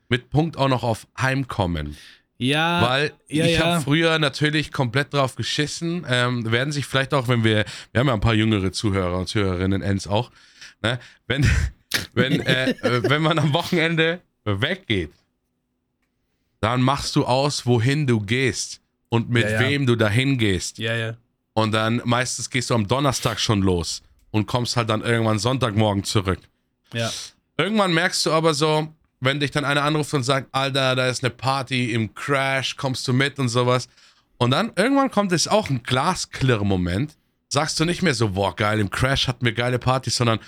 Mit 0.09 0.31
Punkt 0.31 0.57
auch 0.57 0.69
noch 0.69 0.83
auf 0.83 1.07
Heimkommen. 1.21 1.99
ja, 2.39 2.81
Weil 2.81 3.13
ja, 3.29 3.45
ich 3.45 3.59
ja. 3.59 3.65
habe 3.67 3.83
früher 3.83 4.19
natürlich 4.19 4.73
komplett 4.73 5.13
drauf 5.13 5.37
geschissen. 5.37 6.07
Ähm, 6.09 6.51
werden 6.51 6.73
sich 6.73 6.87
vielleicht 6.87 7.13
auch, 7.13 7.29
wenn 7.29 7.45
wir, 7.45 7.67
wir 7.93 8.01
haben 8.01 8.09
ja 8.09 8.15
ein 8.15 8.21
paar 8.21 8.33
jüngere 8.33 8.73
Zuhörer 8.73 9.19
und 9.19 9.29
Zuhörerinnen, 9.29 9.83
Ens 9.83 10.07
auch, 10.07 10.31
ne? 10.83 10.99
wenn, 11.27 11.47
wenn, 12.15 12.41
äh, 12.41 12.75
wenn 12.83 13.21
man 13.21 13.39
am 13.39 13.53
Wochenende 13.53 14.21
weggeht, 14.45 15.13
dann 16.61 16.81
machst 16.81 17.17
du 17.17 17.27
aus, 17.27 17.67
wohin 17.67 18.07
du 18.07 18.19
gehst 18.21 18.81
und 19.11 19.29
mit 19.29 19.51
ja. 19.51 19.61
wem 19.61 19.85
du 19.85 19.95
dahin 19.95 20.39
gehst. 20.39 20.79
ja, 20.79 20.97
ja. 20.97 21.17
Und 21.53 21.73
dann 21.73 22.01
meistens 22.05 22.49
gehst 22.49 22.71
du 22.71 22.75
am 22.75 22.89
Donnerstag 22.89 23.39
schon 23.39 23.61
los 23.61 24.03
und 24.31 24.47
kommst 24.47 24.77
halt 24.77 24.89
dann 24.89 25.03
irgendwann 25.03 25.39
Sonntagmorgen 25.39 26.03
zurück. 26.03 26.41
Ja. 26.93 27.11
Irgendwann 27.57 27.95
merkst 27.95 28.27
du 28.27 28.33
aber 28.33 28.55
so, 28.55 28.93
wenn 29.21 29.41
dich 29.41 29.51
dann 29.51 29.65
einer 29.65 29.83
anruft 29.83 30.13
und 30.15 30.23
sagt, 30.23 30.49
Alter, 30.53 30.97
da 30.97 31.09
ist 31.09 31.25
eine 31.25 31.31
Party 31.31 31.93
im 31.93 32.15
Crash, 32.15 32.77
kommst 32.77 33.07
du 33.09 33.13
mit 33.13 33.39
und 33.39 33.49
sowas. 33.49 33.89
Und 34.37 34.51
dann 34.51 34.73
irgendwann 34.77 35.11
kommt 35.11 35.33
es 35.33 35.49
auch 35.49 35.71
ein 35.71 35.83
Glasklirr-Moment. 35.83 37.17
Sagst 37.49 37.79
du 37.79 37.85
nicht 37.85 38.03
mehr 38.03 38.15
so, 38.15 38.31
boah, 38.31 38.55
geil, 38.55 38.81
im 38.81 38.91
Crash 38.91 39.29
hatten 39.29 39.45
wir 39.45 39.53
geile 39.53 39.79
Partys, 39.79 40.17
sondern, 40.17 40.41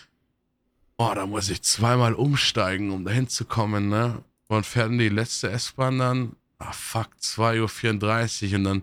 boah, 0.96 1.14
da 1.14 1.26
muss 1.26 1.48
ich 1.48 1.62
zweimal 1.62 2.14
umsteigen, 2.14 2.90
um 2.90 3.04
dahin 3.04 3.28
zu 3.28 3.44
kommen, 3.44 3.88
ne? 3.88 4.22
Und 4.48 4.66
fährt 4.66 4.90
die 4.92 5.08
letzte 5.08 5.50
S-Bahn 5.50 5.98
dann, 5.98 6.36
ah 6.58 6.72
fuck, 6.72 7.08
2.34 7.20 8.50
Uhr 8.50 8.56
und 8.56 8.64
dann, 8.64 8.82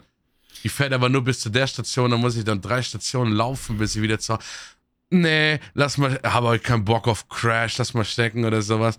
die 0.63 0.69
fährt 0.69 0.93
aber 0.93 1.09
nur 1.09 1.23
bis 1.23 1.39
zu 1.39 1.49
der 1.49 1.67
Station, 1.67 2.11
dann 2.11 2.21
muss 2.21 2.35
ich 2.35 2.43
dann 2.43 2.61
drei 2.61 2.81
Stationen 2.81 3.33
laufen, 3.33 3.77
bis 3.77 3.95
ich 3.95 4.01
wieder 4.01 4.19
zu 4.19 4.37
nee, 5.13 5.59
lass 5.73 5.97
mal, 5.97 6.19
habe 6.23 6.47
heute 6.47 6.63
keinen 6.63 6.85
Bock 6.85 7.07
auf 7.07 7.29
Crash, 7.29 7.77
lass 7.77 7.93
mal 7.93 8.05
stecken 8.05 8.45
oder 8.45 8.61
sowas. 8.61 8.97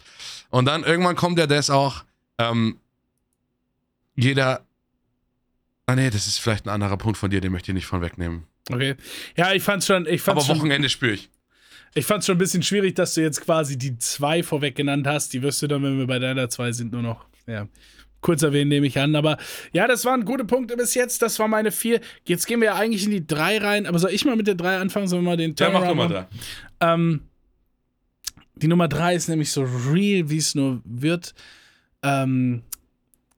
Und 0.51 0.67
dann 0.67 0.85
irgendwann 0.85 1.17
kommt 1.17 1.39
ja 1.39 1.47
das 1.47 1.71
auch, 1.71 2.05
ähm, 2.39 2.79
jeder 4.17 4.65
Ah 5.87 5.95
nee, 5.95 6.11
das 6.11 6.27
ist 6.27 6.39
vielleicht 6.39 6.67
ein 6.67 6.71
anderer 6.71 6.97
Punkt 6.97 7.19
von 7.19 7.31
dir, 7.31 7.41
den 7.41 7.53
möchte 7.53 7.71
ich 7.71 7.75
nicht 7.75 7.87
von 7.87 8.01
wegnehmen. 8.01 8.45
Okay. 8.71 8.95
Ja, 9.37 9.53
ich 9.53 9.63
fand's 9.63 9.87
schon. 9.87 10.07
Ich 10.07 10.23
fand's 10.23 10.45
Aber 10.45 10.55
schon, 10.55 10.59
Wochenende 10.59 10.89
spüre 10.89 11.13
ich. 11.13 11.29
Ich 11.95 12.07
fand's 12.07 12.27
schon 12.27 12.37
ein 12.37 12.39
bisschen 12.39 12.63
schwierig, 12.63 12.95
dass 12.95 13.15
du 13.15 13.21
jetzt 13.21 13.43
quasi 13.43 13.77
die 13.77 13.99
zwei 13.99 14.43
vorweg 14.43 14.75
genannt 14.75 15.07
hast. 15.07 15.33
Die 15.33 15.43
wirst 15.43 15.61
du 15.63 15.67
dann, 15.67 15.83
wenn 15.83 15.99
wir 15.99 16.07
bei 16.07 16.19
deiner 16.19 16.49
zwei 16.49 16.73
sind, 16.73 16.93
nur 16.93 17.03
noch 17.03 17.27
ja, 17.47 17.69
kurz 18.25 18.43
erwähnen, 18.43 18.71
nehme 18.71 18.87
ich 18.89 18.99
an. 18.99 19.15
Aber 19.15 19.37
ja, 19.73 19.87
das 19.87 20.05
waren 20.05 20.25
gute 20.25 20.45
Punkte 20.45 20.77
bis 20.77 20.95
jetzt. 20.95 21.23
Das 21.23 21.39
war 21.39 21.47
meine 21.47 21.71
vier. 21.71 22.01
Jetzt 22.25 22.47
gehen 22.47 22.61
wir 22.61 22.67
ja 22.67 22.75
eigentlich 22.75 23.05
in 23.05 23.13
die 23.13 23.25
drei 23.25 23.59
rein. 23.59 23.87
Aber 23.87 24.01
soll 24.01 24.11
ich 24.11 24.25
mal 24.25 24.35
mit 24.35 24.49
der 24.49 24.57
drei 24.57 24.79
anfangen? 24.79 25.07
Sollen 25.07 25.23
wir 25.23 25.31
mal 25.31 25.37
den 25.37 25.55
Ja, 25.57 25.71
mach 25.71 25.85
Turnaround 25.85 26.11
doch 26.11 26.17
mal 26.17 26.29
da. 26.81 26.95
Ähm, 26.95 27.21
die 28.57 28.67
Nummer 28.67 28.89
drei 28.89 29.15
ist 29.15 29.29
nämlich 29.29 29.53
so 29.53 29.63
real, 29.63 30.31
wie 30.31 30.39
es 30.39 30.55
nur 30.55 30.81
wird. 30.85 31.35
Ähm, 32.03 32.63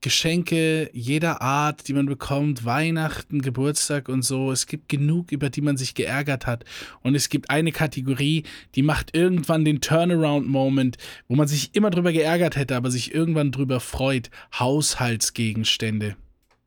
Geschenke 0.00 0.90
jeder 0.92 1.42
Art, 1.42 1.88
die 1.88 1.94
man 1.94 2.06
bekommt, 2.06 2.64
Weihnachten, 2.64 3.42
Geburtstag 3.42 4.08
und 4.08 4.22
so. 4.22 4.52
Es 4.52 4.66
gibt 4.66 4.88
genug, 4.88 5.32
über 5.32 5.50
die 5.50 5.62
man 5.62 5.76
sich 5.76 5.94
geärgert 5.94 6.46
hat. 6.46 6.64
Und 7.02 7.14
es 7.14 7.28
gibt 7.28 7.50
eine 7.50 7.72
Kategorie, 7.72 8.44
die 8.74 8.82
macht 8.82 9.16
irgendwann 9.16 9.64
den 9.64 9.80
Turnaround-Moment, 9.80 10.98
wo 11.28 11.34
man 11.34 11.48
sich 11.48 11.74
immer 11.74 11.90
drüber 11.90 12.12
geärgert 12.12 12.56
hätte, 12.56 12.76
aber 12.76 12.90
sich 12.90 13.14
irgendwann 13.14 13.52
drüber 13.52 13.80
freut. 13.80 14.30
Haushaltsgegenstände. 14.58 16.16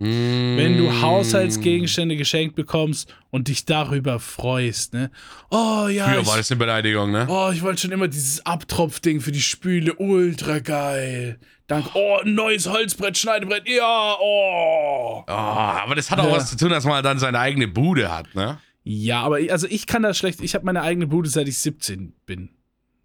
Wenn 0.02 0.78
du 0.78 0.84
Mm. 0.86 1.02
Haushaltsgegenstände 1.02 2.16
geschenkt 2.16 2.56
bekommst 2.56 3.14
und 3.32 3.50
dich 3.50 3.66
darüber 3.66 4.20
freust, 4.20 4.94
ne? 4.94 5.12
Oh 5.52 5.88
ja, 5.90 6.06
Früher 6.08 6.22
ich, 6.22 6.28
war 6.28 6.38
das 6.38 6.50
eine 6.50 6.58
Beleidigung, 6.58 7.12
ne? 7.12 7.28
Oh, 7.30 7.52
ich 7.54 7.62
wollte 7.62 7.82
schon 7.82 7.92
immer 7.92 8.08
dieses 8.08 8.46
Abtropfding 8.46 9.20
für 9.20 9.34
die 9.34 9.42
Spüle. 9.42 9.94
Ultra 9.96 10.60
geil. 10.60 11.38
Danke. 11.68 11.90
Oh, 11.96 12.18
ein 12.24 12.34
neues 12.34 12.68
Holzbrett, 12.70 13.18
Schneidebrett. 13.18 13.68
Ja, 13.68 14.16
oh. 14.22 15.24
Oh, 15.28 15.32
aber 15.32 15.96
das 15.96 16.10
hat 16.10 16.20
auch 16.20 16.28
Ja. 16.28 16.32
was 16.38 16.50
zu 16.50 16.56
tun, 16.56 16.70
dass 16.70 16.86
man 16.86 17.04
dann 17.04 17.20
seine 17.20 17.38
eigene 17.40 17.68
Bude 17.68 18.10
hat, 18.10 18.34
ne? 18.36 18.58
Ja, 18.86 19.22
aber 19.24 19.42
ich, 19.42 19.52
also 19.52 19.68
ich 19.70 19.86
kann 19.86 20.02
das 20.04 20.18
schlecht. 20.18 20.40
Ich 20.42 20.56
habe 20.56 20.66
meine 20.66 20.82
eigene 20.82 21.08
Bude, 21.08 21.28
seit 21.28 21.48
ich 21.50 21.58
17 21.58 22.14
bin. 22.26 22.50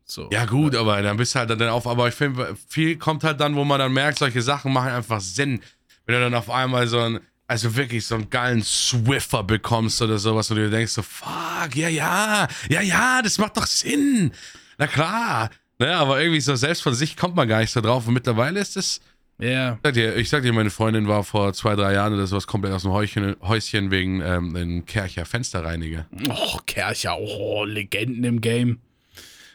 So. 0.05 0.29
Ja, 0.31 0.45
gut, 0.45 0.77
aber 0.77 1.03
dann 1.03 1.17
bist 1.17 1.35
du 1.35 1.41
halt 1.41 1.51
dann 1.51 1.63
auf. 1.69 1.87
Aber 1.89 2.07
ich 2.07 2.15
finde, 2.15 2.57
viel 2.69 2.97
kommt 2.99 3.25
halt 3.25 3.41
dann, 3.41 3.57
wo 3.57 3.65
man 3.65 3.81
dann 3.81 3.93
merkt, 3.93 4.19
solche 4.19 4.43
Sachen 4.43 4.73
machen 4.73 4.91
einfach 4.93 5.21
Sinn. 5.21 5.61
Wenn 6.07 6.17
du 6.17 6.21
dann 6.21 6.35
auf 6.35 6.51
einmal 6.51 6.87
so 6.87 7.01
ein, 7.01 7.21
also 7.47 7.77
wirklich 7.77 8.07
so 8.07 8.15
einen 8.15 8.31
geilen 8.31 8.63
Swiffer 8.63 9.43
bekommst 9.43 10.01
oder 10.03 10.19
sowas 10.19 10.51
und 10.51 10.57
du 10.57 10.71
denkst 10.71 10.93
so, 10.93 11.03
fuck, 11.03 11.75
ja, 11.75 11.89
ja, 11.89 12.49
ja, 12.69 12.81
ja, 12.81 13.23
das 13.23 13.39
macht 13.39 13.57
doch 13.57 13.67
Sinn. 13.67 14.33
Na 14.79 14.87
klar. 14.87 15.51
Ne, 15.79 15.95
aber 15.97 16.21
irgendwie 16.21 16.41
so 16.41 16.55
selbst 16.55 16.83
von 16.83 16.95
sich 16.95 17.17
kommt 17.17 17.35
man 17.35 17.49
gar 17.49 17.61
nicht 17.61 17.71
so 17.71 17.81
drauf. 17.81 18.07
Und 18.07 18.15
mittlerweile 18.15 18.61
ist 18.61 18.77
es. 18.77 19.01
Ja. 19.39 19.73
Ich 19.73 19.79
sag 19.83 19.95
dir, 19.95 20.17
ich 20.17 20.29
sag 20.31 20.43
dir, 20.43 20.53
meine 20.53 20.71
Freundin 20.71 21.09
war 21.09 21.25
vor 21.25 21.53
zwei, 21.53 21.75
drei 21.75 21.95
Jahren 21.95 22.15
oder 22.15 22.27
sowas 22.27 22.47
komplett 22.47 22.73
aus 22.73 22.83
dem 22.83 22.93
Häuschen, 22.93 23.35
Häuschen 23.43 23.91
wegen 23.91 24.21
ähm, 24.21 24.55
einem 24.55 24.87
Kercher 24.87 25.27
Fensterreiniger. 25.27 26.07
Oh, 26.29 26.59
Kercher. 26.67 27.19
Oh, 27.19 27.65
Legenden 27.65 28.23
im 28.23 28.41
Game. 28.41 28.79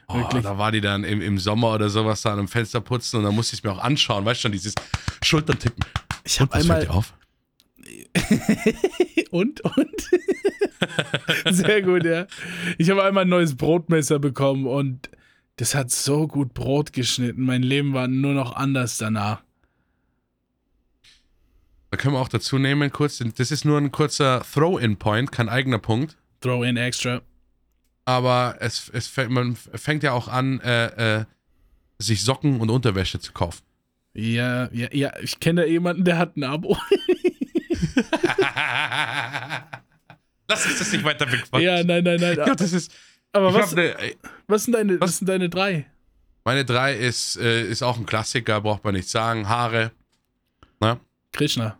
Oh, 0.09 0.15
Wirklich? 0.15 0.43
da 0.43 0.57
war 0.57 0.71
die 0.71 0.81
dann 0.81 1.03
im, 1.03 1.21
im 1.21 1.37
Sommer 1.37 1.73
oder 1.73 1.89
sowas 1.89 2.23
da 2.23 2.33
an 2.33 2.39
einem 2.39 2.47
Fenster 2.47 2.81
putzen 2.81 3.17
und 3.17 3.23
dann 3.23 3.35
musste 3.35 3.53
ich 3.53 3.59
es 3.59 3.63
mir 3.63 3.71
auch 3.71 3.79
anschauen, 3.79 4.25
weißt 4.25 4.39
du 4.39 4.41
schon, 4.43 4.51
dieses 4.51 4.73
Schultern-Tippen. 5.23 5.85
Ich 6.23 6.39
habe 6.39 6.53
Was 6.53 6.65
fällt 6.67 6.71
einmal. 6.71 6.85
dir 6.85 6.93
auf? 6.93 7.13
Und, 9.31 9.61
und? 9.61 10.09
Sehr 11.55 11.81
gut, 11.81 12.03
ja. 12.03 12.25
Ich 12.77 12.89
habe 12.89 13.03
einmal 13.03 13.23
ein 13.25 13.29
neues 13.29 13.55
Brotmesser 13.55 14.17
bekommen 14.19 14.65
und 14.65 15.09
das 15.57 15.75
hat 15.75 15.91
so 15.91 16.27
gut 16.27 16.53
Brot 16.53 16.93
geschnitten. 16.93 17.43
Mein 17.43 17.61
Leben 17.63 17.93
war 17.93 18.07
nur 18.07 18.33
noch 18.33 18.55
anders 18.55 18.97
danach. 18.97 19.43
Da 21.91 21.97
können 21.97 22.15
wir 22.15 22.19
auch 22.19 22.27
dazu 22.29 22.57
nehmen, 22.59 22.91
kurz, 22.91 23.21
das 23.35 23.51
ist 23.51 23.65
nur 23.65 23.77
ein 23.77 23.91
kurzer 23.91 24.43
Throw-in-Point, 24.53 25.31
kein 25.31 25.49
eigener 25.49 25.79
Punkt. 25.79 26.17
Throw 26.41 26.63
in 26.65 26.77
extra. 26.77 27.21
Aber 28.05 28.57
es, 28.59 28.89
es, 28.89 29.07
fängt- 29.07 29.31
man 29.31 29.55
fängt 29.55 30.03
ja 30.03 30.13
auch 30.13 30.27
an, 30.27 30.59
äh, 30.61 31.19
äh, 31.21 31.25
sich 31.99 32.23
Socken 32.23 32.59
und 32.61 32.69
Unterwäsche 32.69 33.19
zu 33.19 33.31
kaufen. 33.33 33.61
Ja, 34.13 34.69
ja, 34.71 34.87
ja. 34.91 35.11
Ich 35.21 35.39
kenne 35.39 35.61
da 35.61 35.67
jemanden, 35.67 36.03
der 36.03 36.17
hat 36.17 36.35
ein 36.35 36.43
Abo. 36.43 36.77
Lass 40.47 40.65
uns 40.65 40.79
das 40.79 40.91
nicht 40.91 41.03
weiter 41.03 41.25
bequatschen. 41.25 41.61
ja, 41.61 41.83
nein, 41.83 42.03
nein, 42.03 42.19
nein. 42.19 42.35
Ja, 42.37 42.55
das 42.55 42.73
ist. 42.73 42.91
Aber 43.31 43.53
was, 43.53 43.75
ne, 43.75 43.95
ey, 43.99 44.17
was, 44.47 44.63
sind 44.65 44.73
deine, 44.73 44.99
was 44.99 45.09
was- 45.09 45.17
sind 45.19 45.29
deine 45.29 45.49
drei? 45.49 45.85
meine 46.43 46.65
drei 46.65 46.95
ist, 46.95 47.37
äh, 47.37 47.63
ist 47.67 47.83
auch 47.83 47.97
ein 47.99 48.07
Klassiker, 48.07 48.61
braucht 48.61 48.83
man 48.83 48.95
nicht 48.95 49.07
sagen. 49.07 49.47
Haare. 49.47 49.91
Ne? 50.79 50.99
Krishna. 51.31 51.77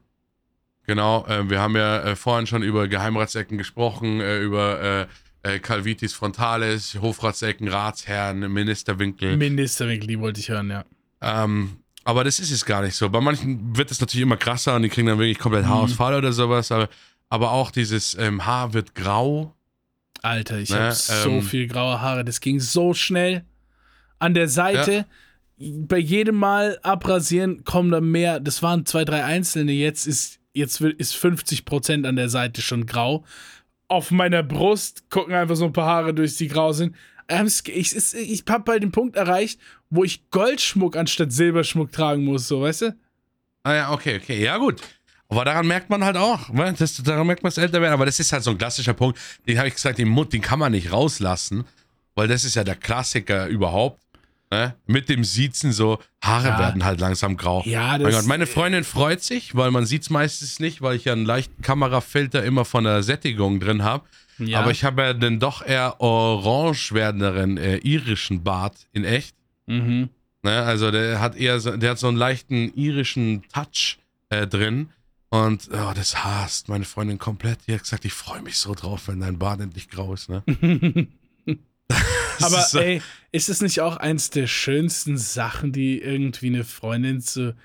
Genau, 0.86 1.26
äh, 1.26 1.50
wir 1.50 1.60
haben 1.60 1.76
ja 1.76 2.04
äh, 2.04 2.16
vorhin 2.16 2.46
schon 2.46 2.62
über 2.62 2.88
Geheimratsecken 2.88 3.58
gesprochen, 3.58 4.22
äh, 4.22 4.40
über 4.40 5.08
äh, 5.44 5.56
äh, 5.56 5.60
Calvitis 5.60 6.14
Frontales, 6.14 7.00
Hofratsecken, 7.02 7.68
Ratsherren, 7.68 8.52
Ministerwinkel. 8.52 9.38
Ministerwinkel, 9.38 10.08
die 10.08 10.20
wollte 10.20 10.40
ich 10.40 10.50
hören, 10.50 10.70
ja. 10.70 10.86
ähm, 11.22 11.78
aber 12.04 12.24
das 12.24 12.40
ist 12.40 12.52
es 12.52 12.66
gar 12.66 12.82
nicht 12.82 12.96
so. 12.96 13.10
Bei 13.10 13.22
manchen 13.22 13.76
wird 13.78 13.92
es 13.92 14.00
natürlich 14.00 14.24
immer 14.24 14.38
krasser 14.38 14.76
und 14.76 14.84
die 14.84 14.90
kriegen 14.90 15.08
dann 15.08 15.20
wirklich 15.20 15.40
komplett 15.40 15.66
Mhm. 15.66 15.70
Haarausfall 15.70 16.16
oder 16.16 16.32
sowas. 16.34 16.72
Aber, 16.72 16.90
aber 17.30 17.52
auch 17.52 17.72
dieses 17.72 18.16
ähm, 18.18 18.46
Haar 18.46 18.74
wird 18.74 18.96
grau. 18.96 19.54
Alter, 20.22 20.58
ich 20.60 20.70
Ne, 20.70 20.78
habe 20.80 20.94
so 20.94 21.30
ähm, 21.30 21.42
viel 21.44 21.68
graue 21.68 22.02
Haare. 22.02 22.26
Das 22.26 22.42
ging 22.42 22.60
so 22.60 22.94
schnell. 22.94 23.46
An 24.18 24.34
der 24.34 24.50
Seite, 24.50 25.06
bei 25.58 25.98
jedem 25.98 26.36
Mal 26.36 26.78
abrasieren 26.84 27.64
kommen 27.64 27.92
da 27.92 28.02
mehr. 28.02 28.40
Das 28.40 28.62
waren 28.64 28.86
zwei, 28.86 29.06
drei 29.06 29.24
einzelne. 29.24 29.72
Jetzt 29.72 30.08
ist, 30.08 30.40
jetzt 30.54 30.82
ist 30.82 31.16
50% 31.16 32.06
an 32.08 32.16
der 32.18 32.30
Seite 32.30 32.62
schon 32.62 32.86
grau. 32.86 33.24
Auf 33.88 34.12
meiner 34.12 34.44
Brust 34.44 35.10
gucken 35.10 35.34
einfach 35.34 35.56
so 35.56 35.66
ein 35.66 35.74
paar 35.74 35.86
Haare 35.88 36.14
durch, 36.14 36.36
die 36.36 36.48
grau 36.48 36.74
sind. 36.74 36.96
Ähm, 37.30 37.46
Ich, 37.48 37.96
es- 37.96 38.14
ich 38.14 38.44
habe 38.50 38.64
bald 38.64 38.84
den 38.84 38.92
Punkt 38.92 39.16
erreicht, 39.16 39.60
wo 39.90 40.04
ich 40.04 40.30
Goldschmuck 40.30 40.96
anstatt 40.96 41.32
Silberschmuck 41.32 41.92
tragen 41.92 42.24
muss, 42.24 42.48
so, 42.48 42.62
weißt 42.62 42.82
du? 42.84 42.96
Ah 43.64 43.74
ja, 43.74 43.92
okay, 43.92 44.20
okay. 44.22 44.44
Ja, 44.44 44.58
gut. 44.58 44.82
Aber 45.28 45.46
daran 45.46 45.68
merkt 45.68 45.90
man 45.90 46.04
halt 46.04 46.18
auch, 46.18 46.50
ne? 46.50 46.74
das, 46.78 46.96
daran 47.04 47.28
merkt 47.28 47.44
man 47.44 47.50
es 47.50 47.58
älter 47.58 47.82
werden. 47.82 47.94
Aber 47.94 48.06
das 48.06 48.20
ist 48.20 48.34
halt 48.34 48.44
so 48.44 48.50
ein 48.52 48.58
klassischer 48.58 48.94
Punkt. 48.94 49.20
Den 49.48 49.58
habe 49.60 49.68
ich 49.68 49.76
gesagt, 49.76 50.00
den 50.00 50.08
Mund, 50.10 50.34
den 50.34 50.42
kann 50.42 50.58
man 50.60 50.72
nicht 50.72 50.92
rauslassen, 50.92 51.66
weil 52.16 52.28
das 52.28 52.44
ist 52.46 52.56
ja 52.56 52.64
der 52.64 52.76
Klassiker 52.76 53.46
überhaupt. 53.48 54.02
Ne? 54.52 54.74
Mit 54.88 55.10
dem 55.10 55.24
Siezen 55.24 55.72
so, 55.72 56.00
Haare 56.24 56.48
Ja. 56.48 56.60
werden 56.60 56.84
halt 56.84 57.00
langsam 57.00 57.38
grau. 57.38 57.62
Ja, 57.68 57.90
Mein 57.92 58.02
das. 58.02 58.16
Gott, 58.16 58.26
meine 58.26 58.48
Freundin 58.48 58.84
freut 58.84 59.22
sich, 59.24 59.56
weil 59.56 59.70
man 59.70 59.86
sieht 59.86 60.02
es 60.02 60.10
meistens 60.10 60.60
nicht, 60.60 60.82
weil 60.82 60.96
ich 60.96 61.06
ja 61.06 61.14
einen 61.14 61.26
leichten 61.26 61.62
Kamerafilter 61.62 62.44
immer 62.44 62.66
von 62.66 62.84
der 62.86 63.04
Sättigung 63.04 63.60
drin 63.60 63.84
habe. 63.84 64.06
ja. 64.40 64.60
Aber 64.60 64.72
ich 64.72 64.84
habe 64.84 65.04
ja 65.04 65.14
den 65.14 65.40
doch 65.40 65.64
eher 65.64 66.02
orange 66.02 66.94
werdenderen 66.94 67.58
äh, 67.58 67.78
irischen 67.78 68.42
Bart 68.44 68.88
in 68.94 69.04
echt. 69.04 69.36
Mhm. 69.70 70.10
Ne? 70.44 70.62
Also 70.64 70.92
der 70.92 71.20
hat 71.20 71.36
eher 71.36 71.60
so, 71.60 71.76
der 71.78 71.92
hat 71.92 72.00
so 72.00 72.08
einen 72.08 72.18
leichten 72.18 72.74
irischen 72.76 73.44
Touch 73.54 73.98
äh, 74.30 74.48
drin. 74.48 74.90
Und 75.30 75.70
oh, 75.72 75.92
das 75.94 76.24
hasst 76.24 76.70
meine 76.70 76.86
Freundin 76.86 77.20
komplett. 77.20 77.60
Die 77.68 77.74
hat 77.74 77.84
gesagt, 77.84 78.04
ich 78.06 78.14
freue 78.14 78.42
mich 78.42 78.58
so 78.58 78.74
drauf, 78.74 79.08
wenn 79.08 79.20
dein 79.20 79.38
Bart 79.38 79.62
endlich 79.62 79.90
grau 79.90 80.14
ist. 80.14 80.28
Ne? 80.30 80.44
Aber 82.42 82.60
ist 82.60 82.72
so- 82.72 82.80
ey, 82.80 83.02
ist 83.32 83.50
es 83.50 83.62
nicht 83.62 83.82
auch 83.82 83.98
eins 83.98 84.30
der 84.30 84.48
schönsten 84.48 85.18
Sachen, 85.18 85.72
die 85.72 86.00
irgendwie 86.02 86.48
eine 86.48 86.64
Freundin 86.64 87.22
zu, 87.22 87.56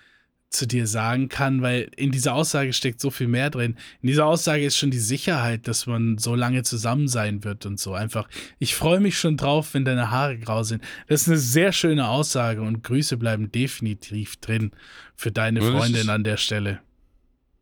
zu 0.55 0.67
dir 0.67 0.87
sagen 0.87 1.29
kann? 1.29 1.61
Weil 1.63 1.91
in 1.97 2.11
dieser 2.11 2.35
Aussage 2.35 2.73
steckt 2.73 3.01
so 3.01 3.11
viel 3.11 3.29
mehr 3.29 3.51
drin. 3.51 3.77
In 4.03 4.09
dieser 4.09 4.27
Aussage 4.27 4.65
ist 4.65 4.77
schon 4.77 4.91
die 4.91 4.99
Sicherheit, 4.99 5.69
dass 5.69 5.87
man 5.87 6.19
so 6.19 6.35
lange 6.35 6.63
zusammen 6.63 7.09
sein 7.09 7.45
wird 7.45 7.67
und 7.67 7.79
so. 7.79 7.95
Einfach, 7.95 8.29
ich 8.59 8.75
freue 8.75 9.01
mich 9.01 9.19
schon 9.19 9.37
drauf, 9.37 9.75
wenn 9.75 9.85
deine 9.85 10.11
Haare 10.11 10.39
grau 10.39 10.63
sind. 10.63 10.83
Das 11.09 11.23
ist 11.23 11.29
eine 11.29 11.39
sehr 11.39 11.73
schöne 11.73 12.09
Aussage 12.09 12.63
und 12.63 12.83
Grüße 12.85 13.17
bleiben 13.17 13.51
definitiv 13.53 14.37
drin 14.37 14.71
für 15.17 15.31
deine 15.33 15.61
das 15.61 15.69
Freundin 15.69 16.03
ist- 16.03 16.09
an 16.09 16.25
der 16.25 16.37
Stelle. 16.37 16.81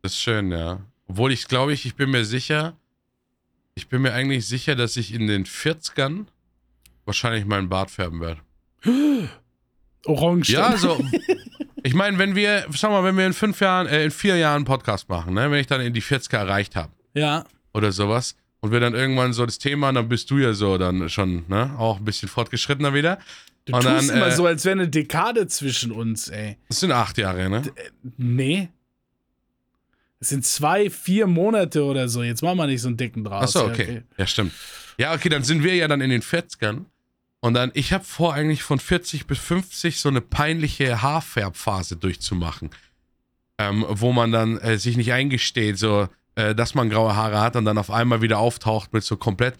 Das 0.01 0.13
ist 0.13 0.21
schön, 0.21 0.51
ja. 0.51 0.81
Obwohl 1.07 1.31
ich 1.31 1.47
glaube 1.47 1.73
ich, 1.73 1.85
ich 1.85 1.95
bin 1.95 2.11
mir 2.11 2.25
sicher, 2.25 2.75
ich 3.75 3.87
bin 3.87 4.01
mir 4.01 4.13
eigentlich 4.13 4.45
sicher, 4.47 4.75
dass 4.75 4.97
ich 4.97 5.13
in 5.13 5.27
den 5.27 5.45
40ern 5.45 6.25
wahrscheinlich 7.05 7.45
meinen 7.45 7.69
Bart 7.69 7.89
färben 7.91 8.19
werde. 8.21 8.41
Orange. 10.05 10.49
Ja, 10.51 10.77
so. 10.77 10.97
Ich 11.83 11.93
meine, 11.93 12.17
wenn 12.17 12.35
wir, 12.35 12.65
schau 12.73 12.91
mal, 12.91 13.03
wenn 13.03 13.17
wir 13.17 13.25
in 13.27 13.33
fünf 13.33 13.59
Jahren, 13.59 13.87
äh, 13.87 14.05
in 14.05 14.11
vier 14.11 14.37
Jahren 14.37 14.57
einen 14.57 14.65
Podcast 14.65 15.09
machen, 15.09 15.33
ne, 15.33 15.51
wenn 15.51 15.59
ich 15.59 15.67
dann 15.67 15.81
in 15.81 15.93
die 15.93 16.01
40er 16.01 16.37
erreicht 16.37 16.75
habe 16.75 16.91
Ja. 17.13 17.45
oder 17.73 17.91
sowas 17.91 18.35
und 18.61 18.71
wir 18.71 18.79
dann 18.79 18.93
irgendwann 18.95 19.33
so 19.33 19.45
das 19.45 19.57
Thema, 19.59 19.91
dann 19.91 20.07
bist 20.07 20.31
du 20.31 20.37
ja 20.37 20.53
so 20.53 20.77
dann 20.77 21.09
schon, 21.09 21.43
ne, 21.49 21.75
auch 21.77 21.97
ein 21.99 22.05
bisschen 22.05 22.29
fortgeschrittener 22.29 22.93
wieder. 22.93 23.19
Du 23.65 23.73
Und 23.75 23.83
tust 23.83 24.09
dann, 24.09 24.17
immer 24.17 24.27
äh, 24.27 24.31
so, 24.31 24.45
als 24.45 24.63
wäre 24.65 24.73
eine 24.79 24.87
Dekade 24.89 25.47
zwischen 25.47 25.91
uns, 25.91 26.29
ey. 26.29 26.57
Das 26.69 26.79
sind 26.79 26.91
acht 26.91 27.17
Jahre, 27.17 27.49
ne? 27.49 27.61
Nee. 28.17 28.69
Es 30.19 30.29
sind 30.29 30.45
zwei, 30.45 30.89
vier 30.89 31.27
Monate 31.27 31.83
oder 31.83 32.07
so. 32.07 32.23
Jetzt 32.23 32.41
machen 32.41 32.57
wir 32.57 32.67
nicht 32.67 32.81
so 32.81 32.87
einen 32.87 32.95
dicken 32.97 33.25
draus. 33.25 33.43
Achso, 33.55 33.67
Ja, 33.67 33.73
okay. 33.73 34.03
Ja, 34.17 34.25
stimmt. 34.25 34.53
Ja, 34.97 35.13
okay, 35.13 35.27
dann 35.27 35.43
sind 35.43 35.63
wir 35.63 35.75
ja 35.75 35.87
dann 35.89 35.99
in 35.99 36.09
den 36.09 36.21
40ern. 36.21 36.85
Und 37.43 37.55
dann, 37.55 37.71
ich 37.73 37.91
habe 37.91 38.05
vor, 38.05 38.33
eigentlich 38.33 38.63
von 38.63 38.79
40 38.79 39.27
bis 39.27 39.37
50 39.37 39.99
so 39.99 40.07
eine 40.07 40.21
peinliche 40.21 41.01
Haarfärbphase 41.01 41.97
durchzumachen. 41.97 42.69
ähm, 43.57 43.85
wo 43.89 44.13
man 44.13 44.31
dann 44.31 44.57
äh, 44.59 44.77
sich 44.77 44.95
nicht 44.95 45.11
eingesteht, 45.11 45.77
so, 45.77 46.07
äh, 46.35 46.55
dass 46.55 46.73
man 46.73 46.89
graue 46.89 47.17
Haare 47.17 47.41
hat 47.41 47.57
und 47.57 47.65
dann 47.65 47.77
auf 47.77 47.91
einmal 47.91 48.21
wieder 48.21 48.39
auftaucht 48.39 48.93
mit 48.93 49.03
so 49.03 49.17
komplett, 49.17 49.55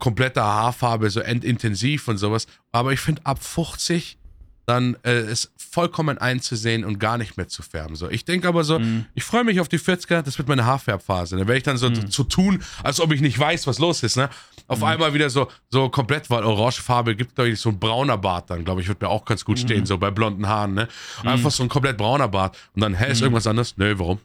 kompletter 0.00 0.42
Haarfarbe, 0.42 1.10
so 1.10 1.20
endintensiv 1.20 2.08
und 2.08 2.18
sowas. 2.18 2.46
Aber 2.72 2.92
ich 2.92 2.98
finde, 2.98 3.24
ab 3.24 3.42
50 3.42 4.18
dann 4.66 4.96
äh, 5.04 5.30
ist 5.30 5.52
vollkommen 5.56 6.18
einzusehen 6.18 6.84
und 6.84 6.98
gar 6.98 7.18
nicht 7.18 7.36
mehr 7.36 7.48
zu 7.48 7.62
färben. 7.62 7.94
So, 7.94 8.10
ich 8.10 8.24
denke 8.24 8.48
aber 8.48 8.64
so, 8.64 8.80
mhm. 8.80 9.06
ich 9.14 9.24
freue 9.24 9.44
mich 9.44 9.60
auf 9.60 9.68
die 9.68 9.78
40er, 9.78 10.22
das 10.22 10.38
wird 10.38 10.48
meine 10.48 10.66
Haarfärbphase. 10.66 11.36
Da 11.36 11.46
werde 11.46 11.56
ich 11.56 11.62
dann 11.62 11.76
so 11.76 11.88
mhm. 11.88 12.10
zu 12.10 12.24
tun, 12.24 12.62
als 12.82 13.00
ob 13.00 13.12
ich 13.12 13.20
nicht 13.20 13.38
weiß, 13.38 13.66
was 13.66 13.78
los 13.78 14.02
ist, 14.02 14.16
ne? 14.16 14.28
Auf 14.66 14.78
mhm. 14.78 14.84
einmal 14.84 15.14
wieder 15.14 15.30
so, 15.30 15.48
so 15.70 15.88
komplett, 15.88 16.30
weil 16.30 16.44
Orangefarbe 16.44 17.16
gibt, 17.16 17.34
glaube 17.34 17.50
ich, 17.50 17.60
so 17.60 17.68
ein 17.70 17.78
brauner 17.78 18.18
Bart 18.18 18.50
dann, 18.50 18.64
glaube 18.64 18.80
ich, 18.80 18.88
wird 18.88 19.00
mir 19.00 19.08
auch 19.08 19.24
ganz 19.24 19.44
gut 19.44 19.58
stehen, 19.58 19.80
mhm. 19.80 19.86
so 19.86 19.98
bei 19.98 20.10
blonden 20.10 20.48
Haaren, 20.48 20.74
ne? 20.74 20.88
Mhm. 21.22 21.28
Einfach 21.28 21.50
so 21.50 21.62
ein 21.62 21.68
komplett 21.68 21.96
brauner 21.96 22.28
Bart. 22.28 22.56
Und 22.74 22.82
dann, 22.82 22.94
hä, 22.94 23.10
ist 23.10 23.20
mhm. 23.20 23.26
irgendwas 23.26 23.46
anderes? 23.46 23.76
Nö, 23.76 23.94
warum? 23.98 24.18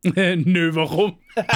Nö, 0.04 0.74
warum? 0.74 1.18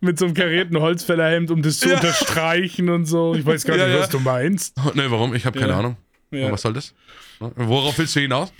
Mit 0.00 0.18
so 0.18 0.26
einem 0.26 0.34
karierten 0.34 0.78
Holzfällerhemd, 0.78 1.50
um 1.50 1.62
das 1.62 1.78
zu 1.78 1.88
ja. 1.88 1.94
unterstreichen 1.96 2.90
und 2.90 3.06
so. 3.06 3.34
Ich 3.34 3.46
weiß 3.46 3.64
gar 3.64 3.76
nicht, 3.76 3.88
ja. 3.88 4.00
was 4.00 4.10
du 4.10 4.20
meinst. 4.20 4.76
Nö, 4.94 5.10
warum? 5.10 5.34
Ich 5.34 5.46
habe 5.46 5.58
keine. 5.58 5.74
Ahnung. 5.74 5.96
Was 6.30 6.62
soll 6.62 6.74
das? 6.74 6.92
Worauf 7.38 7.96
willst 7.98 8.16
du 8.16 8.20
hinaus? 8.20 8.52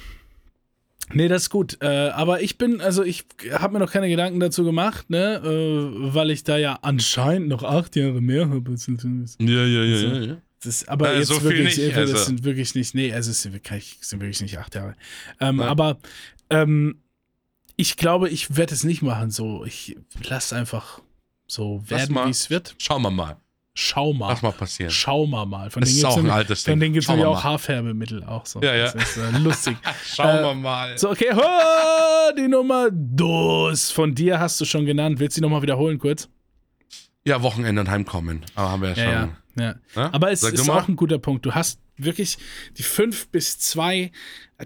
Nee, 1.12 1.28
das 1.28 1.42
ist 1.42 1.50
gut. 1.50 1.78
Äh, 1.80 1.86
aber 1.86 2.42
ich 2.42 2.58
bin, 2.58 2.80
also 2.80 3.02
ich 3.02 3.24
habe 3.52 3.74
mir 3.74 3.78
noch 3.78 3.92
keine 3.92 4.08
Gedanken 4.08 4.40
dazu 4.40 4.64
gemacht, 4.64 5.08
ne? 5.08 5.36
Äh, 5.36 6.14
weil 6.14 6.30
ich 6.30 6.44
da 6.44 6.56
ja 6.58 6.78
anscheinend 6.82 7.48
noch 7.48 7.62
acht 7.62 7.96
Jahre 7.96 8.20
mehr 8.20 8.48
habe. 8.48 8.74
Ja, 9.38 9.46
ja, 9.46 9.64
ja, 9.64 9.84
ja, 9.84 10.20
ja. 10.20 10.36
Das, 10.62 10.88
aber 10.88 11.12
äh, 11.12 11.18
jetzt 11.18 11.28
so 11.28 11.42
wirklich, 11.42 11.76
nicht, 11.76 11.96
also. 11.96 12.12
das 12.12 12.26
sind 12.26 12.42
wirklich 12.42 12.74
nicht, 12.74 12.94
nee, 12.94 13.12
also 13.12 13.30
es 13.30 13.42
sind 13.42 13.52
wirklich, 13.52 13.98
sind 14.00 14.20
wirklich 14.20 14.40
nicht 14.40 14.58
acht 14.58 14.74
Jahre. 14.74 14.96
Ähm, 15.38 15.60
aber 15.60 15.98
ähm, 16.50 17.00
ich 17.76 17.96
glaube, 17.96 18.28
ich 18.28 18.56
werde 18.56 18.74
es 18.74 18.82
nicht 18.82 19.02
machen 19.02 19.30
so. 19.30 19.64
Ich 19.64 19.96
lasse 20.28 20.56
einfach 20.56 21.00
so 21.46 21.82
werden, 21.88 22.16
wie 22.16 22.30
es 22.30 22.50
wird. 22.50 22.74
Schauen 22.78 23.02
wir 23.02 23.10
mal. 23.10 23.36
Schau 23.78 24.14
mal. 24.14 24.28
Lass 24.30 24.40
mal 24.40 24.52
passieren. 24.52 24.90
Schau 24.90 25.26
mal 25.26 25.44
mal. 25.44 25.68
Von 25.68 25.82
das 25.82 25.90
ist 25.90 26.02
auch 26.02 26.16
ein 26.16 26.30
altes 26.30 26.64
Ding. 26.64 26.72
Von 26.72 26.80
denen 26.80 26.94
gibt 26.94 27.06
es 27.06 27.14
ja 27.14 27.26
auch 27.26 27.44
Haarfärbemittel 27.44 28.24
auch 28.24 28.46
so. 28.46 28.62
Ja, 28.62 28.74
ja. 28.74 28.90
Das 28.90 28.94
ist 28.94 29.16
äh, 29.18 29.38
lustig. 29.38 29.76
Schauen 30.14 30.42
wir 30.42 30.50
äh, 30.52 30.54
mal. 30.54 30.98
So, 30.98 31.10
okay, 31.10 31.28
oh, 31.34 32.32
die 32.38 32.48
Nummer 32.48 32.88
dos. 32.90 33.90
Von 33.90 34.14
dir 34.14 34.40
hast 34.40 34.58
du 34.62 34.64
schon 34.64 34.86
genannt. 34.86 35.20
Willst 35.20 35.36
du 35.36 35.40
die 35.40 35.42
nochmal 35.42 35.60
wiederholen 35.60 35.98
kurz? 35.98 36.30
Ja, 37.26 37.42
Wochenende 37.42 37.82
und 37.82 37.90
Heimkommen. 37.90 38.46
Aber 38.54 38.70
haben 38.70 38.80
wir 38.80 38.88
ja 38.88 38.94
schon. 38.94 39.04
Ja, 39.04 39.28
ja. 39.58 39.74
ja. 39.94 40.10
Aber 40.14 40.32
es 40.32 40.40
Sag 40.40 40.54
ist 40.54 40.70
auch 40.70 40.88
ein 40.88 40.96
guter 40.96 41.18
Punkt. 41.18 41.44
Du 41.44 41.54
hast 41.54 41.78
wirklich 41.98 42.38
die 42.78 42.82
fünf 42.82 43.28
bis 43.28 43.58
zwei. 43.58 44.10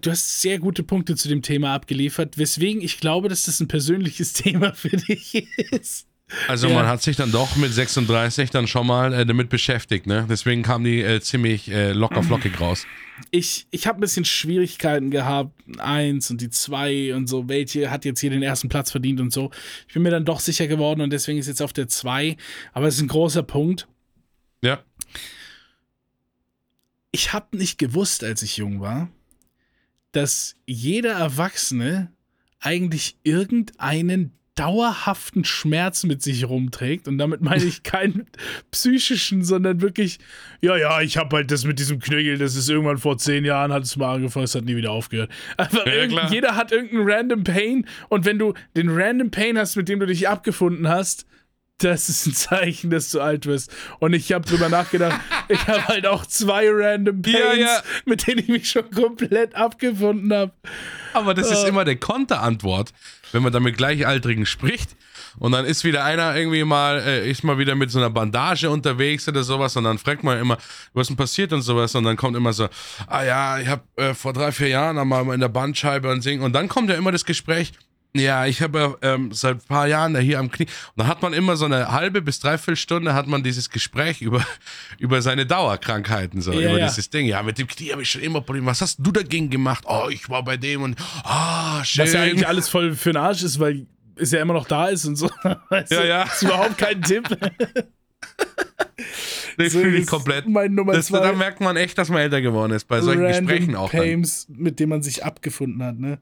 Du 0.02 0.12
hast 0.12 0.40
sehr 0.40 0.60
gute 0.60 0.84
Punkte 0.84 1.16
zu 1.16 1.26
dem 1.26 1.42
Thema 1.42 1.74
abgeliefert, 1.74 2.38
weswegen 2.38 2.80
ich 2.80 3.00
glaube, 3.00 3.28
dass 3.28 3.46
das 3.46 3.58
ein 3.58 3.66
persönliches 3.66 4.32
Thema 4.34 4.72
für 4.72 4.96
dich 4.96 5.34
ist. 5.72 6.06
Also 6.48 6.68
ja. 6.68 6.74
man 6.74 6.86
hat 6.86 7.02
sich 7.02 7.16
dann 7.16 7.32
doch 7.32 7.56
mit 7.56 7.72
36 7.72 8.50
dann 8.50 8.66
schon 8.66 8.86
mal 8.86 9.12
äh, 9.12 9.26
damit 9.26 9.48
beschäftigt, 9.48 10.06
ne? 10.06 10.26
Deswegen 10.28 10.62
kam 10.62 10.84
die 10.84 11.00
äh, 11.00 11.20
ziemlich 11.20 11.70
äh, 11.70 11.92
locker 11.92 12.22
flockig 12.22 12.60
raus. 12.60 12.86
Ich, 13.30 13.66
ich 13.70 13.86
habe 13.86 13.98
ein 13.98 14.00
bisschen 14.00 14.24
Schwierigkeiten 14.24 15.10
gehabt, 15.10 15.52
eins 15.78 16.30
und 16.30 16.40
die 16.40 16.50
zwei 16.50 17.14
und 17.14 17.26
so, 17.28 17.48
welche 17.48 17.90
hat 17.90 18.04
jetzt 18.04 18.20
hier 18.20 18.30
den 18.30 18.42
ersten 18.42 18.68
Platz 18.68 18.90
verdient 18.90 19.20
und 19.20 19.32
so. 19.32 19.50
Ich 19.88 19.94
bin 19.94 20.02
mir 20.02 20.10
dann 20.10 20.24
doch 20.24 20.40
sicher 20.40 20.66
geworden 20.66 21.00
und 21.00 21.10
deswegen 21.10 21.38
ist 21.38 21.46
jetzt 21.46 21.62
auf 21.62 21.72
der 21.72 21.88
zwei. 21.88 22.36
Aber 22.72 22.86
es 22.86 22.96
ist 22.96 23.02
ein 23.02 23.08
großer 23.08 23.42
Punkt. 23.42 23.88
Ja. 24.62 24.82
Ich 27.12 27.32
habe 27.32 27.56
nicht 27.56 27.78
gewusst, 27.78 28.24
als 28.24 28.42
ich 28.42 28.56
jung 28.56 28.80
war, 28.80 29.10
dass 30.12 30.56
jeder 30.66 31.12
Erwachsene 31.12 32.12
eigentlich 32.60 33.16
irgendeinen 33.22 34.32
dauerhaften 34.60 35.42
Schmerz 35.42 36.04
mit 36.04 36.20
sich 36.22 36.46
rumträgt. 36.46 37.08
Und 37.08 37.16
damit 37.16 37.40
meine 37.40 37.64
ich 37.64 37.82
keinen 37.82 38.26
psychischen, 38.70 39.42
sondern 39.42 39.80
wirklich, 39.80 40.18
ja, 40.60 40.76
ja, 40.76 41.00
ich 41.00 41.16
habe 41.16 41.34
halt 41.36 41.50
das 41.50 41.64
mit 41.64 41.78
diesem 41.78 41.98
Knöchel, 41.98 42.36
das 42.36 42.56
ist 42.56 42.68
irgendwann 42.68 42.98
vor 42.98 43.16
zehn 43.16 43.46
Jahren, 43.46 43.72
hat 43.72 43.84
es 43.84 43.96
mal 43.96 44.16
angefangen, 44.16 44.44
es 44.44 44.54
hat 44.54 44.64
nie 44.64 44.76
wieder 44.76 44.90
aufgehört. 44.90 45.30
Einfach 45.56 45.86
ja, 45.86 46.28
jeder 46.28 46.56
hat 46.56 46.72
irgendeinen 46.72 47.10
random 47.10 47.44
Pain 47.44 47.86
und 48.10 48.26
wenn 48.26 48.38
du 48.38 48.52
den 48.76 48.90
random 48.90 49.30
Pain 49.30 49.56
hast, 49.56 49.76
mit 49.76 49.88
dem 49.88 49.98
du 49.98 50.06
dich 50.06 50.28
abgefunden 50.28 50.88
hast, 50.88 51.24
das 51.80 52.08
ist 52.08 52.26
ein 52.26 52.34
Zeichen, 52.34 52.90
dass 52.90 53.10
du 53.10 53.20
alt 53.20 53.46
wirst. 53.46 53.70
Und 53.98 54.12
ich 54.12 54.32
habe 54.32 54.46
drüber 54.46 54.68
nachgedacht, 54.68 55.20
ich 55.48 55.66
habe 55.66 55.86
halt 55.86 56.06
auch 56.06 56.26
zwei 56.26 56.68
random 56.70 57.22
Pains, 57.22 57.36
ja, 57.38 57.54
ja. 57.54 57.82
mit 58.04 58.26
denen 58.26 58.40
ich 58.40 58.48
mich 58.48 58.70
schon 58.70 58.90
komplett 58.90 59.54
abgefunden 59.54 60.32
habe. 60.32 60.52
Aber 61.12 61.34
das 61.34 61.50
ist 61.50 61.64
immer 61.64 61.84
der 61.84 61.96
Konterantwort, 61.96 62.92
wenn 63.32 63.42
man 63.42 63.52
dann 63.52 63.62
mit 63.62 63.76
Gleichaltrigen 63.76 64.46
spricht. 64.46 64.96
Und 65.38 65.52
dann 65.52 65.64
ist 65.64 65.84
wieder 65.84 66.04
einer 66.04 66.34
irgendwie 66.36 66.64
mal, 66.64 66.98
äh, 66.98 67.30
ist 67.30 67.44
mal 67.44 67.58
wieder 67.58 67.74
mit 67.74 67.90
so 67.90 67.98
einer 67.98 68.10
Bandage 68.10 68.68
unterwegs 68.68 69.28
oder 69.28 69.42
sowas. 69.42 69.76
Und 69.76 69.84
dann 69.84 69.98
fragt 69.98 70.24
man 70.24 70.38
immer, 70.38 70.58
was 70.92 71.06
denn 71.06 71.16
passiert 71.16 71.52
und 71.52 71.62
sowas. 71.62 71.94
Und 71.94 72.04
dann 72.04 72.16
kommt 72.16 72.36
immer 72.36 72.52
so, 72.52 72.68
ah 73.06 73.22
ja, 73.22 73.58
ich 73.58 73.68
habe 73.68 73.82
äh, 73.96 74.14
vor 74.14 74.32
drei, 74.32 74.50
vier 74.50 74.68
Jahren 74.68 74.98
einmal 74.98 75.32
in 75.32 75.40
der 75.40 75.48
Bandscheibe 75.48 76.10
und 76.10 76.22
singen. 76.22 76.42
Und 76.42 76.52
dann 76.52 76.68
kommt 76.68 76.90
ja 76.90 76.96
immer 76.96 77.12
das 77.12 77.24
Gespräch, 77.24 77.72
ja, 78.14 78.46
ich 78.46 78.60
habe 78.60 78.98
ähm, 79.02 79.30
seit 79.32 79.56
ein 79.56 79.66
paar 79.66 79.86
Jahren 79.86 80.14
da 80.14 80.20
hier 80.20 80.40
am 80.40 80.50
Knie. 80.50 80.64
Und 80.64 80.96
dann 80.96 81.06
hat 81.06 81.22
man 81.22 81.32
immer 81.32 81.56
so 81.56 81.64
eine 81.64 81.92
halbe 81.92 82.22
bis 82.22 82.40
dreiviertel 82.40 82.76
Stunde 82.76 83.14
hat 83.14 83.26
man 83.26 83.42
dieses 83.42 83.70
Gespräch 83.70 84.20
über, 84.22 84.44
über 84.98 85.22
seine 85.22 85.46
Dauerkrankheiten, 85.46 86.40
so, 86.40 86.52
ja, 86.52 86.70
über 86.70 86.78
ja. 86.78 86.88
dieses 86.88 87.10
Ding. 87.10 87.26
Ja, 87.26 87.42
mit 87.42 87.58
dem 87.58 87.68
Knie 87.68 87.92
habe 87.92 88.02
ich 88.02 88.10
schon 88.10 88.22
immer 88.22 88.40
Probleme. 88.40 88.66
Was 88.66 88.80
hast 88.80 88.98
du 88.98 89.12
dagegen 89.12 89.50
gemacht? 89.50 89.84
Oh, 89.86 90.08
ich 90.10 90.28
war 90.28 90.42
bei 90.42 90.56
dem 90.56 90.82
und 90.82 90.96
ah, 91.24 91.80
oh, 91.80 91.84
schön. 91.84 92.04
Was 92.04 92.12
ja 92.12 92.22
eigentlich 92.22 92.46
alles 92.46 92.68
voll 92.68 92.94
für 92.94 93.12
den 93.12 93.22
Arsch 93.22 93.42
ist, 93.42 93.60
weil 93.60 93.86
es 94.16 94.32
ja 94.32 94.40
immer 94.40 94.54
noch 94.54 94.66
da 94.66 94.88
ist 94.88 95.06
und 95.06 95.16
so. 95.16 95.30
Weißt 95.68 95.92
ja, 95.92 96.04
ja. 96.04 96.22
ist 96.24 96.42
überhaupt 96.42 96.78
kein 96.78 97.00
Tipp. 97.02 97.28
Ich 99.58 99.72
so, 99.72 99.80
fühle 99.80 99.98
ich 99.98 100.06
komplett. 100.06 100.46
Mein 100.46 100.74
Nummer 100.74 100.92
das, 100.92 101.06
zwei. 101.06 101.20
Da 101.20 101.32
merkt 101.32 101.60
man 101.60 101.76
echt, 101.76 101.98
dass 101.98 102.08
man 102.08 102.20
älter 102.20 102.40
geworden 102.40 102.72
ist, 102.72 102.86
bei 102.86 103.00
solchen 103.00 103.22
Random 103.22 103.46
Gesprächen 103.46 103.76
auch. 103.76 103.90
Pains, 103.90 104.46
mit 104.48 104.80
denen 104.80 104.90
man 104.90 105.02
sich 105.02 105.24
abgefunden 105.24 105.82
hat, 105.82 105.98
ne? 105.98 106.18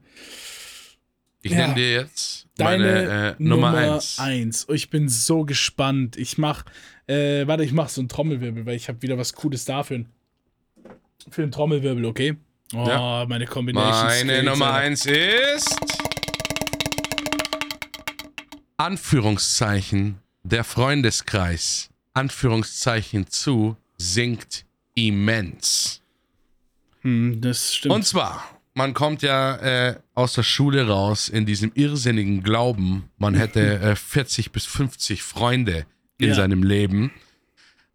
Ich 1.41 1.51
ja. 1.51 1.59
nenne 1.59 1.75
dir 1.75 1.91
jetzt 1.91 2.47
deine 2.57 2.83
meine, 2.83 3.29
äh, 3.29 3.35
Nummer 3.39 3.73
1. 3.73 4.19
eins. 4.19 4.65
Oh, 4.67 4.73
ich 4.73 4.89
bin 4.89 5.07
so 5.07 5.45
gespannt. 5.45 6.17
Ich 6.17 6.37
mach, 6.37 6.65
äh, 7.07 7.47
warte, 7.47 7.63
ich 7.63 7.71
mach 7.71 7.89
so 7.89 8.01
einen 8.01 8.09
Trommelwirbel, 8.09 8.65
weil 8.65 8.75
ich 8.75 8.89
habe 8.89 9.01
wieder 9.01 9.17
was 9.17 9.33
Cooles 9.33 9.63
dafür. 9.65 10.05
Für 11.29 11.43
einen 11.43 11.51
Trommelwirbel, 11.51 12.05
okay? 12.05 12.35
Oh, 12.73 12.85
ja. 12.87 13.25
meine 13.27 13.45
Kombination. 13.45 14.27
Meine 14.27 14.43
Nummer 14.43 14.73
1 14.73 15.05
ist 15.05 15.77
Anführungszeichen 18.77 20.19
der 20.43 20.63
Freundeskreis. 20.63 21.89
Anführungszeichen 22.13 23.27
zu 23.27 23.77
sinkt 23.97 24.65
immens. 24.93 26.01
Hm, 27.01 27.39
das 27.39 27.75
stimmt. 27.75 27.95
Und 27.95 28.05
zwar 28.05 28.58
man 28.79 28.93
kommt 28.93 29.23
ja 29.23 29.57
äh, 29.57 29.95
aus 30.15 30.35
der 30.35 30.43
Schule 30.43 30.87
raus 30.87 31.27
in 31.27 31.45
diesem 31.45 31.73
irrsinnigen 31.75 32.43
Glauben, 32.43 33.09
man 33.17 33.33
hätte 33.33 33.79
äh, 33.81 33.95
40 33.97 34.53
bis 34.53 34.65
50 34.65 35.21
Freunde 35.21 35.85
in 36.17 36.29
ja. 36.29 36.35
seinem 36.35 36.63
Leben. 36.63 37.11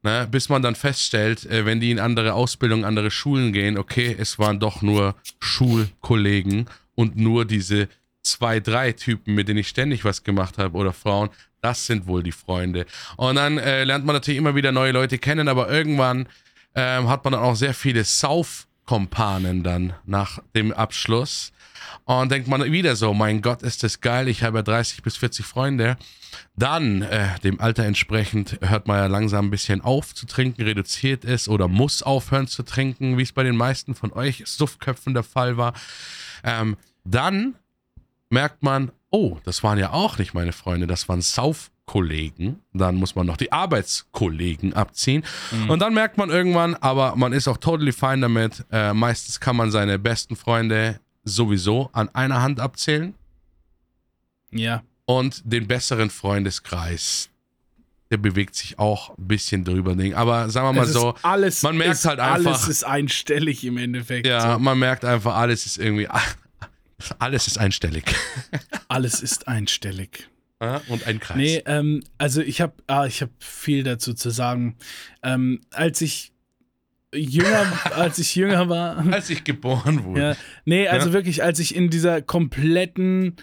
Ne, 0.03 0.29
bis 0.31 0.51
man 0.51 0.61
dann 0.61 0.75
feststellt, 0.75 1.47
äh, 1.47 1.65
wenn 1.65 1.81
die 1.81 1.91
in 1.91 1.99
andere 1.99 2.35
Ausbildungen, 2.35 2.85
andere 2.85 3.11
Schulen 3.11 3.55
gehen, 3.55 3.79
okay, 3.79 4.15
es 4.19 4.39
waren 4.39 4.61
doch 4.61 4.83
nur 4.83 5.15
Schulkollegen 5.41 6.67
und 6.95 7.17
nur 7.17 7.47
diese 7.47 7.89
zwei, 8.21 8.61
drei 8.61 8.93
Typen, 8.93 9.35
mit 9.35 9.49
denen 9.49 9.61
ich 9.61 9.69
ständig 9.69 10.05
was 10.05 10.23
gemacht 10.23 10.59
habe 10.59 10.77
oder 10.77 10.93
Frauen, 10.93 11.31
das 11.63 11.87
sind 11.87 12.07
wohl 12.07 12.23
die 12.23 12.33
Freunde. 12.33 12.85
Und 13.17 13.37
dann 13.37 13.57
äh, 13.57 13.85
lernt 13.85 14.05
man 14.05 14.17
natürlich 14.17 14.37
immer 14.37 14.55
wieder 14.55 14.71
neue 14.71 14.93
Leute 14.93 15.17
kennen, 15.17 15.49
aber 15.49 15.71
irgendwann 15.71 16.29
ähm, 16.75 17.09
hat 17.09 17.25
man 17.25 17.33
dann 17.33 17.43
auch 17.43 17.57
sehr 17.57 17.73
viele 17.73 18.05
Sauf- 18.05 18.67
Kumpanen 18.87 19.63
dann 19.63 19.95
nach 20.05 20.41
dem 20.55 20.73
Abschluss. 20.73 21.53
Und 22.05 22.31
denkt 22.31 22.49
man 22.49 22.63
wieder 22.71 22.97
so, 22.97 23.15
mein 23.15 23.41
Gott, 23.41 23.63
ist 23.63 23.83
das 23.83 24.01
geil, 24.01 24.29
ich 24.29 24.43
habe 24.43 24.59
ja 24.59 24.63
30 24.63 25.03
bis 25.03 25.17
40 25.17 25.47
Freunde. 25.47 25.97
Dann, 26.57 27.03
äh, 27.03 27.39
dem 27.41 27.61
Alter 27.61 27.85
entsprechend, 27.85 28.59
hört 28.61 28.87
man 28.87 28.99
ja 28.99 29.07
langsam 29.07 29.47
ein 29.47 29.51
bisschen 29.51 29.81
auf 29.81 30.15
zu 30.15 30.27
trinken, 30.27 30.63
reduziert 30.63 31.25
es 31.25 31.49
oder 31.49 31.69
muss 31.69 32.03
aufhören 32.03 32.47
zu 32.47 32.63
trinken, 32.63 33.17
wie 33.19 33.23
es 33.23 33.33
bei 33.33 33.43
den 33.43 33.57
meisten 33.57 33.95
von 33.95 34.13
euch 34.13 34.43
Suffköpfen 34.47 35.15
der 35.15 35.23
Fall 35.23 35.57
war. 35.57 35.75
Ähm, 36.43 36.77
dann 37.05 37.55
merkt 38.35 38.63
man, 38.63 38.93
oh, 39.11 39.39
das 39.45 39.63
waren 39.63 39.79
ja 39.79 39.93
auch 39.93 40.19
nicht 40.19 40.35
meine 40.35 40.53
Freunde, 40.53 40.87
das 40.87 41.09
waren 41.09 41.23
Sauf 41.23 41.71
Kollegen, 41.87 42.61
dann 42.73 42.97
muss 42.97 43.15
man 43.15 43.27
noch 43.27 43.37
die 43.37 43.53
Arbeitskollegen 43.53 44.73
abziehen 44.73 45.25
mhm. 45.51 45.71
und 45.71 45.81
dann 45.81 45.95
merkt 45.95 46.17
man 46.17 46.31
irgendwann, 46.31 46.75
aber 46.75 47.15
man 47.17 47.33
ist 47.33 47.47
auch 47.47 47.59
totally 47.59 47.93
fine 47.93 48.21
damit. 48.21 48.65
Äh, 48.73 48.95
meistens 48.95 49.39
kann 49.39 49.57
man 49.57 49.71
seine 49.71 49.99
besten 49.99 50.35
Freunde 50.35 51.01
sowieso 51.25 51.91
an 51.93 52.09
einer 52.15 52.43
Hand 52.43 52.61
abzählen. 52.61 53.15
Ja. 54.51 54.83
Und 55.07 55.43
den 55.45 55.67
besseren 55.67 56.09
Freundeskreis, 56.09 57.29
der 58.11 58.17
bewegt 58.17 58.55
sich 58.55 58.79
auch 58.79 59.11
ein 59.19 59.29
bisschen 59.29 59.65
drüber. 59.65 59.95
Aber 60.17 60.49
sagen 60.49 60.69
wir 60.69 60.73
mal 60.73 60.87
so, 60.87 61.15
alles 61.23 61.63
man 61.63 61.77
merkt 61.77 62.05
halt 62.05 62.21
einfach. 62.21 62.53
Alles 62.53 62.69
ist 62.69 62.85
einstellig 62.85 63.65
im 63.65 63.77
Endeffekt. 63.77 64.27
Ja, 64.27 64.55
so. 64.55 64.59
man 64.59 64.79
merkt 64.79 65.05
einfach, 65.05 65.37
alles 65.37 65.67
ist 65.67 65.79
irgendwie 65.79 66.09
Alles 67.19 67.47
ist 67.47 67.59
einstellig. 67.59 68.05
Alles 68.89 69.21
ist 69.21 69.49
einstellig. 69.49 70.29
Und 70.89 71.07
ein 71.07 71.21
Kreis. 71.21 71.37
Nee, 71.37 71.63
ähm, 71.67 72.03
also 72.17 72.41
ich 72.41 72.63
habe 72.63 72.73
ah, 72.87 73.05
ich 73.05 73.21
hab 73.21 73.29
viel 73.39 73.83
dazu 73.83 74.15
zu 74.15 74.31
sagen. 74.31 74.77
Ähm, 75.23 75.61
als 75.73 76.01
ich 76.01 76.33
jünger, 77.15 77.67
als 77.97 78.19
ich 78.19 78.35
jünger 78.35 78.69
war. 78.71 78.97
Als 79.13 79.29
ich 79.29 79.45
geboren 79.45 80.05
wurde. 80.05 80.21
Ja, 80.21 80.37
nee, 80.65 80.89
also 80.89 81.09
Ja. 81.09 81.13
wirklich, 81.13 81.43
als 81.43 81.59
ich 81.59 81.75
in 81.75 81.91
dieser 81.91 82.23
kompletten 82.23 83.37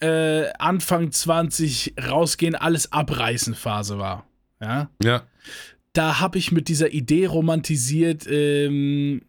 äh, 0.00 0.50
Anfang 0.58 1.10
20 1.10 1.94
rausgehen, 2.08 2.54
alles 2.54 2.92
abreißen 2.92 3.54
Phase 3.54 3.98
war. 3.98 4.26
Ja. 4.60 4.90
Ja. 5.02 5.22
Da 5.92 6.20
habe 6.20 6.38
ich 6.38 6.52
mit 6.52 6.68
dieser 6.68 6.92
Idee 6.92 7.26
romantisiert, 7.26 8.26
ähm, 8.30 9.22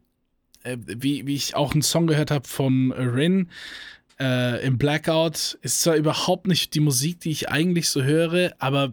äh, 0.64 0.78
wie, 0.86 1.26
wie 1.28 1.36
ich 1.36 1.56
auch 1.56 1.74
einen 1.74 1.82
Song 1.82 2.08
gehört 2.08 2.32
habe 2.32 2.48
von 2.48 2.92
Rin 2.92 3.50
äh, 4.20 4.66
im 4.66 4.78
Blackout. 4.78 5.58
Ist 5.62 5.82
zwar 5.82 5.96
überhaupt 5.96 6.48
nicht 6.48 6.74
die 6.74 6.80
Musik, 6.80 7.20
die 7.22 7.32
ich 7.32 7.50
eigentlich 7.50 7.90
so 7.90 8.04
höre, 8.04 8.54
aber 8.60 8.92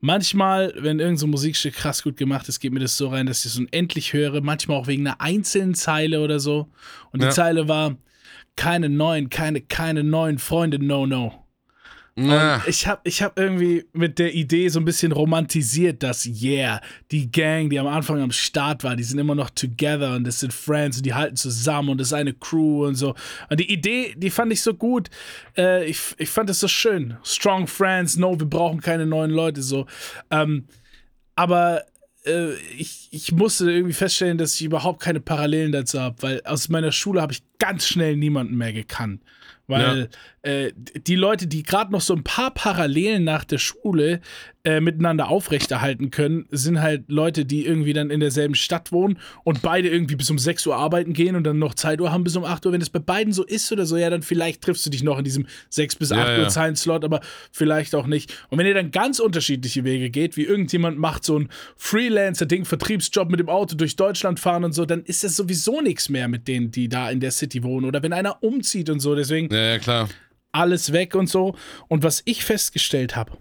manchmal, 0.00 0.74
wenn 0.78 1.00
irgend 1.00 1.18
so 1.18 1.26
Musikstück 1.26 1.74
krass 1.74 2.02
gut 2.02 2.16
gemacht 2.16 2.48
ist, 2.48 2.60
geht 2.60 2.72
mir 2.72 2.80
das 2.80 2.96
so 2.96 3.08
rein, 3.08 3.26
dass 3.26 3.44
ich 3.44 3.52
es 3.52 3.58
unendlich 3.58 4.12
höre. 4.12 4.40
Manchmal 4.40 4.76
auch 4.76 4.86
wegen 4.86 5.06
einer 5.06 5.20
einzelnen 5.20 5.74
Zeile 5.74 6.20
oder 6.20 6.38
so. 6.40 6.68
Und 7.12 7.22
die 7.22 7.26
Ja. 7.26 7.32
Zeile 7.32 7.68
war: 7.68 7.96
keine 8.56 8.88
neuen, 8.88 9.30
keine, 9.30 9.60
keine 9.60 10.04
neuen 10.04 10.38
Freunde, 10.38 10.78
no, 10.78 11.06
no. 11.06 11.45
Na, 12.18 12.62
Ich 12.66 12.86
habe 12.86 13.02
ich 13.04 13.22
hab 13.22 13.38
irgendwie 13.38 13.84
mit 13.92 14.18
der 14.18 14.34
Idee 14.34 14.68
so 14.68 14.80
ein 14.80 14.86
bisschen 14.86 15.12
romantisiert, 15.12 16.02
dass, 16.02 16.24
yeah, 16.24 16.80
die 17.10 17.30
Gang, 17.30 17.68
die 17.68 17.78
am 17.78 17.86
Anfang 17.86 18.22
am 18.22 18.32
Start 18.32 18.84
war, 18.84 18.96
die 18.96 19.02
sind 19.02 19.18
immer 19.18 19.34
noch 19.34 19.50
together 19.50 20.16
und 20.16 20.24
das 20.24 20.40
sind 20.40 20.54
Friends 20.54 20.96
und 20.96 21.04
die 21.04 21.12
halten 21.12 21.36
zusammen 21.36 21.90
und 21.90 22.00
das 22.00 22.08
ist 22.08 22.12
eine 22.14 22.32
Crew 22.32 22.86
und 22.86 22.94
so. 22.94 23.14
Und 23.50 23.60
die 23.60 23.70
Idee, 23.70 24.14
die 24.16 24.30
fand 24.30 24.50
ich 24.50 24.62
so 24.62 24.72
gut. 24.72 25.10
Äh, 25.58 25.84
ich, 25.84 26.00
ich 26.16 26.30
fand 26.30 26.48
es 26.48 26.58
so 26.60 26.68
schön. 26.68 27.18
Strong 27.22 27.66
Friends, 27.66 28.16
no, 28.16 28.40
wir 28.40 28.46
brauchen 28.46 28.80
keine 28.80 29.04
neuen 29.04 29.30
Leute, 29.30 29.60
so. 29.60 29.86
Ähm, 30.30 30.68
aber 31.34 31.82
äh, 32.24 32.54
ich, 32.78 33.08
ich 33.10 33.32
musste 33.32 33.70
irgendwie 33.70 33.92
feststellen, 33.92 34.38
dass 34.38 34.54
ich 34.54 34.64
überhaupt 34.64 35.00
keine 35.00 35.20
Parallelen 35.20 35.70
dazu 35.70 36.00
habe, 36.00 36.16
weil 36.22 36.42
aus 36.46 36.70
meiner 36.70 36.92
Schule 36.92 37.20
habe 37.20 37.34
ich 37.34 37.42
ganz 37.58 37.86
schnell 37.86 38.16
niemanden 38.16 38.56
mehr 38.56 38.72
gekannt. 38.72 39.22
Weil 39.68 40.08
äh, 40.46 40.72
die 40.76 41.16
Leute, 41.16 41.48
die 41.48 41.64
gerade 41.64 41.90
noch 41.90 42.00
so 42.00 42.14
ein 42.14 42.22
paar 42.22 42.52
Parallelen 42.52 43.24
nach 43.24 43.42
der 43.44 43.58
Schule 43.58 44.20
äh, 44.62 44.80
miteinander 44.80 45.28
aufrechterhalten 45.28 46.10
können, 46.10 46.46
sind 46.50 46.80
halt 46.80 47.04
Leute, 47.08 47.44
die 47.44 47.66
irgendwie 47.66 47.92
dann 47.92 48.10
in 48.10 48.20
derselben 48.20 48.54
Stadt 48.54 48.92
wohnen 48.92 49.18
und 49.42 49.62
beide 49.62 49.88
irgendwie 49.88 50.14
bis 50.14 50.30
um 50.30 50.38
6 50.38 50.66
Uhr 50.68 50.76
arbeiten 50.76 51.14
gehen 51.14 51.34
und 51.34 51.44
dann 51.44 51.58
noch 51.58 51.74
Zeituhr 51.74 52.12
haben 52.12 52.22
bis 52.22 52.36
um 52.36 52.44
8 52.44 52.64
Uhr. 52.64 52.72
Wenn 52.72 52.80
das 52.80 52.90
bei 52.90 53.00
beiden 53.00 53.32
so 53.32 53.44
ist 53.44 53.72
oder 53.72 53.86
so, 53.86 53.96
ja, 53.96 54.08
dann 54.08 54.22
vielleicht 54.22 54.62
triffst 54.62 54.86
du 54.86 54.90
dich 54.90 55.02
noch 55.02 55.18
in 55.18 55.24
diesem 55.24 55.46
6 55.70 55.96
bis 55.96 56.12
8 56.12 56.18
Ja, 56.18 56.36
Uhr 56.36 56.42
ja. 56.44 56.48
Zeitslot, 56.48 57.04
aber 57.04 57.20
vielleicht 57.50 57.96
auch 57.96 58.06
nicht. 58.06 58.32
Und 58.48 58.58
wenn 58.58 58.66
ihr 58.66 58.74
dann 58.74 58.92
ganz 58.92 59.18
unterschiedliche 59.18 59.82
Wege 59.82 60.10
geht, 60.10 60.36
wie 60.36 60.44
irgendjemand 60.44 60.96
macht 60.98 61.24
so 61.24 61.40
ein 61.40 61.48
Freelancer-Ding, 61.76 62.64
Vertriebsjob 62.64 63.30
mit 63.30 63.40
dem 63.40 63.48
Auto 63.48 63.74
durch 63.74 63.96
Deutschland 63.96 64.38
fahren 64.38 64.62
und 64.62 64.72
so, 64.72 64.84
dann 64.84 65.02
ist 65.02 65.24
das 65.24 65.34
sowieso 65.34 65.80
nichts 65.80 66.08
mehr 66.08 66.28
mit 66.28 66.46
denen, 66.46 66.70
die 66.70 66.88
da 66.88 67.10
in 67.10 67.18
der 67.18 67.32
City 67.32 67.64
wohnen. 67.64 67.84
Oder 67.84 68.02
wenn 68.04 68.12
einer 68.12 68.42
umzieht 68.44 68.90
und 68.90 69.00
so, 69.00 69.16
deswegen 69.16 69.52
ja, 69.52 69.72
ja, 69.72 69.78
klar. 69.78 70.08
Alles 70.56 70.92
weg 70.92 71.14
und 71.14 71.28
so. 71.28 71.54
Und 71.88 72.02
was 72.02 72.22
ich 72.24 72.44
festgestellt 72.44 73.14
habe, 73.16 73.32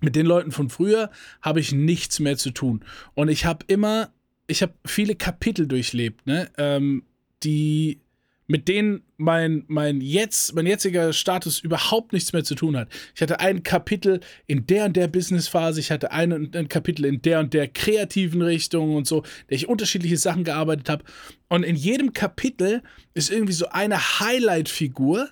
mit 0.00 0.16
den 0.16 0.26
Leuten 0.26 0.52
von 0.52 0.68
früher 0.68 1.10
habe 1.40 1.60
ich 1.60 1.72
nichts 1.72 2.20
mehr 2.20 2.36
zu 2.36 2.50
tun. 2.50 2.84
Und 3.14 3.28
ich 3.28 3.46
habe 3.46 3.64
immer, 3.68 4.10
ich 4.46 4.62
habe 4.62 4.74
viele 4.84 5.14
Kapitel 5.14 5.66
durchlebt, 5.66 6.26
ne, 6.26 6.50
ähm, 6.58 7.04
die 7.42 8.00
mit 8.46 8.68
denen 8.68 9.02
mein, 9.16 9.64
mein, 9.68 10.00
jetzt, 10.00 10.54
mein 10.54 10.66
jetziger 10.66 11.12
Status 11.12 11.60
überhaupt 11.60 12.12
nichts 12.12 12.32
mehr 12.32 12.44
zu 12.44 12.54
tun 12.54 12.76
hat. 12.76 12.88
Ich 13.14 13.22
hatte 13.22 13.40
ein 13.40 13.62
Kapitel 13.62 14.20
in 14.46 14.66
der 14.66 14.84
und 14.84 14.96
der 14.96 15.08
Businessphase, 15.08 15.80
ich 15.80 15.90
hatte 15.90 16.12
ein, 16.12 16.54
ein 16.54 16.68
Kapitel 16.68 17.06
in 17.06 17.22
der 17.22 17.40
und 17.40 17.54
der 17.54 17.68
kreativen 17.68 18.42
Richtung 18.42 18.96
und 18.96 19.06
so, 19.06 19.22
der 19.48 19.56
ich 19.56 19.68
unterschiedliche 19.68 20.18
Sachen 20.18 20.44
gearbeitet 20.44 20.90
habe. 20.90 21.04
Und 21.48 21.62
in 21.62 21.76
jedem 21.76 22.12
Kapitel 22.12 22.82
ist 23.14 23.30
irgendwie 23.30 23.54
so 23.54 23.68
eine 23.68 24.20
Highlight-Figur, 24.20 25.30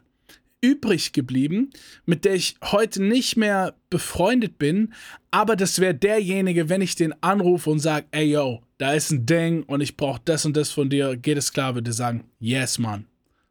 übrig 0.63 1.13
geblieben, 1.13 1.71
mit 2.07 2.25
der 2.25 2.35
ich 2.35 2.57
heute 2.63 3.03
nicht 3.03 3.37
mehr 3.37 3.75
befreundet 3.91 4.59
bin, 4.59 4.95
aber 5.31 5.57
das 5.57 5.81
wäre 5.81 5.95
derjenige, 5.95 6.69
wenn 6.69 6.81
ich 6.81 6.95
den 6.95 7.15
anrufe 7.23 7.69
und 7.69 7.81
sage, 7.81 8.07
ey 8.13 8.31
yo, 8.33 8.63
da 8.79 8.95
ist 8.95 9.11
ein 9.11 9.27
Ding 9.27 9.65
und 9.65 9.81
ich 9.81 9.97
brauche 9.97 10.21
das 10.25 10.47
und 10.47 10.57
das 10.57 10.71
von 10.71 10.89
dir, 10.89 11.17
geht 11.17 11.37
es 11.37 11.53
klar, 11.53 11.75
würde 11.75 11.93
sagen, 11.93 12.25
yes, 12.39 12.79
Mann. 12.79 13.07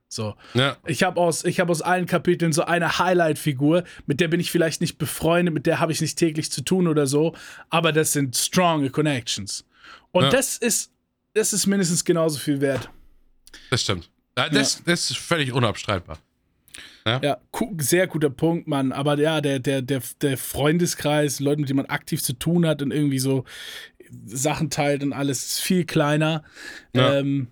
So. 0.08 0.36
Ja. 0.54 0.78
Ich 0.88 1.04
habe 1.04 1.20
aus, 1.22 1.46
ich 1.46 1.60
hab 1.60 1.70
aus 1.70 1.82
allen 1.82 2.06
Kapiteln 2.06 2.52
so 2.52 2.64
eine 2.64 2.98
Highlight-Figur, 3.00 3.84
mit 4.08 4.20
der 4.20 4.28
bin 4.28 4.40
ich 4.40 4.52
vielleicht 4.52 4.82
nicht 4.82 4.98
befreundet, 4.98 5.54
mit 5.54 5.66
der 5.66 5.80
habe 5.80 5.92
ich 5.92 6.02
nicht 6.02 6.18
täglich 6.18 6.52
zu 6.52 6.62
tun 6.64 6.88
oder 6.88 7.08
so, 7.08 7.34
aber 7.70 7.92
das 7.94 8.12
sind 8.14 8.36
stronge 8.36 8.90
Connections. 8.90 9.66
Und 10.12 10.24
Ja. 10.24 10.30
das 10.30 10.58
ist, 10.58 10.92
das 11.34 11.54
ist 11.54 11.66
mindestens 11.68 12.04
genauso 12.04 12.40
viel 12.40 12.60
wert. 12.60 12.90
Das 13.70 13.82
stimmt. 13.84 14.10
Ja, 14.38 14.50
das, 14.50 14.82
das 14.84 15.12
ist 15.12 15.18
völlig 15.18 15.52
unabstreitbar. 15.54 16.18
Ja, 17.06 17.38
gu- 17.52 17.76
sehr 17.80 18.08
guter 18.08 18.30
Punkt, 18.30 18.68
Mann. 18.68 18.92
Aber 18.92 19.18
ja, 19.18 19.42
der, 19.42 19.60
der, 19.60 19.82
der, 19.82 20.02
der 20.22 20.38
Freundeskreis, 20.38 21.40
Leute, 21.40 21.62
mit 21.62 21.70
denen 21.70 21.78
man 21.78 21.86
aktiv 21.88 22.22
zu 22.22 22.34
tun 22.34 22.66
hat 22.68 22.82
und 22.82 22.92
irgendwie 22.92 23.20
so 23.20 23.44
Sachen 24.26 24.70
teilt 24.70 25.04
und 25.04 25.14
alles, 25.14 25.44
ist 25.46 25.60
viel 25.62 25.86
kleiner. 25.86 26.44
Ja. 26.96 27.16
Ähm, 27.16 27.48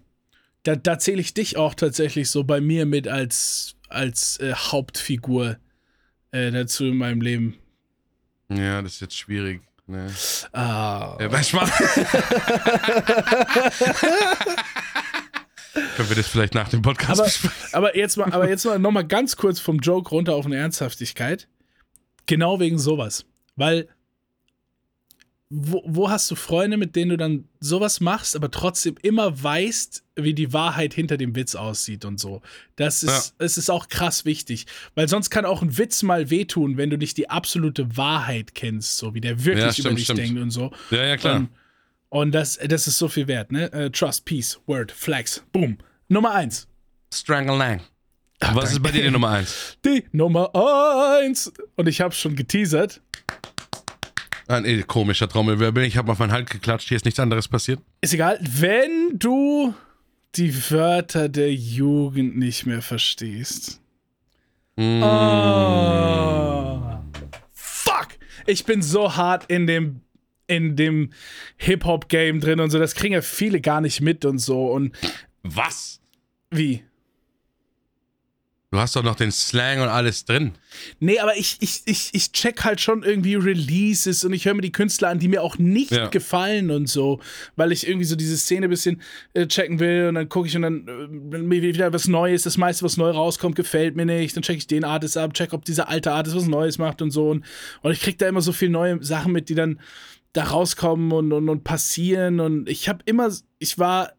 da 0.64 0.76
da 0.76 1.00
zähle 1.00 1.22
ich 1.22 1.34
dich 1.34 1.58
auch 1.58 1.74
tatsächlich 1.74 2.30
so 2.30 2.44
bei 2.44 2.60
mir 2.62 2.86
mit 2.86 3.08
als, 3.08 3.76
als 3.88 4.38
äh, 4.42 4.54
Hauptfigur 4.54 5.58
äh, 6.32 6.52
dazu 6.52 6.86
in 6.86 6.98
meinem 6.98 7.22
Leben. 7.22 7.56
Ja, 8.50 8.82
das 8.82 8.96
ist 8.96 9.02
jetzt 9.02 9.18
schwierig. 9.18 9.62
Ne. 9.88 10.12
Ah. 10.52 11.18
Ja, 11.20 11.32
weißt 11.32 11.54
du 11.54 11.58
was? 11.58 11.72
Können 15.96 16.10
wir 16.10 16.16
das 16.16 16.28
vielleicht 16.28 16.54
nach 16.56 16.70
dem 16.70 16.82
Podcast 16.82 17.20
Aber, 17.20 17.24
besprechen? 17.24 17.56
aber 17.74 17.96
jetzt 17.98 18.18
mal, 18.18 18.32
aber 18.32 18.50
jetzt 18.50 18.66
mal 18.66 18.80
noch 18.80 18.92
mal 18.92 19.04
ganz 19.06 19.36
kurz 19.36 19.60
vom 19.60 19.80
Joke 19.80 20.10
runter 20.10 20.36
auf 20.36 20.46
eine 20.46 20.56
Ernsthaftigkeit. 20.58 21.48
Genau 22.26 22.60
wegen 22.60 22.78
sowas. 22.80 23.26
Weil, 23.56 23.88
wo, 25.52 25.82
wo 25.86 26.10
hast 26.12 26.30
du 26.30 26.36
Freunde, 26.36 26.78
mit 26.78 26.96
denen 26.96 27.10
du 27.10 27.18
dann 27.18 27.46
sowas 27.60 28.02
machst, 28.02 28.36
aber 28.36 28.52
trotzdem 28.52 28.96
immer 29.02 29.42
weißt, 29.42 30.04
wie 30.16 30.36
die 30.36 30.54
Wahrheit 30.54 30.94
hinter 30.94 31.18
dem 31.18 31.36
Witz 31.36 31.56
aussieht 31.56 32.06
und 32.06 32.20
so. 32.20 32.42
Das 32.76 33.02
ist, 33.02 33.34
es 33.40 33.58
ist 33.58 33.72
auch 33.72 33.88
krass 33.88 34.26
wichtig. 34.26 34.68
Weil 34.94 35.08
sonst 35.08 35.32
kann 35.32 35.46
auch 35.46 35.64
ein 35.64 35.78
Witz 35.78 36.04
mal 36.04 36.30
wehtun, 36.30 36.78
wenn 36.78 36.92
du 36.92 36.98
nicht 36.98 37.18
die 37.18 37.30
absolute 37.32 37.98
Wahrheit 37.98 38.54
kennst, 38.54 38.98
so 38.98 39.16
wie 39.16 39.22
der 39.22 39.44
wirklich 39.44 39.58
Ja, 39.58 39.64
über 39.66 39.74
stimmt, 39.74 39.98
dich 39.98 40.04
stimmt. 40.06 40.20
denkt 40.20 40.40
und 40.40 40.52
so. 40.52 40.72
Ja, 40.92 41.04
ja, 41.04 41.18
klar. 41.18 41.38
Und, 41.38 41.50
und 42.10 42.34
das, 42.34 42.58
das 42.58 42.88
ist 42.88 42.98
so 42.98 43.08
viel 43.08 43.28
wert, 43.28 43.52
ne? 43.52 43.72
Äh, 43.72 43.92
Trust, 43.92 44.26
Peace, 44.26 44.60
Word, 44.66 44.92
Flex, 44.92 45.44
Boom. 45.52 45.78
Nummer 46.08 46.34
eins. 46.34 46.68
Strangle 47.14 47.58
Lang. 47.58 47.82
Was 48.54 48.72
ist 48.72 48.82
bei 48.82 48.92
dir 48.92 49.04
die 49.04 49.12
Nummer 49.12 49.30
eins? 49.30 49.78
Die 49.86 50.06
Nummer 50.12 50.50
eins. 51.22 51.52
Und 51.76 51.88
ich 51.88 52.02
habe 52.02 52.16
schon 52.16 52.36
geteasert. 52.36 53.02
Ein 54.48 54.66
eh, 54.66 54.82
komischer 54.82 55.28
Trommelwirbel. 55.28 55.84
Ich 55.84 55.98
habe 55.98 56.12
auf 56.12 56.20
meinen 56.20 56.32
Halt 56.32 56.50
geklatscht. 56.50 56.88
Hier 56.88 56.96
ist 56.96 57.06
nichts 57.06 57.20
anderes 57.20 57.48
passiert. 57.48 57.80
Ist 58.02 58.14
egal, 58.14 58.40
wenn 58.42 59.20
du 59.20 59.76
die 60.36 60.56
Wörter 60.72 61.30
der 61.30 61.54
Jugend 61.54 62.38
nicht 62.38 62.66
mehr 62.66 62.82
verstehst. 62.82 63.82
Mm. 64.76 65.04
Ah. 65.04 67.04
Fuck! 67.52 68.08
Ich 68.48 68.66
bin 68.66 68.82
so 68.82 69.16
hart 69.16 69.46
in 69.52 69.68
dem 69.68 70.02
in 70.50 70.76
dem 70.76 71.12
Hip-Hop-Game 71.58 72.40
drin 72.40 72.60
und 72.60 72.70
so. 72.72 72.80
Das 72.80 72.96
kriegen 72.96 73.14
ja 73.14 73.22
viele 73.22 73.62
gar 73.62 73.82
nicht 73.82 74.02
mit 74.02 74.26
und 74.26 74.40
so. 74.40 74.68
Und 74.68 74.96
Was? 75.44 76.02
wie? 76.52 76.84
Du 78.72 78.78
hast 78.78 78.96
doch 78.96 79.02
noch 79.02 79.16
den 79.16 79.32
Slang 79.32 79.82
und 79.82 79.88
alles 79.88 80.26
drin. 80.26 80.52
Nee, 81.00 81.18
aber 81.18 81.36
ich, 81.36 81.58
ich, 81.60 81.82
ich, 81.86 82.12
ich 82.14 82.32
check 82.34 82.64
halt 82.64 82.80
schon 82.80 83.02
irgendwie 83.02 83.34
Releases 83.34 84.24
und 84.24 84.32
ich 84.32 84.46
höre 84.46 84.54
mir 84.54 84.62
die 84.62 84.72
Künstler 84.72 85.10
an, 85.10 85.18
die 85.18 85.28
mir 85.28 85.42
auch 85.42 85.58
nicht 85.58 85.90
Ja. 85.90 86.06
gefallen 86.10 86.70
und 86.70 86.88
so, 86.88 87.20
weil 87.56 87.72
ich 87.72 87.88
irgendwie 87.88 88.06
so 88.06 88.16
diese 88.16 88.38
Szene 88.38 88.68
ein 88.68 88.70
bisschen 88.70 89.02
äh, 89.34 89.48
checken 89.48 89.80
will 89.80 90.06
und 90.10 90.14
dann 90.16 90.30
gucke 90.30 90.48
ich 90.48 90.56
und 90.56 90.62
dann 90.62 90.88
äh, 90.88 91.08
wenn 91.32 91.48
mir 91.48 91.64
wieder 91.64 91.92
was 91.94 92.08
Neues, 92.08 92.44
das 92.44 92.58
meiste, 92.58 92.86
was 92.86 92.96
neu 92.96 93.10
rauskommt, 93.10 93.56
gefällt 93.56 93.96
mir 93.96 94.06
nicht. 94.06 94.36
Dann 94.36 94.44
check 94.44 94.58
ich 94.58 94.68
den 94.68 94.84
Artist 94.84 95.18
ab, 95.18 95.34
check, 95.34 95.54
ob 95.54 95.66
dieser 95.66 95.90
alte 95.90 96.12
Artist 96.12 96.36
was 96.36 96.46
Neues 96.46 96.78
macht 96.78 97.02
und 97.02 97.10
so. 97.10 97.32
Und, 97.32 97.44
und 97.82 97.92
ich 97.92 98.02
krieg 98.02 98.20
da 98.20 98.28
immer 98.28 98.42
so 98.42 98.52
viele 98.52 98.72
neue 98.72 99.04
Sachen 99.04 99.32
mit, 99.32 99.50
die 99.50 99.56
dann 99.56 99.80
da 100.34 100.44
rauskommen 100.44 101.12
und, 101.12 101.32
und, 101.32 101.50
und 101.50 101.64
passieren. 101.64 102.40
Und 102.40 102.70
ich 102.70 102.90
habe 102.90 103.00
immer, 103.06 103.30
ich 103.58 103.80
war 103.80 104.14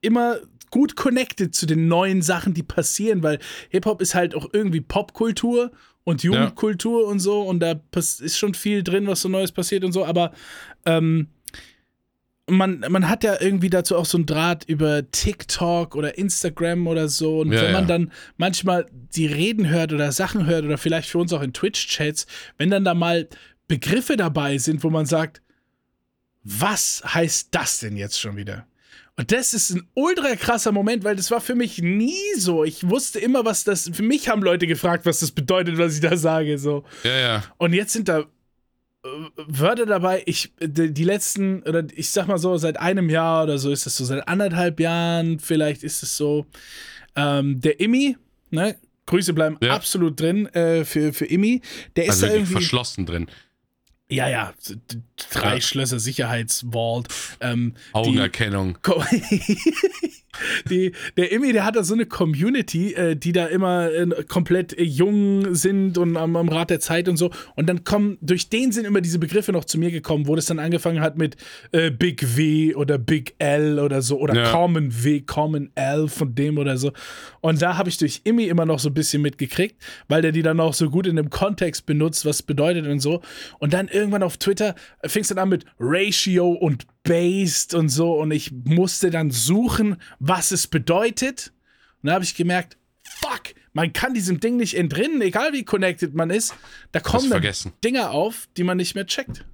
immer 0.00 0.38
gut 0.70 0.96
connected 0.96 1.54
zu 1.54 1.66
den 1.66 1.88
neuen 1.88 2.22
Sachen, 2.22 2.54
die 2.54 2.62
passieren, 2.62 3.22
weil 3.22 3.38
Hip-Hop 3.70 4.02
ist 4.02 4.14
halt 4.14 4.34
auch 4.34 4.48
irgendwie 4.52 4.80
Popkultur 4.80 5.72
und 6.04 6.22
Jugendkultur 6.22 7.06
und 7.06 7.20
so 7.20 7.42
und 7.42 7.60
da 7.60 7.80
ist 7.92 8.38
schon 8.38 8.54
viel 8.54 8.82
drin, 8.82 9.06
was 9.06 9.22
so 9.22 9.28
Neues 9.28 9.52
passiert 9.52 9.84
und 9.84 9.92
so, 9.92 10.04
aber 10.04 10.32
ähm, 10.84 11.28
man, 12.50 12.84
man 12.88 13.08
hat 13.08 13.24
ja 13.24 13.40
irgendwie 13.40 13.70
dazu 13.70 13.96
auch 13.96 14.04
so 14.04 14.18
einen 14.18 14.26
Draht 14.26 14.64
über 14.64 15.10
TikTok 15.10 15.94
oder 15.94 16.16
Instagram 16.16 16.86
oder 16.86 17.08
so. 17.08 17.40
Und 17.40 17.52
Ja, 17.52 17.62
wenn 17.62 17.72
man 17.72 17.82
ja. 17.82 17.88
dann 17.88 18.12
manchmal 18.36 18.86
die 19.14 19.26
Reden 19.26 19.68
hört 19.68 19.92
oder 19.92 20.12
Sachen 20.12 20.46
hört 20.46 20.64
oder 20.64 20.78
vielleicht 20.78 21.08
für 21.08 21.18
uns 21.18 21.32
auch 21.32 21.42
in 21.42 21.52
Twitch-Chats, 21.52 22.26
wenn 22.56 22.70
dann 22.70 22.84
da 22.84 22.94
mal 22.94 23.28
Begriffe 23.68 24.16
dabei 24.16 24.58
sind, 24.58 24.82
wo 24.82 24.90
man 24.90 25.06
sagt, 25.06 25.42
was 26.42 27.02
heißt 27.04 27.48
das 27.52 27.80
denn 27.80 27.96
jetzt 27.96 28.18
schon 28.18 28.36
wieder? 28.36 28.66
Und 29.16 29.32
das 29.32 29.52
ist 29.52 29.70
ein 29.70 29.86
ultra 29.94 30.36
krasser 30.36 30.70
Moment, 30.72 31.02
weil 31.02 31.16
das 31.16 31.30
war 31.30 31.40
für 31.40 31.56
mich 31.56 31.78
nie 31.82 32.34
so. 32.36 32.64
Ich 32.64 32.88
wusste 32.88 33.18
immer, 33.18 33.44
was 33.44 33.64
das. 33.64 33.90
Für 33.92 34.04
mich 34.04 34.28
haben 34.28 34.42
Leute 34.42 34.66
gefragt, 34.68 35.06
was 35.06 35.18
das 35.20 35.32
bedeutet, 35.32 35.76
was 35.76 35.94
ich 35.96 36.00
da 36.00 36.16
sage. 36.16 36.56
So. 36.56 36.84
Ja, 37.02 37.16
ja. 37.18 37.44
Und 37.56 37.72
jetzt 37.72 37.92
sind 37.92 38.08
da 38.08 38.20
äh, 38.20 38.26
Wörter 39.48 39.86
dabei, 39.86 40.22
ich, 40.26 40.52
die, 40.60 41.02
letzten, 41.04 41.62
oder 41.64 41.84
ich 41.94 42.10
sag 42.10 42.28
mal 42.28 42.38
so, 42.38 42.56
seit 42.58 42.78
einem 42.78 43.10
Jahr 43.10 43.42
oder 43.44 43.58
so 43.58 43.72
ist 43.72 43.86
es 43.86 43.96
so, 43.96 44.04
seit 44.04 44.26
anderthalb 44.28 44.78
Jahren 44.78 45.40
vielleicht 45.40 45.82
ist 45.82 46.02
es 46.04 46.16
so. 46.16 46.46
Ähm, 47.16 47.60
der 47.60 47.80
Immi, 47.80 48.16
ne? 48.50 48.76
Grüße 49.06 49.32
bleiben 49.32 49.56
Ja. 49.60 49.74
absolut 49.74 50.20
drin 50.20 50.46
äh, 50.54 50.84
für, 50.84 51.12
für 51.12 51.24
Immi. 51.24 51.60
Der 51.96 52.04
ist 52.04 52.10
Also 52.10 52.26
da 52.26 52.26
wirklich 52.28 52.40
irgendwie. 52.42 52.52
verschlossen 52.52 53.04
drin. 53.06 53.26
Ja, 54.10 54.28
ja, 54.28 54.54
drei 55.30 55.56
Ja. 55.56 55.60
Schlösser, 55.60 55.98
Sicherheitsvault. 55.98 57.08
Ähm, 57.40 57.74
Augenerkennung. 57.92 58.78
Die, 60.68 60.92
der 61.16 61.32
Immi, 61.32 61.52
der 61.52 61.64
hat 61.64 61.74
da 61.76 61.82
so 61.82 61.94
eine 61.94 62.06
Community, 62.06 62.92
äh, 62.94 63.16
die 63.16 63.32
da 63.32 63.46
immer 63.46 63.90
äh, 63.90 64.06
komplett 64.28 64.78
äh, 64.78 64.82
jung 64.82 65.54
sind 65.54 65.96
und 65.98 66.16
am, 66.16 66.36
am 66.36 66.48
Rat 66.48 66.70
der 66.70 66.80
Zeit 66.80 67.08
und 67.08 67.16
so. 67.16 67.30
Und 67.56 67.68
dann 67.68 67.84
kommen, 67.84 68.18
durch 68.20 68.48
den 68.50 68.70
sind 68.72 68.84
immer 68.84 69.00
diese 69.00 69.18
Begriffe 69.18 69.52
noch 69.52 69.64
zu 69.64 69.78
mir 69.78 69.90
gekommen, 69.90 70.26
wo 70.26 70.36
das 70.36 70.46
dann 70.46 70.58
angefangen 70.58 71.00
hat 71.00 71.16
mit 71.16 71.36
äh, 71.72 71.90
Big 71.90 72.36
W 72.36 72.74
oder 72.74 72.98
Big 72.98 73.34
L 73.38 73.78
oder 73.78 74.02
so 74.02 74.18
oder 74.18 74.34
Ja. 74.34 74.52
Common 74.52 75.04
W, 75.04 75.20
Common 75.22 75.70
L 75.74 76.08
von 76.08 76.34
dem 76.34 76.58
oder 76.58 76.76
so. 76.76 76.92
Und 77.40 77.62
da 77.62 77.76
habe 77.78 77.88
ich 77.88 77.96
durch 77.96 78.20
Immi 78.24 78.44
immer 78.44 78.66
noch 78.66 78.78
so 78.78 78.90
ein 78.90 78.94
bisschen 78.94 79.22
mitgekriegt, 79.22 79.76
weil 80.08 80.22
der 80.22 80.32
die 80.32 80.42
dann 80.42 80.60
auch 80.60 80.74
so 80.74 80.90
gut 80.90 81.06
in 81.06 81.16
dem 81.16 81.30
Kontext 81.30 81.86
benutzt, 81.86 82.26
was 82.26 82.42
bedeutet 82.42 82.86
und 82.86 83.00
so. 83.00 83.22
Und 83.58 83.72
dann 83.72 83.88
irgendwann 83.88 84.22
auf 84.22 84.36
Twitter 84.36 84.74
fing 85.04 85.22
es 85.22 85.28
dann 85.28 85.38
an 85.38 85.48
mit 85.48 85.64
Ratio 85.78 86.48
und 86.52 86.86
Based 87.08 87.74
und 87.74 87.88
so. 87.88 88.12
Und 88.12 88.30
ich 88.30 88.52
musste 88.52 89.10
dann 89.10 89.30
suchen, 89.30 89.96
was 90.18 90.50
es 90.52 90.66
bedeutet. 90.66 91.52
Und 92.02 92.08
da 92.08 92.14
habe 92.14 92.24
ich 92.24 92.36
gemerkt, 92.36 92.76
fuck, 93.02 93.54
man 93.72 93.92
kann 93.92 94.14
diesem 94.14 94.40
Ding 94.40 94.56
nicht 94.56 94.74
entrinnen, 94.74 95.20
egal 95.20 95.52
wie 95.52 95.64
connected 95.64 96.14
man 96.14 96.30
ist. 96.30 96.54
Da 96.92 97.00
kommen 97.00 97.24
dann 97.24 97.40
vergessen. 97.40 97.72
Dinge 97.82 98.10
auf, 98.10 98.48
die 98.56 98.64
man 98.64 98.76
nicht 98.76 98.94
mehr 98.94 99.06
checkt. 99.06 99.44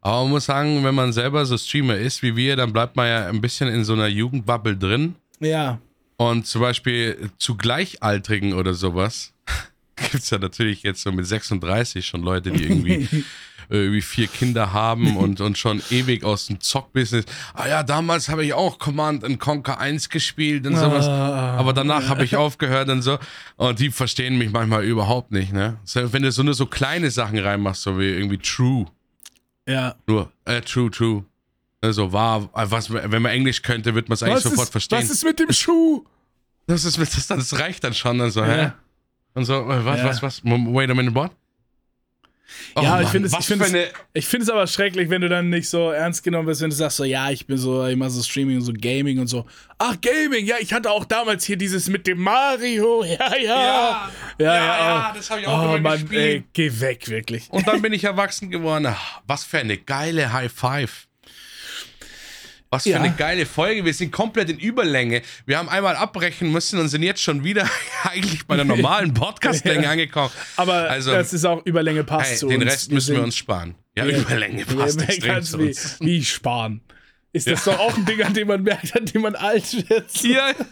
Aber 0.00 0.22
man 0.22 0.30
muss 0.30 0.46
sagen, 0.46 0.84
wenn 0.84 0.94
man 0.94 1.12
selber 1.12 1.46
so 1.46 1.56
Streamer 1.56 1.96
ist 1.96 2.22
wie 2.22 2.36
wir, 2.36 2.56
dann 2.56 2.72
bleibt 2.72 2.96
man 2.96 3.06
ja 3.06 3.28
ein 3.28 3.40
bisschen 3.40 3.68
in 3.68 3.84
so 3.84 3.92
einer 3.92 4.08
Jugendbubble 4.08 4.76
drin. 4.76 5.14
Ja. 5.40 5.80
Und 6.16 6.46
zum 6.46 6.60
Beispiel 6.60 7.30
zu 7.38 7.56
Gleichaltrigen 7.56 8.52
oder 8.52 8.74
sowas 8.74 9.32
gibt 9.96 10.24
es 10.24 10.30
ja 10.30 10.38
natürlich 10.38 10.82
jetzt 10.82 11.02
so 11.02 11.12
mit 11.12 11.26
36 11.26 12.06
schon 12.06 12.22
Leute, 12.22 12.50
die 12.50 12.64
irgendwie, 12.64 13.08
irgendwie 13.72 14.02
vier 14.02 14.26
Kinder 14.28 14.72
haben 14.72 15.16
und, 15.22 15.40
und 15.40 15.58
schon 15.58 15.82
ewig 15.90 16.24
aus 16.24 16.46
dem 16.46 16.60
Zockbusiness. 16.60 17.24
Ah 17.54 17.68
ja, 17.68 17.82
damals 17.82 18.28
habe 18.28 18.44
ich 18.44 18.52
auch 18.54 18.78
Command 18.78 19.24
and 19.24 19.40
Conquer 19.40 19.78
1 19.78 20.08
gespielt 20.08 20.66
und 20.66 20.76
sowas. 20.76 21.06
Ah. 21.06 21.56
Aber 21.56 21.72
danach 21.72 22.08
habe 22.08 22.24
ich 22.24 22.36
aufgehört 22.36 22.88
und 22.88 23.02
so. 23.02 23.18
Und 23.56 23.78
die 23.78 23.90
verstehen 23.90 24.38
mich 24.38 24.52
manchmal 24.52 24.84
überhaupt 24.84 25.32
nicht, 25.32 25.52
ne? 25.52 25.78
Wenn 25.94 26.22
du 26.22 26.30
so 26.30 26.42
nur 26.42 26.54
so 26.54 26.66
kleine 26.66 27.10
Sachen 27.10 27.38
reinmachst, 27.38 27.82
so 27.82 27.98
wie 27.98 28.10
irgendwie 28.10 28.38
True. 28.38 28.86
Ja. 29.66 29.94
Nur, 30.06 30.30
äh, 30.44 30.60
true, 30.60 30.90
true. 30.90 31.24
Also 31.80 32.12
war, 32.12 32.48
was, 32.52 32.92
wenn 32.92 33.22
man 33.22 33.32
Englisch 33.32 33.62
könnte, 33.62 33.94
wird 33.94 34.08
man 34.08 34.14
es 34.14 34.22
eigentlich 34.22 34.36
Was 34.36 34.42
sofort 34.44 34.66
ist, 34.68 34.70
verstehen. 34.72 34.98
was 34.98 35.10
ist 35.10 35.24
mit 35.24 35.38
dem 35.40 35.52
Schuh? 35.52 36.04
Das 36.66 36.84
ist 36.84 36.98
das, 36.98 37.26
das 37.26 37.58
reicht 37.58 37.82
dann 37.82 37.94
schon. 37.94 38.18
Dann 38.18 38.30
so, 38.30 38.44
hä? 38.44 38.56
Ja. 38.62 38.74
Und 39.34 39.44
so, 39.44 39.54
äh, 39.54 39.84
was, 39.84 39.98
Ja. 39.98 40.04
was, 40.06 40.22
was? 40.22 40.44
Wait 40.44 40.90
a 40.90 40.94
minute, 40.94 41.14
what? 41.14 41.32
Oh 42.74 42.82
Ja, 42.82 42.98
ich 42.98 43.04
Mann, 43.04 43.12
finde 43.12 43.28
es, 43.28 43.34
ich 43.38 43.46
finde 43.46 43.64
es, 43.64 43.70
eine. 43.74 43.86
ich 44.14 44.26
finde 44.26 44.44
es 44.44 44.50
aber 44.50 44.66
schrecklich, 44.66 45.10
wenn 45.10 45.20
du 45.20 45.28
dann 45.28 45.50
nicht 45.50 45.68
so 45.68 45.90
ernst 45.90 46.22
genommen 46.22 46.46
wirst, 46.48 46.60
wenn 46.62 46.70
du 46.70 46.76
sagst 46.76 46.96
so, 46.96 47.04
ja, 47.04 47.30
ich 47.30 47.46
bin 47.46 47.58
so, 47.58 47.86
ich 47.86 47.96
mache 47.96 48.10
so 48.10 48.22
Streaming 48.22 48.56
und 48.56 48.62
so 48.62 48.72
Gaming 48.72 49.18
und 49.18 49.26
so. 49.26 49.46
Ach, 49.78 49.96
Gaming, 50.00 50.46
ja, 50.46 50.56
ich 50.60 50.72
hatte 50.72 50.90
auch 50.90 51.04
damals 51.04 51.44
hier 51.44 51.56
dieses 51.56 51.88
mit 51.88 52.06
dem 52.06 52.20
Mario, 52.20 53.04
ja, 53.04 53.36
ja. 53.36 54.10
Ja, 54.38 54.54
ja, 54.54 55.12
das 55.14 55.30
habe 55.30 55.40
ich 55.40 55.48
Oh 55.48 55.78
Mann, 55.78 56.08
ey, 56.12 56.44
geh 56.52 56.72
weg, 56.80 57.08
wirklich. 57.08 57.50
Und 57.50 57.66
dann 57.66 57.82
bin 57.82 57.92
ich 57.92 58.04
erwachsen 58.12 58.50
geworden. 58.50 58.86
Ach, 58.86 59.20
Was 59.26 59.44
für 59.44 59.58
eine 59.58 59.76
geile 59.78 60.32
High 60.32 60.52
Five. 60.52 61.08
Was 62.72 62.84
für 62.84 62.88
Ja. 62.88 63.00
eine 63.02 63.12
geile 63.12 63.44
Folge. 63.44 63.84
Wir 63.84 63.92
sind 63.92 64.12
komplett 64.12 64.48
in 64.48 64.58
Überlänge. 64.58 65.20
Wir 65.44 65.58
haben 65.58 65.68
einmal 65.68 65.94
abbrechen 65.94 66.50
müssen 66.50 66.80
und 66.80 66.88
sind 66.88 67.02
jetzt 67.02 67.20
schon 67.22 67.44
wieder 67.44 67.68
eigentlich 68.04 68.46
bei 68.46 68.56
der 68.56 68.64
normalen 68.64 69.12
Podcast-Länge 69.14 69.86
angekommen. 69.86 70.30
Aber 70.56 70.88
also, 70.88 71.12
das 71.12 71.34
ist 71.34 71.44
auch 71.44 71.64
Überlänge 71.66 72.02
passt 72.02 72.30
hey, 72.30 72.36
zu 72.38 72.48
den 72.48 72.62
uns. 72.62 72.72
Rest 72.72 72.90
müssen 72.90 73.14
wir 73.14 73.22
uns 73.22 73.36
sparen. 73.36 73.74
Ja, 73.94 74.06
Überlänge 74.06 74.64
passt 74.64 75.02
extrem 75.06 75.42
zu 75.42 75.58
wie, 75.58 75.66
uns. 75.66 75.98
wie 76.00 76.24
sparen. 76.24 76.80
Ist 77.34 77.46
das 77.46 77.64
doch 77.64 77.78
auch 77.78 77.96
ein 77.96 78.04
Ding, 78.04 78.22
an 78.22 78.34
dem 78.34 78.48
man 78.48 78.62
merkt, 78.62 78.94
an 78.94 79.06
dem 79.06 79.22
man 79.22 79.34
alt 79.34 79.88
wird? 79.88 80.22
Ja. 80.22 80.52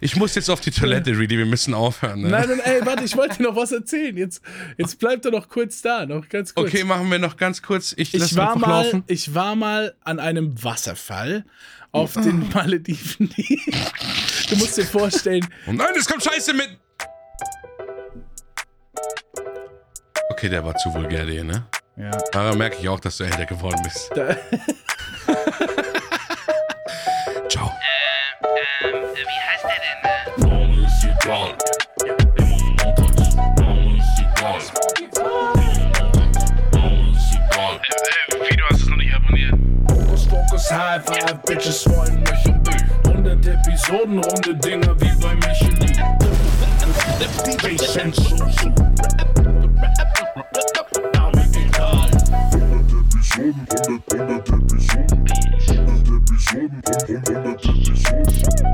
Ich 0.00 0.14
muss 0.16 0.34
jetzt 0.34 0.50
auf 0.50 0.60
die 0.60 0.70
Toilette, 0.70 1.10
Reedy. 1.18 1.36
Wir 1.36 1.46
müssen 1.46 1.74
aufhören. 1.74 2.20
Ne? 2.22 2.28
Nein, 2.28 2.48
nein, 2.48 2.60
ey, 2.60 2.86
warte, 2.86 3.04
ich 3.04 3.16
wollte 3.16 3.38
dir 3.38 3.44
noch 3.44 3.56
was 3.56 3.72
erzählen. 3.72 4.16
Jetzt, 4.16 4.42
jetzt 4.76 4.98
bleibt 4.98 5.24
er 5.24 5.30
noch 5.30 5.48
kurz 5.48 5.82
da, 5.82 6.06
noch 6.06 6.28
ganz 6.28 6.54
kurz. 6.54 6.68
Okay, 6.68 6.84
machen 6.84 7.10
wir 7.10 7.18
noch 7.18 7.36
ganz 7.36 7.62
kurz. 7.62 7.94
Ich, 7.96 8.14
Ich 8.14 8.36
war, 8.36 8.56
mal, 8.56 8.84
laufen. 8.84 9.04
ich 9.06 9.34
war 9.34 9.56
mal 9.56 9.94
an 10.04 10.20
einem 10.20 10.62
Wasserfall 10.62 11.44
auf 11.92 12.12
den 12.14 12.48
Malediven. 12.50 13.30
du 14.50 14.56
musst 14.56 14.76
dir 14.76 14.84
vorstellen, 14.84 15.46
Oh 15.66 15.72
nein, 15.72 15.88
es 15.98 16.06
kommt 16.06 16.22
Scheiße 16.22 16.54
mit. 16.54 16.68
Okay, 20.30 20.48
der 20.48 20.64
war 20.64 20.76
zu 20.76 20.92
vulgär, 20.94 21.24
ne? 21.42 21.66
Ja, 21.98 22.10
Daran 22.32 22.58
merke 22.58 22.76
ich 22.78 22.88
auch, 22.88 23.00
dass 23.00 23.16
du 23.18 23.24
älter 23.24 23.44
geworden 23.46 23.80
bist. 23.82 24.10
da, 24.14 24.28
Ciao. 27.48 27.72
Ähm, 28.82 28.94
äh, 28.94 29.24
wie 29.24 29.40
heißt 29.48 29.64
der 29.64 29.78
denn? 29.84 29.98
Äh? 30.04 30.48
Äh, 36.74 37.90
äh, 37.90 38.50
wie, 38.50 38.56
du 38.56 38.64
hast 38.70 38.80
es 38.82 38.88
noch 38.88 38.96
nicht 38.96 39.14
abonniert? 39.14 39.54
Fokus, 39.88 40.26
Fokus, 40.26 40.70
High 40.72 41.02
Five, 41.04 41.42
Bitches 41.46 41.88
wollen 41.88 42.22
mich 42.22 42.46
im 42.46 42.62
Beat. 42.62 42.84
100 43.06 43.46
Episoden, 43.46 44.18
runde 44.18 44.54
Dinger 44.56 44.94
wie 45.00 45.12
bei 45.20 45.34
Michelin. 45.34 45.78
DJ 47.68 47.76
Sensu. 47.84 48.36
Na, 48.36 49.37
Episoden, 53.38 53.54
100, 53.68 54.02
100 54.08 54.48
Episoden, 54.48 55.24
100 55.60 56.08
Episoden, 56.08 56.82
100 57.06 57.28
Episoden, 57.46 58.32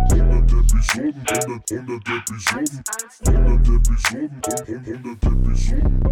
100 0.08 0.52
Episoden, 0.54 1.20
100, 1.26 1.68
100 1.68 2.08
Episoden, 2.24 2.80
100 3.24 3.66
Episoden, 3.74 4.40
100 4.64 5.22
Episoden. 5.22 6.04